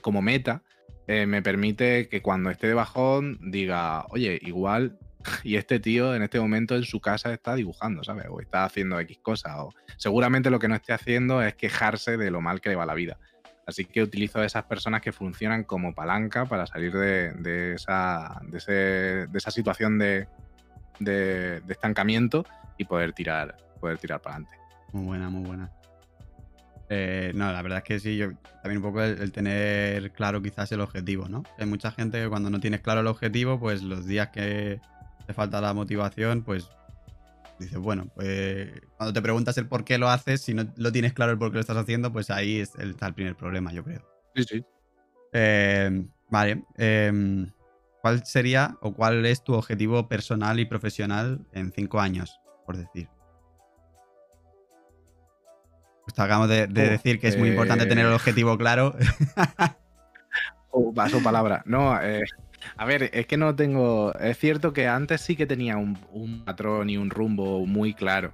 como 0.00 0.22
meta, 0.22 0.62
eh, 1.12 1.26
me 1.26 1.42
permite 1.42 2.08
que 2.08 2.22
cuando 2.22 2.50
esté 2.50 2.68
de 2.68 2.74
bajón 2.74 3.40
diga, 3.42 4.06
oye, 4.10 4.38
igual, 4.42 4.96
y 5.42 5.56
este 5.56 5.80
tío 5.80 6.14
en 6.14 6.22
este 6.22 6.38
momento 6.38 6.76
en 6.76 6.84
su 6.84 7.00
casa 7.00 7.32
está 7.32 7.56
dibujando, 7.56 8.04
¿sabes? 8.04 8.26
O 8.30 8.40
está 8.40 8.62
haciendo 8.62 9.00
X 9.00 9.18
cosas, 9.20 9.54
o 9.56 9.74
seguramente 9.96 10.50
lo 10.50 10.60
que 10.60 10.68
no 10.68 10.76
esté 10.76 10.92
haciendo 10.92 11.42
es 11.42 11.56
quejarse 11.56 12.16
de 12.16 12.30
lo 12.30 12.40
mal 12.40 12.60
que 12.60 12.68
le 12.68 12.76
va 12.76 12.86
la 12.86 12.94
vida. 12.94 13.18
Así 13.66 13.86
que 13.86 14.04
utilizo 14.04 14.38
a 14.38 14.46
esas 14.46 14.62
personas 14.66 15.02
que 15.02 15.10
funcionan 15.10 15.64
como 15.64 15.96
palanca 15.96 16.46
para 16.46 16.64
salir 16.68 16.92
de, 16.92 17.74
esa, 17.74 18.40
de, 18.44 19.26
esa 19.34 19.50
situación 19.50 19.98
de, 19.98 20.28
de, 21.00 21.60
estancamiento 21.68 22.46
y 22.78 22.84
poder 22.84 23.14
tirar, 23.14 23.56
poder 23.80 23.98
tirar 23.98 24.22
para 24.22 24.36
adelante. 24.36 24.56
Muy 24.92 25.06
buena, 25.06 25.28
muy 25.28 25.42
buena. 25.42 25.72
Eh, 26.92 27.30
no, 27.36 27.52
la 27.52 27.62
verdad 27.62 27.78
es 27.78 27.84
que 27.84 28.00
sí, 28.00 28.16
yo 28.16 28.32
también 28.62 28.78
un 28.78 28.82
poco 28.82 29.00
el, 29.00 29.30
tener 29.30 30.10
claro 30.10 30.42
quizás 30.42 30.72
el 30.72 30.80
objetivo, 30.80 31.28
¿no? 31.28 31.44
Hay 31.56 31.66
mucha 31.66 31.92
gente 31.92 32.20
que 32.20 32.28
cuando 32.28 32.50
no 32.50 32.58
tienes 32.58 32.80
claro 32.80 33.00
el 33.00 33.06
objetivo, 33.06 33.60
pues 33.60 33.84
los 33.84 34.06
días 34.06 34.30
que 34.30 34.80
te 35.24 35.32
falta 35.32 35.60
la 35.60 35.72
motivación, 35.72 36.42
pues 36.42 36.68
dices, 37.60 37.78
bueno, 37.78 38.08
pues 38.16 38.72
cuando 38.96 39.12
te 39.12 39.22
preguntas 39.22 39.56
el 39.58 39.68
por 39.68 39.84
qué 39.84 39.98
lo 39.98 40.08
haces, 40.08 40.40
si 40.40 40.52
no 40.52 40.66
lo 40.76 40.90
tienes 40.90 41.12
claro 41.12 41.30
el 41.30 41.38
por 41.38 41.50
qué 41.50 41.54
lo 41.54 41.60
estás 41.60 41.76
haciendo, 41.76 42.12
pues 42.12 42.28
ahí 42.28 42.58
es 42.58 42.74
el, 42.74 42.90
está 42.90 43.06
el 43.06 43.14
primer 43.14 43.36
problema, 43.36 43.72
yo 43.72 43.84
creo. 43.84 44.02
Sí, 44.34 44.42
sí. 44.42 44.64
Eh, 45.32 46.04
vale. 46.28 46.64
Em, 46.76 47.52
¿Cuál 48.02 48.26
sería 48.26 48.76
o 48.80 48.92
cuál 48.94 49.24
es 49.26 49.44
tu 49.44 49.54
objetivo 49.54 50.08
personal 50.08 50.58
y 50.58 50.64
profesional 50.64 51.46
en 51.52 51.70
cinco 51.70 52.00
años, 52.00 52.40
por 52.66 52.76
decir? 52.76 53.08
Pues 56.10 56.26
acabamos 56.26 56.48
de, 56.48 56.66
decir 56.66 57.20
que 57.20 57.28
es 57.28 57.38
muy 57.38 57.50
importante 57.50 57.86
tener 57.86 58.04
el 58.04 58.12
eh. 58.12 58.16
objetivo 58.16 58.58
claro. 58.58 58.96
oh, 60.70 60.92
paso 60.92 61.22
palabra. 61.22 61.62
No, 61.66 62.00
eh, 62.02 62.24
a 62.76 62.84
ver, 62.84 63.10
es 63.12 63.26
que 63.26 63.36
no 63.36 63.54
tengo. 63.54 64.12
Es 64.14 64.38
cierto 64.38 64.72
que 64.72 64.88
antes 64.88 65.20
sí 65.20 65.36
que 65.36 65.46
tenía 65.46 65.76
un, 65.76 66.42
patrón 66.44 66.90
y 66.90 66.96
un 66.96 67.10
rumbo 67.10 67.64
muy 67.66 67.94
claro. 67.94 68.32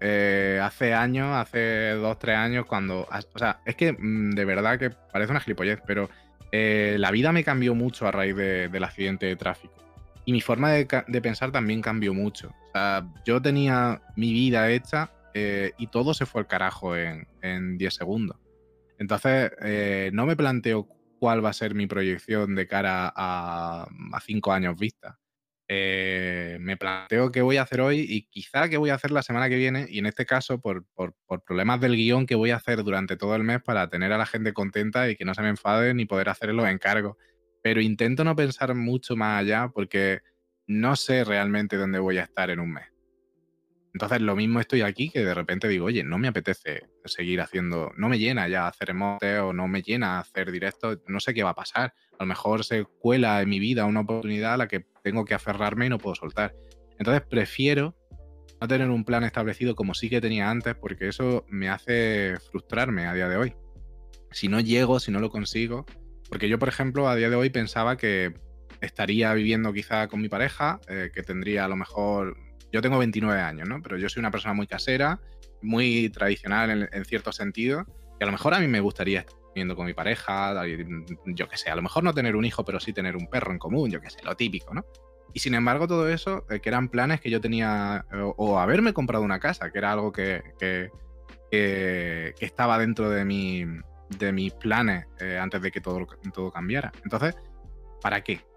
Eh, 0.00 0.60
hace 0.62 0.94
años, 0.94 1.34
hace 1.34 1.90
dos, 1.90 2.18
tres 2.18 2.36
años, 2.36 2.66
cuando. 2.66 3.08
O 3.34 3.38
sea, 3.38 3.60
es 3.64 3.74
que 3.74 3.92
mm, 3.92 4.30
de 4.30 4.44
verdad 4.44 4.78
que 4.78 4.90
parece 4.90 5.32
una 5.32 5.40
gilipollez, 5.40 5.80
pero 5.84 6.08
eh, 6.52 6.96
la 6.98 7.10
vida 7.10 7.32
me 7.32 7.42
cambió 7.42 7.74
mucho 7.74 8.06
a 8.06 8.12
raíz 8.12 8.36
del 8.36 8.84
accidente 8.84 9.26
de 9.26 9.34
tráfico. 9.34 9.74
Y 10.24 10.32
mi 10.32 10.40
forma 10.40 10.70
de, 10.70 11.20
pensar 11.20 11.50
también 11.50 11.82
cambió 11.82 12.14
mucho. 12.14 12.48
O 12.68 12.72
sea, 12.72 13.04
yo 13.24 13.42
tenía 13.42 14.00
mi 14.14 14.32
vida 14.32 14.70
hecha 14.70 15.10
eh, 15.38 15.72
y 15.78 15.88
todo 15.88 16.14
se 16.14 16.26
fue 16.26 16.42
al 16.42 16.46
carajo 16.46 16.96
en, 16.96 17.78
10 17.78 17.94
segundos. 17.94 18.38
Entonces, 18.98 19.52
eh, 19.62 20.10
no 20.12 20.26
me 20.26 20.36
planteo 20.36 20.88
cuál 21.18 21.44
va 21.44 21.50
a 21.50 21.52
ser 21.52 21.74
mi 21.74 21.86
proyección 21.86 22.54
de 22.54 22.66
cara 22.66 23.12
a, 23.14 23.88
a 24.12 24.20
cinco 24.20 24.52
años 24.52 24.76
vista. 24.76 25.18
Eh, 25.70 26.56
me 26.62 26.78
planteo 26.78 27.30
qué 27.30 27.42
voy 27.42 27.58
a 27.58 27.62
hacer 27.62 27.82
hoy 27.82 27.98
y 28.08 28.22
quizá 28.22 28.70
qué 28.70 28.78
voy 28.78 28.88
a 28.88 28.94
hacer 28.94 29.10
la 29.10 29.22
semana 29.22 29.50
que 29.50 29.56
viene 29.56 29.86
y 29.90 29.98
en 29.98 30.06
este 30.06 30.24
caso 30.24 30.62
por, 30.62 30.86
problemas 31.44 31.78
del 31.78 31.94
guion 31.94 32.24
que 32.24 32.34
voy 32.36 32.52
a 32.52 32.56
hacer 32.56 32.82
durante 32.82 33.18
todo 33.18 33.36
el 33.36 33.44
mes 33.44 33.60
para 33.62 33.90
tener 33.90 34.10
a 34.12 34.16
la 34.16 34.24
gente 34.24 34.54
contenta 34.54 35.10
y 35.10 35.16
que 35.16 35.26
no 35.26 35.34
se 35.34 35.42
me 35.42 35.50
enfaden 35.50 36.00
y 36.00 36.06
poder 36.06 36.30
hacer 36.30 36.54
los 36.54 36.66
encargos. 36.66 37.18
Pero 37.62 37.82
intento 37.82 38.24
no 38.24 38.34
pensar 38.34 38.74
mucho 38.74 39.14
más 39.14 39.42
allá 39.42 39.68
porque 39.68 40.20
no 40.66 40.96
sé 40.96 41.22
realmente 41.24 41.76
dónde 41.76 41.98
voy 41.98 42.16
a 42.16 42.22
estar 42.22 42.48
en 42.48 42.60
un 42.60 42.72
mes. 42.72 42.86
Entonces, 43.98 44.20
lo 44.20 44.36
mismo 44.36 44.60
estoy 44.60 44.82
aquí 44.82 45.10
que 45.10 45.24
de 45.24 45.34
repente 45.34 45.66
digo, 45.66 45.86
oye, 45.86 46.04
no 46.04 46.18
me 46.18 46.28
apetece 46.28 46.84
seguir 47.04 47.40
haciendo, 47.40 47.90
no 47.96 48.08
me 48.08 48.16
llena 48.16 48.46
ya 48.46 48.68
hacer 48.68 48.90
emotes 48.90 49.40
o 49.40 49.52
no 49.52 49.66
me 49.66 49.82
llena 49.82 50.20
hacer 50.20 50.52
directos, 50.52 51.00
no 51.08 51.18
sé 51.18 51.34
qué 51.34 51.42
va 51.42 51.50
a 51.50 51.56
pasar. 51.56 51.94
A 52.12 52.22
lo 52.22 52.26
mejor 52.26 52.62
se 52.62 52.84
cuela 52.84 53.42
en 53.42 53.48
mi 53.48 53.58
vida 53.58 53.86
una 53.86 54.02
oportunidad 54.02 54.54
a 54.54 54.56
la 54.56 54.68
que 54.68 54.86
tengo 55.02 55.24
que 55.24 55.34
aferrarme 55.34 55.86
y 55.86 55.88
no 55.88 55.98
puedo 55.98 56.14
soltar. 56.14 56.54
Entonces, 56.96 57.24
prefiero 57.28 57.96
no 58.60 58.68
tener 58.68 58.88
un 58.88 59.04
plan 59.04 59.24
establecido 59.24 59.74
como 59.74 59.94
sí 59.94 60.08
que 60.08 60.20
tenía 60.20 60.48
antes, 60.48 60.76
porque 60.76 61.08
eso 61.08 61.44
me 61.48 61.68
hace 61.68 62.36
frustrarme 62.52 63.06
a 63.06 63.14
día 63.14 63.28
de 63.28 63.36
hoy. 63.36 63.56
Si 64.30 64.46
no 64.46 64.60
llego, 64.60 65.00
si 65.00 65.10
no 65.10 65.18
lo 65.18 65.30
consigo, 65.30 65.86
porque 66.30 66.48
yo, 66.48 66.60
por 66.60 66.68
ejemplo, 66.68 67.08
a 67.08 67.16
día 67.16 67.30
de 67.30 67.34
hoy 67.34 67.50
pensaba 67.50 67.96
que 67.96 68.32
estaría 68.80 69.34
viviendo 69.34 69.72
quizá 69.72 70.06
con 70.06 70.20
mi 70.20 70.28
pareja, 70.28 70.78
eh, 70.86 71.10
que 71.12 71.24
tendría 71.24 71.64
a 71.64 71.68
lo 71.68 71.74
mejor 71.74 72.36
yo 72.72 72.82
tengo 72.82 72.98
29 72.98 73.40
años, 73.40 73.68
¿no? 73.68 73.82
Pero 73.82 73.96
yo 73.96 74.08
soy 74.08 74.20
una 74.20 74.30
persona 74.30 74.54
muy 74.54 74.66
casera, 74.66 75.20
muy 75.62 76.10
tradicional 76.10 76.88
en, 76.92 77.04
cierto 77.04 77.32
sentido, 77.32 77.84
y 78.20 78.24
a 78.24 78.26
lo 78.26 78.32
mejor 78.32 78.54
a 78.54 78.60
mí 78.60 78.68
me 78.68 78.80
gustaría 78.80 79.20
estar 79.20 79.36
viviendo 79.54 79.76
con 79.76 79.86
mi 79.86 79.94
pareja, 79.94 80.54
yo 81.26 81.48
qué 81.48 81.56
sé, 81.56 81.70
a 81.70 81.76
lo 81.76 81.82
mejor 81.82 82.04
no 82.04 82.12
tener 82.12 82.36
un 82.36 82.44
hijo, 82.44 82.64
pero 82.64 82.80
sí 82.80 82.92
tener 82.92 83.16
un 83.16 83.28
perro 83.28 83.52
en 83.52 83.58
común, 83.58 83.90
yo 83.90 84.00
qué 84.00 84.10
sé, 84.10 84.18
lo 84.22 84.36
típico, 84.36 84.74
¿no? 84.74 84.84
Y 85.34 85.40
sin 85.40 85.54
embargo, 85.54 85.86
todo 85.86 86.08
eso, 86.08 86.46
eh, 86.50 86.60
que 86.60 86.68
eran 86.68 86.88
planes 86.88 87.20
que 87.20 87.30
yo 87.30 87.40
tenía, 87.40 88.06
o, 88.36 88.58
haberme 88.58 88.92
comprado 88.92 89.22
una 89.24 89.38
casa, 89.38 89.70
que 89.70 89.78
era 89.78 89.92
algo 89.92 90.10
que, 90.10 90.42
que, 90.58 90.90
estaba 92.40 92.78
dentro 92.78 93.10
de, 93.10 93.24
mi, 93.24 93.64
de 94.18 94.32
mis 94.32 94.52
planes 94.54 95.06
eh, 95.20 95.38
antes 95.38 95.60
de 95.60 95.70
que 95.70 95.80
todo, 95.80 96.06
todo 96.32 96.50
cambiara. 96.50 96.92
Entonces, 97.04 97.36
¿para 98.00 98.22
qué? 98.22 98.47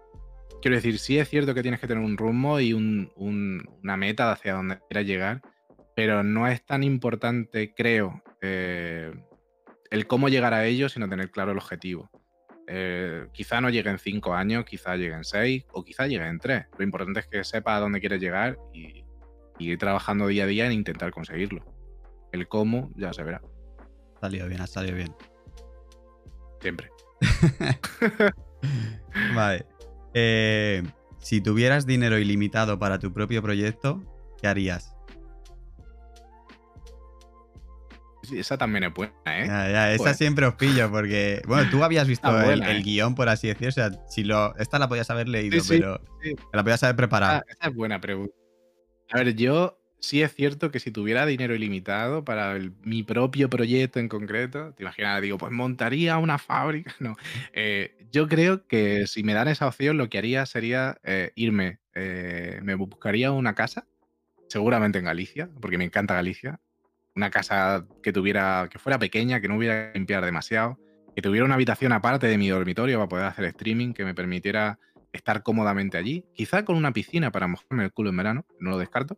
Quiero 0.62 0.76
decir, 0.76 1.00
sí 1.00 1.18
es 1.18 1.28
cierto 1.28 1.54
que 1.54 1.62
tienes 1.62 1.80
que 1.80 1.88
tener 1.88 2.04
un 2.04 2.16
rumbo 2.16 2.60
y 2.60 2.72
una 2.72 3.96
meta 3.96 4.30
hacia 4.30 4.54
donde 4.54 4.78
quieras 4.88 5.06
llegar, 5.06 5.42
pero 5.96 6.22
no 6.22 6.46
es 6.46 6.64
tan 6.64 6.84
importante, 6.84 7.74
creo, 7.74 8.22
eh, 8.40 9.12
el 9.90 10.06
cómo 10.06 10.28
llegar 10.28 10.54
a 10.54 10.64
ello, 10.64 10.88
sino 10.88 11.08
tener 11.08 11.32
claro 11.32 11.50
el 11.50 11.58
objetivo. 11.58 12.08
Eh, 12.68 13.26
quizá 13.32 13.60
no 13.60 13.70
llegue 13.70 13.90
en 13.90 13.98
cinco 13.98 14.34
años, 14.34 14.64
quizá 14.64 14.94
llegue 14.94 15.14
en 15.14 15.24
seis 15.24 15.66
o 15.72 15.84
quizá 15.84 16.06
llegue 16.06 16.28
en 16.28 16.38
tres. 16.38 16.66
Lo 16.78 16.84
importante 16.84 17.18
es 17.18 17.26
que 17.26 17.42
sepa 17.42 17.74
a 17.74 17.80
dónde 17.80 17.98
quieres 17.98 18.20
llegar 18.20 18.56
y, 18.72 19.04
ir 19.58 19.78
trabajando 19.78 20.28
día 20.28 20.44
a 20.44 20.46
día 20.46 20.66
en 20.66 20.72
intentar 20.72 21.10
conseguirlo. 21.10 21.64
El 22.30 22.46
cómo 22.46 22.92
ya 22.94 23.12
se 23.12 23.24
verá. 23.24 23.42
Ha 24.16 24.20
salido 24.20 24.46
bien, 24.46 24.60
ha 24.60 24.68
salido 24.68 24.94
bien. 24.94 25.12
Siempre. 26.60 26.88
vale. 29.34 29.66
Eh, 30.14 30.82
si 31.18 31.40
tuvieras 31.40 31.86
dinero 31.86 32.18
ilimitado 32.18 32.78
para 32.78 32.98
tu 32.98 33.12
propio 33.12 33.42
proyecto, 33.42 34.02
¿qué 34.40 34.48
harías? 34.48 34.92
esa 38.38 38.56
también 38.56 38.84
es 38.84 38.94
buena, 38.94 39.12
¿eh? 39.26 39.46
Ya, 39.46 39.70
ya, 39.70 39.92
esa 39.92 40.14
siempre 40.14 40.46
os 40.46 40.54
pillo 40.54 40.90
porque, 40.90 41.42
bueno, 41.46 41.68
tú 41.70 41.82
habías 41.84 42.06
visto 42.06 42.40
el, 42.40 42.62
¿eh? 42.62 42.82
guion, 42.82 43.14
por 43.14 43.28
así 43.28 43.48
decirlo. 43.48 43.68
O 43.68 43.72
sea, 43.72 43.90
si 44.08 44.24
lo, 44.24 44.56
esta 44.56 44.78
la 44.78 44.88
podías 44.88 45.10
haber 45.10 45.28
leído, 45.28 45.62
pero 45.68 46.00
la 46.52 46.62
podías 46.62 46.82
haber 46.82 46.96
preparado. 46.96 47.42
esa 47.48 47.68
es 47.68 47.74
buena 47.74 48.00
pregunta. 48.00 48.34
A 49.12 49.18
ver, 49.18 49.34
yo 49.34 49.81
sí 50.02 50.20
es 50.20 50.34
cierto 50.34 50.70
que 50.70 50.80
si 50.80 50.90
tuviera 50.90 51.24
dinero 51.24 51.54
ilimitado 51.54 52.24
para 52.24 52.58
mi 52.82 53.02
propio 53.02 53.48
proyecto 53.48 54.00
en 54.00 54.08
concreto, 54.08 54.74
te 54.74 54.82
imaginas, 54.82 55.22
digo, 55.22 55.38
pues 55.38 55.52
montaría 55.52 56.18
una 56.18 56.38
fábrica. 56.38 56.92
No, 57.00 57.16
eh, 57.52 57.96
yo 58.12 58.28
creo 58.28 58.66
que 58.66 59.06
si 59.06 59.22
me 59.22 59.34
dan 59.34 59.48
esa 59.48 59.66
opción, 59.66 59.96
lo 59.96 60.08
que 60.08 60.18
haría 60.18 60.44
sería 60.46 60.98
eh, 61.02 61.32
irme, 61.34 61.78
eh, 61.94 62.60
me 62.62 62.74
buscaría 62.74 63.32
una 63.32 63.54
casa, 63.54 63.86
seguramente 64.48 64.98
en 64.98 65.06
Galicia, 65.06 65.48
porque 65.60 65.78
me 65.78 65.84
encanta 65.84 66.14
Galicia, 66.14 66.60
una 67.16 67.30
casa 67.30 67.86
que 68.02 68.12
tuviera, 68.12 68.68
que 68.70 68.78
fuera 68.78 68.98
pequeña, 68.98 69.40
que 69.40 69.48
no 69.48 69.56
hubiera 69.56 69.92
que 69.92 69.98
limpiar 69.98 70.24
demasiado, 70.24 70.78
que 71.16 71.22
tuviera 71.22 71.44
una 71.44 71.54
habitación 71.54 71.92
aparte 71.92 72.26
de 72.26 72.38
mi 72.38 72.48
dormitorio 72.48 72.98
para 72.98 73.08
poder 73.08 73.26
hacer 73.26 73.44
streaming, 73.46 73.92
que 73.94 74.04
me 74.04 74.14
permitiera 74.14 74.78
estar 75.12 75.42
cómodamente 75.42 75.98
allí, 75.98 76.24
quizá 76.34 76.64
con 76.64 76.76
una 76.76 76.92
piscina 76.92 77.32
para 77.32 77.46
mojarme 77.48 77.84
el 77.84 77.92
culo 77.92 78.10
en 78.10 78.16
verano, 78.16 78.46
no 78.60 78.70
lo 78.70 78.78
descarto 78.78 79.16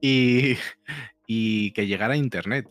y, 1.26 1.70
que 1.72 1.86
llegara 1.86 2.14
a 2.14 2.16
Internet. 2.16 2.68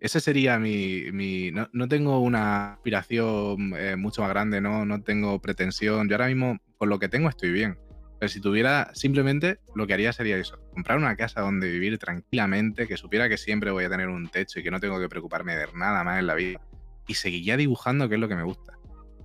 Ese 0.00 0.20
sería 0.20 0.58
mi... 0.58 1.50
no, 1.72 1.88
tengo 1.88 2.20
una 2.20 2.74
aspiración 2.74 3.74
eh, 3.76 3.96
mucho 3.96 4.22
más 4.22 4.30
grande, 4.30 4.60
¿no? 4.60 4.84
no 4.84 5.02
tengo 5.02 5.40
pretensión. 5.40 6.08
Yo 6.08 6.14
ahora 6.14 6.28
mismo, 6.28 6.58
con 6.76 6.88
lo 6.88 6.98
que 6.98 7.08
tengo, 7.08 7.28
estoy 7.28 7.50
bien. 7.50 7.78
Pero 8.18 8.28
si 8.28 8.40
tuviera, 8.40 8.90
simplemente 8.94 9.58
lo 9.74 9.86
que 9.86 9.94
haría 9.94 10.12
sería 10.12 10.36
eso, 10.36 10.58
comprar 10.72 10.98
una 10.98 11.16
casa 11.16 11.40
donde 11.40 11.70
vivir 11.70 11.98
tranquilamente, 11.98 12.88
que 12.88 12.96
supiera 12.96 13.28
que 13.28 13.38
siempre 13.38 13.70
voy 13.70 13.84
a 13.84 13.90
tener 13.90 14.08
un 14.08 14.28
techo 14.28 14.58
y 14.58 14.62
que 14.64 14.72
no 14.72 14.80
tengo 14.80 14.98
que 14.98 15.08
preocuparme 15.08 15.56
de 15.56 15.66
nada 15.74 16.02
más 16.02 16.18
en 16.18 16.26
la 16.26 16.34
vida. 16.34 16.60
Y 17.06 17.14
seguiría 17.14 17.56
dibujando, 17.56 18.08
que 18.08 18.16
es 18.16 18.20
lo 18.20 18.28
que 18.28 18.34
me 18.34 18.42
gusta. 18.42 18.74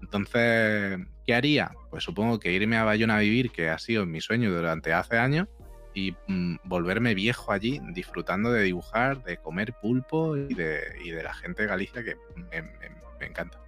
Entonces, 0.02 1.00
¿qué 1.26 1.34
haría? 1.34 1.72
Pues 1.90 2.04
supongo 2.04 2.40
que 2.40 2.52
irme 2.52 2.78
a 2.78 2.84
Bayona 2.84 3.18
a 3.18 3.22
vivir, 3.22 3.52
que 3.52 3.70
ha 3.70 3.80
sido 3.80 4.06
mi 4.06 4.22
sueño 4.22 4.54
durante 4.54 4.94
hace 4.94 5.18
años, 5.18 5.48
y 5.94 6.16
mm, 6.28 6.56
volverme 6.64 7.14
viejo 7.14 7.52
allí 7.52 7.80
disfrutando 7.92 8.52
de 8.52 8.64
dibujar, 8.64 9.24
de 9.24 9.38
comer 9.38 9.74
pulpo 9.74 10.36
y 10.36 10.54
de, 10.54 10.82
de 11.04 11.24
la 11.24 11.34
gente 11.34 11.64
de 11.64 11.68
Galicia 11.68 12.04
que 12.04 12.18
me, 12.52 13.26
encanta. 13.26 13.60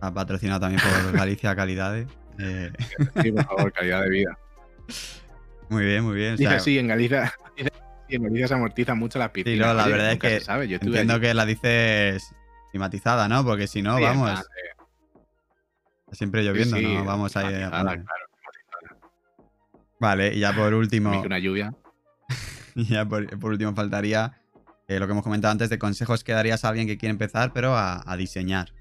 Ha 0.00 0.12
patrocinado 0.12 0.60
también 0.60 0.80
por 0.80 1.12
Galicia 1.16 1.54
Calidades. 1.54 2.08
Eh. 2.38 2.72
Sí, 3.22 3.32
por 3.32 3.44
favor, 3.44 3.72
calidad 3.72 4.02
de 4.02 4.10
vida. 4.10 4.38
Muy 5.68 5.84
bien, 5.84 6.04
muy 6.04 6.16
bien. 6.16 6.36
Dice, 6.36 6.60
sí, 6.60 6.78
en 6.78 6.88
Galicia, 6.88 7.32
en 8.08 8.22
Galicia 8.22 8.48
se 8.48 8.54
amortiza 8.54 8.94
mucho 8.94 9.18
la 9.18 9.32
piscina. 9.32 9.64
Sí, 9.64 9.68
no, 9.70 9.74
la 9.74 9.86
verdad 9.86 10.12
es 10.12 10.18
que 10.18 10.68
Yo 10.68 10.76
entiendo 10.80 11.20
que 11.20 11.34
la 11.34 11.46
dices 11.46 12.34
climatizada, 12.70 13.28
¿no? 13.28 13.44
Porque 13.44 13.66
si 13.66 13.82
no, 13.82 14.00
vamos... 14.00 14.44
Siempre 16.12 16.44
lloviendo, 16.44 16.80
¿no? 16.80 17.04
Vamos 17.04 17.36
a 17.36 17.50
ir 17.50 17.70
Vale, 20.00 20.34
y 20.34 20.40
ya 20.40 20.52
por 20.54 20.74
último. 20.74 21.20
Una 21.20 21.38
lluvia. 21.38 21.74
y 22.74 22.84
ya 22.84 23.06
por, 23.06 23.26
último 23.42 23.74
faltaría 23.74 24.40
eh, 24.88 24.98
lo 24.98 25.06
que 25.06 25.12
hemos 25.12 25.24
comentado 25.24 25.52
antes 25.52 25.70
de 25.70 25.78
consejos 25.78 26.24
que 26.24 26.32
darías 26.32 26.64
a 26.64 26.68
alguien 26.68 26.86
que 26.86 26.98
quiere 26.98 27.10
empezar, 27.10 27.52
pero 27.52 27.76
a, 27.76 28.16
diseñar. 28.16 28.72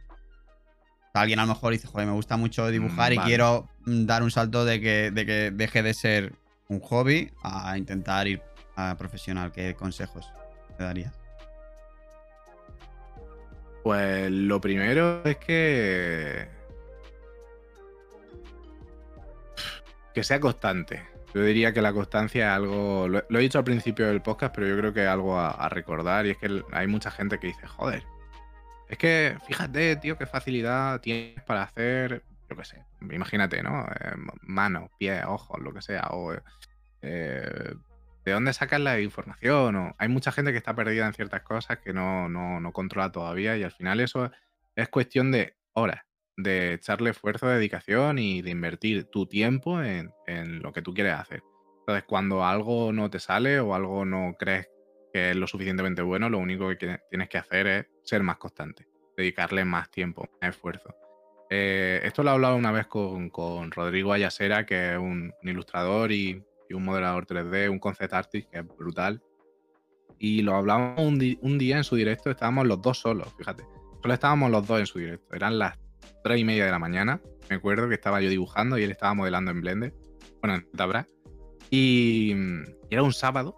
Alguien 1.14 1.39
a 1.39 1.43
lo 1.43 1.49
mejor 1.49 1.74
dice, 1.74 1.88
joder, 1.88 2.07
me 2.07 2.14
gusta 2.14 2.38
mucho 2.38 2.68
dibujar 2.70 3.14
y 3.14 3.20
mm, 3.20 3.22
quiero 3.22 3.70
mm, 3.86 4.05
dar 4.05 4.24
un 4.24 4.32
salto 4.32 4.66
de 4.66 4.82
que, 4.82 5.11
de 5.11 5.26
que 5.26 5.51
deje 5.51 5.84
de 5.84 5.93
ser 5.93 6.34
un 6.70 6.80
hobby 6.80 7.32
a 7.43 7.78
intentar 7.78 8.28
ir 8.28 8.41
a 8.76 8.95
profesional. 8.97 9.51
¿Qué 9.51 9.76
consejos 9.76 10.28
te 10.76 10.84
darías? 10.84 11.14
Pues 13.84 14.32
lo 14.32 14.61
primero 14.61 15.24
es 15.26 15.38
que. 15.38 16.62
Que 20.14 20.24
sea 20.24 20.39
constante. 20.39 21.03
Yo 21.34 21.43
diría 21.43 21.74
que 21.74 21.82
la 21.82 21.93
constancia 21.93 22.47
es 22.47 22.51
algo. 22.51 23.07
Lo, 23.07 23.20
he 23.28 23.41
dicho 23.41 23.57
al 23.57 23.64
principio 23.64 24.07
del 24.07 24.22
podcast, 24.22 24.53
pero 24.53 24.68
yo 24.68 24.78
creo 24.78 24.93
que 24.93 25.03
es 25.03 25.09
algo 25.09 25.39
a, 25.39 25.68
recordar. 25.70 26.28
Y 26.28 26.32
es 26.32 26.38
que 26.38 26.64
hay 26.72 26.88
mucha 26.88 27.09
gente 27.09 27.39
que 27.39 27.47
dice, 27.47 27.66
joder. 27.66 28.03
Es 28.88 28.97
que 28.97 29.38
fíjate, 29.47 29.95
tío, 29.95 30.18
qué 30.18 30.28
facilidad 30.28 31.01
tienes 31.01 31.41
para 31.43 31.64
hacer. 31.64 32.24
Yo 32.49 32.55
qué 32.55 32.66
sé. 32.66 32.84
Imagínate, 33.01 33.64
¿no? 33.64 33.84
Eh, 33.86 34.14
manos, 34.41 34.91
pies, 34.99 35.24
ojos, 35.26 35.59
lo 35.59 35.74
que 35.74 35.82
sea. 35.82 36.07
O. 36.11 36.34
Eh, 37.01 37.74
¿De 38.26 38.32
dónde 38.32 38.53
sacas 38.53 38.80
la 38.80 38.99
información? 38.99 39.76
O, 39.76 39.95
hay 39.97 40.07
mucha 40.07 40.32
gente 40.32 40.51
que 40.51 40.57
está 40.57 40.76
perdida 40.76 41.07
en 41.07 41.14
ciertas 41.14 41.41
cosas 41.41 41.80
que 41.80 41.93
no, 41.93 42.30
no, 42.30 42.72
controla 42.72 43.11
todavía 43.11 43.57
y 43.57 43.64
al 43.64 43.72
final 43.72 43.99
eso 43.99 44.32
es 44.76 44.89
cuestión 44.89 45.32
de 45.32 45.55
horas, 45.74 46.03
de 46.38 46.74
echarle 46.74 47.12
esfuerzo, 47.12 47.48
dedicación 47.48 48.20
y 48.20 48.42
de 48.42 48.52
invertir 48.52 49.06
tu 49.06 49.26
tiempo 49.26 49.82
en, 49.82 50.12
lo 50.62 50.72
que 50.72 50.82
tú 50.82 50.94
quieres 50.94 51.14
hacer. 51.14 51.44
Entonces, 51.80 52.04
cuando 52.08 52.46
algo 52.46 52.92
no 52.94 53.10
te 53.10 53.20
sale 53.20 53.60
o 53.60 53.76
algo 53.76 54.06
no 54.06 54.36
crees 54.38 54.70
que 55.14 55.32
es 55.32 55.36
lo 55.36 55.46
suficientemente 55.48 56.02
bueno, 56.02 56.30
lo 56.30 56.40
único 56.40 56.70
que 56.70 57.00
tienes 57.10 57.30
que 57.30 57.38
hacer 57.38 57.68
es 57.68 57.86
ser 58.04 58.24
más 58.24 58.38
constante, 58.38 58.88
dedicarle 59.16 59.64
más 59.64 59.92
tiempo, 59.92 60.28
más 60.42 60.52
esfuerzo. 60.52 60.96
Eh, 61.50 62.02
esto 62.04 62.24
lo 62.24 62.32
he 62.32 62.34
hablado 62.34 62.56
una 62.56 62.72
vez 62.72 62.88
con, 62.88 63.30
Rodrigo 63.72 64.14
Ayasera, 64.14 64.66
que 64.66 64.94
es 64.94 64.98
un 64.98 65.34
ilustrador 65.44 66.12
y 66.12 66.44
un 66.74 66.84
modelador 66.84 67.26
3D, 67.26 67.70
un 67.70 67.80
concept 67.80 68.14
artist 68.14 68.50
que 68.50 68.60
es 68.60 68.68
brutal. 68.68 69.22
Y 70.20 70.42
lo 70.42 70.56
hablamos 70.56 71.00
un, 71.00 71.58
día 71.58 71.78
en 71.78 71.84
su 71.84 71.96
directo, 71.96 72.32
estábamos 72.32 72.68
los 72.68 72.82
dos 72.82 73.00
solos, 73.00 73.34
fíjate. 73.38 73.64
Solo 74.02 74.14
estábamos 74.14 74.52
los 74.52 74.66
dos 74.66 74.80
en 74.80 74.86
su 74.86 75.00
directo. 75.00 75.36
Eran 75.36 75.60
las 75.60 75.78
3 76.24 76.39
y 76.39 76.43
media 76.43 76.66
de 76.66 76.72
la 76.72 76.80
mañana. 76.80 77.22
Me 77.49 77.58
acuerdo 77.58 77.89
que 77.89 77.95
estaba 77.95 78.22
yo 78.22 78.30
dibujando 78.30 78.78
y 78.78 78.84
él 78.84 78.91
estaba 78.91 79.14
modelando 79.14 79.51
en 79.51 79.62
Blender. 79.62 79.93
Bueno, 80.41 80.56
en 80.56 80.72
Tabra. 80.72 81.08
Y, 81.70 82.36
era 82.89 83.04
un 83.04 83.14
sábado. 83.14 83.56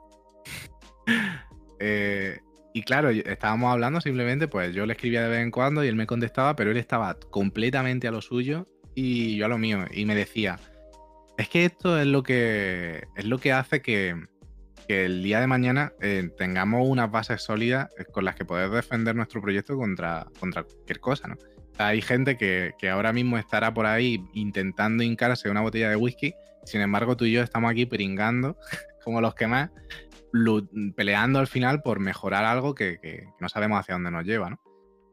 Eh, 1.78 2.40
y 2.74 2.84
claro, 2.84 3.10
estábamos 3.10 3.72
hablando 3.72 4.00
simplemente, 4.00 4.48
pues 4.48 4.74
yo 4.74 4.86
le 4.86 4.94
escribía 4.94 5.22
de 5.22 5.28
vez 5.28 5.42
en 5.42 5.52
cuando 5.52 5.84
y 5.84 5.90
él 5.90 5.96
me 5.98 6.08
contestaba, 6.08 6.56
pero 6.56 6.72
él 6.72 6.78
estaba 6.78 7.18
completamente 7.30 8.08
a 8.08 8.12
lo 8.12 8.22
suyo 8.22 8.66
y 8.96 9.36
yo 9.36 9.46
a 9.46 9.50
lo 9.50 9.58
mío. 9.58 9.86
Y 9.92 10.06
me 10.06 10.16
decía, 10.16 10.58
es 11.38 11.50
que 11.50 11.66
esto 11.66 12.00
es 12.00 12.08
lo 12.08 12.24
que, 12.24 13.04
es 13.16 13.26
lo 13.26 13.38
que 13.38 13.52
hace 13.52 13.82
que, 13.82 14.16
el 14.88 15.24
día 15.24 15.40
de 15.40 15.48
mañana 15.48 15.94
eh, 16.00 16.30
tengamos 16.38 16.88
unas 16.88 17.10
bases 17.10 17.42
sólidas 17.42 17.90
con 18.12 18.24
las 18.24 18.36
que 18.36 18.46
poder 18.46 18.70
defender 18.70 19.16
nuestro 19.16 19.42
proyecto 19.42 19.76
contra, 19.76 20.28
contra 20.40 20.64
cualquier 20.64 21.00
cosa, 21.00 21.28
¿no? 21.28 21.36
Hay 21.78 22.02
gente 22.02 22.38
que, 22.38 22.74
ahora 22.90 23.12
mismo 23.12 23.38
estará 23.38 23.74
por 23.74 23.86
ahí 23.86 24.24
intentando 24.34 25.04
hincarse 25.04 25.50
una 25.50 25.62
botella 25.62 25.90
de 25.90 25.98
whisky, 25.98 26.34
sin 26.64 26.82
embargo 26.82 27.18
tú 27.18 27.26
y 27.26 27.34
yo 27.34 27.42
estamos 27.42 27.70
aquí 27.70 27.86
pringando, 27.86 28.58
como 29.04 29.22
los 29.22 29.36
que 29.36 29.48
más, 29.48 29.72
peleando 30.96 31.40
al 31.40 31.48
final 31.48 31.82
por 31.82 32.00
mejorar 32.00 32.46
algo 32.46 32.76
que, 32.76 33.28
no 33.40 33.50
sabemos 33.50 33.80
hacia 33.80 33.96
dónde 33.96 34.12
nos 34.12 34.26
lleva. 34.26 34.58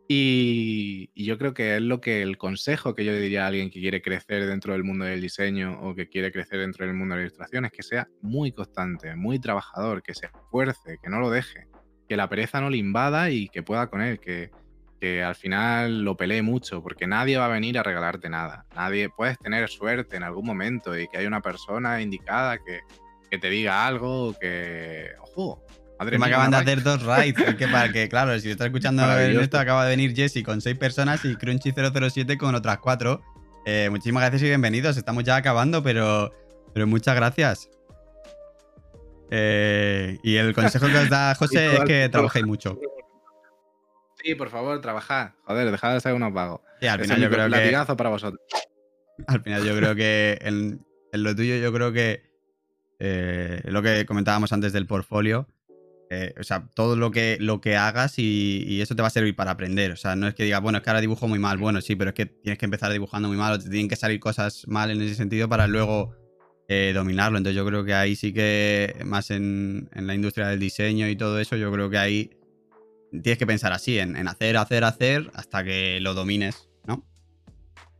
Y, 0.08 1.10
yo 1.14 1.38
creo 1.38 1.54
que 1.54 1.76
es 1.76 1.82
lo 1.82 2.00
que 2.00 2.22
el 2.22 2.36
consejo 2.38 2.94
que 2.94 3.04
yo 3.04 3.14
diría 3.14 3.44
a 3.44 3.46
alguien 3.48 3.70
que 3.70 3.80
quiere 3.80 4.02
crecer 4.02 4.46
dentro 4.46 4.72
del 4.72 4.84
mundo 4.84 5.04
del 5.04 5.20
diseño 5.20 5.80
o 5.80 5.94
que 5.94 6.08
quiere 6.08 6.30
crecer 6.30 6.60
dentro 6.60 6.86
del 6.86 6.94
mundo 6.94 7.14
de 7.14 7.22
la 7.22 7.26
ilustración 7.26 7.64
es 7.64 7.72
que 7.72 7.82
sea 7.82 8.08
muy 8.20 8.52
constante, 8.52 9.16
muy 9.16 9.40
trabajador, 9.40 10.02
que 10.02 10.14
se 10.14 10.26
esfuerce, 10.26 10.98
que 11.02 11.10
no 11.10 11.18
lo 11.18 11.30
deje, 11.30 11.66
que 12.08 12.16
la 12.16 12.28
pereza 12.28 12.60
no 12.60 12.70
le 12.70 12.76
invada 12.76 13.30
y 13.30 13.48
que 13.48 13.62
pueda 13.62 13.88
con 13.88 14.02
él, 14.02 14.20
que, 14.20 14.50
que 15.02 15.20
al 15.20 15.34
final 15.34 16.04
lo 16.04 16.16
pelee 16.16 16.42
mucho, 16.42 16.80
porque 16.80 17.08
nadie 17.08 17.36
va 17.36 17.46
a 17.46 17.48
venir 17.48 17.76
a 17.76 17.82
regalarte 17.82 18.30
nada. 18.30 18.66
Nadie 18.76 19.08
puedes 19.08 19.36
tener 19.36 19.68
suerte 19.68 20.16
en 20.16 20.22
algún 20.22 20.46
momento 20.46 20.96
y 20.96 21.08
que 21.08 21.18
hay 21.18 21.26
una 21.26 21.40
persona 21.40 22.00
indicada 22.00 22.58
que, 22.58 22.82
que 23.28 23.36
te 23.36 23.50
diga 23.50 23.84
algo, 23.84 24.32
que, 24.40 25.08
ojo, 25.20 25.60
me 26.04 26.24
acaban 26.24 26.52
de 26.52 26.56
hacer 26.58 26.84
dos 26.84 27.02
raids. 27.02 27.42
que, 27.56 27.66
para 27.66 27.90
que, 27.90 28.08
claro, 28.08 28.38
si 28.38 28.52
estás 28.52 28.68
escuchando 28.68 29.02
esto, 29.18 29.58
acaba 29.58 29.86
de 29.86 29.90
venir 29.90 30.14
Jesse 30.14 30.44
con 30.44 30.60
seis 30.60 30.78
personas 30.78 31.24
y 31.24 31.34
Crunchy007 31.34 32.36
con 32.36 32.54
otras 32.54 32.78
cuatro. 32.78 33.22
Eh, 33.66 33.88
muchísimas 33.90 34.20
gracias 34.20 34.42
y 34.42 34.46
bienvenidos. 34.46 34.96
Estamos 34.96 35.24
ya 35.24 35.34
acabando, 35.34 35.82
pero, 35.82 36.30
pero 36.72 36.86
muchas 36.86 37.16
gracias. 37.16 37.68
Eh, 39.32 40.16
y 40.22 40.36
el 40.36 40.54
consejo 40.54 40.86
que 40.86 40.98
os 40.98 41.08
da 41.10 41.34
José 41.38 41.74
es 41.74 41.80
que 41.80 42.08
trabajéis 42.08 42.46
mucho. 42.46 42.78
Sí, 44.22 44.34
por 44.34 44.50
favor, 44.50 44.80
trabajad. 44.80 45.32
Joder, 45.44 45.70
dejad 45.70 45.94
de 45.94 46.00
ser 46.00 46.14
unos 46.14 46.32
vagos. 46.32 46.60
Sí, 46.80 46.86
al 46.86 47.00
final 47.00 47.20
yo 47.20 47.30
creo 47.30 47.50
que. 47.50 47.94
para 47.96 48.10
vosotros. 48.10 48.40
Al 49.26 49.42
final 49.42 49.64
yo 49.64 49.76
creo 49.76 49.94
que 49.94 50.38
en, 50.40 50.84
lo 51.12 51.36
tuyo, 51.36 51.56
yo 51.56 51.72
creo 51.72 51.92
que 51.92 52.22
eh, 52.98 53.60
lo 53.64 53.82
que 53.82 54.06
comentábamos 54.06 54.52
antes 54.52 54.72
del 54.72 54.86
portfolio 54.86 55.46
eh, 56.14 56.34
o 56.38 56.44
sea, 56.44 56.68
todo 56.74 56.94
lo 56.94 57.10
que, 57.10 57.38
lo 57.40 57.62
que 57.62 57.74
hagas 57.74 58.18
y, 58.18 58.82
eso 58.82 58.94
te 58.94 59.00
va 59.00 59.08
a 59.08 59.10
servir 59.10 59.34
para 59.34 59.52
aprender. 59.52 59.92
O 59.92 59.96
sea, 59.96 60.14
no 60.14 60.28
es 60.28 60.34
que 60.34 60.44
digas, 60.44 60.60
bueno, 60.60 60.76
es 60.76 60.84
que 60.84 60.90
ahora 60.90 61.00
dibujo 61.00 61.26
muy 61.26 61.38
mal. 61.38 61.56
Bueno, 61.56 61.80
sí, 61.80 61.96
pero 61.96 62.10
es 62.10 62.14
que 62.14 62.26
tienes 62.26 62.58
que 62.58 62.66
empezar 62.66 62.92
dibujando 62.92 63.28
muy 63.28 63.38
mal 63.38 63.54
o 63.54 63.58
te 63.58 63.70
tienen 63.70 63.88
que 63.88 63.96
salir 63.96 64.20
cosas 64.20 64.68
mal 64.68 64.90
en 64.90 65.00
ese 65.00 65.14
sentido 65.14 65.48
para 65.48 65.66
luego 65.66 66.14
eh, 66.68 66.92
dominarlo. 66.94 67.38
Entonces 67.38 67.56
yo 67.56 67.64
creo 67.64 67.82
que 67.82 67.94
ahí 67.94 68.14
sí 68.14 68.34
que, 68.34 68.94
más 69.06 69.30
en, 69.30 69.88
la 69.94 70.14
industria 70.14 70.48
del 70.48 70.60
diseño 70.60 71.08
y 71.08 71.16
todo 71.16 71.40
eso, 71.40 71.56
yo 71.56 71.72
creo 71.72 71.88
que 71.88 71.96
ahí 71.96 72.30
tienes 73.20 73.38
que 73.38 73.46
pensar 73.46 73.72
así, 73.72 73.98
en, 73.98 74.16
hacer, 74.26 74.56
hacer, 74.56 74.84
hacer 74.84 75.30
hasta 75.34 75.62
que 75.62 76.00
lo 76.00 76.14
domines, 76.14 76.70
¿no? 76.86 77.04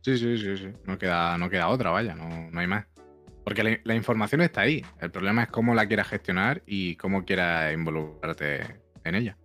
Sí, 0.01 0.17
sí, 0.17 0.37
sí, 0.37 0.57
sí. 0.57 0.67
No 0.85 0.97
queda, 0.97 1.37
no 1.37 1.49
queda 1.49 1.69
otra, 1.69 1.91
vaya, 1.91 2.15
no, 2.15 2.49
no 2.49 2.59
hay 2.59 2.67
más. 2.67 2.85
Porque 3.43 3.81
la, 3.83 3.95
información 3.95 4.41
está 4.41 4.61
ahí. 4.61 4.83
El 4.99 5.11
problema 5.11 5.43
es 5.43 5.49
cómo 5.49 5.75
la 5.75 5.85
quieras 5.87 6.07
gestionar 6.07 6.63
y 6.65 6.95
cómo 6.95 7.25
quieras 7.25 7.73
involucrarte 7.73 8.79
en 9.03 9.15
ella. 9.15 9.37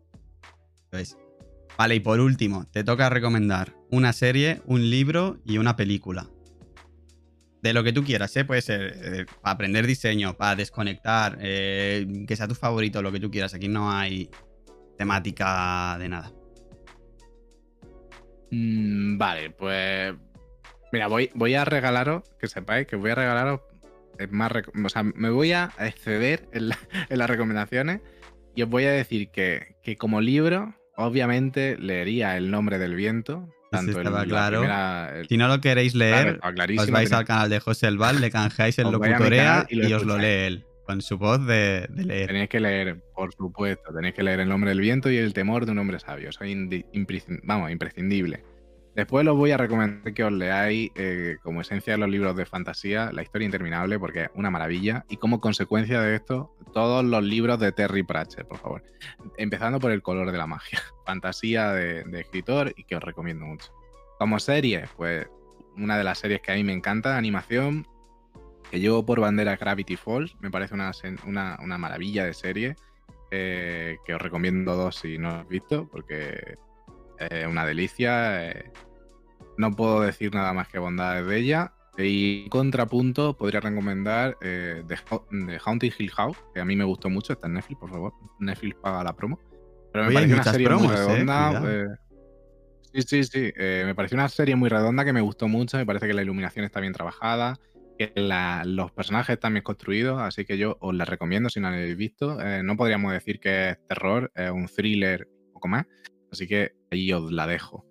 Vale, 1.76 1.94
y 1.96 2.00
por 2.00 2.20
último, 2.20 2.66
te 2.66 2.84
toca 2.84 3.10
recomendar 3.10 3.74
una 3.90 4.12
serie, 4.12 4.62
un 4.66 4.88
libro 4.88 5.40
y 5.44 5.58
una 5.58 5.76
película. 5.76 6.28
De 7.60 7.72
lo 7.72 7.82
que 7.82 7.92
tú 7.92 8.04
quieras, 8.04 8.36
¿eh? 8.36 8.44
Puede 8.44 8.62
ser 8.62 8.94
eh, 9.02 9.26
para 9.42 9.54
aprender 9.54 9.84
diseño, 9.84 10.36
para 10.36 10.54
desconectar, 10.54 11.38
eh, 11.40 12.06
que 12.26 12.36
sea 12.36 12.46
tu 12.46 12.54
favorito, 12.54 13.02
lo 13.02 13.10
que 13.10 13.18
tú 13.18 13.32
quieras. 13.32 13.52
Aquí 13.52 13.66
no 13.66 13.90
hay 13.90 14.30
temática 14.98 15.96
de 15.98 16.08
nada. 16.08 16.32
Mm, 18.50 19.16
vale, 19.16 19.50
pues. 19.50 20.14
Mira, 20.92 21.06
voy, 21.06 21.30
voy 21.34 21.54
a 21.54 21.64
regalaros, 21.64 22.22
que 22.38 22.48
sepáis 22.48 22.86
que 22.86 22.96
voy 22.96 23.10
a 23.10 23.14
regalaros 23.14 23.60
más 24.30 24.52
o 24.84 24.88
sea, 24.88 25.02
me 25.02 25.30
voy 25.30 25.52
a 25.52 25.70
exceder 25.78 26.48
en, 26.52 26.68
las 27.18 27.30
recomendaciones 27.30 28.00
y 28.54 28.62
os 28.62 28.68
voy 28.68 28.84
a 28.84 28.92
decir 28.92 29.30
que, 29.30 29.76
como 29.98 30.20
libro, 30.20 30.74
obviamente 30.96 31.76
leería 31.78 32.36
El 32.36 32.50
nombre 32.50 32.78
del 32.78 32.94
viento. 32.94 33.48
Tanto 33.70 34.00
claro. 34.00 34.62
si 35.28 35.36
no 35.36 35.46
lo 35.46 35.60
queréis 35.60 35.94
leer, 35.94 36.40
os 36.78 36.90
vais 36.90 37.12
al 37.12 37.26
canal 37.26 37.50
de 37.50 37.60
José 37.60 37.88
Elval, 37.88 38.18
le 38.18 38.30
canjeáis 38.30 38.78
el 38.78 38.90
locutorea 38.90 39.66
y, 39.68 39.92
os 39.92 40.04
lo 40.04 40.16
lee 40.16 40.46
él, 40.46 40.66
con 40.88 41.02
su 41.02 41.18
voz 41.18 41.44
de, 41.44 41.86
leer. 41.94 42.28
Tenéis 42.28 42.48
que 42.48 42.60
leer, 42.60 43.02
por 43.14 43.34
supuesto, 43.34 43.92
tenéis 43.92 44.14
que 44.14 44.22
leer 44.22 44.40
El 44.40 44.48
nombre 44.48 44.70
del 44.70 44.80
viento 44.80 45.10
y 45.10 45.18
El 45.18 45.34
temor 45.34 45.66
de 45.66 45.72
un 45.72 45.78
hombre 45.80 46.00
sabio. 46.00 46.32
Soy 46.32 46.54
vamos, 47.42 47.70
imprescindible. 47.70 48.42
Después 48.96 49.26
os 49.26 49.36
voy 49.36 49.50
a 49.50 49.58
recomendar 49.58 50.14
que 50.14 50.24
os 50.24 50.32
leáis, 50.32 50.90
eh, 50.94 51.36
como 51.42 51.60
esencia 51.60 51.92
de 51.92 51.98
los 51.98 52.08
libros 52.08 52.34
de 52.36 52.46
fantasía, 52.46 53.12
La 53.12 53.20
historia 53.20 53.44
interminable, 53.44 53.98
porque 53.98 54.22
es 54.22 54.30
una 54.34 54.50
maravilla. 54.50 55.04
Y 55.10 55.18
como 55.18 55.42
consecuencia 55.42 56.00
de 56.00 56.14
esto, 56.16 56.56
todos 56.72 57.04
los 57.04 57.22
libros 57.22 57.60
de 57.60 57.70
Terry 57.70 58.02
Pratchett, 58.02 58.48
por 58.48 58.56
favor. 58.56 58.82
Empezando 59.36 59.80
por 59.80 59.90
El 59.92 60.00
color 60.00 60.32
de 60.32 60.38
la 60.38 60.46
magia. 60.46 60.80
Fantasía 61.04 61.70
de, 61.72 62.18
escritor 62.18 62.72
y 62.74 62.84
que 62.84 62.96
os 62.96 63.02
recomiendo 63.02 63.44
mucho. 63.44 63.70
Como 64.18 64.40
serie, 64.40 64.86
pues 64.96 65.26
una 65.76 65.98
de 65.98 66.04
las 66.04 66.18
series 66.18 66.40
que 66.40 66.52
a 66.52 66.54
mí 66.54 66.64
me 66.64 66.72
encanta, 66.72 67.18
animación, 67.18 67.86
que 68.70 68.80
llevo 68.80 69.04
por 69.04 69.20
bandera 69.20 69.56
Gravity 69.56 69.96
Falls. 69.96 70.36
Me 70.40 70.50
parece 70.50 70.74
una, 70.74 71.58
una, 71.62 71.78
maravilla 71.78 72.24
de 72.24 72.34
serie. 72.34 72.76
Eh, 73.30 73.98
que 74.06 74.14
os 74.14 74.22
recomiendo 74.22 74.74
dos 74.74 74.96
si 74.96 75.18
no 75.18 75.28
lo 75.28 75.34
habéis 75.34 75.48
visto, 75.48 75.88
porque 75.88 76.56
es 77.18 77.46
una 77.46 77.64
delicia. 77.66 78.50
Eh, 78.50 78.72
no 79.56 79.74
puedo 79.74 80.00
decir 80.00 80.34
nada 80.34 80.52
más 80.52 80.68
que 80.68 80.78
bondades 80.78 81.26
de 81.26 81.38
ella. 81.38 81.72
Y 81.96 82.48
contrapunto, 82.48 83.36
podría 83.36 83.60
recomendar 83.60 84.36
eh, 84.40 84.84
The, 84.86 84.96
The 85.46 85.60
Haunting 85.64 85.92
Hill 85.98 86.10
House, 86.12 86.36
que 86.54 86.60
a 86.60 86.64
mí 86.64 86.76
me 86.76 86.84
gustó 86.84 87.10
mucho. 87.10 87.32
Está 87.32 87.48
en 87.48 87.54
Netflix, 87.54 87.80
por 87.80 87.90
favor. 87.90 88.14
Netflix 88.38 88.76
paga 88.76 89.02
la 89.02 89.16
promo. 89.16 89.40
Pero 89.92 90.04
me 90.04 90.10
Oye, 90.10 90.18
hay 90.18 90.24
pareció 90.24 90.36
una 90.36 90.52
serie 90.52 90.66
promos, 90.66 90.86
muy 90.86 90.94
redonda. 90.94 91.62
eh, 91.66 91.86
sí, 92.92 93.02
sí, 93.02 93.24
sí. 93.24 93.52
me 93.56 93.94
pareció 93.94 94.14
una 94.16 94.28
serie 94.28 94.54
muy 94.54 94.68
redonda 94.68 95.04
que 95.04 95.12
me 95.12 95.22
gustó 95.22 95.48
mucho. 95.48 95.76
Me 95.76 95.86
parece 95.86 96.06
que 96.06 96.14
la 96.14 96.22
iluminación 96.22 96.64
está 96.64 96.78
bien 96.78 96.92
trabajada, 96.92 97.58
que 97.98 98.12
los 98.64 98.92
personajes 98.92 99.34
están 99.34 99.54
bien 99.54 99.64
construidos. 99.64 100.20
Así 100.20 100.44
que 100.44 100.56
yo 100.56 100.78
os 100.80 100.94
la 100.94 101.04
recomiendo 101.04 101.50
si 101.50 101.60
no 101.60 101.70
la 101.70 101.76
habéis 101.76 101.96
visto. 101.96 102.40
Eh, 102.40 102.62
no 102.62 102.76
podríamos 102.76 103.12
decir 103.12 103.40
que 103.40 103.70
es 103.70 103.86
terror, 103.86 104.30
es 104.34 104.50
un 104.50 104.66
thriller, 104.66 105.28
un 105.48 105.52
poco 105.52 105.68
más. 105.68 105.86
Así 106.30 106.46
que 106.46 106.72
ahí 106.90 107.12
os 107.12 107.30
la 107.32 107.46
dejo. 107.46 107.84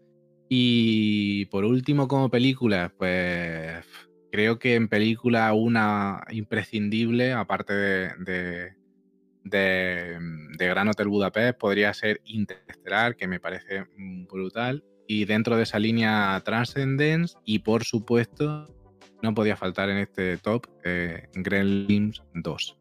Y 0.50 1.46
por 1.48 1.66
último, 1.66 2.08
como 2.08 2.30
película, 2.30 2.94
pues 2.98 3.86
creo 4.32 4.60
que 4.60 4.76
en 4.76 4.88
película 4.88 5.52
una 5.54 6.22
imprescindible, 6.30 7.34
aparte 7.34 7.74
de, 7.74 8.74
de, 9.44 10.18
Gran 10.58 10.88
Hotel 10.88 11.08
Budapest, 11.08 11.60
podría 11.60 11.94
ser 11.94 12.22
Interestelar, 12.26 13.16
que 13.16 13.28
me 13.28 13.40
parece 13.40 13.86
brutal. 14.30 14.84
Y 15.08 15.26
dentro 15.26 15.56
de 15.56 15.64
esa 15.64 15.80
línea 15.80 16.42
Transcendence, 16.44 17.38
y 17.46 17.60
por 17.60 17.84
supuesto, 17.84 18.68
no 19.22 19.34
podía 19.34 19.56
faltar 19.56 19.90
en 19.90 19.98
este 19.98 20.38
top 20.38 20.66
eh, 20.84 21.28
Gremlins 21.34 22.22
2. 22.36 22.78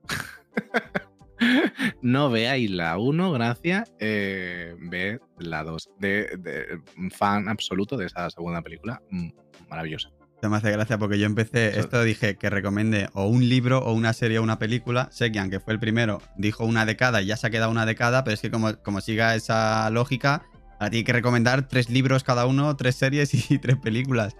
no 2.02 2.30
veáis 2.30 2.70
la 2.70 2.98
1, 2.98 3.32
gracias. 3.32 3.92
Eh, 3.98 4.74
ve 4.80 5.20
la 5.38 5.62
2. 5.64 5.90
De, 5.98 6.36
de- 6.38 6.80
fan 7.10 7.48
absoluto 7.48 7.96
de 7.96 8.06
esa 8.06 8.28
segunda 8.30 8.62
película. 8.62 9.02
mm, 9.10 9.28
Maravillosa. 9.68 10.10
Esto 10.34 10.50
me 10.50 10.58
hace 10.58 10.70
gracia 10.70 10.98
porque 10.98 11.18
yo 11.18 11.24
empecé, 11.26 11.70
Eso- 11.70 11.80
esto 11.80 12.02
dije 12.02 12.36
que 12.36 12.50
recomiende 12.50 13.08
o 13.14 13.26
un 13.26 13.48
libro 13.48 13.78
o 13.78 13.92
una 13.94 14.12
serie 14.12 14.38
o 14.38 14.42
una 14.42 14.58
película. 14.58 15.08
Sé 15.10 15.32
que 15.32 15.38
aunque 15.38 15.60
fue 15.60 15.72
el 15.72 15.80
primero, 15.80 16.20
dijo 16.36 16.64
una 16.64 16.84
década 16.84 17.22
y 17.22 17.26
ya 17.26 17.36
se 17.36 17.46
ha 17.46 17.50
quedado 17.50 17.70
una 17.70 17.86
década, 17.86 18.22
pero 18.24 18.34
es 18.34 18.40
que 18.40 18.50
como, 18.50 18.76
como 18.82 19.00
siga 19.00 19.34
esa 19.34 19.88
lógica, 19.90 20.44
ahora 20.78 20.90
tiene 20.90 21.04
que 21.04 21.12
recomendar 21.14 21.68
tres 21.68 21.88
libros 21.88 22.22
cada 22.22 22.44
uno, 22.46 22.76
tres 22.76 22.96
series 22.96 23.32
y 23.50 23.58
tres 23.58 23.76
películas. 23.76 24.36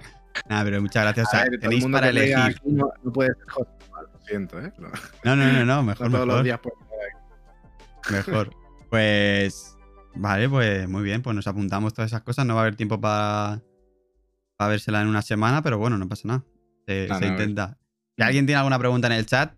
Nada, 0.49 0.64
pero 0.64 0.82
muchas 0.82 1.03
gracias. 1.05 1.26
O 1.26 1.30
sea, 1.30 1.45
ver, 1.45 1.61
tenéis 1.61 1.87
para 1.87 2.07
que 2.07 2.11
elegir. 2.11 2.37
aquí 2.37 2.61
no, 2.64 2.91
no 3.03 3.12
puede 3.12 3.28
ser 3.34 3.47
lo 3.57 4.20
siento, 4.24 4.61
¿eh? 4.61 4.72
No, 4.78 4.89
No, 5.24 5.37
no, 5.37 5.53
no, 5.53 5.53
no, 5.53 5.64
no 5.64 5.82
mejor, 5.82 6.07
todos 6.11 6.26
los 6.26 6.26
mejor. 6.26 6.45
días 6.45 6.61
puede 6.61 6.76
Mejor. 8.11 8.51
Pues. 8.91 9.76
Vale, 10.14 10.49
pues 10.49 10.89
muy 10.89 11.03
bien, 11.03 11.20
pues 11.20 11.34
nos 11.34 11.47
apuntamos 11.47 11.93
todas 11.93 12.11
esas 12.11 12.22
cosas. 12.22 12.47
No 12.47 12.55
va 12.55 12.61
a 12.61 12.62
haber 12.62 12.76
tiempo 12.76 13.01
para 13.01 13.61
para 14.57 14.70
vérsela 14.70 15.03
en 15.03 15.09
una 15.09 15.20
semana, 15.22 15.61
pero 15.61 15.76
bueno, 15.76 15.99
no 15.99 16.09
pasa 16.09 16.28
nada. 16.28 16.45
Se, 16.87 17.09
se 17.09 17.26
intenta. 17.26 17.78
Si 18.16 18.22
alguien 18.22 18.47
tiene 18.47 18.59
alguna 18.59 18.78
pregunta 18.78 19.09
en 19.09 19.14
el 19.14 19.26
chat, 19.26 19.55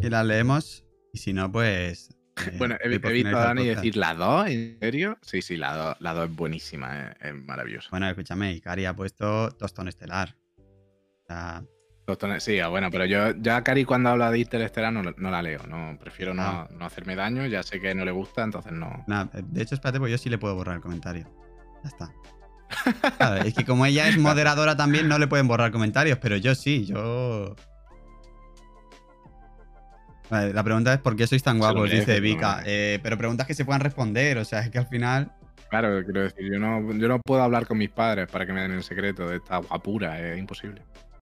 y 0.00 0.08
la 0.10 0.24
leemos. 0.24 0.84
Y 1.12 1.18
si 1.18 1.32
no, 1.32 1.52
pues. 1.52 2.08
Eh, 2.46 2.54
Bueno, 2.58 2.76
he, 2.80 2.88
doy 2.88 2.98
por 2.98 3.10
he 3.10 3.14
visto 3.14 3.28
a 3.28 3.30
finalizado 3.30 3.50
el 3.50 3.56
Dani 3.56 3.60
podcast. 3.68 3.84
decir 3.84 3.96
la 3.96 4.14
2, 4.14 4.46
¿en 4.48 4.78
serio? 4.80 5.18
Sí, 5.22 5.42
sí, 5.42 5.56
la 5.56 5.74
2 5.76 5.96
la 6.00 6.14
dos 6.14 6.28
es 6.30 6.36
buenísima, 6.36 7.02
eh, 7.10 7.14
es, 7.20 7.34
maravillosa. 7.34 7.88
Bueno, 7.90 8.08
escúchame, 8.08 8.52
Ikari 8.52 8.86
ha 8.86 8.94
puesto 8.94 9.50
tostón 9.52 9.88
estelar. 9.88 10.34
O 10.58 11.26
sea, 11.26 11.62
Tostones- 12.06 12.40
Sí, 12.42 12.60
ah, 12.60 12.68
bueno, 12.68 12.90
pero 12.90 13.06
yo 13.06 13.34
ya 13.40 13.62
Cari 13.64 13.86
cuando 13.86 14.10
habla 14.10 14.30
de 14.30 14.38
Interestelar 14.38 14.92
no, 14.92 15.02
no 15.02 15.30
la 15.30 15.40
leo, 15.40 15.62
no 15.66 15.96
prefiero 15.98 16.34
no, 16.34 16.42
Ah. 16.42 16.68
no 16.78 16.84
hacerme 16.84 17.16
daño, 17.16 17.46
ya 17.46 17.62
sé 17.62 17.80
que 17.80 17.94
no 17.94 18.04
le 18.04 18.10
gusta, 18.10 18.42
entonces 18.44 18.72
no. 18.72 19.02
nada, 19.06 19.30
de 19.32 19.62
hecho, 19.62 19.74
espérate, 19.74 19.98
pues 19.98 20.10
yo 20.12 20.18
sí 20.18 20.28
le 20.28 20.36
puedo 20.36 20.54
borrar 20.54 20.74
el 20.76 20.82
comentario. 20.82 21.26
Ya 21.82 21.88
está. 21.88 22.12
Claro, 23.16 23.42
es 23.44 23.54
que 23.54 23.64
como 23.64 23.86
ella 23.86 24.06
es 24.08 24.18
moderadora 24.18 24.76
también, 24.76 25.08
no 25.08 25.18
le 25.18 25.26
pueden 25.28 25.48
borrar 25.48 25.70
comentarios, 25.72 26.18
pero 26.18 26.36
yo 26.36 26.54
sí, 26.54 26.84
yo. 26.84 27.56
Vale, 30.30 30.52
la 30.52 30.64
pregunta 30.64 30.94
es 30.94 31.00
¿por 31.00 31.16
qué 31.16 31.26
sois 31.26 31.42
tan 31.42 31.58
guapos? 31.58 31.90
Dice 31.90 32.20
Vika. 32.20 32.62
Eh, 32.66 32.98
pero 33.02 33.18
preguntas 33.18 33.46
que 33.46 33.54
se 33.54 33.64
puedan 33.64 33.80
responder, 33.80 34.38
o 34.38 34.44
sea, 34.44 34.60
es 34.60 34.70
que 34.70 34.78
al 34.78 34.86
final. 34.86 35.32
Claro, 35.70 36.02
quiero 36.04 36.22
decir, 36.22 36.50
yo 36.52 36.58
no, 36.58 36.92
yo 36.92 37.08
no 37.08 37.18
puedo 37.20 37.42
hablar 37.42 37.66
con 37.66 37.78
mis 37.78 37.90
padres 37.90 38.28
para 38.30 38.46
que 38.46 38.52
me 38.52 38.62
den 38.62 38.72
el 38.72 38.82
secreto 38.82 39.28
de 39.28 39.36
esta 39.36 39.58
guapura, 39.58 40.20
es 40.20 40.38
imposible. 40.38 40.82